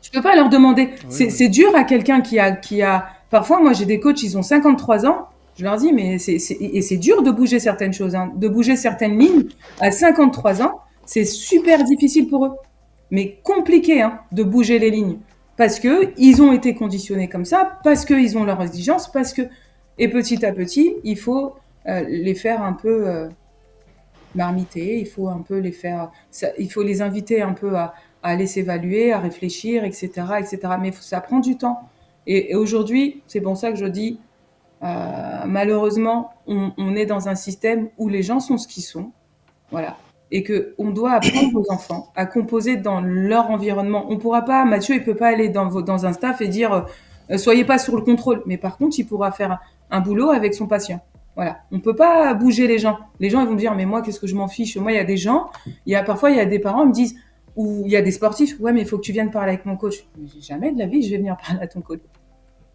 Je 0.00 0.08
ne 0.08 0.14
peux 0.14 0.22
pas 0.22 0.34
leur 0.34 0.48
demander. 0.48 0.88
c'est 1.10 1.48
dur 1.48 1.76
à 1.76 1.84
quelqu'un 1.84 2.22
qui 2.22 2.38
a, 2.38 2.52
qui 2.52 2.80
a. 2.80 3.08
Parfois, 3.28 3.60
moi, 3.60 3.74
j'ai 3.74 3.84
des 3.84 4.00
coachs, 4.00 4.22
ils 4.22 4.38
ont 4.38 4.42
53 4.42 5.04
ans. 5.04 5.26
Je 5.58 5.64
leur 5.64 5.76
dis, 5.76 5.92
mais 5.92 6.16
c'est, 6.16 6.38
et 6.38 6.80
c'est 6.80 6.96
dur 6.96 7.22
de 7.22 7.30
bouger 7.30 7.58
certaines 7.58 7.92
choses, 7.92 8.14
hein. 8.14 8.32
de 8.34 8.48
bouger 8.48 8.76
certaines 8.76 9.18
lignes 9.18 9.44
à 9.78 9.90
53 9.90 10.62
ans. 10.62 10.80
C'est 11.04 11.26
super 11.26 11.84
difficile 11.84 12.26
pour 12.26 12.46
eux, 12.46 12.52
mais 13.10 13.40
compliqué 13.42 14.00
hein, 14.00 14.20
de 14.32 14.42
bouger 14.42 14.78
les 14.78 14.90
lignes 14.90 15.18
parce 15.58 15.78
que 15.78 16.14
ils 16.16 16.40
ont 16.40 16.54
été 16.54 16.74
conditionnés 16.74 17.28
comme 17.28 17.44
ça, 17.44 17.78
parce 17.84 18.06
qu'ils 18.06 18.38
ont 18.38 18.44
leurs 18.44 18.62
exigences, 18.62 19.12
parce 19.12 19.34
que 19.34 19.42
et 19.98 20.08
petit 20.08 20.46
à 20.46 20.52
petit, 20.52 20.94
il 21.04 21.18
faut 21.18 21.52
euh, 21.86 22.02
les 22.08 22.34
faire 22.34 22.62
un 22.62 22.72
peu 22.72 23.06
euh, 23.06 23.28
marmiter, 24.34 24.98
il 24.98 25.06
faut 25.06 25.28
un 25.28 25.42
peu 25.46 25.58
les 25.58 25.72
faire, 25.72 26.10
il 26.58 26.70
faut 26.70 26.82
les 26.82 27.02
inviter 27.02 27.42
un 27.42 27.52
peu 27.52 27.76
à, 27.76 27.94
aller 28.22 28.46
s'évaluer, 28.46 29.12
à 29.12 29.18
réfléchir, 29.18 29.84
etc., 29.84 30.10
etc. 30.38 30.58
Mais 30.80 30.92
ça 30.92 31.20
prend 31.20 31.40
du 31.40 31.56
temps. 31.56 31.88
Et, 32.26 32.54
aujourd'hui, 32.54 33.22
c'est 33.26 33.40
pour 33.40 33.56
ça 33.56 33.70
que 33.70 33.78
je 33.78 33.86
dis, 33.86 34.20
euh, 34.82 35.44
malheureusement, 35.46 36.32
on, 36.46 36.94
est 36.96 37.06
dans 37.06 37.28
un 37.28 37.34
système 37.34 37.88
où 37.98 38.08
les 38.08 38.22
gens 38.22 38.40
sont 38.40 38.58
ce 38.58 38.68
qu'ils 38.68 38.84
sont. 38.84 39.12
Voilà 39.70 39.96
et 40.32 40.44
que 40.44 40.74
on 40.78 40.90
doit 40.92 41.14
apprendre 41.14 41.56
aux 41.60 41.72
enfants 41.72 42.12
à 42.14 42.24
composer 42.24 42.76
dans 42.76 43.00
leur 43.00 43.50
environnement. 43.50 44.06
On 44.10 44.16
pourra 44.16 44.42
pas, 44.42 44.64
Mathieu, 44.64 44.94
il 44.94 45.02
peut 45.02 45.16
pas 45.16 45.26
aller 45.26 45.48
dans, 45.48 45.80
dans 45.80 46.06
un 46.06 46.12
staff 46.12 46.40
et 46.40 46.46
dire 46.46 46.86
euh, 47.30 47.38
soyez 47.38 47.64
pas 47.64 47.78
sur 47.78 47.96
le 47.96 48.02
contrôle, 48.02 48.42
mais 48.46 48.56
par 48.56 48.76
contre, 48.76 48.98
il 48.98 49.04
pourra 49.04 49.30
faire 49.30 49.60
un, 49.90 50.00
boulot 50.00 50.30
avec 50.30 50.54
son 50.54 50.66
patient. 50.66 51.00
Voilà, 51.36 51.60
on 51.70 51.80
peut 51.80 51.94
pas 51.94 52.34
bouger 52.34 52.66
les 52.66 52.78
gens. 52.78 52.98
Les 53.18 53.30
gens 53.30 53.40
ils 53.40 53.46
vont 53.46 53.54
dire 53.54 53.74
mais 53.74 53.86
moi 53.86 54.02
qu'est-ce 54.02 54.20
que 54.20 54.26
je 54.26 54.34
m'en 54.34 54.48
fiche? 54.48 54.76
Moi 54.76 54.92
il 54.92 54.96
y 54.96 54.98
a 54.98 55.04
des 55.04 55.16
gens, 55.16 55.50
il 55.86 55.92
y 55.92 55.94
a 55.94 56.02
parfois 56.02 56.30
il 56.30 56.36
y 56.36 56.40
a 56.40 56.44
des 56.44 56.58
parents 56.58 56.82
ils 56.82 56.88
me 56.88 56.92
disent 56.92 57.16
ou 57.56 57.82
il 57.84 57.90
y 57.90 57.96
a 57.96 58.02
des 58.02 58.10
sportifs, 58.10 58.58
ouais 58.60 58.72
mais 58.72 58.80
il 58.80 58.86
faut 58.86 58.96
que 58.96 59.02
tu 59.02 59.12
viennes 59.12 59.30
parler 59.30 59.52
avec 59.52 59.66
mon 59.66 59.76
coach. 59.76 60.04
jamais 60.40 60.72
de 60.72 60.78
la 60.78 60.86
vie 60.86 61.02
je 61.02 61.10
vais 61.10 61.18
venir 61.18 61.36
parler 61.36 61.62
à 61.62 61.66
ton 61.66 61.80
coach. 61.80 62.00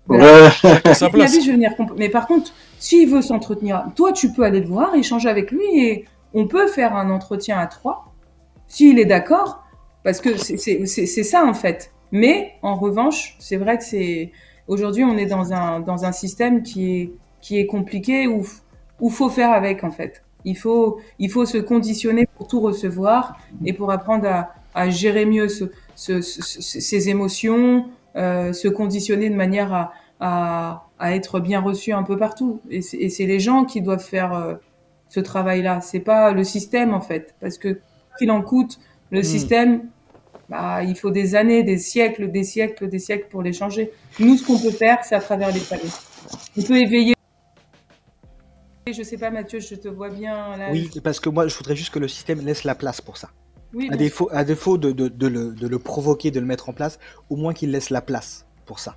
Voilà. 0.08 0.52
ça 0.94 1.10
la 1.14 1.26
vie, 1.26 1.42
je 1.42 1.48
vais 1.48 1.54
venir. 1.54 1.74
Mais 1.98 2.10
par 2.10 2.28
contre, 2.28 2.54
s'il 2.80 3.10
veut 3.10 3.22
s'entretenir, 3.22 3.86
toi 3.96 4.12
tu 4.12 4.32
peux 4.32 4.44
aller 4.44 4.60
le 4.60 4.68
voir, 4.68 4.96
échanger 4.96 5.30
avec 5.30 5.52
lui 5.52 5.66
et 5.80 6.06
on 6.34 6.48
peut 6.48 6.68
faire 6.68 6.96
un 6.96 7.10
entretien 7.10 7.58
à 7.58 7.66
trois, 7.66 8.14
s'il 8.68 9.00
est 9.00 9.06
d'accord, 9.06 9.64
parce 10.04 10.22
que 10.22 10.38
c'est 10.38 11.24
ça 11.24 11.46
en 11.46 11.54
fait. 11.54 11.92
Mais 12.12 12.54
en 12.62 12.76
revanche, 12.76 13.36
c'est 13.40 13.58
vrai 13.58 13.78
que 13.78 13.84
c'est 13.84 14.32
aujourd'hui 14.68 15.04
on 15.04 15.18
est 15.18 15.26
dans 15.26 15.54
un 15.54 15.80
dans 15.80 16.06
un 16.06 16.12
système 16.12 16.64
qui 16.64 16.96
est 16.96 17.12
qui 17.46 17.60
est 17.60 17.68
compliqué 17.68 18.28
où 18.28 18.44
où 19.02 19.10
faut 19.10 19.30
faire 19.30 19.52
avec 19.52 19.84
en 19.84 19.92
fait. 19.92 20.24
Il 20.46 20.58
faut 20.58 21.00
il 21.20 21.30
faut 21.30 21.46
se 21.46 21.60
conditionner 21.60 22.26
pour 22.36 22.48
tout 22.48 22.60
recevoir 22.60 23.38
et 23.66 23.74
pour 23.74 23.92
apprendre 23.92 24.26
à, 24.28 24.50
à 24.74 24.90
gérer 24.90 25.26
mieux 25.26 25.48
ce, 25.48 25.66
ce, 25.96 26.22
ses 26.22 27.10
émotions, 27.10 27.86
euh, 28.16 28.52
se 28.52 28.68
conditionner 28.68 29.30
de 29.30 29.36
manière 29.36 29.72
à, 29.74 29.94
à, 30.20 30.88
à, 30.98 31.16
être 31.16 31.40
bien 31.40 31.62
reçu 31.62 31.92
un 31.94 32.04
peu 32.04 32.18
partout. 32.18 32.62
Et 32.72 32.82
c'est 32.82 33.26
les 33.26 33.40
gens 33.40 33.64
qui 33.66 33.82
doivent 33.82 34.04
faire 34.04 34.34
euh, 34.34 34.56
ce 35.10 35.20
travail-là. 35.20 35.82
C'est 35.82 36.00
pas 36.14 36.32
le 36.32 36.44
système 36.44 36.94
en 36.96 37.02
fait, 37.02 37.36
parce 37.42 37.60
que 37.60 37.80
qu'il 38.18 38.32
en 38.32 38.42
coûte, 38.42 38.80
le 39.12 39.20
hmm. 39.20 39.24
système, 39.24 39.82
bah, 40.50 40.84
il 40.84 40.96
faut 40.96 41.12
des 41.12 41.36
années, 41.36 41.64
des 41.64 41.78
siècles, 41.78 42.32
des 42.32 42.44
siècles, 42.44 42.88
des 42.90 43.00
siècles 43.00 43.28
pour 43.30 43.44
les 43.44 43.54
changer. 43.54 43.92
Nous, 44.20 44.38
ce 44.38 44.46
qu'on 44.46 44.58
peut 44.58 44.72
faire, 44.72 45.04
c'est 45.04 45.16
à 45.16 45.20
travers 45.20 45.52
les 45.52 45.60
familles. 45.60 45.92
On 46.58 46.62
peut 46.64 46.78
éveiller. 46.78 47.15
Je 48.94 49.02
sais 49.02 49.18
pas, 49.18 49.32
Mathieu, 49.32 49.60
je 49.60 49.76
te 49.76 49.88
vois 49.88 50.10
bien 50.10 50.58
là. 50.58 50.70
Oui, 50.72 50.92
parce 51.04 51.20
que 51.20 51.30
moi, 51.30 51.48
je 51.48 51.56
voudrais 51.58 51.76
juste 51.76 51.92
que 51.92 51.98
le 51.98 52.08
système 52.08 52.46
laisse 52.46 52.64
la 52.64 52.76
place 52.76 53.02
pour 53.02 53.18
ça. 53.18 53.32
Oui, 53.74 53.90
à, 53.92 53.98
défaut, 53.98 54.30
à 54.32 54.44
défaut 54.44 54.78
de, 54.78 54.92
de, 54.92 55.08
de, 55.08 55.28
le, 55.28 55.54
de, 55.54 55.68
le, 55.68 55.80
provoquer, 55.80 56.30
de 56.30 56.40
le 56.40 56.46
mettre 56.46 56.70
en 56.70 56.74
place, 56.74 57.00
au 57.30 57.36
moins 57.36 57.54
qu'il 57.54 57.72
laisse 57.72 57.90
la 57.90 58.02
place 58.02 58.46
pour 58.66 58.80
ça. 58.80 58.96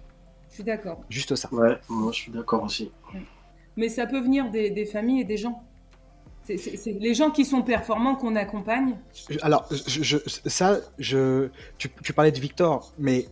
Je 0.50 0.56
suis 0.56 0.64
d'accord. 0.64 1.00
Juste 1.08 1.34
ça. 1.36 1.48
Ouais, 1.52 1.78
moi 1.88 2.12
je 2.12 2.18
suis 2.18 2.32
d'accord 2.32 2.64
aussi. 2.64 2.90
Mais 3.76 3.88
ça 3.88 4.06
peut 4.06 4.20
venir 4.20 4.50
des, 4.50 4.70
des 4.70 4.84
familles 4.84 5.22
et 5.22 5.24
des 5.24 5.36
gens. 5.36 5.62
C'est 6.44 6.96
les 6.98 7.14
gens 7.14 7.30
qui 7.30 7.44
sont 7.44 7.62
performants 7.62 8.14
qu'on 8.14 8.34
accompagne. 8.34 8.96
Alors, 9.42 9.68
je, 9.70 10.16
ça, 10.46 10.78
je, 10.98 11.48
tu, 11.76 12.12
parlais 12.14 12.32
de 12.32 12.40
Victor, 12.40 12.92
mais 12.98 13.26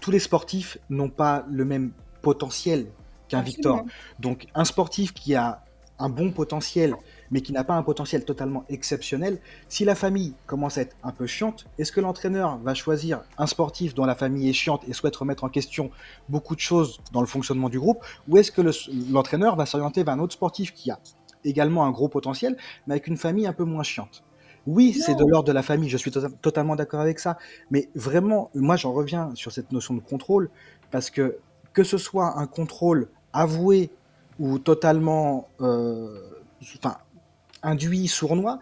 tous 0.00 0.12
les 0.12 0.20
sportifs 0.20 0.78
n'ont 0.88 1.08
pas 1.08 1.44
le 1.50 1.64
même 1.64 1.90
potentiel 2.22 2.86
qu'un 3.28 3.42
Victor. 3.42 3.84
Donc, 4.20 4.46
un 4.54 4.64
sportif 4.64 5.12
qui 5.12 5.34
a 5.34 5.64
un 6.04 6.10
bon 6.10 6.32
potentiel, 6.32 6.94
mais 7.30 7.40
qui 7.40 7.52
n'a 7.52 7.64
pas 7.64 7.74
un 7.74 7.82
potentiel 7.82 8.26
totalement 8.26 8.64
exceptionnel, 8.68 9.40
si 9.68 9.86
la 9.86 9.94
famille 9.94 10.34
commence 10.46 10.76
à 10.76 10.82
être 10.82 10.96
un 11.02 11.12
peu 11.12 11.26
chiante, 11.26 11.66
est-ce 11.78 11.92
que 11.92 12.00
l'entraîneur 12.02 12.58
va 12.58 12.74
choisir 12.74 13.22
un 13.38 13.46
sportif 13.46 13.94
dont 13.94 14.04
la 14.04 14.14
famille 14.14 14.50
est 14.50 14.52
chiante 14.52 14.82
et 14.86 14.92
souhaite 14.92 15.16
remettre 15.16 15.44
en 15.44 15.48
question 15.48 15.90
beaucoup 16.28 16.54
de 16.54 16.60
choses 16.60 17.00
dans 17.12 17.22
le 17.22 17.26
fonctionnement 17.26 17.70
du 17.70 17.80
groupe, 17.80 18.04
ou 18.28 18.36
est-ce 18.36 18.52
que 18.52 18.60
l'entraîneur 19.10 19.56
va 19.56 19.64
s'orienter 19.64 20.04
vers 20.04 20.14
un 20.14 20.18
autre 20.18 20.34
sportif 20.34 20.74
qui 20.74 20.90
a 20.90 20.98
également 21.42 21.86
un 21.86 21.90
gros 21.90 22.08
potentiel, 22.08 22.56
mais 22.86 22.94
avec 22.94 23.06
une 23.06 23.16
famille 23.16 23.46
un 23.46 23.54
peu 23.54 23.64
moins 23.64 23.82
chiante? 23.82 24.22
Oui, 24.66 24.92
c'est 24.92 25.14
de 25.14 25.24
l'ordre 25.26 25.48
de 25.48 25.52
la 25.52 25.62
famille, 25.62 25.88
je 25.88 25.96
suis 25.96 26.10
tota-, 26.10 26.30
totalement 26.42 26.76
d'accord 26.76 27.00
avec 27.00 27.18
ça, 27.18 27.38
mais 27.70 27.88
vraiment, 27.94 28.50
moi 28.54 28.76
j'en 28.76 28.92
reviens 28.92 29.30
sur 29.34 29.52
cette 29.52 29.72
notion 29.72 29.94
de 29.94 30.00
contrôle, 30.00 30.50
parce 30.90 31.08
que 31.10 31.38
que 31.72 31.82
ce 31.82 31.98
soit 31.98 32.38
un 32.38 32.46
contrôle 32.46 33.08
avoué 33.32 33.90
ou 34.38 34.58
totalement 34.58 35.48
euh, 35.60 36.18
enfin, 36.78 36.96
induit, 37.62 38.08
sournois, 38.08 38.60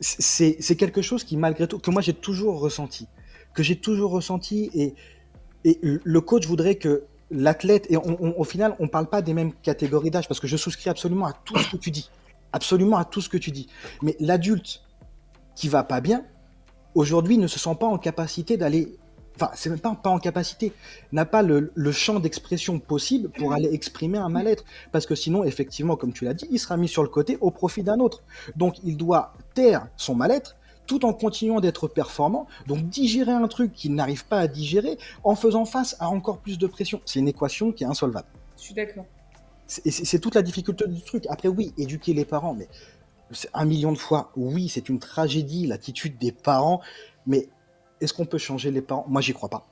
c'est 0.00 0.76
quelque 0.76 1.02
chose 1.02 1.24
qui 1.24 1.36
malgré 1.36 1.66
tout, 1.66 1.78
que 1.78 1.90
moi 1.90 2.02
j'ai 2.02 2.14
toujours 2.14 2.60
ressenti, 2.60 3.08
que 3.54 3.62
j'ai 3.62 3.76
toujours 3.76 4.10
ressenti, 4.10 4.70
et, 4.74 4.94
et 5.64 5.78
le 5.82 6.20
coach 6.20 6.46
voudrait 6.46 6.76
que 6.76 7.04
l'athlète, 7.30 7.86
et 7.90 7.96
au 7.96 8.44
final, 8.44 8.76
on 8.78 8.84
ne 8.84 8.88
parle 8.88 9.08
pas 9.08 9.22
des 9.22 9.34
mêmes 9.34 9.52
catégories 9.62 10.10
d'âge, 10.10 10.28
parce 10.28 10.40
que 10.40 10.46
je 10.46 10.56
souscris 10.56 10.90
absolument 10.90 11.26
à 11.26 11.32
tout 11.32 11.58
ce 11.58 11.70
que 11.70 11.76
tu 11.76 11.90
dis. 11.90 12.10
Absolument 12.52 12.96
à 12.96 13.04
tout 13.04 13.20
ce 13.20 13.28
que 13.28 13.36
tu 13.36 13.50
dis. 13.50 13.68
Mais 14.02 14.16
l'adulte 14.20 14.82
qui 15.54 15.68
va 15.68 15.82
pas 15.82 16.00
bien, 16.00 16.24
aujourd'hui, 16.94 17.38
ne 17.38 17.46
se 17.46 17.58
sent 17.58 17.76
pas 17.78 17.86
en 17.86 17.98
capacité 17.98 18.56
d'aller. 18.56 18.96
Enfin, 19.36 19.50
c'est 19.54 19.70
même 19.70 19.78
pas, 19.78 19.94
pas 19.94 20.10
en 20.10 20.18
capacité, 20.18 20.72
n'a 21.12 21.24
pas 21.24 21.42
le, 21.42 21.72
le 21.74 21.92
champ 21.92 22.18
d'expression 22.20 22.78
possible 22.78 23.28
pour 23.28 23.52
aller 23.52 23.68
exprimer 23.72 24.18
un 24.18 24.28
mal-être. 24.28 24.64
Parce 24.92 25.06
que 25.06 25.14
sinon, 25.14 25.44
effectivement, 25.44 25.96
comme 25.96 26.12
tu 26.12 26.24
l'as 26.24 26.34
dit, 26.34 26.48
il 26.50 26.58
sera 26.58 26.76
mis 26.76 26.88
sur 26.88 27.02
le 27.02 27.08
côté 27.08 27.36
au 27.40 27.50
profit 27.50 27.82
d'un 27.82 28.00
autre. 28.00 28.22
Donc, 28.56 28.76
il 28.82 28.96
doit 28.96 29.34
taire 29.54 29.88
son 29.96 30.14
mal-être 30.14 30.56
tout 30.86 31.04
en 31.04 31.12
continuant 31.12 31.60
d'être 31.60 31.88
performant, 31.88 32.46
donc 32.66 32.88
digérer 32.88 33.32
un 33.32 33.48
truc 33.48 33.72
qu'il 33.72 33.94
n'arrive 33.94 34.24
pas 34.24 34.38
à 34.38 34.46
digérer 34.46 34.98
en 35.24 35.34
faisant 35.34 35.64
face 35.64 35.96
à 36.00 36.08
encore 36.08 36.38
plus 36.38 36.58
de 36.58 36.66
pression. 36.66 37.00
C'est 37.04 37.18
une 37.18 37.28
équation 37.28 37.72
qui 37.72 37.84
est 37.84 37.86
insolvable. 37.86 38.28
Je 38.56 38.62
suis 38.62 38.74
d'accord. 38.74 39.04
C'est 39.66 40.20
toute 40.20 40.36
la 40.36 40.42
difficulté 40.42 40.86
du 40.86 41.02
truc. 41.02 41.24
Après, 41.28 41.48
oui, 41.48 41.72
éduquer 41.76 42.14
les 42.14 42.24
parents, 42.24 42.54
mais 42.54 42.68
un 43.52 43.64
million 43.64 43.90
de 43.90 43.98
fois, 43.98 44.30
oui, 44.36 44.68
c'est 44.68 44.88
une 44.88 45.00
tragédie, 45.00 45.66
l'attitude 45.66 46.18
des 46.18 46.30
parents, 46.30 46.80
mais 47.26 47.48
est-ce 48.00 48.12
qu'on 48.12 48.26
peut 48.26 48.38
changer 48.38 48.70
les 48.70 48.80
parents? 48.82 49.04
Moi, 49.08 49.20
j'y 49.20 49.32
crois 49.32 49.48
pas. 49.48 49.66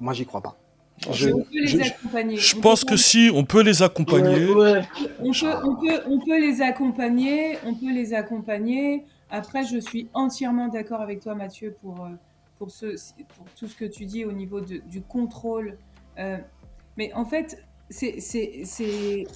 Moi, 0.00 0.12
j'y 0.12 0.26
crois 0.26 0.40
pas. 0.40 0.56
Je, 1.10 1.30
on 1.30 1.42
peut 1.42 1.48
les 1.52 1.82
accompagner. 1.82 2.36
Je 2.36 2.56
pense 2.56 2.84
que 2.84 2.96
si, 2.96 3.30
on 3.34 3.44
peut 3.44 3.62
les 3.62 3.82
accompagner. 3.82 4.48
On, 4.48 4.54
peut, 4.54 4.82
on, 5.20 5.74
peut, 5.76 6.00
on 6.06 6.20
peut 6.20 6.40
les 6.40 6.62
accompagner, 6.62 7.58
on 7.64 7.74
peut 7.74 7.92
les 7.92 8.14
accompagner. 8.14 9.04
Après, 9.28 9.64
je 9.64 9.78
suis 9.78 10.08
entièrement 10.14 10.68
d'accord 10.68 11.00
avec 11.00 11.20
toi, 11.20 11.34
Mathieu, 11.34 11.76
pour, 11.82 12.04
euh, 12.04 12.10
pour, 12.58 12.70
ce, 12.70 12.86
pour 13.36 13.46
tout 13.58 13.66
ce 13.66 13.74
que 13.74 13.84
tu 13.84 14.06
dis 14.06 14.24
au 14.24 14.32
niveau 14.32 14.60
de, 14.60 14.76
du 14.88 15.02
contrôle. 15.02 15.76
Euh, 16.18 16.38
mais 16.96 17.12
en 17.14 17.24
fait, 17.24 17.64
c'est 17.90 19.26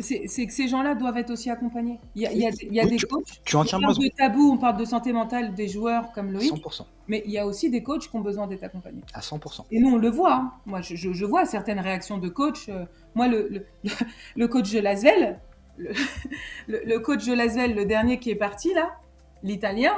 c'est 0.00 0.46
que 0.46 0.52
ces 0.52 0.68
gens-là 0.68 0.94
doivent 0.94 1.16
être 1.18 1.30
aussi 1.30 1.50
accompagnés. 1.50 1.98
Il 2.14 2.22
y 2.22 2.26
a, 2.26 2.32
il 2.32 2.38
y 2.38 2.46
a, 2.46 2.50
il 2.62 2.74
y 2.74 2.80
a 2.80 2.86
des 2.86 2.98
coachs. 2.98 3.42
Tu 3.44 3.56
on 3.56 3.64
parle 3.64 3.96
de 3.96 4.16
tabou, 4.16 4.52
on 4.52 4.58
parle 4.58 4.76
de 4.76 4.84
santé 4.84 5.12
mentale 5.12 5.54
des 5.54 5.68
joueurs 5.68 6.12
comme 6.12 6.32
Loïc. 6.32 6.52
100%. 6.52 6.82
Mais 7.08 7.22
il 7.26 7.32
y 7.32 7.38
a 7.38 7.46
aussi 7.46 7.70
des 7.70 7.82
coachs 7.82 8.08
qui 8.08 8.16
ont 8.16 8.20
besoin 8.20 8.46
d'être 8.46 8.62
accompagnés. 8.64 9.02
À 9.14 9.20
100%. 9.20 9.64
Et 9.70 9.80
nous, 9.80 9.90
on 9.90 9.96
le 9.98 10.08
voit. 10.08 10.34
Hein. 10.34 10.52
Moi, 10.66 10.80
je, 10.80 10.94
je, 10.94 11.24
vois 11.24 11.44
certaines 11.44 11.80
réactions 11.80 12.18
de 12.18 12.28
coachs. 12.28 12.68
Euh, 12.68 12.84
moi, 13.14 13.26
le, 13.28 13.48
le, 13.48 13.66
le, 14.36 14.48
coach 14.48 14.70
de 14.72 14.78
Lasvel, 14.78 15.40
le, 15.78 15.92
le, 16.84 16.98
coach 17.00 17.26
de 17.26 17.32
Lasvel, 17.32 17.74
le 17.74 17.84
dernier 17.84 18.18
qui 18.18 18.30
est 18.30 18.36
parti 18.36 18.72
là, 18.74 18.90
l'italien. 19.42 19.94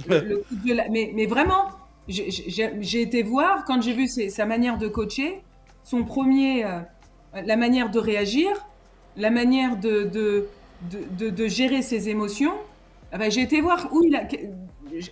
mais, 0.08 1.12
mais, 1.14 1.26
vraiment, 1.26 1.68
j'ai 2.08 3.02
été 3.02 3.22
voir, 3.22 3.64
quand 3.64 3.80
j'ai 3.80 3.92
vu 3.92 4.08
sa 4.08 4.46
manière 4.46 4.78
de 4.78 4.88
coacher, 4.88 5.42
son 5.84 6.04
premier, 6.04 6.64
euh, 6.64 6.80
la 7.34 7.56
manière 7.56 7.90
de 7.90 7.98
réagir, 7.98 8.50
la 9.16 9.30
manière 9.30 9.76
de, 9.76 10.04
de, 10.04 11.30
de, 11.30 11.46
gérer 11.46 11.82
ses 11.82 12.08
émotions, 12.08 12.54
ah 13.12 13.18
ben, 13.18 13.30
j'ai 13.30 13.42
été 13.42 13.60
voir 13.60 13.88
où 13.92 14.02
il 14.04 14.14
a. 14.16 14.22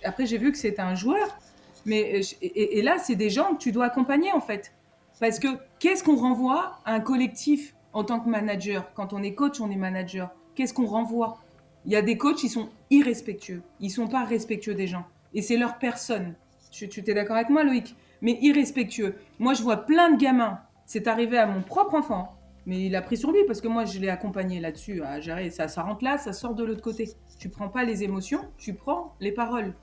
Après, 0.03 0.25
j'ai 0.25 0.37
vu 0.37 0.51
que 0.51 0.57
c'était 0.57 0.81
un 0.81 0.95
joueur, 0.95 1.37
mais 1.85 2.21
et, 2.41 2.79
et 2.79 2.81
là, 2.81 2.97
c'est 2.97 3.15
des 3.15 3.29
gens 3.29 3.53
que 3.53 3.59
tu 3.59 3.71
dois 3.71 3.85
accompagner 3.85 4.31
en 4.31 4.41
fait. 4.41 4.71
Parce 5.19 5.39
que 5.39 5.47
qu'est-ce 5.79 6.03
qu'on 6.03 6.15
renvoie 6.15 6.79
à 6.85 6.93
un 6.93 7.01
collectif 7.01 7.75
en 7.93 8.03
tant 8.03 8.19
que 8.19 8.29
manager? 8.29 8.91
Quand 8.93 9.13
on 9.13 9.21
est 9.21 9.33
coach, 9.33 9.59
on 9.59 9.69
est 9.69 9.75
manager. 9.75 10.29
Qu'est-ce 10.55 10.73
qu'on 10.73 10.85
renvoie? 10.85 11.39
Il 11.85 11.91
y 11.91 11.95
a 11.95 12.01
des 12.01 12.17
coachs, 12.17 12.43
ils 12.43 12.49
sont 12.49 12.69
irrespectueux. 12.89 13.61
Ils 13.79 13.89
sont 13.89 14.07
pas 14.07 14.23
respectueux 14.23 14.75
des 14.75 14.87
gens. 14.87 15.05
Et 15.33 15.41
c'est 15.41 15.57
leur 15.57 15.77
personne. 15.77 16.35
Tu, 16.71 16.87
tu 16.87 17.03
es 17.05 17.13
d'accord 17.13 17.35
avec 17.35 17.49
moi, 17.49 17.63
Loïc? 17.63 17.95
Mais 18.21 18.37
irrespectueux. 18.41 19.15
Moi, 19.39 19.53
je 19.53 19.63
vois 19.63 19.77
plein 19.77 20.11
de 20.11 20.17
gamins. 20.17 20.59
C'est 20.85 21.07
arrivé 21.07 21.37
à 21.37 21.45
mon 21.45 21.61
propre 21.61 21.95
enfant. 21.95 22.38
Mais 22.69 22.85
il 22.85 22.95
a 22.95 23.01
pris 23.01 23.17
sur 23.17 23.31
lui 23.31 23.43
parce 23.47 23.61
que 23.61 23.67
moi, 23.67 23.83
je 23.85 23.97
l'ai 23.97 24.09
accompagné 24.09 24.59
là-dessus 24.59 25.01
à 25.01 25.19
gérer. 25.19 25.49
Ça, 25.49 25.67
ça 25.67 25.81
rentre 25.81 26.03
là, 26.03 26.19
ça 26.19 26.33
sort 26.33 26.53
de 26.53 26.63
l'autre 26.63 26.83
côté. 26.83 27.09
Tu 27.39 27.49
prends 27.49 27.67
pas 27.67 27.83
les 27.83 28.03
émotions, 28.03 28.41
tu 28.59 28.75
prends 28.75 29.15
les 29.19 29.31
paroles. 29.31 29.73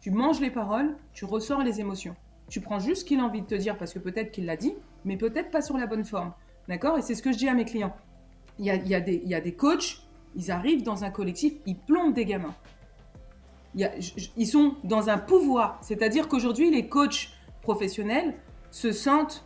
Tu 0.00 0.10
manges 0.10 0.40
les 0.40 0.50
paroles, 0.50 0.96
tu 1.12 1.24
ressors 1.24 1.62
les 1.62 1.78
émotions. 1.78 2.16
Tu 2.48 2.60
prends 2.60 2.80
juste 2.80 3.02
ce 3.02 3.04
qu'il 3.04 3.20
a 3.20 3.22
envie 3.22 3.42
de 3.42 3.46
te 3.46 3.54
dire 3.54 3.78
parce 3.78 3.94
que 3.94 4.00
peut-être 4.00 4.32
qu'il 4.32 4.46
l'a 4.46 4.56
dit, 4.56 4.74
mais 5.04 5.16
peut-être 5.16 5.52
pas 5.52 5.62
sur 5.62 5.78
la 5.78 5.86
bonne 5.86 6.04
forme. 6.04 6.32
D'accord? 6.66 6.98
Et 6.98 7.02
c'est 7.02 7.14
ce 7.14 7.22
que 7.22 7.30
je 7.30 7.38
dis 7.38 7.48
à 7.48 7.54
mes 7.54 7.64
clients. 7.64 7.94
Il 8.58 8.66
y 8.66 8.70
a, 8.72 9.00
des, 9.00 9.22
il 9.24 9.30
y 9.30 9.36
a 9.36 9.40
des 9.40 9.54
coachs, 9.54 10.02
ils 10.34 10.50
arrivent 10.50 10.82
dans 10.82 11.04
un 11.04 11.10
collectif, 11.10 11.52
ils 11.64 11.78
plombent 11.78 12.12
des 12.12 12.24
gamins. 12.24 12.56
Ils 13.76 14.48
sont 14.48 14.74
dans 14.82 15.10
un 15.10 15.18
pouvoir. 15.18 15.78
C'est-à-dire 15.80 16.26
qu'aujourd'hui, 16.26 16.72
les 16.72 16.88
coachs 16.88 17.28
professionnels 17.60 18.34
se 18.72 18.90
sentent 18.90 19.44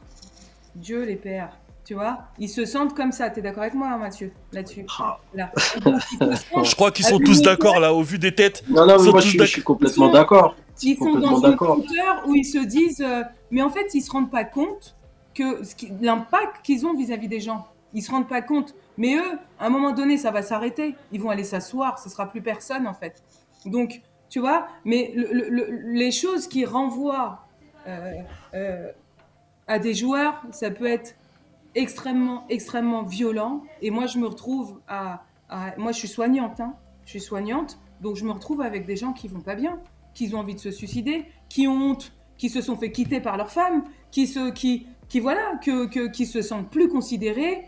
Dieu 0.76 1.04
les 1.04 1.16
pères. 1.16 1.58
Tu 1.86 1.94
vois 1.94 2.18
Ils 2.40 2.48
se 2.48 2.64
sentent 2.64 2.94
comme 2.94 3.12
ça. 3.12 3.30
Tu 3.30 3.38
es 3.38 3.42
d'accord 3.42 3.62
avec 3.62 3.74
moi, 3.74 3.96
Mathieu, 3.96 4.32
là-dessus? 4.52 4.84
Ah. 4.98 5.20
là. 5.32 5.52
Je 5.84 6.74
crois 6.74 6.90
qu'ils 6.90 7.04
sont 7.04 7.20
tous 7.20 7.42
d'accord, 7.42 7.78
là, 7.78 7.94
au 7.94 8.02
vu 8.02 8.18
des 8.18 8.34
têtes. 8.34 8.64
Non, 8.68 8.84
non, 8.86 9.00
mais 9.00 9.10
moi, 9.12 9.20
je, 9.20 9.44
suis 9.44 9.62
complètement 9.62 10.10
d'accord. 10.10 10.56
Ils 10.82 10.96
sont 10.96 11.14
dans 11.14 11.38
une 11.46 11.54
hauteur 11.54 12.24
où 12.26 12.34
ils 12.34 12.44
se 12.44 12.58
disent... 12.58 13.00
Euh, 13.00 13.22
mais 13.52 13.62
en 13.62 13.70
fait, 13.70 13.94
ils 13.94 14.00
se 14.00 14.10
rendent 14.10 14.32
pas 14.32 14.42
compte 14.42 14.96
que 15.32 15.62
l'impact 16.02 16.64
qu'ils 16.64 16.84
ont 16.86 16.94
vis-à-vis 16.94 17.28
des 17.28 17.38
gens. 17.38 17.68
Ils 17.94 18.02
se 18.02 18.10
rendent 18.10 18.28
pas 18.28 18.42
compte. 18.42 18.74
Mais 18.98 19.14
eux, 19.14 19.38
à 19.60 19.66
un 19.66 19.70
moment 19.70 19.92
donné, 19.92 20.16
ça 20.16 20.32
va 20.32 20.42
s'arrêter. 20.42 20.96
Ils 21.12 21.20
vont 21.20 21.30
aller 21.30 21.44
s'asseoir. 21.44 22.00
Ce 22.00 22.08
sera 22.08 22.28
plus 22.28 22.42
personne, 22.42 22.88
en 22.88 22.94
fait. 22.94 23.22
Donc, 23.64 24.02
tu 24.28 24.40
vois, 24.40 24.66
mais 24.84 25.14
les 25.84 26.10
choses 26.10 26.48
qui 26.48 26.64
renvoient 26.64 27.44
euh, 27.86 28.14
euh, 28.54 28.90
à 29.68 29.78
des 29.78 29.94
joueurs, 29.94 30.42
ça 30.50 30.70
peut 30.72 30.86
être 30.86 31.14
extrêmement, 31.76 32.44
extrêmement 32.48 33.02
violent. 33.02 33.62
Et 33.82 33.90
moi, 33.90 34.06
je 34.06 34.18
me 34.18 34.26
retrouve 34.26 34.80
à. 34.88 35.22
moi, 35.76 35.92
je 35.92 35.98
suis 35.98 36.08
soignante, 36.08 36.58
hein. 36.60 36.74
Je 37.04 37.10
suis 37.10 37.20
soignante. 37.20 37.78
Donc, 38.00 38.16
je 38.16 38.24
me 38.24 38.32
retrouve 38.32 38.62
avec 38.62 38.84
des 38.84 38.96
gens 38.96 39.12
qui 39.12 39.28
vont 39.28 39.40
pas 39.40 39.54
bien, 39.54 39.78
qui 40.14 40.34
ont 40.34 40.38
envie 40.38 40.54
de 40.54 40.60
se 40.60 40.72
suicider, 40.72 41.26
qui 41.48 41.68
ont 41.68 41.90
honte, 41.90 42.12
qui 42.36 42.48
se 42.48 42.60
sont 42.60 42.76
fait 42.76 42.90
quitter 42.90 43.20
par 43.20 43.36
leur 43.36 43.50
femme, 43.50 43.84
qui 44.10 44.26
se, 44.26 44.50
qui, 44.50 44.86
qui 45.08 45.20
voilà, 45.20 45.56
que, 45.62 45.86
que 45.86 46.08
qui 46.08 46.26
se 46.26 46.42
sentent 46.42 46.68
plus 46.68 46.88
considérés, 46.88 47.62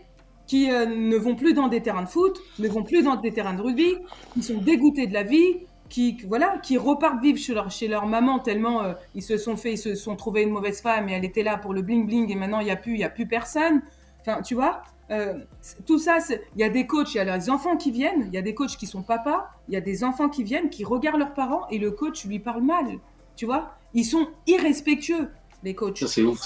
qui 0.45 0.71
euh, 0.71 0.85
ne 0.85 1.15
vont 1.15 1.35
plus 1.35 1.53
dans 1.53 1.67
des 1.67 1.81
terrains 1.81 2.03
de 2.03 2.09
foot, 2.09 2.39
ne 2.59 2.67
vont 2.67 2.83
plus 2.83 3.03
dans 3.03 3.15
des 3.15 3.31
terrains 3.31 3.53
de 3.53 3.61
rugby, 3.61 3.95
qui 4.33 4.43
sont 4.43 4.57
dégoûtés 4.57 5.07
de 5.07 5.13
la 5.13 5.23
vie, 5.23 5.59
qui 5.89 6.17
voilà, 6.27 6.57
qui 6.59 6.77
repartent 6.77 7.21
vivre 7.21 7.37
chez 7.37 7.53
leur, 7.53 7.71
chez 7.71 7.87
leur 7.87 8.05
maman 8.05 8.39
tellement 8.39 8.83
euh, 8.83 8.93
ils 9.15 9.23
se 9.23 9.37
sont 9.37 9.57
fait, 9.57 9.73
ils 9.73 9.77
se 9.77 9.95
sont 9.95 10.15
trouvés 10.15 10.43
une 10.43 10.51
mauvaise 10.51 10.81
femme 10.81 11.09
et 11.09 11.13
elle 11.13 11.25
était 11.25 11.43
là 11.43 11.57
pour 11.57 11.73
le 11.73 11.81
bling 11.81 12.05
bling 12.05 12.31
et 12.31 12.35
maintenant 12.35 12.59
il 12.59 12.67
y 12.67 12.71
a 12.71 13.05
a 13.05 13.09
plus 13.09 13.27
personne. 13.27 13.81
Enfin, 14.21 14.41
tu 14.41 14.55
vois, 14.55 14.81
euh, 15.11 15.39
tout 15.85 15.97
ça, 15.97 16.17
il 16.29 16.61
y 16.61 16.63
a 16.63 16.69
des 16.69 16.85
coachs, 16.85 17.13
il 17.13 17.17
y 17.17 17.19
a 17.19 17.37
les 17.37 17.49
enfants 17.49 17.77
qui 17.77 17.91
viennent, 17.91 18.25
il 18.27 18.33
y 18.33 18.37
a 18.37 18.41
des 18.41 18.53
coachs 18.53 18.77
qui 18.77 18.85
sont 18.85 19.01
papas, 19.01 19.49
il 19.67 19.73
y 19.73 19.77
a 19.77 19.81
des 19.81 20.03
enfants 20.03 20.29
qui 20.29 20.43
viennent, 20.43 20.69
qui 20.69 20.83
regardent 20.83 21.19
leurs 21.19 21.33
parents 21.33 21.67
et 21.69 21.79
le 21.79 21.91
coach 21.91 22.25
lui 22.25 22.39
parle 22.39 22.61
mal. 22.61 22.99
Tu 23.35 23.45
vois, 23.45 23.75
ils 23.93 24.05
sont 24.05 24.27
irrespectueux, 24.45 25.29
les 25.63 25.73
coachs. 25.73 25.97
Ça, 25.97 26.07
c'est 26.07 26.21
ouf. 26.21 26.39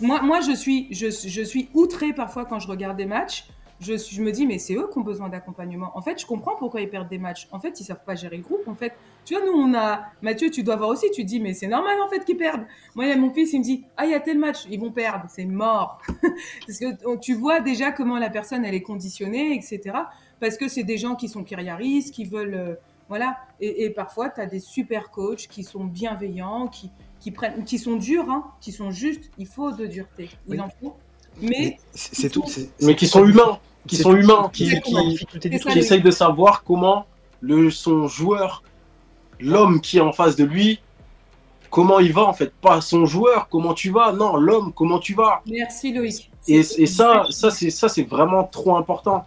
Moi, 0.00 0.20
moi 0.22 0.40
je, 0.40 0.52
suis, 0.52 0.88
je, 0.90 1.08
je 1.08 1.42
suis 1.42 1.68
outré 1.74 2.12
parfois 2.12 2.44
quand 2.44 2.58
je 2.58 2.68
regarde 2.68 2.96
des 2.96 3.06
matchs 3.06 3.48
je, 3.80 4.22
me 4.22 4.30
dis, 4.30 4.46
mais 4.46 4.58
c'est 4.58 4.74
eux 4.74 4.88
qui 4.90 4.98
ont 4.98 5.02
besoin 5.02 5.28
d'accompagnement. 5.28 5.90
En 5.94 6.00
fait, 6.00 6.18
je 6.20 6.26
comprends 6.26 6.56
pourquoi 6.56 6.80
ils 6.80 6.88
perdent 6.88 7.08
des 7.08 7.18
matchs. 7.18 7.46
En 7.52 7.60
fait, 7.60 7.78
ils 7.80 7.84
savent 7.84 8.04
pas 8.04 8.14
gérer 8.14 8.38
le 8.38 8.42
groupe. 8.42 8.66
En 8.68 8.74
fait, 8.74 8.94
tu 9.24 9.34
vois, 9.34 9.44
nous, 9.44 9.52
on 9.52 9.74
a. 9.74 10.04
Mathieu, 10.22 10.50
tu 10.50 10.62
dois 10.62 10.76
voir 10.76 10.88
aussi, 10.88 11.10
tu 11.10 11.24
dis, 11.24 11.40
mais 11.40 11.52
c'est 11.52 11.66
normal, 11.66 12.00
en 12.00 12.08
fait, 12.08 12.24
qu'ils 12.24 12.38
perdent. 12.38 12.64
Moi, 12.94 13.04
il 13.04 13.08
y 13.08 13.12
a 13.12 13.16
mon 13.16 13.32
fils, 13.32 13.52
il 13.52 13.58
me 13.58 13.64
dit, 13.64 13.84
ah, 13.96 14.06
il 14.06 14.12
y 14.12 14.14
a 14.14 14.20
tel 14.20 14.38
match, 14.38 14.66
ils 14.70 14.80
vont 14.80 14.92
perdre, 14.92 15.26
c'est 15.28 15.44
mort. 15.44 16.00
Parce 16.66 16.78
que 16.78 17.16
tu 17.18 17.34
vois 17.34 17.60
déjà 17.60 17.92
comment 17.92 18.18
la 18.18 18.30
personne, 18.30 18.64
elle 18.64 18.74
est 18.74 18.82
conditionnée, 18.82 19.54
etc. 19.54 19.96
Parce 20.40 20.56
que 20.56 20.68
c'est 20.68 20.84
des 20.84 20.96
gens 20.96 21.14
qui 21.14 21.28
sont 21.28 21.44
carriéristes, 21.44 22.14
qui 22.14 22.24
veulent. 22.24 22.54
Euh, 22.54 22.74
voilà. 23.08 23.36
Et, 23.60 23.90
parfois, 23.90 24.30
tu 24.30 24.40
as 24.40 24.46
des 24.46 24.58
super 24.58 25.10
coachs 25.10 25.46
qui 25.48 25.62
sont 25.62 25.84
bienveillants, 25.84 26.66
qui, 26.66 26.90
qui, 27.20 27.30
prennent, 27.30 27.64
qui 27.64 27.78
sont 27.78 27.96
durs, 27.96 28.28
hein, 28.30 28.52
qui 28.60 28.72
sont 28.72 28.90
justes. 28.90 29.30
Il 29.38 29.46
faut 29.46 29.70
de 29.70 29.86
dureté. 29.86 30.28
Il 30.48 30.60
en 30.60 30.68
faut 30.68 30.96
mais 31.40 31.78
c'est 31.94 32.30
tout. 32.30 32.44
Mais 32.80 32.94
qui 32.94 33.06
sont 33.06 33.24
humains, 33.24 33.58
qui 33.86 33.96
sont 33.96 34.14
humains, 34.14 34.50
qui, 34.52 34.80
qui, 34.80 35.78
essayent 35.78 36.02
de 36.02 36.10
savoir 36.10 36.62
comment 36.64 37.06
le 37.40 37.70
son 37.70 38.08
joueur, 38.08 38.62
l'homme 39.40 39.80
qui 39.80 39.98
est 39.98 40.00
en 40.00 40.12
face 40.12 40.36
de 40.36 40.44
lui, 40.44 40.80
comment 41.70 42.00
il 42.00 42.12
va 42.12 42.24
en 42.24 42.32
fait, 42.32 42.52
pas 42.54 42.80
son 42.80 43.06
joueur, 43.06 43.48
comment 43.48 43.74
tu 43.74 43.90
vas, 43.90 44.12
non, 44.12 44.36
l'homme, 44.36 44.72
comment 44.74 44.98
tu 44.98 45.14
vas. 45.14 45.42
Merci 45.46 45.92
Loïc. 45.92 46.30
Et, 46.48 46.58
et 46.58 46.86
ça, 46.86 47.24
ça 47.30 47.50
c'est 47.50 47.70
ça 47.70 47.88
c'est 47.88 48.04
vraiment 48.04 48.44
trop 48.44 48.76
important. 48.76 49.24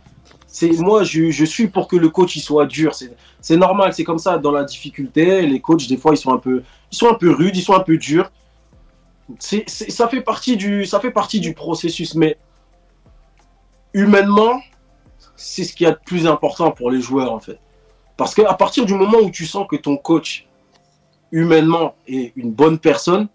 C'est 0.52 0.72
moi, 0.80 1.03
je, 1.03 1.30
je, 1.30 1.45
suis 1.45 1.68
pour 1.68 1.88
que 1.88 1.95
le 1.95 2.10
coach 2.10 2.36
il 2.36 2.40
soit 2.40 2.65
dur. 2.65 2.95
C'est 3.40 3.56
normal, 3.57 3.94
c'est 3.94 4.03
comme 4.03 4.18
ça 4.18 4.40
dans 4.40 4.52
la 4.52 4.64
difficulté. 4.64 5.45
Les 5.45 5.60
coachs 5.60 5.88
des 5.88 5.98
fois 5.98 6.14
ils 6.14 6.18
sont 6.18 6.34
un 6.34 6.40
peu, 6.40 6.64
ils 6.91 6.98
sont 6.98 7.07
un 7.07 7.14
peu 7.14 7.31
rudes, 7.31 7.56
ils 7.56 7.61
sont 7.61 7.76
un 7.76 7.81
peu 7.81 7.98
durs 7.98 8.31
ça, 9.38 10.07
fait 10.07 10.22
partie 10.22 10.57
du, 10.57 10.85
ça 10.85 10.99
fait 10.99 11.11
partie 11.11 11.39
du 11.39 11.53
processus, 11.53 12.15
mais 12.15 12.38
humainement, 13.93 14.61
c'est 15.35 15.64
ce 15.64 15.73
qui 15.73 15.85
est 15.85 15.91
le 15.91 15.99
plus 16.03 16.27
important 16.27 16.72
pour 16.72 16.89
les 16.91 17.01
joueurs, 17.01 17.31
en 17.31 17.39
fait. 17.39 17.60
Parce 18.18 18.34
qu'à 18.35 18.53
partir 18.53 18.85
du 18.85 18.95
moment 18.95 19.19
où 19.19 19.30
tu 19.30 19.45
sens 19.45 19.68
que 19.69 19.76
ton 19.76 19.97
coach, 19.97 20.47
humainement, 21.31 21.95
est 22.07 22.34
une 22.35 22.51
bonne 22.51 22.80
personne, 22.80 23.27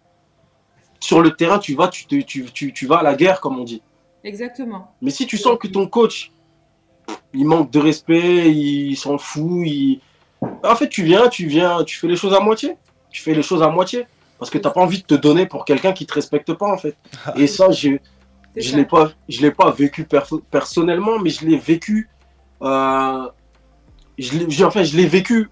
sur 1.00 1.20
le 1.20 1.32
terrain, 1.32 1.58
tu 1.58 1.74
vas, 1.74 1.88
tu, 1.88 2.06
tu, 2.06 2.44
tu, 2.44 2.72
tu 2.72 2.86
vas 2.86 2.96
à 2.96 3.02
la 3.02 3.14
guerre, 3.14 3.40
comme 3.40 3.58
on 3.58 3.64
dit. 3.64 3.82
Exactement. 4.24 4.94
Mais 5.02 5.10
si 5.10 5.26
tu 5.26 5.36
sens 5.36 5.58
que 5.58 5.68
ton 5.68 5.86
coach, 5.86 6.32
il 7.34 7.46
manque 7.46 7.70
de 7.70 7.78
respect, 7.78 8.50
il 8.50 8.96
s'en 8.96 9.18
fout, 9.18 9.66
il... 9.66 10.00
en 10.62 10.74
fait, 10.74 10.88
tu 10.88 11.02
viens, 11.02 11.28
tu 11.28 11.46
viens, 11.46 11.84
tu 11.84 11.98
fais 11.98 12.08
les 12.08 12.16
choses 12.16 12.32
à 12.32 12.40
moitié. 12.40 12.76
Tu 13.10 13.22
fais 13.22 13.34
les 13.34 13.42
choses 13.42 13.62
à 13.62 13.68
moitié. 13.68 14.06
Parce 14.44 14.50
que 14.50 14.58
tu 14.58 14.64
n'as 14.64 14.74
pas 14.74 14.82
envie 14.82 14.98
de 14.98 15.06
te 15.06 15.14
donner 15.14 15.46
pour 15.46 15.64
quelqu'un 15.64 15.94
qui 15.94 16.04
ne 16.04 16.06
te 16.06 16.12
respecte 16.12 16.52
pas, 16.52 16.70
en 16.70 16.76
fait. 16.76 16.98
Et 17.34 17.46
ça, 17.46 17.70
je 17.70 17.88
ne 17.88 18.76
l'ai 18.76 18.84
pas, 18.84 19.10
je 19.26 19.48
pas 19.48 19.70
vécu 19.70 20.06
personnellement, 20.50 21.18
mais 21.18 21.30
je 21.30 21.46
l'ai 21.46 21.56
vécu. 21.56 22.10
Euh, 22.60 23.26
je 24.18 24.64
enfin, 24.66 24.82
je 24.82 24.98
l'ai 24.98 25.06
vécu 25.06 25.48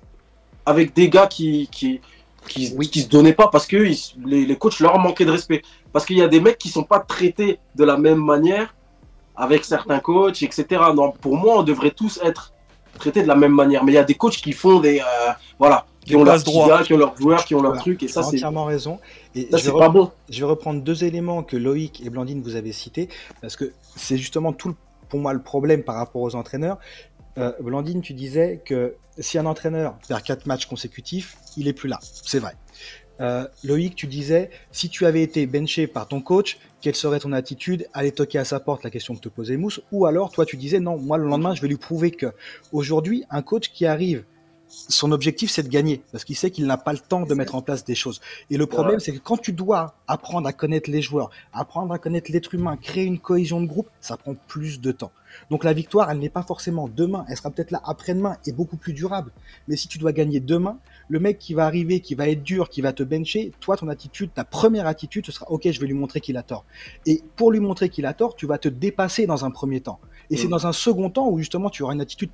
avec 0.66 0.94
des 0.94 1.08
gars 1.08 1.26
qui, 1.26 1.70
qui, 1.72 2.02
qui, 2.46 2.76
qui 2.90 3.00
se 3.00 3.08
donnaient 3.08 3.32
pas 3.32 3.48
parce 3.48 3.66
que 3.66 3.78
les, 3.78 3.96
les, 4.44 4.56
coachs 4.56 4.78
leur 4.80 4.98
manquaient 4.98 5.24
de 5.24 5.30
respect. 5.30 5.62
Parce 5.90 6.04
qu'il 6.04 6.18
y 6.18 6.22
a 6.22 6.28
des 6.28 6.42
mecs 6.42 6.58
qui 6.58 6.68
sont 6.68 6.84
pas 6.84 7.00
traités 7.00 7.60
de 7.74 7.84
la 7.84 7.96
même 7.96 8.22
manière 8.22 8.74
avec 9.34 9.64
certains 9.64 10.00
coachs, 10.00 10.42
etc. 10.42 10.66
Donc, 10.94 11.16
pour 11.16 11.38
moi, 11.38 11.60
on 11.60 11.62
devrait 11.62 11.92
tous 11.92 12.20
être 12.22 12.52
traités 12.98 13.22
de 13.22 13.28
la 13.28 13.36
même 13.36 13.54
manière. 13.54 13.84
Mais 13.84 13.92
il 13.92 13.94
y 13.94 13.98
a 13.98 14.04
des 14.04 14.16
coachs 14.16 14.36
qui 14.36 14.52
font 14.52 14.80
des. 14.80 15.00
Euh, 15.00 15.32
voilà 15.58 15.86
qui 16.04 16.16
ont 16.16 16.24
leurs 16.24 16.42
droit. 16.42 16.82
qui 16.82 16.94
ont 16.94 16.98
leurs 16.98 17.16
joueurs, 17.16 17.44
qui 17.44 17.54
ont 17.54 17.62
leurs 17.62 17.78
trucs, 17.78 18.02
et 18.02 18.08
ça 18.08 18.22
c'est 18.22 18.36
entièrement 18.36 18.64
raison. 18.64 18.98
Et 19.34 19.48
ça 19.50 19.58
c'est 19.58 19.72
pas 19.72 19.88
bon. 19.88 20.10
Je 20.28 20.40
vais 20.40 20.46
reprendre 20.50 20.82
deux 20.82 21.04
éléments 21.04 21.42
que 21.42 21.56
Loïc 21.56 22.04
et 22.04 22.10
Blandine 22.10 22.42
vous 22.42 22.56
avez 22.56 22.72
cités, 22.72 23.08
parce 23.40 23.56
que 23.56 23.72
c'est 23.96 24.16
justement 24.16 24.52
tout 24.52 24.74
pour 25.08 25.20
moi 25.20 25.32
le 25.32 25.42
problème 25.42 25.82
par 25.82 25.96
rapport 25.96 26.22
aux 26.22 26.34
entraîneurs. 26.34 26.78
Euh, 27.38 27.52
Blandine, 27.60 28.02
tu 28.02 28.12
disais 28.12 28.60
que 28.64 28.94
si 29.18 29.38
un 29.38 29.46
entraîneur 29.46 29.96
perd 30.08 30.22
quatre 30.22 30.46
matchs 30.46 30.66
consécutifs, 30.66 31.36
il 31.56 31.68
est 31.68 31.72
plus 31.72 31.88
là. 31.88 31.98
C'est 32.02 32.38
vrai. 32.38 32.54
Euh, 33.20 33.46
Loïc, 33.62 33.94
tu 33.94 34.06
disais, 34.06 34.50
si 34.72 34.88
tu 34.88 35.06
avais 35.06 35.22
été 35.22 35.46
benché 35.46 35.86
par 35.86 36.08
ton 36.08 36.20
coach, 36.20 36.58
quelle 36.80 36.96
serait 36.96 37.20
ton 37.20 37.32
attitude? 37.32 37.86
Aller 37.94 38.10
toquer 38.10 38.38
à 38.38 38.44
sa 38.44 38.58
porte, 38.58 38.82
la 38.82 38.90
question 38.90 39.14
que 39.14 39.20
te 39.20 39.28
posait 39.28 39.56
Mousse, 39.56 39.80
ou 39.92 40.06
alors 40.06 40.32
toi 40.32 40.44
tu 40.44 40.56
disais 40.56 40.80
non, 40.80 40.98
moi 40.98 41.16
le 41.16 41.24
lendemain 41.24 41.54
je 41.54 41.62
vais 41.62 41.68
lui 41.68 41.76
prouver 41.76 42.10
que 42.10 42.26
aujourd'hui 42.72 43.24
un 43.30 43.42
coach 43.42 43.70
qui 43.70 43.86
arrive 43.86 44.24
son 44.72 45.12
objectif, 45.12 45.50
c'est 45.50 45.62
de 45.62 45.68
gagner, 45.68 46.02
parce 46.12 46.24
qu'il 46.24 46.36
sait 46.36 46.50
qu'il 46.50 46.66
n'a 46.66 46.78
pas 46.78 46.92
le 46.92 46.98
temps 46.98 47.26
de 47.26 47.34
mettre 47.34 47.54
en 47.54 47.62
place 47.62 47.84
des 47.84 47.94
choses. 47.94 48.20
Et 48.48 48.56
le 48.56 48.66
problème, 48.66 49.00
c'est 49.00 49.12
que 49.12 49.18
quand 49.18 49.36
tu 49.36 49.52
dois 49.52 49.94
apprendre 50.08 50.48
à 50.48 50.52
connaître 50.52 50.90
les 50.90 51.02
joueurs, 51.02 51.30
apprendre 51.52 51.92
à 51.92 51.98
connaître 51.98 52.32
l'être 52.32 52.54
humain, 52.54 52.76
créer 52.76 53.04
une 53.04 53.18
cohésion 53.18 53.60
de 53.60 53.66
groupe, 53.66 53.88
ça 54.00 54.16
prend 54.16 54.34
plus 54.34 54.80
de 54.80 54.90
temps. 54.90 55.12
Donc 55.50 55.64
la 55.64 55.72
victoire, 55.72 56.10
elle 56.10 56.18
n'est 56.18 56.30
pas 56.30 56.42
forcément 56.42 56.88
demain, 56.88 57.24
elle 57.28 57.36
sera 57.36 57.50
peut-être 57.50 57.70
là 57.70 57.80
après-demain 57.84 58.36
et 58.46 58.52
beaucoup 58.52 58.76
plus 58.76 58.92
durable. 58.92 59.30
Mais 59.68 59.76
si 59.76 59.88
tu 59.88 59.98
dois 59.98 60.12
gagner 60.12 60.40
demain, 60.40 60.78
le 61.08 61.20
mec 61.20 61.38
qui 61.38 61.54
va 61.54 61.66
arriver, 61.66 62.00
qui 62.00 62.14
va 62.14 62.28
être 62.28 62.42
dur, 62.42 62.68
qui 62.68 62.80
va 62.80 62.92
te 62.92 63.02
bencher, 63.02 63.52
toi, 63.60 63.76
ton 63.76 63.88
attitude, 63.88 64.30
ta 64.34 64.44
première 64.44 64.86
attitude, 64.86 65.26
ce 65.26 65.32
sera 65.32 65.50
OK, 65.50 65.70
je 65.70 65.80
vais 65.80 65.86
lui 65.86 65.94
montrer 65.94 66.20
qu'il 66.20 66.36
a 66.36 66.42
tort. 66.42 66.64
Et 67.06 67.22
pour 67.36 67.52
lui 67.52 67.60
montrer 67.60 67.88
qu'il 67.88 68.06
a 68.06 68.14
tort, 68.14 68.36
tu 68.36 68.46
vas 68.46 68.58
te 68.58 68.68
dépasser 68.68 69.26
dans 69.26 69.44
un 69.44 69.50
premier 69.50 69.80
temps. 69.80 70.00
Et 70.30 70.36
c'est 70.36 70.46
mm. 70.46 70.50
dans 70.50 70.66
un 70.66 70.72
second 70.72 71.10
temps 71.10 71.28
où 71.28 71.38
justement 71.38 71.70
tu 71.70 71.82
auras 71.82 71.94
une 71.94 72.00
attitude 72.00 72.30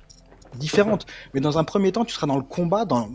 différente. 0.55 1.05
Mais 1.33 1.41
dans 1.41 1.57
un 1.57 1.63
premier 1.63 1.91
temps, 1.91 2.05
tu 2.05 2.13
seras 2.13 2.27
dans 2.27 2.37
le 2.37 2.43
combat, 2.43 2.85
dans, 2.85 3.09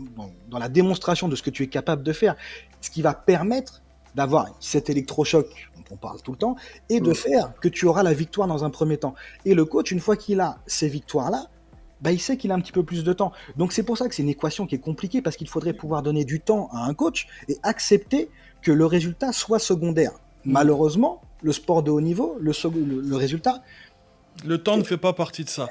dans, 0.49 0.59
la 0.59 0.69
démonstration 0.69 1.27
de 1.27 1.35
ce 1.35 1.43
que 1.43 1.49
tu 1.49 1.63
es 1.63 1.67
capable 1.67 2.03
de 2.03 2.13
faire. 2.13 2.35
Ce 2.81 2.89
qui 2.89 3.01
va 3.01 3.13
permettre 3.13 3.81
d'avoir 4.15 4.47
cet 4.59 4.89
électrochoc 4.89 5.47
dont 5.75 5.83
on 5.91 5.97
parle 5.97 6.21
tout 6.21 6.31
le 6.31 6.37
temps, 6.37 6.55
et 6.89 6.99
de 7.01 7.11
Mm. 7.11 7.15
faire 7.15 7.53
que 7.61 7.67
tu 7.67 7.85
auras 7.85 8.01
la 8.03 8.13
victoire 8.13 8.47
dans 8.47 8.63
un 8.63 8.69
premier 8.69 8.97
temps. 8.97 9.13
Et 9.43 9.53
le 9.53 9.65
coach, 9.65 9.91
une 9.91 9.99
fois 9.99 10.15
qu'il 10.15 10.39
a 10.39 10.57
ces 10.65 10.87
victoires-là, 10.87 11.47
bah, 12.01 12.11
il 12.11 12.19
sait 12.19 12.37
qu'il 12.37 12.51
a 12.51 12.55
un 12.55 12.59
petit 12.61 12.71
peu 12.71 12.83
plus 12.83 13.03
de 13.03 13.13
temps. 13.13 13.31
Donc 13.57 13.73
c'est 13.73 13.83
pour 13.83 13.97
ça 13.97 14.07
que 14.07 14.15
c'est 14.15 14.23
une 14.23 14.29
équation 14.29 14.67
qui 14.67 14.75
est 14.75 14.79
compliquée, 14.79 15.21
parce 15.21 15.35
qu'il 15.35 15.49
faudrait 15.49 15.73
pouvoir 15.73 16.01
donner 16.01 16.23
du 16.25 16.39
temps 16.39 16.69
à 16.71 16.85
un 16.85 16.93
coach 16.93 17.27
et 17.49 17.57
accepter 17.63 18.29
que 18.61 18.71
le 18.71 18.85
résultat 18.85 19.31
soit 19.33 19.59
secondaire. 19.59 20.11
Malheureusement, 20.45 21.21
le 21.41 21.51
sport 21.51 21.83
de 21.83 21.91
haut 21.91 22.01
niveau, 22.01 22.37
le, 22.39 22.51
le- 22.69 23.01
le 23.01 23.15
résultat, 23.15 23.61
Le 24.43 24.57
temps 24.57 24.77
ne 24.77 24.83
fait 24.83 24.97
pas 24.97 25.13
partie 25.13 25.43
de 25.43 25.49
ça. 25.49 25.67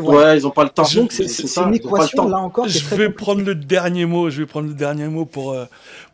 Ouais, 0.00 0.36
ils 0.38 0.46
ont 0.46 0.50
pas 0.50 0.64
le 0.64 0.70
temps. 0.70 0.84
Donc 0.94 1.12
c'est 1.12 1.28
c'est 1.28 1.46
ça, 1.46 1.62
une 1.64 1.74
équation 1.74 2.28
là 2.28 2.38
encore 2.38 2.66
Je 2.68 2.94
vais 2.94 3.10
prendre 3.10 3.42
le 3.42 3.54
dernier 3.54 4.06
mot. 4.06 4.30
Je 4.30 4.40
vais 4.42 4.46
prendre 4.46 4.68
le 4.68 4.74
dernier 4.74 5.06
mot 5.08 5.26
pour 5.26 5.52
euh, 5.52 5.66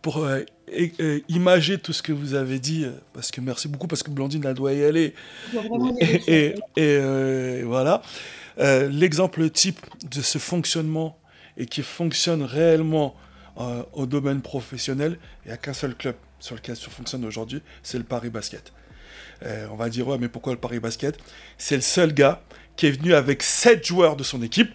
pour 0.02 0.18
euh, 0.24 0.40
et- 0.68 0.92
euh, 1.00 1.20
imager 1.28 1.78
tout 1.78 1.92
ce 1.92 2.02
que 2.02 2.12
vous 2.12 2.34
avez 2.34 2.58
dit. 2.58 2.86
Parce 3.14 3.30
que 3.30 3.40
merci 3.40 3.68
beaucoup 3.68 3.86
parce 3.86 4.02
que 4.02 4.10
Blandine 4.10 4.42
elle 4.44 4.54
doit 4.54 4.72
y 4.72 4.84
aller. 4.84 5.14
Et, 6.00 6.22
et- 6.26 6.54
et, 6.54 6.54
euh, 6.76 7.62
voilà. 7.66 8.02
Euh, 8.58 8.88
L'exemple 8.90 9.48
type 9.50 9.80
de 10.10 10.20
ce 10.20 10.38
fonctionnement 10.38 11.16
et 11.56 11.66
qui 11.66 11.82
fonctionne 11.82 12.42
réellement 12.42 13.14
euh, 13.60 13.82
au 13.92 14.06
domaine 14.06 14.40
professionnel, 14.42 15.18
il 15.44 15.48
n'y 15.48 15.54
a 15.54 15.56
qu'un 15.56 15.72
seul 15.74 15.94
club 15.94 16.16
sur 16.40 16.56
lequel 16.56 16.74
ça 16.76 16.88
fonctionne 16.90 17.24
aujourd'hui, 17.24 17.62
c'est 17.82 17.98
le 17.98 18.04
Paris 18.04 18.30
Basket. 18.30 18.72
Euh, 19.44 19.66
on 19.72 19.76
va 19.76 19.88
dire, 19.88 20.06
ouais, 20.08 20.18
mais 20.18 20.28
pourquoi 20.28 20.52
le 20.52 20.58
Paris 20.58 20.80
Basket? 20.80 21.18
C'est 21.58 21.76
le 21.76 21.82
seul 21.82 22.12
gars 22.14 22.42
qui 22.76 22.86
est 22.86 22.90
venu 22.90 23.14
avec 23.14 23.42
7 23.42 23.84
joueurs 23.84 24.16
de 24.16 24.22
son 24.22 24.42
équipe 24.42 24.70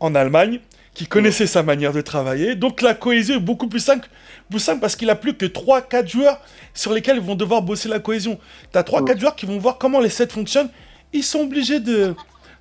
en 0.00 0.14
Allemagne, 0.14 0.60
qui 0.92 1.06
connaissait 1.06 1.46
sa 1.46 1.62
manière 1.62 1.92
de 1.92 2.00
travailler. 2.00 2.54
Donc 2.54 2.82
la 2.82 2.94
cohésion 2.94 3.36
est 3.36 3.40
beaucoup 3.40 3.68
plus 3.68 3.80
simple, 3.80 4.08
plus 4.50 4.60
simple 4.60 4.80
parce 4.80 4.96
qu'il 4.96 5.10
a 5.10 5.16
plus 5.16 5.34
que 5.34 5.46
3-4 5.46 6.08
joueurs 6.08 6.40
sur 6.72 6.92
lesquels 6.92 7.16
ils 7.16 7.22
vont 7.22 7.34
devoir 7.34 7.62
bosser 7.62 7.88
la 7.88 7.98
cohésion. 8.00 8.38
Tu 8.72 8.78
as 8.78 8.82
3-4 8.82 9.18
joueurs 9.18 9.36
qui 9.36 9.46
vont 9.46 9.58
voir 9.58 9.78
comment 9.78 10.00
les 10.00 10.10
7 10.10 10.32
fonctionnent. 10.32 10.70
Ils 11.12 11.24
sont 11.24 11.40
obligés 11.40 11.80
de, 11.80 12.14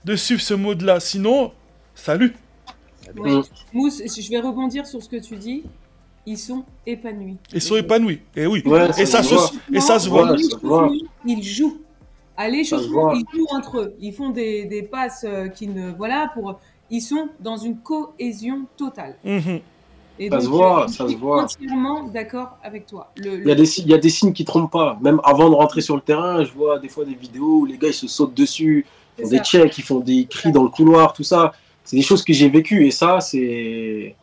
de 0.06 0.16
suivre 0.16 0.42
ce 0.42 0.54
mode-là. 0.54 1.00
Sinon, 1.00 1.52
salut. 1.96 2.36
Ouais. 3.18 3.42
Mousse, 3.74 4.02
je 4.06 4.30
vais 4.30 4.40
rebondir 4.40 4.88
sur 4.88 5.04
ce 5.04 5.10
que 5.10 5.18
tu 5.18 5.36
dis. 5.36 5.64
Ils 6.26 6.38
sont 6.38 6.64
épanouis. 6.88 7.36
Ils 7.54 7.62
sont 7.62 7.76
épanouis. 7.76 8.22
Et 8.36 8.46
oui. 8.48 8.62
Ouais, 8.66 8.90
et, 8.98 9.06
ça 9.06 9.22
se 9.22 9.30
se, 9.30 9.34
voit. 9.36 9.52
et 9.74 9.80
ça 9.82 10.00
se 10.00 10.10
voit. 10.10 10.32
Ouais, 10.32 10.38
ça 10.38 10.50
se 10.58 10.66
voit. 10.66 10.90
Ils 11.26 11.44
jouent. 11.44 11.78
À 12.38 12.48
se 12.48 12.52
l'échauffement, 12.52 13.14
ils 13.14 13.26
jouent 13.34 13.46
entre 13.52 13.80
eux. 13.80 13.94
Ils 14.00 14.14
font 14.14 14.30
des, 14.30 14.66
des 14.66 14.84
passes 14.84 15.26
euh, 15.28 15.48
qui 15.50 15.68
ne. 15.68 15.92
Voilà, 15.92 16.32
pour. 16.34 16.60
Ils 16.90 17.02
sont 17.02 17.28
dans 17.40 17.58
une 17.58 17.78
cohésion 17.78 18.66
totale. 18.78 19.16
Mhm. 19.24 19.60
Et 20.20 20.30
Ça 20.30 20.36
donc, 20.38 20.44
se 20.44 20.48
voit, 20.50 20.84
euh, 20.84 20.88
ça 20.88 20.94
je 21.00 21.04
se 21.04 21.08
suis 21.10 21.16
voit. 21.18 21.44
entièrement 21.44 22.04
d'accord 22.04 22.58
avec 22.64 22.86
toi. 22.86 23.12
Le, 23.18 23.40
Il 23.42 23.48
y, 23.48 23.52
a 23.52 23.56
des, 23.56 23.66
si- 23.66 23.82
il 23.82 23.88
y 23.90 23.94
a 23.94 23.98
des 23.98 24.10
signes 24.10 24.32
qui 24.34 24.46
trompent 24.46 24.72
pas. 24.72 24.98
Même 25.02 25.20
avant 25.24 25.50
de 25.50 25.56
rentrer 25.56 25.82
sur 25.82 25.96
le 25.96 26.02
terrain, 26.02 26.44
je 26.44 26.52
vois 26.54 26.78
des 26.80 26.88
fois 26.90 27.04
des 27.04 27.16
vidéos 27.16 27.62
où 27.62 27.66
les 27.66 27.78
gars 27.78 27.88
ils 27.88 27.94
se 27.94 28.08
sautent 28.08 28.36
dessus, 28.36 28.86
ils 29.18 29.24
font 29.24 29.30
des 29.30 29.40
checks, 29.40 29.78
ils 29.78 29.84
font 29.84 30.00
des 30.00 30.26
cris 30.26 30.52
dans 30.52 30.64
le 30.64 30.70
couloir, 30.70 31.14
tout 31.14 31.24
ça. 31.24 31.54
C'est 31.84 31.96
des 31.98 32.04
choses 32.04 32.24
que 32.24 32.32
j'ai 32.32 32.48
vécues 32.48 32.86
et 32.86 32.92
ça, 32.92 33.20
c'est. 33.22 34.16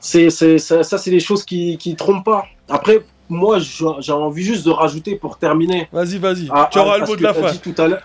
C'est, 0.00 0.30
ça, 0.58 0.82
ça, 0.82 0.98
c'est 0.98 1.10
des 1.10 1.20
choses 1.20 1.44
qui, 1.44 1.76
qui 1.78 1.94
trompent 1.94 2.24
pas. 2.24 2.44
Après, 2.68 3.00
moi, 3.28 3.58
j'ai 3.60 4.12
envie 4.12 4.42
juste 4.42 4.64
de 4.66 4.70
rajouter 4.72 5.14
pour 5.14 5.38
terminer. 5.38 5.88
Vas-y, 5.92 6.18
vas-y. 6.18 6.48
à- 6.50 6.68
tu 6.72 6.78
auras 6.78 6.94
à 6.94 6.98
le 6.98 7.06
mot 7.06 7.14
de 7.16 7.22
la 7.22 7.32
fin. 7.34 7.52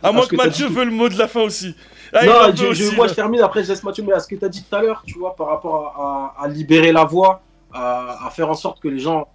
à 0.04 0.12
moins 0.12 0.26
que 0.28 0.36
Mathieu 0.36 0.68
veut 0.68 0.86
le 0.86 0.92
mot 0.92 1.10
de 1.10 1.18
la 1.18 1.28
fin 1.28 1.42
aussi. 1.42 1.76
Ah, 2.14 2.26
Non, 2.26 2.32
je- 2.56 2.96
moi 2.96 3.06
là. 3.08 3.12
je 3.12 3.16
termine, 3.16 3.42
après 3.42 3.64
je 3.64 3.70
laisse 3.70 3.84
Mathieu, 3.84 4.04
mais 4.08 4.14
à 4.14 4.20
ce 4.20 4.28
que 4.28 4.36
tu 4.36 4.46
as 4.46 4.50
dit 4.50 4.64
tout 4.64 4.76
à 4.76 4.82
l'heure, 4.82 5.04
tu 5.06 5.18
vois, 5.18 5.36
par 5.36 5.48
rapport 5.48 6.34
à, 6.40 6.48
libérer 6.48 6.92
la 6.92 7.04
voix, 7.06 7.42
à, 7.74 8.30
faire 8.32 8.50
en 8.50 8.54
sorte 8.54 8.80
que 8.80 8.88
les 8.88 9.00
gens 9.00 9.28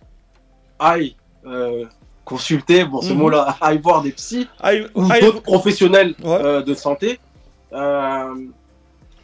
aillent 0.78 1.16
euh, 1.46 1.84
consulter, 2.24 2.84
bon 2.84 3.00
ce 3.02 3.12
Mhm. 3.12 3.18
mot-là, 3.18 3.56
aillent 3.60 3.80
voir 3.82 4.02
des 4.02 4.12
psys 4.12 4.46
ou 4.94 5.08
d'autres 5.20 5.42
professionnels 5.42 6.14
Ouais. 6.22 6.38
euh, 6.42 6.62
de 6.62 6.74
santé. 6.74 7.18
Euh, 7.72 8.34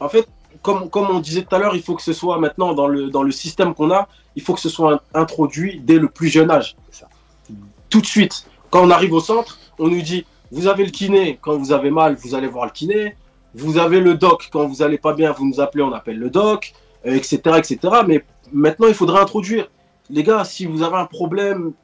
en 0.00 0.08
fait, 0.08 0.26
comme, 0.66 0.90
comme 0.90 1.06
on 1.10 1.20
disait 1.20 1.42
tout 1.42 1.54
à 1.54 1.60
l'heure, 1.60 1.76
il 1.76 1.82
faut 1.82 1.94
que 1.94 2.02
ce 2.02 2.12
soit 2.12 2.40
maintenant 2.40 2.74
dans 2.74 2.88
le, 2.88 3.08
dans 3.08 3.22
le 3.22 3.30
système 3.30 3.72
qu'on 3.72 3.92
a, 3.92 4.08
il 4.34 4.42
faut 4.42 4.52
que 4.52 4.60
ce 4.60 4.68
soit 4.68 5.00
introduit 5.14 5.78
dès 5.78 5.96
le 5.96 6.08
plus 6.08 6.26
jeune 6.26 6.50
âge. 6.50 6.76
Tout 7.88 8.00
de 8.00 8.06
suite. 8.06 8.48
Quand 8.70 8.82
on 8.82 8.90
arrive 8.90 9.12
au 9.12 9.20
centre, 9.20 9.60
on 9.78 9.86
nous 9.86 10.02
dit, 10.02 10.26
vous 10.50 10.66
avez 10.66 10.84
le 10.84 10.90
kiné, 10.90 11.38
quand 11.40 11.56
vous 11.56 11.70
avez 11.70 11.92
mal, 11.92 12.16
vous 12.16 12.34
allez 12.34 12.48
voir 12.48 12.64
le 12.64 12.72
kiné. 12.72 13.16
Vous 13.54 13.78
avez 13.78 14.00
le 14.00 14.16
doc, 14.16 14.48
quand 14.50 14.66
vous 14.66 14.82
allez 14.82 14.98
pas 14.98 15.14
bien, 15.14 15.30
vous 15.30 15.46
nous 15.46 15.60
appelez, 15.60 15.84
on 15.84 15.92
appelle 15.92 16.18
le 16.18 16.30
doc, 16.30 16.72
etc., 17.04 17.38
etc. 17.58 17.78
Mais 18.04 18.24
maintenant, 18.52 18.88
il 18.88 18.94
faudrait 18.94 19.20
introduire. 19.20 19.68
Les 20.10 20.24
gars, 20.24 20.42
si 20.42 20.66
vous 20.66 20.82
avez 20.82 20.96
un 20.96 21.06
problème, 21.06 21.74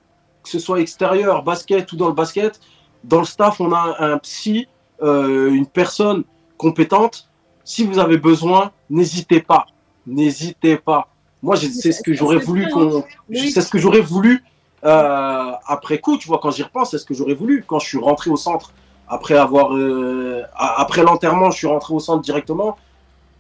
que 0.43 0.49
ce 0.49 0.59
soit 0.59 0.81
extérieur, 0.81 1.45
basket 1.45 1.93
ou 1.93 1.97
dans 1.97 2.09
le 2.09 2.15
basket, 2.15 2.59
dans 3.05 3.21
le 3.21 3.27
staff, 3.27 3.61
on 3.61 3.71
a 3.71 3.97
un, 4.01 4.15
un 4.15 4.19
psy, 4.19 4.67
euh, 5.03 5.53
une 5.53 5.67
personne 5.67 6.25
compétente. 6.57 7.29
Si 7.65 7.85
vous 7.85 7.99
avez 7.99 8.19
besoin, 8.19 8.71
n'hésitez 8.91 9.41
pas. 9.41 9.67
N'hésitez 10.07 10.77
pas. 10.77 11.09
Moi, 11.43 11.57
c'est 11.57 11.93
ce 11.93 12.03
que 12.03 12.13
j'aurais 12.15 12.39
voulu 12.39 12.69
qu'on. 12.69 13.05
C'est 13.53 13.61
ce 13.61 13.69
que 13.71 13.79
j'aurais 13.79 14.01
voulu 14.01 14.43
euh, 14.85 15.53
après 15.67 15.99
coup, 15.99 16.19
tu 16.19 16.27
vois, 16.29 16.39
quand 16.43 16.51
j'y 16.51 16.63
repense, 16.65 16.91
c'est 16.91 16.99
ce 16.99 17.05
que 17.05 17.15
j'aurais 17.15 17.35
voulu. 17.35 17.65
Quand 17.67 17.79
je 17.79 17.87
suis 17.87 17.99
rentré 17.99 18.31
au 18.31 18.37
centre, 18.37 18.73
après 19.09 19.37
avoir. 19.37 19.75
euh, 19.77 20.43
après 20.57 21.03
l'enterrement, 21.03 21.51
je 21.51 21.59
suis 21.59 21.67
rentré 21.69 21.95
au 21.95 22.01
centre 22.01 22.23
directement. 22.23 22.77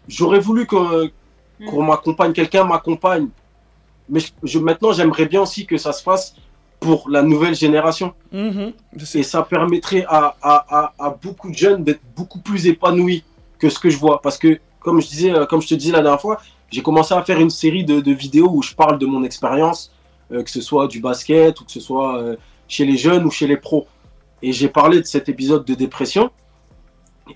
J'aurais 0.08 0.38
voulu 0.40 0.66
que- 0.66 1.10
qu'on 1.68 1.82
m'accompagne, 1.84 2.32
quelqu'un 2.32 2.64
m'accompagne. 2.64 3.28
Mais 4.08 4.20
je, 4.20 4.30
je- 4.42 4.58
maintenant, 4.58 4.92
j'aimerais 4.92 5.26
bien 5.26 5.42
aussi 5.42 5.64
que 5.66 5.76
ça 5.76 5.92
se 5.92 6.02
fasse 6.02 6.34
pour 6.80 7.08
la 7.08 7.22
nouvelle 7.22 7.54
génération. 7.54 8.12
Mhm. 8.32 8.72
Sais. 9.04 9.20
Et 9.20 9.22
ça 9.22 9.42
permettrait 9.42 10.04
à, 10.08 10.34
à- 10.42 10.66
à- 10.78 10.92
à 10.98 11.10
beaucoup 11.10 11.50
de 11.50 11.56
jeunes 11.56 11.84
d'être 11.84 12.00
beaucoup 12.16 12.40
plus 12.40 12.66
épanouis 12.66 13.22
que 13.62 13.70
ce 13.70 13.78
que 13.78 13.90
je 13.90 13.96
vois. 13.96 14.20
Parce 14.20 14.38
que, 14.38 14.58
comme 14.80 15.00
je, 15.00 15.06
disais, 15.06 15.30
euh, 15.30 15.46
comme 15.46 15.62
je 15.62 15.68
te 15.68 15.74
disais 15.74 15.92
la 15.92 16.02
dernière 16.02 16.20
fois, 16.20 16.40
j'ai 16.70 16.82
commencé 16.82 17.14
à 17.14 17.22
faire 17.22 17.38
une 17.38 17.50
série 17.50 17.84
de, 17.84 18.12
vidéos 18.12 18.50
où 18.50 18.60
je 18.62 18.74
parle 18.74 18.98
de 18.98 19.06
mon 19.06 19.22
expérience, 19.22 19.92
euh, 20.32 20.42
que 20.42 20.50
ce 20.50 20.60
soit 20.60 20.88
du 20.88 21.00
basket 21.00 21.60
ou 21.60 21.64
que 21.64 21.70
ce 21.70 21.80
soit 21.80 22.18
euh, 22.18 22.36
chez 22.66 22.84
les 22.84 22.96
jeunes 22.96 23.24
ou 23.24 23.30
chez 23.30 23.46
les 23.46 23.56
pros. 23.56 23.86
Et 24.42 24.52
j'ai 24.52 24.68
parlé 24.68 24.98
de 24.98 25.06
cet 25.06 25.28
épisode 25.28 25.64
de 25.64 25.74
dépression 25.74 26.30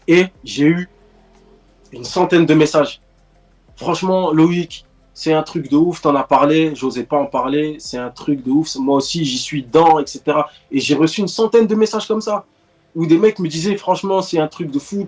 et 0.09 0.27
j'ai 0.43 0.65
eu 0.65 0.89
une 1.93 2.03
centaine 2.03 2.44
de 2.44 2.55
messages. 2.55 3.01
Franchement, 3.77 4.32
Loïc, 4.32 4.85
c'est 5.15 5.32
un 5.32 5.44
truc 5.44 5.70
de 5.70 5.77
ouf, 5.77 6.03
t'en 6.03 6.16
as 6.16 6.24
parlé, 6.24 6.74
j'osais 6.74 7.05
pas 7.05 7.19
en 7.19 7.27
parler, 7.27 7.77
c'est 7.78 7.98
un 7.98 8.11
truc 8.11 8.43
de 8.43 8.51
ouf, 8.51 8.74
moi 8.77 8.97
aussi 8.97 9.24
j'y 9.24 9.39
suis 9.39 9.62
dedans, 9.62 10.01
etc. 10.01 10.20
Et 10.73 10.81
j'ai 10.81 10.97
reçu 10.97 11.20
une 11.20 11.28
centaine 11.28 11.69
de 11.69 11.74
messages 11.77 12.09
comme 12.09 12.20
ça, 12.20 12.44
où 12.97 13.07
des 13.07 13.19
mecs 13.19 13.39
me 13.39 13.48
disaient, 13.48 13.77
franchement, 13.77 14.23
c'est 14.23 14.40
un 14.40 14.48
truc 14.48 14.70
de 14.70 14.78
fou. 14.81 15.07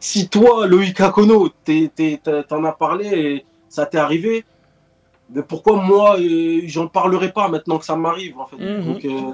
Si 0.00 0.28
toi, 0.28 0.66
Loïc 0.66 1.00
Akono, 1.00 1.48
t'en 2.48 2.64
as 2.64 2.72
parlé 2.72 3.06
et 3.06 3.44
ça 3.68 3.86
t'est 3.86 3.98
arrivé, 3.98 4.44
mais 5.34 5.42
pourquoi 5.42 5.76
moi, 5.76 6.18
euh, 6.18 6.60
j'en 6.66 6.86
parlerai 6.88 7.32
pas 7.32 7.48
maintenant 7.48 7.78
que 7.78 7.84
ça 7.84 7.96
m'arrive, 7.96 8.38
en 8.38 8.46
fait? 8.46 8.56
Mhm. 8.56 8.84
Donc, 8.84 9.04
euh, 9.04 9.32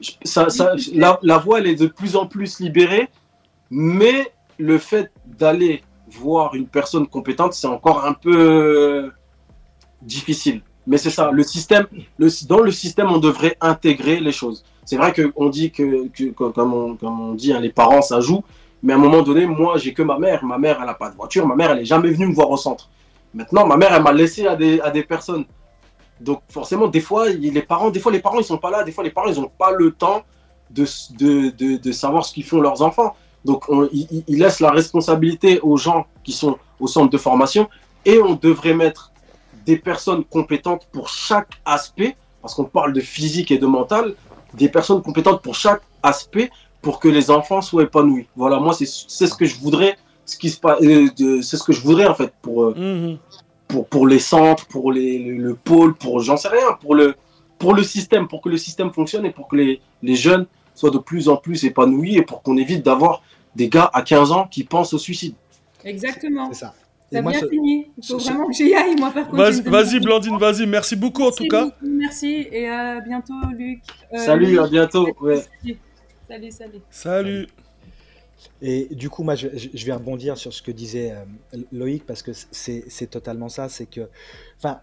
je- 0.00 0.12
ça, 0.24 0.48
ça- 0.50 0.72
la, 0.94 1.18
la 1.22 1.38
voix, 1.38 1.58
elle 1.60 1.66
est 1.68 1.76
de 1.76 1.86
plus 1.86 2.16
en 2.16 2.26
plus 2.26 2.58
libérée, 2.60 3.08
mais 3.70 4.32
le 4.58 4.78
fait 4.78 5.10
d'aller 5.26 5.82
voir 6.08 6.54
une 6.54 6.66
personne 6.66 7.06
compétente, 7.06 7.52
c'est 7.52 7.68
encore 7.68 8.04
un 8.04 8.14
peu 8.14 8.36
euh, 8.36 9.10
difficile. 10.02 10.62
Mais 10.86 10.98
c'est 10.98 11.10
ça, 11.10 11.30
le 11.30 11.42
système, 11.42 11.86
le, 12.18 12.28
dans 12.48 12.60
le 12.60 12.70
système, 12.72 13.10
on 13.12 13.18
devrait 13.18 13.56
intégrer 13.60 14.18
les 14.18 14.32
choses. 14.32 14.64
C'est 14.84 14.96
vrai 14.96 15.12
qu'on 15.14 15.48
dit 15.50 15.70
que, 15.70 16.08
que- 16.08 16.30
que- 16.30 16.44
comme, 16.50 16.74
on, 16.74 16.96
comme 16.96 17.20
on 17.20 17.34
dit, 17.34 17.52
hein, 17.52 17.60
les 17.60 17.70
parents, 17.70 18.02
ça 18.02 18.20
joue, 18.20 18.42
mais 18.82 18.92
à 18.92 18.96
un 18.96 18.98
moment 18.98 19.22
donné, 19.22 19.46
moi, 19.46 19.76
j'ai 19.78 19.92
que 19.92 20.02
ma 20.02 20.18
mère. 20.18 20.44
Ma 20.44 20.58
mère, 20.58 20.78
elle 20.80 20.86
n'a 20.86 20.94
pas 20.94 21.10
de 21.10 21.16
voiture, 21.16 21.46
ma 21.46 21.54
mère, 21.54 21.70
elle 21.72 21.78
n'est 21.78 21.84
jamais 21.84 22.10
venue 22.10 22.26
me 22.28 22.34
voir 22.34 22.50
au 22.50 22.56
centre. 22.56 22.88
Maintenant, 23.34 23.66
ma 23.66 23.76
mère, 23.76 23.92
elle 23.94 24.02
m'a 24.02 24.12
laissé 24.12 24.46
à 24.46 24.56
des, 24.56 24.80
à 24.80 24.90
des 24.90 25.02
personnes. 25.04 25.44
Donc, 26.20 26.42
forcément, 26.48 26.88
des 26.88 27.00
fois, 27.00 27.28
les 27.28 27.62
parents, 27.62 27.90
des 27.90 28.00
fois, 28.00 28.12
les 28.12 28.20
parents, 28.20 28.38
ils 28.38 28.44
sont 28.44 28.58
pas 28.58 28.70
là. 28.70 28.82
Des 28.84 28.92
fois, 28.92 29.04
les 29.04 29.10
parents, 29.10 29.28
ils 29.28 29.40
n'ont 29.40 29.50
pas 29.56 29.70
le 29.72 29.92
temps 29.92 30.22
de, 30.70 30.84
de, 31.18 31.76
de, 31.76 31.92
savoir 31.92 32.24
ce 32.24 32.32
qu'ils 32.32 32.44
font 32.44 32.60
leurs 32.60 32.82
enfants. 32.82 33.14
Donc, 33.44 33.68
on- 33.68 33.88
ils, 33.92 34.06
ils- 34.10 34.24
ils 34.28 34.38
laissent 34.38 34.60
la 34.60 34.70
responsabilité 34.70 35.60
aux 35.60 35.76
gens 35.76 36.06
qui 36.24 36.32
sont 36.32 36.58
au 36.78 36.86
centre 36.86 37.10
de 37.10 37.18
formation 37.18 37.68
et 38.04 38.20
on 38.20 38.34
devrait 38.34 38.74
mettre 38.74 39.12
des 39.66 39.76
personnes 39.76 40.24
compétentes 40.24 40.86
pour 40.92 41.08
chaque 41.08 41.50
aspect, 41.64 42.16
parce 42.42 42.54
qu'on 42.54 42.64
parle 42.64 42.92
de 42.92 43.00
physique 43.00 43.50
et 43.50 43.58
de 43.58 43.66
mental, 43.66 44.14
des 44.54 44.68
personnes 44.68 45.02
compétentes 45.02 45.42
pour 45.42 45.54
chaque 45.54 45.82
aspect 46.02 46.50
pour 46.82 47.00
que 47.00 47.08
les 47.08 47.30
enfants 47.30 47.60
soient 47.62 47.82
épanouis. 47.82 48.26
Voilà, 48.36 48.58
moi, 48.58 48.72
c'est 48.72 48.86
c'est 48.86 49.26
ce 49.26 49.34
que 49.34 49.44
je 49.46 49.56
voudrais, 49.58 49.96
ce 50.24 50.36
qui 50.36 50.50
se 50.50 50.58
passe, 50.60 50.80
euh, 50.82 51.08
c'est 51.42 51.56
ce 51.56 51.62
que 51.64 51.72
je 51.72 51.80
voudrais 51.82 52.06
en 52.06 52.14
fait 52.14 52.32
pour, 52.42 52.64
euh, 52.64 52.74
Mhm. 52.76 53.18
pour, 53.68 53.86
pour 53.86 54.06
les 54.06 54.18
centres, 54.18 54.66
pour 54.66 54.92
les, 54.92 55.18
le, 55.18 55.36
le 55.36 55.54
pôle, 55.54 55.94
pour 55.94 56.20
j'en 56.20 56.36
sais 56.36 56.48
rien, 56.48 56.72
pour 56.80 56.94
le, 56.94 57.14
pour 57.58 57.74
le 57.74 57.82
système, 57.82 58.26
pour 58.28 58.40
que 58.40 58.48
le 58.48 58.56
système 58.56 58.92
fonctionne 58.92 59.26
et 59.26 59.30
pour 59.30 59.48
que 59.48 59.56
les, 59.56 59.80
les 60.02 60.16
jeunes 60.16 60.46
soient 60.74 60.90
de 60.90 60.98
plus 60.98 61.28
en 61.28 61.36
plus 61.36 61.64
épanouis 61.64 62.16
et 62.16 62.22
pour 62.22 62.42
qu'on 62.42 62.56
évite 62.56 62.84
d'avoir 62.84 63.22
des 63.54 63.68
gars 63.68 63.90
à 63.92 64.02
15 64.02 64.32
ans 64.32 64.46
qui 64.50 64.64
pensent 64.64 64.94
au 64.94 64.98
suicide. 64.98 65.34
Exactement. 65.84 66.48
C'est 66.52 66.60
ça. 66.60 66.74
T'as 67.12 67.22
bien 67.22 67.40
fini. 67.48 67.88
Il 67.98 68.06
faut 68.06 68.18
vraiment 68.18 68.46
que 68.46 68.52
j'y 68.52 68.72
aille, 68.72 68.94
moi, 68.96 69.10
par 69.10 69.26
contre. 69.28 69.70
Vas-y, 69.70 69.98
Blandine, 69.98 70.38
vas-y. 70.38 70.64
Merci 70.66 70.94
beaucoup, 70.94 71.24
en 71.24 71.32
tout 71.32 71.48
cas. 71.48 71.68
Merci, 71.82 72.46
et 72.52 72.68
à 72.68 73.00
bientôt, 73.00 73.34
Luc. 73.58 73.80
Euh, 74.14 74.18
salut, 74.18 74.60
à 74.60 74.68
bientôt. 74.68 75.08
Salut, 76.30 76.50
salut. 76.52 76.80
Salut. 76.90 77.46
Et 78.62 78.86
du 78.94 79.10
coup, 79.10 79.24
moi, 79.24 79.34
je, 79.34 79.48
vais 79.48 79.92
rebondir 79.92 80.38
sur 80.38 80.52
ce 80.52 80.62
que 80.62 80.70
disait 80.70 81.10
euh, 81.12 81.58
Loïc, 81.72 82.06
parce 82.06 82.22
que 82.22 82.30
c'est 82.32 83.10
totalement 83.10 83.48
ça. 83.48 83.68
C'est 83.68 83.86
que, 83.86 84.08
enfin, 84.56 84.80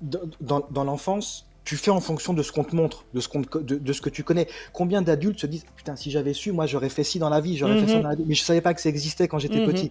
dans, 0.00 0.66
dans 0.70 0.84
l'enfance, 0.84 1.46
tu 1.64 1.76
fais 1.76 1.90
en 1.90 2.00
fonction 2.00 2.32
de 2.32 2.42
ce 2.42 2.50
qu'on 2.50 2.64
te 2.64 2.74
montre, 2.74 3.04
de 3.12 3.20
ce, 3.20 3.28
qu'on 3.28 3.42
de, 3.42 3.92
ce 3.92 4.00
que 4.00 4.08
tu 4.08 4.22
connais. 4.22 4.46
Combien 4.72 5.02
d'adultes 5.02 5.40
se 5.40 5.46
disent 5.46 5.64
Putain, 5.76 5.96
si 5.96 6.10
j'avais 6.10 6.32
su, 6.32 6.52
moi 6.52 6.66
j'aurais 6.66 6.88
fait 6.88 7.04
ci 7.04 7.18
dans 7.18 7.28
la 7.28 7.40
vie, 7.40 7.56
j'aurais 7.58 7.80
fait 7.80 7.86
ça 7.86 7.96
mhm. 7.96 8.02
dans 8.02 8.08
la 8.08 8.14
vie, 8.14 8.24
mais 8.26 8.34
je 8.34 8.42
savais 8.42 8.60
pas 8.60 8.72
que 8.72 8.80
ça 8.80 8.88
existait 8.88 9.28
quand 9.28 9.38
j'étais 9.38 9.60
mhm. 9.60 9.66
petit. 9.66 9.90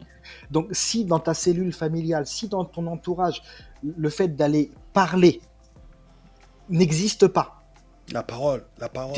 Donc, 0.50 0.68
si 0.72 1.06
dans 1.06 1.20
ta 1.20 1.34
cellule 1.34 1.74
familiale, 1.74 2.26
si 2.26 2.48
dans 2.48 2.66
ton 2.66 2.88
entourage, 2.88 3.41
le 3.84 4.10
fait 4.10 4.36
d'aller 4.36 4.72
parler 4.94 5.41
n'existe 6.70 7.28
pas. 7.28 7.62
La 8.12 8.24
parole, 8.24 8.64
la 8.80 8.90
parole. 8.90 9.16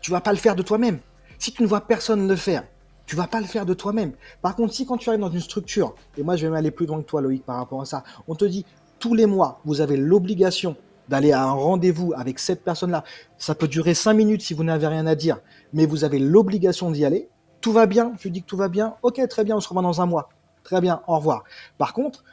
Tu 0.00 0.10
vas 0.10 0.20
pas 0.20 0.32
le 0.32 0.38
faire 0.38 0.56
de 0.56 0.62
toi-même. 0.62 0.98
Si 1.38 1.52
tu 1.52 1.62
ne 1.62 1.68
vois 1.68 1.82
personne 1.82 2.26
le 2.26 2.36
faire, 2.36 2.64
tu 3.06 3.16
vas 3.16 3.26
pas 3.26 3.40
le 3.40 3.46
faire 3.46 3.66
de 3.66 3.74
toi-même. 3.74 4.12
Par 4.40 4.56
contre, 4.56 4.72
si 4.72 4.86
quand 4.86 4.96
tu 4.96 5.08
arrives 5.10 5.20
dans 5.20 5.30
une 5.30 5.40
structure, 5.40 5.94
et 6.16 6.22
moi 6.22 6.36
je 6.36 6.42
vais 6.42 6.48
même 6.48 6.58
aller 6.58 6.70
plus 6.70 6.86
loin 6.86 6.98
que 6.98 7.06
toi, 7.06 7.20
Loïc, 7.20 7.44
par 7.44 7.56
rapport 7.56 7.82
à 7.82 7.84
ça, 7.84 8.02
on 8.28 8.34
te 8.34 8.44
dit 8.44 8.64
tous 8.98 9.14
les 9.14 9.26
mois, 9.26 9.60
vous 9.64 9.80
avez 9.80 9.96
l'obligation 9.96 10.76
d'aller 11.08 11.32
à 11.32 11.42
un 11.42 11.52
rendez-vous 11.52 12.14
avec 12.16 12.38
cette 12.38 12.64
personne-là. 12.64 13.04
Ça 13.36 13.54
peut 13.54 13.68
durer 13.68 13.92
cinq 13.92 14.14
minutes 14.14 14.40
si 14.40 14.54
vous 14.54 14.64
n'avez 14.64 14.86
rien 14.86 15.06
à 15.06 15.14
dire, 15.14 15.40
mais 15.74 15.84
vous 15.84 16.04
avez 16.04 16.18
l'obligation 16.18 16.90
d'y 16.90 17.04
aller. 17.04 17.28
Tout 17.60 17.72
va 17.72 17.84
bien, 17.86 18.14
je 18.18 18.28
dis 18.30 18.40
que 18.40 18.46
tout 18.46 18.56
va 18.56 18.68
bien. 18.68 18.94
Ok, 19.02 19.20
très 19.28 19.44
bien, 19.44 19.56
on 19.56 19.60
se 19.60 19.68
revoit 19.68 19.82
dans 19.82 20.00
un 20.00 20.06
mois. 20.06 20.30
Très 20.62 20.80
bien, 20.80 21.02
au 21.06 21.16
revoir. 21.16 21.44
Par 21.76 21.92
contre, 21.92 22.24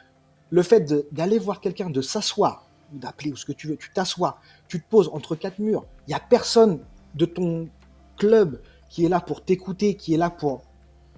le 0.48 0.62
fait 0.62 0.90
d'aller 1.12 1.38
voir 1.38 1.60
quelqu'un, 1.60 1.90
de 1.90 2.00
s'asseoir, 2.00 2.64
d'appeler 2.98 3.32
ou 3.32 3.36
ce 3.36 3.44
que 3.44 3.52
tu 3.52 3.68
veux, 3.68 3.76
tu 3.76 3.90
t'assois, 3.92 4.38
tu 4.68 4.80
te 4.80 4.88
poses 4.88 5.10
entre 5.12 5.34
quatre 5.34 5.58
murs. 5.58 5.84
Il 6.06 6.10
n'y 6.10 6.14
a 6.14 6.20
personne 6.20 6.80
de 7.14 7.24
ton 7.24 7.68
club 8.16 8.60
qui 8.88 9.04
est 9.04 9.08
là 9.08 9.20
pour 9.20 9.44
t'écouter, 9.44 9.94
qui 9.94 10.14
est 10.14 10.18
là 10.18 10.30
pour 10.30 10.62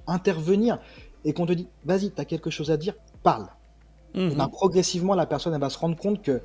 intervenir, 0.06 0.78
et 1.24 1.32
qu'on 1.32 1.46
te 1.46 1.52
dit, 1.52 1.68
vas-y, 1.84 2.10
tu 2.10 2.20
as 2.20 2.24
quelque 2.24 2.50
chose 2.50 2.70
à 2.70 2.76
dire, 2.76 2.94
parle. 3.22 3.46
Et 4.14 4.20
mhm. 4.20 4.34
ben, 4.34 4.48
progressivement, 4.48 5.14
la 5.14 5.26
personne 5.26 5.54
elle 5.54 5.60
va 5.60 5.70
se 5.70 5.78
rendre 5.78 5.96
compte 5.96 6.22
que 6.22 6.40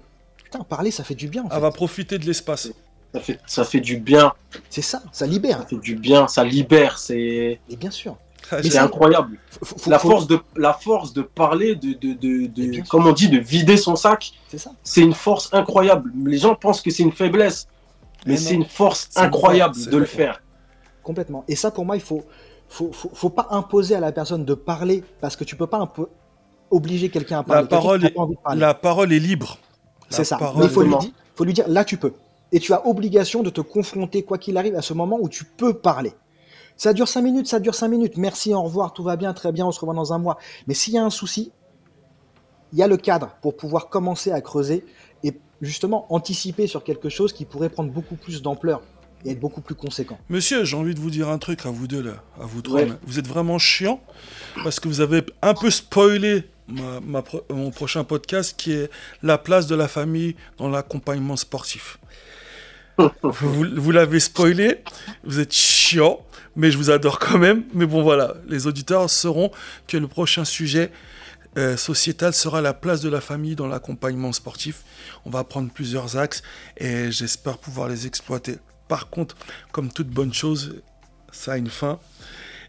Putain, 0.51 0.63
parler, 0.63 0.89
ça 0.89 1.03
fait 1.03 1.15
du 1.15 1.27
bien. 1.27 1.43
En 1.43 1.49
Elle 1.49 1.61
va 1.61 1.71
profiter 1.71 2.17
de 2.17 2.25
l'espace. 2.25 2.71
Ça 3.13 3.19
fait, 3.19 3.39
ça 3.45 3.63
fait 3.63 3.79
du 3.79 3.97
bien. 3.97 4.33
C'est 4.69 4.81
ça, 4.81 5.03
ça 5.11 5.27
libère. 5.27 5.59
Ça 5.59 5.65
fait 5.65 5.77
du 5.77 5.95
bien, 5.95 6.27
ça 6.27 6.43
libère. 6.43 6.97
C'est. 6.97 7.59
Et 7.69 7.75
bien 7.75 7.91
sûr. 7.91 8.17
C'est 8.63 8.77
incroyable. 8.77 9.37
la, 9.87 9.99
Force 9.99 10.27
de, 10.27 10.39
la 10.55 10.73
force 10.73 11.13
de 11.13 11.21
parler, 11.21 11.75
de, 11.75 11.93
de, 11.93 12.13
de, 12.47 12.87
comme 12.87 13.07
on 13.07 13.11
dit, 13.11 13.29
de 13.29 13.37
vider 13.37 13.77
son 13.77 13.95
sac, 13.95 14.31
c'est 14.83 15.01
une 15.01 15.13
force 15.13 15.49
incroyable. 15.53 16.11
Les 16.25 16.37
gens 16.37 16.55
pensent 16.55 16.81
que 16.81 16.91
c'est 16.91 17.03
une 17.03 17.11
faiblesse, 17.11 17.67
mais, 18.25 18.37
c'est 18.37 18.55
une 18.55 18.65
force 18.65 19.09
incroyable 19.15 19.75
de 19.85 19.97
le 19.97 20.05
faire. 20.05 20.41
Complètement. 21.03 21.43
Et 21.47 21.55
ça, 21.55 21.71
pour 21.71 21.85
moi, 21.85 21.95
il 21.95 22.01
faut, 22.01 22.23
faut, 22.67 22.91
faut, 22.91 23.11
faut, 23.13 23.29
pas 23.29 23.47
imposer 23.51 23.95
à 23.95 23.99
la 23.99 24.11
personne 24.11 24.45
de 24.45 24.53
parler 24.53 25.03
parce 25.21 25.35
que 25.35 25.43
tu 25.43 25.55
peux 25.55 25.67
pas 25.67 25.91
obliger 26.71 27.09
quelqu'un 27.09 27.39
à 27.39 27.43
parler. 27.43 27.63
La 27.63 27.67
parole, 27.67 28.05
est, 28.05 28.13
la 28.55 28.73
parole 28.73 29.13
est 29.13 29.19
libre. 29.19 29.57
C'est 30.09 30.23
ça. 30.23 30.37
Mais 30.55 30.65
il 30.65 30.69
faut 30.69 30.83
lui, 30.83 30.95
dire, 30.97 31.11
faut 31.35 31.43
lui 31.43 31.53
dire, 31.53 31.67
là 31.67 31.83
tu 31.83 31.97
peux. 31.97 32.13
Et 32.51 32.59
tu 32.59 32.73
as 32.73 32.85
obligation 32.87 33.43
de 33.43 33.49
te 33.49 33.61
confronter, 33.61 34.23
quoi 34.23 34.37
qu'il 34.37 34.57
arrive, 34.57 34.75
à 34.75 34.81
ce 34.81 34.93
moment 34.93 35.17
où 35.21 35.29
tu 35.29 35.45
peux 35.45 35.73
parler. 35.73 36.13
Ça 36.79 36.93
dure 36.93 37.09
5 37.09 37.21
minutes, 37.21 37.47
ça 37.47 37.59
dure 37.59 37.75
5 37.75 37.89
minutes. 37.89 38.15
Merci, 38.15 38.53
au 38.53 38.63
revoir, 38.63 38.93
tout 38.93 39.03
va 39.03 39.17
bien, 39.17 39.33
très 39.33 39.51
bien, 39.51 39.65
on 39.65 39.71
se 39.73 39.81
revoit 39.81 39.93
dans 39.93 40.13
un 40.13 40.17
mois. 40.17 40.37
Mais 40.65 40.73
s'il 40.73 40.93
y 40.93 40.97
a 40.97 41.03
un 41.03 41.09
souci, 41.09 41.51
il 42.71 42.79
y 42.79 42.83
a 42.83 42.87
le 42.87 42.95
cadre 42.95 43.35
pour 43.41 43.57
pouvoir 43.57 43.89
commencer 43.89 44.31
à 44.31 44.39
creuser 44.39 44.85
et 45.25 45.33
justement 45.61 46.05
anticiper 46.09 46.67
sur 46.67 46.85
quelque 46.85 47.09
chose 47.09 47.33
qui 47.33 47.43
pourrait 47.43 47.67
prendre 47.67 47.91
beaucoup 47.91 48.15
plus 48.15 48.41
d'ampleur 48.41 48.81
et 49.25 49.31
être 49.31 49.41
beaucoup 49.41 49.59
plus 49.59 49.75
conséquent. 49.75 50.17
Monsieur, 50.29 50.63
j'ai 50.63 50.77
envie 50.77 50.95
de 50.95 51.01
vous 51.01 51.09
dire 51.09 51.27
un 51.27 51.37
truc 51.37 51.65
à 51.65 51.69
vous 51.69 51.85
deux 51.85 52.01
là, 52.01 52.23
à 52.39 52.45
vous 52.45 52.61
trois. 52.61 52.79
Vous 53.05 53.19
êtes 53.19 53.27
vraiment 53.27 53.59
chiant 53.59 53.99
parce 54.63 54.79
que 54.79 54.87
vous 54.87 55.01
avez 55.01 55.25
un 55.41 55.55
peu 55.55 55.71
spoilé 55.71 56.45
mon 56.69 57.71
prochain 57.71 58.05
podcast 58.05 58.55
qui 58.57 58.71
est 58.71 58.89
la 59.21 59.37
place 59.37 59.67
de 59.67 59.75
la 59.75 59.89
famille 59.89 60.37
dans 60.57 60.69
l'accompagnement 60.69 61.35
sportif. 61.35 61.99
Vous, 63.23 63.91
l'avez 63.91 64.19
spoilé, 64.19 64.83
vous 65.23 65.39
êtes 65.39 65.53
chiant, 65.53 66.25
mais 66.55 66.71
je 66.71 66.77
vous 66.77 66.89
adore 66.89 67.19
quand 67.19 67.37
même. 67.37 67.63
Mais 67.73 67.85
bon 67.85 68.03
voilà, 68.03 68.35
les 68.47 68.67
auditeurs 68.67 69.09
sauront 69.09 69.51
que 69.87 69.97
le 69.97 70.07
prochain 70.07 70.45
sujet 70.45 70.91
euh, 71.57 71.77
sociétal 71.77 72.33
sera 72.33 72.61
la 72.61 72.73
place 72.73 73.01
de 73.01 73.09
la 73.09 73.21
famille 73.21 73.55
dans 73.55 73.67
l'accompagnement 73.67 74.31
sportif. 74.33 74.83
On 75.25 75.29
va 75.29 75.43
prendre 75.43 75.71
plusieurs 75.71 76.17
axes 76.17 76.43
et 76.77 77.11
j'espère 77.11 77.57
pouvoir 77.57 77.89
les 77.89 78.05
exploiter. 78.07 78.57
Par 78.87 79.09
contre, 79.09 79.35
comme 79.71 79.91
toute 79.91 80.09
bonne 80.09 80.33
chose, 80.33 80.81
ça 81.31 81.53
a 81.53 81.57
une 81.57 81.69
fin. 81.69 81.99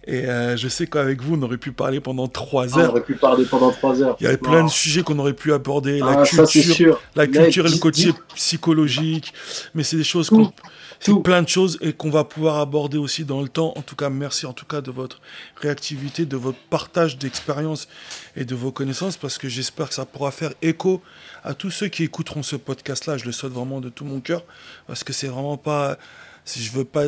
Et 0.07 0.25
euh, 0.25 0.57
je 0.57 0.69
sais 0.69 0.87
qu'avec 0.87 1.21
vous, 1.21 1.37
on 1.37 1.43
aurait 1.43 1.59
pu 1.59 1.73
parler 1.73 2.01
pendant 2.01 2.27
trois 2.27 2.79
heures. 2.79 2.89
on 2.89 2.93
aurait 2.93 3.03
pu 3.03 3.15
parler 3.15 3.45
pendant 3.45 3.71
trois 3.71 4.03
heures. 4.03 4.17
Il 4.21 4.25
y 4.25 4.27
avait 4.27 4.39
plein 4.39 4.65
de 4.65 4.71
sujets 4.71 5.03
qu'on 5.03 5.19
aurait 5.19 5.35
pu 5.35 5.53
aborder. 5.53 5.99
la 5.99 6.21
ah, 6.21 6.25
culture, 6.25 7.01
la 7.15 7.27
culture 7.27 7.67
et 7.67 7.71
le 7.71 7.79
côté 7.79 8.13
psychologique. 8.35 9.35
Mais 9.75 9.83
c'est 9.83 9.97
des 9.97 10.05
choses 10.05 10.31
qu'on. 10.31 10.53
C'est 11.03 11.15
plein 11.23 11.41
de 11.43 11.49
choses 11.49 11.79
et 11.81 11.95
qu'on 11.95 12.11
va 12.11 12.25
pouvoir 12.25 12.59
aborder 12.59 12.99
aussi 12.99 13.25
dans 13.25 13.41
le 13.41 13.49
temps. 13.49 13.73
En 13.77 13.81
tout 13.81 13.97
cas, 13.97 14.11
merci 14.11 14.45
en 14.45 14.53
tout 14.53 14.67
cas 14.67 14.83
de 14.83 14.91
votre 14.91 15.21
réactivité, 15.57 16.27
de 16.27 16.37
votre 16.37 16.59
partage 16.69 17.17
d'expérience 17.17 17.89
et 18.37 18.45
de 18.45 18.55
vos 18.55 18.71
connaissances 18.71 19.17
parce 19.17 19.39
que 19.39 19.49
j'espère 19.49 19.89
que 19.89 19.95
ça 19.95 20.05
pourra 20.05 20.31
faire 20.31 20.53
écho 20.61 21.01
à 21.43 21.55
tous 21.55 21.71
ceux 21.71 21.89
qui 21.89 22.05
écouteront 22.05 22.43
ce 22.43 22.57
podcast-là. 22.57 23.17
Je 23.17 23.25
le 23.25 23.33
souhaite 23.33 23.53
vraiment 23.53 23.81
de 23.81 23.89
tout 23.89 24.05
mon 24.05 24.21
cœur 24.21 24.45
parce 24.87 25.03
que 25.03 25.15
c'est 25.15 25.29
vraiment 25.29 25.57
pas. 25.57 25.97
Si 26.45 26.63
je 26.63 26.73
veux 26.73 26.85
pas 26.85 27.07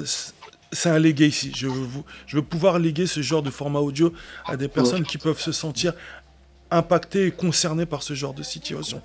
c'est 0.73 0.89
un 0.89 0.99
légué 0.99 1.27
ici. 1.27 1.53
Je 1.55 1.67
veux, 1.69 1.87
je 2.27 2.37
veux 2.37 2.43
pouvoir 2.43 2.79
léguer 2.79 3.07
ce 3.07 3.21
genre 3.21 3.43
de 3.43 3.51
format 3.51 3.79
audio 3.79 4.13
à 4.47 4.57
des 4.57 4.69
personnes 4.69 5.05
qui 5.05 5.19
peuvent 5.19 5.41
se 5.41 5.53
sentir 5.53 5.93
impactées 6.71 7.27
et 7.27 7.31
concernées 7.31 7.87
par 7.87 8.03
ce 8.03 8.15
genre 8.15 8.33
de 8.33 8.43
situation. 8.43 9.03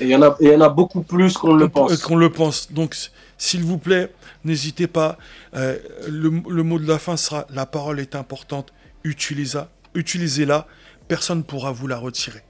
Et 0.00 0.04
il 0.04 0.10
y 0.10 0.16
en 0.16 0.22
a, 0.22 0.36
y 0.40 0.54
en 0.54 0.60
a 0.60 0.68
beaucoup 0.68 1.02
plus 1.02 1.34
qu'on 1.34 1.54
le 1.54 1.68
pense. 1.68 2.02
Qu'on 2.02 2.16
le 2.16 2.30
pense. 2.30 2.72
Donc, 2.72 2.96
s'il 3.38 3.62
vous 3.62 3.78
plaît, 3.78 4.12
n'hésitez 4.44 4.88
pas. 4.88 5.16
Euh, 5.54 5.78
le, 6.08 6.30
mot 6.30 6.78
de 6.80 6.86
la 6.86 6.98
fin 6.98 7.16
sera 7.16 7.46
la 7.50 7.64
parole 7.66 8.00
est 8.00 8.16
importante. 8.16 8.72
Utilisez-la. 9.04 9.68
Utilisez-la. 9.94 10.66
Personne 11.06 11.38
ne 11.38 11.42
pourra 11.42 11.70
vous 11.70 11.86
la 11.86 11.98
retirer. 11.98 12.42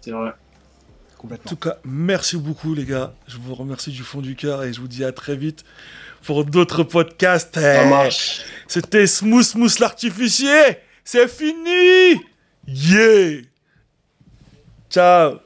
C'est 0.00 0.12
vrai. 0.12 0.32
En 1.24 1.36
tout 1.48 1.56
cas, 1.56 1.78
merci 1.84 2.36
beaucoup 2.36 2.74
les 2.74 2.84
gars. 2.84 3.14
Je 3.26 3.38
vous 3.38 3.54
remercie 3.54 3.90
du 3.90 4.02
fond 4.02 4.20
du 4.20 4.36
cœur 4.36 4.62
et 4.62 4.72
je 4.72 4.80
vous 4.80 4.88
dis 4.88 5.04
à 5.04 5.12
très 5.12 5.36
vite 5.36 5.64
pour 6.24 6.44
d'autres 6.44 6.82
podcasts. 6.82 7.58
Eh, 7.58 8.08
c'était 8.66 9.06
Smooth 9.06 9.44
Smooth 9.44 9.78
l'artificier. 9.78 10.78
C'est 11.04 11.28
fini. 11.28 12.20
Yeah. 12.66 13.42
Ciao. 14.90 15.43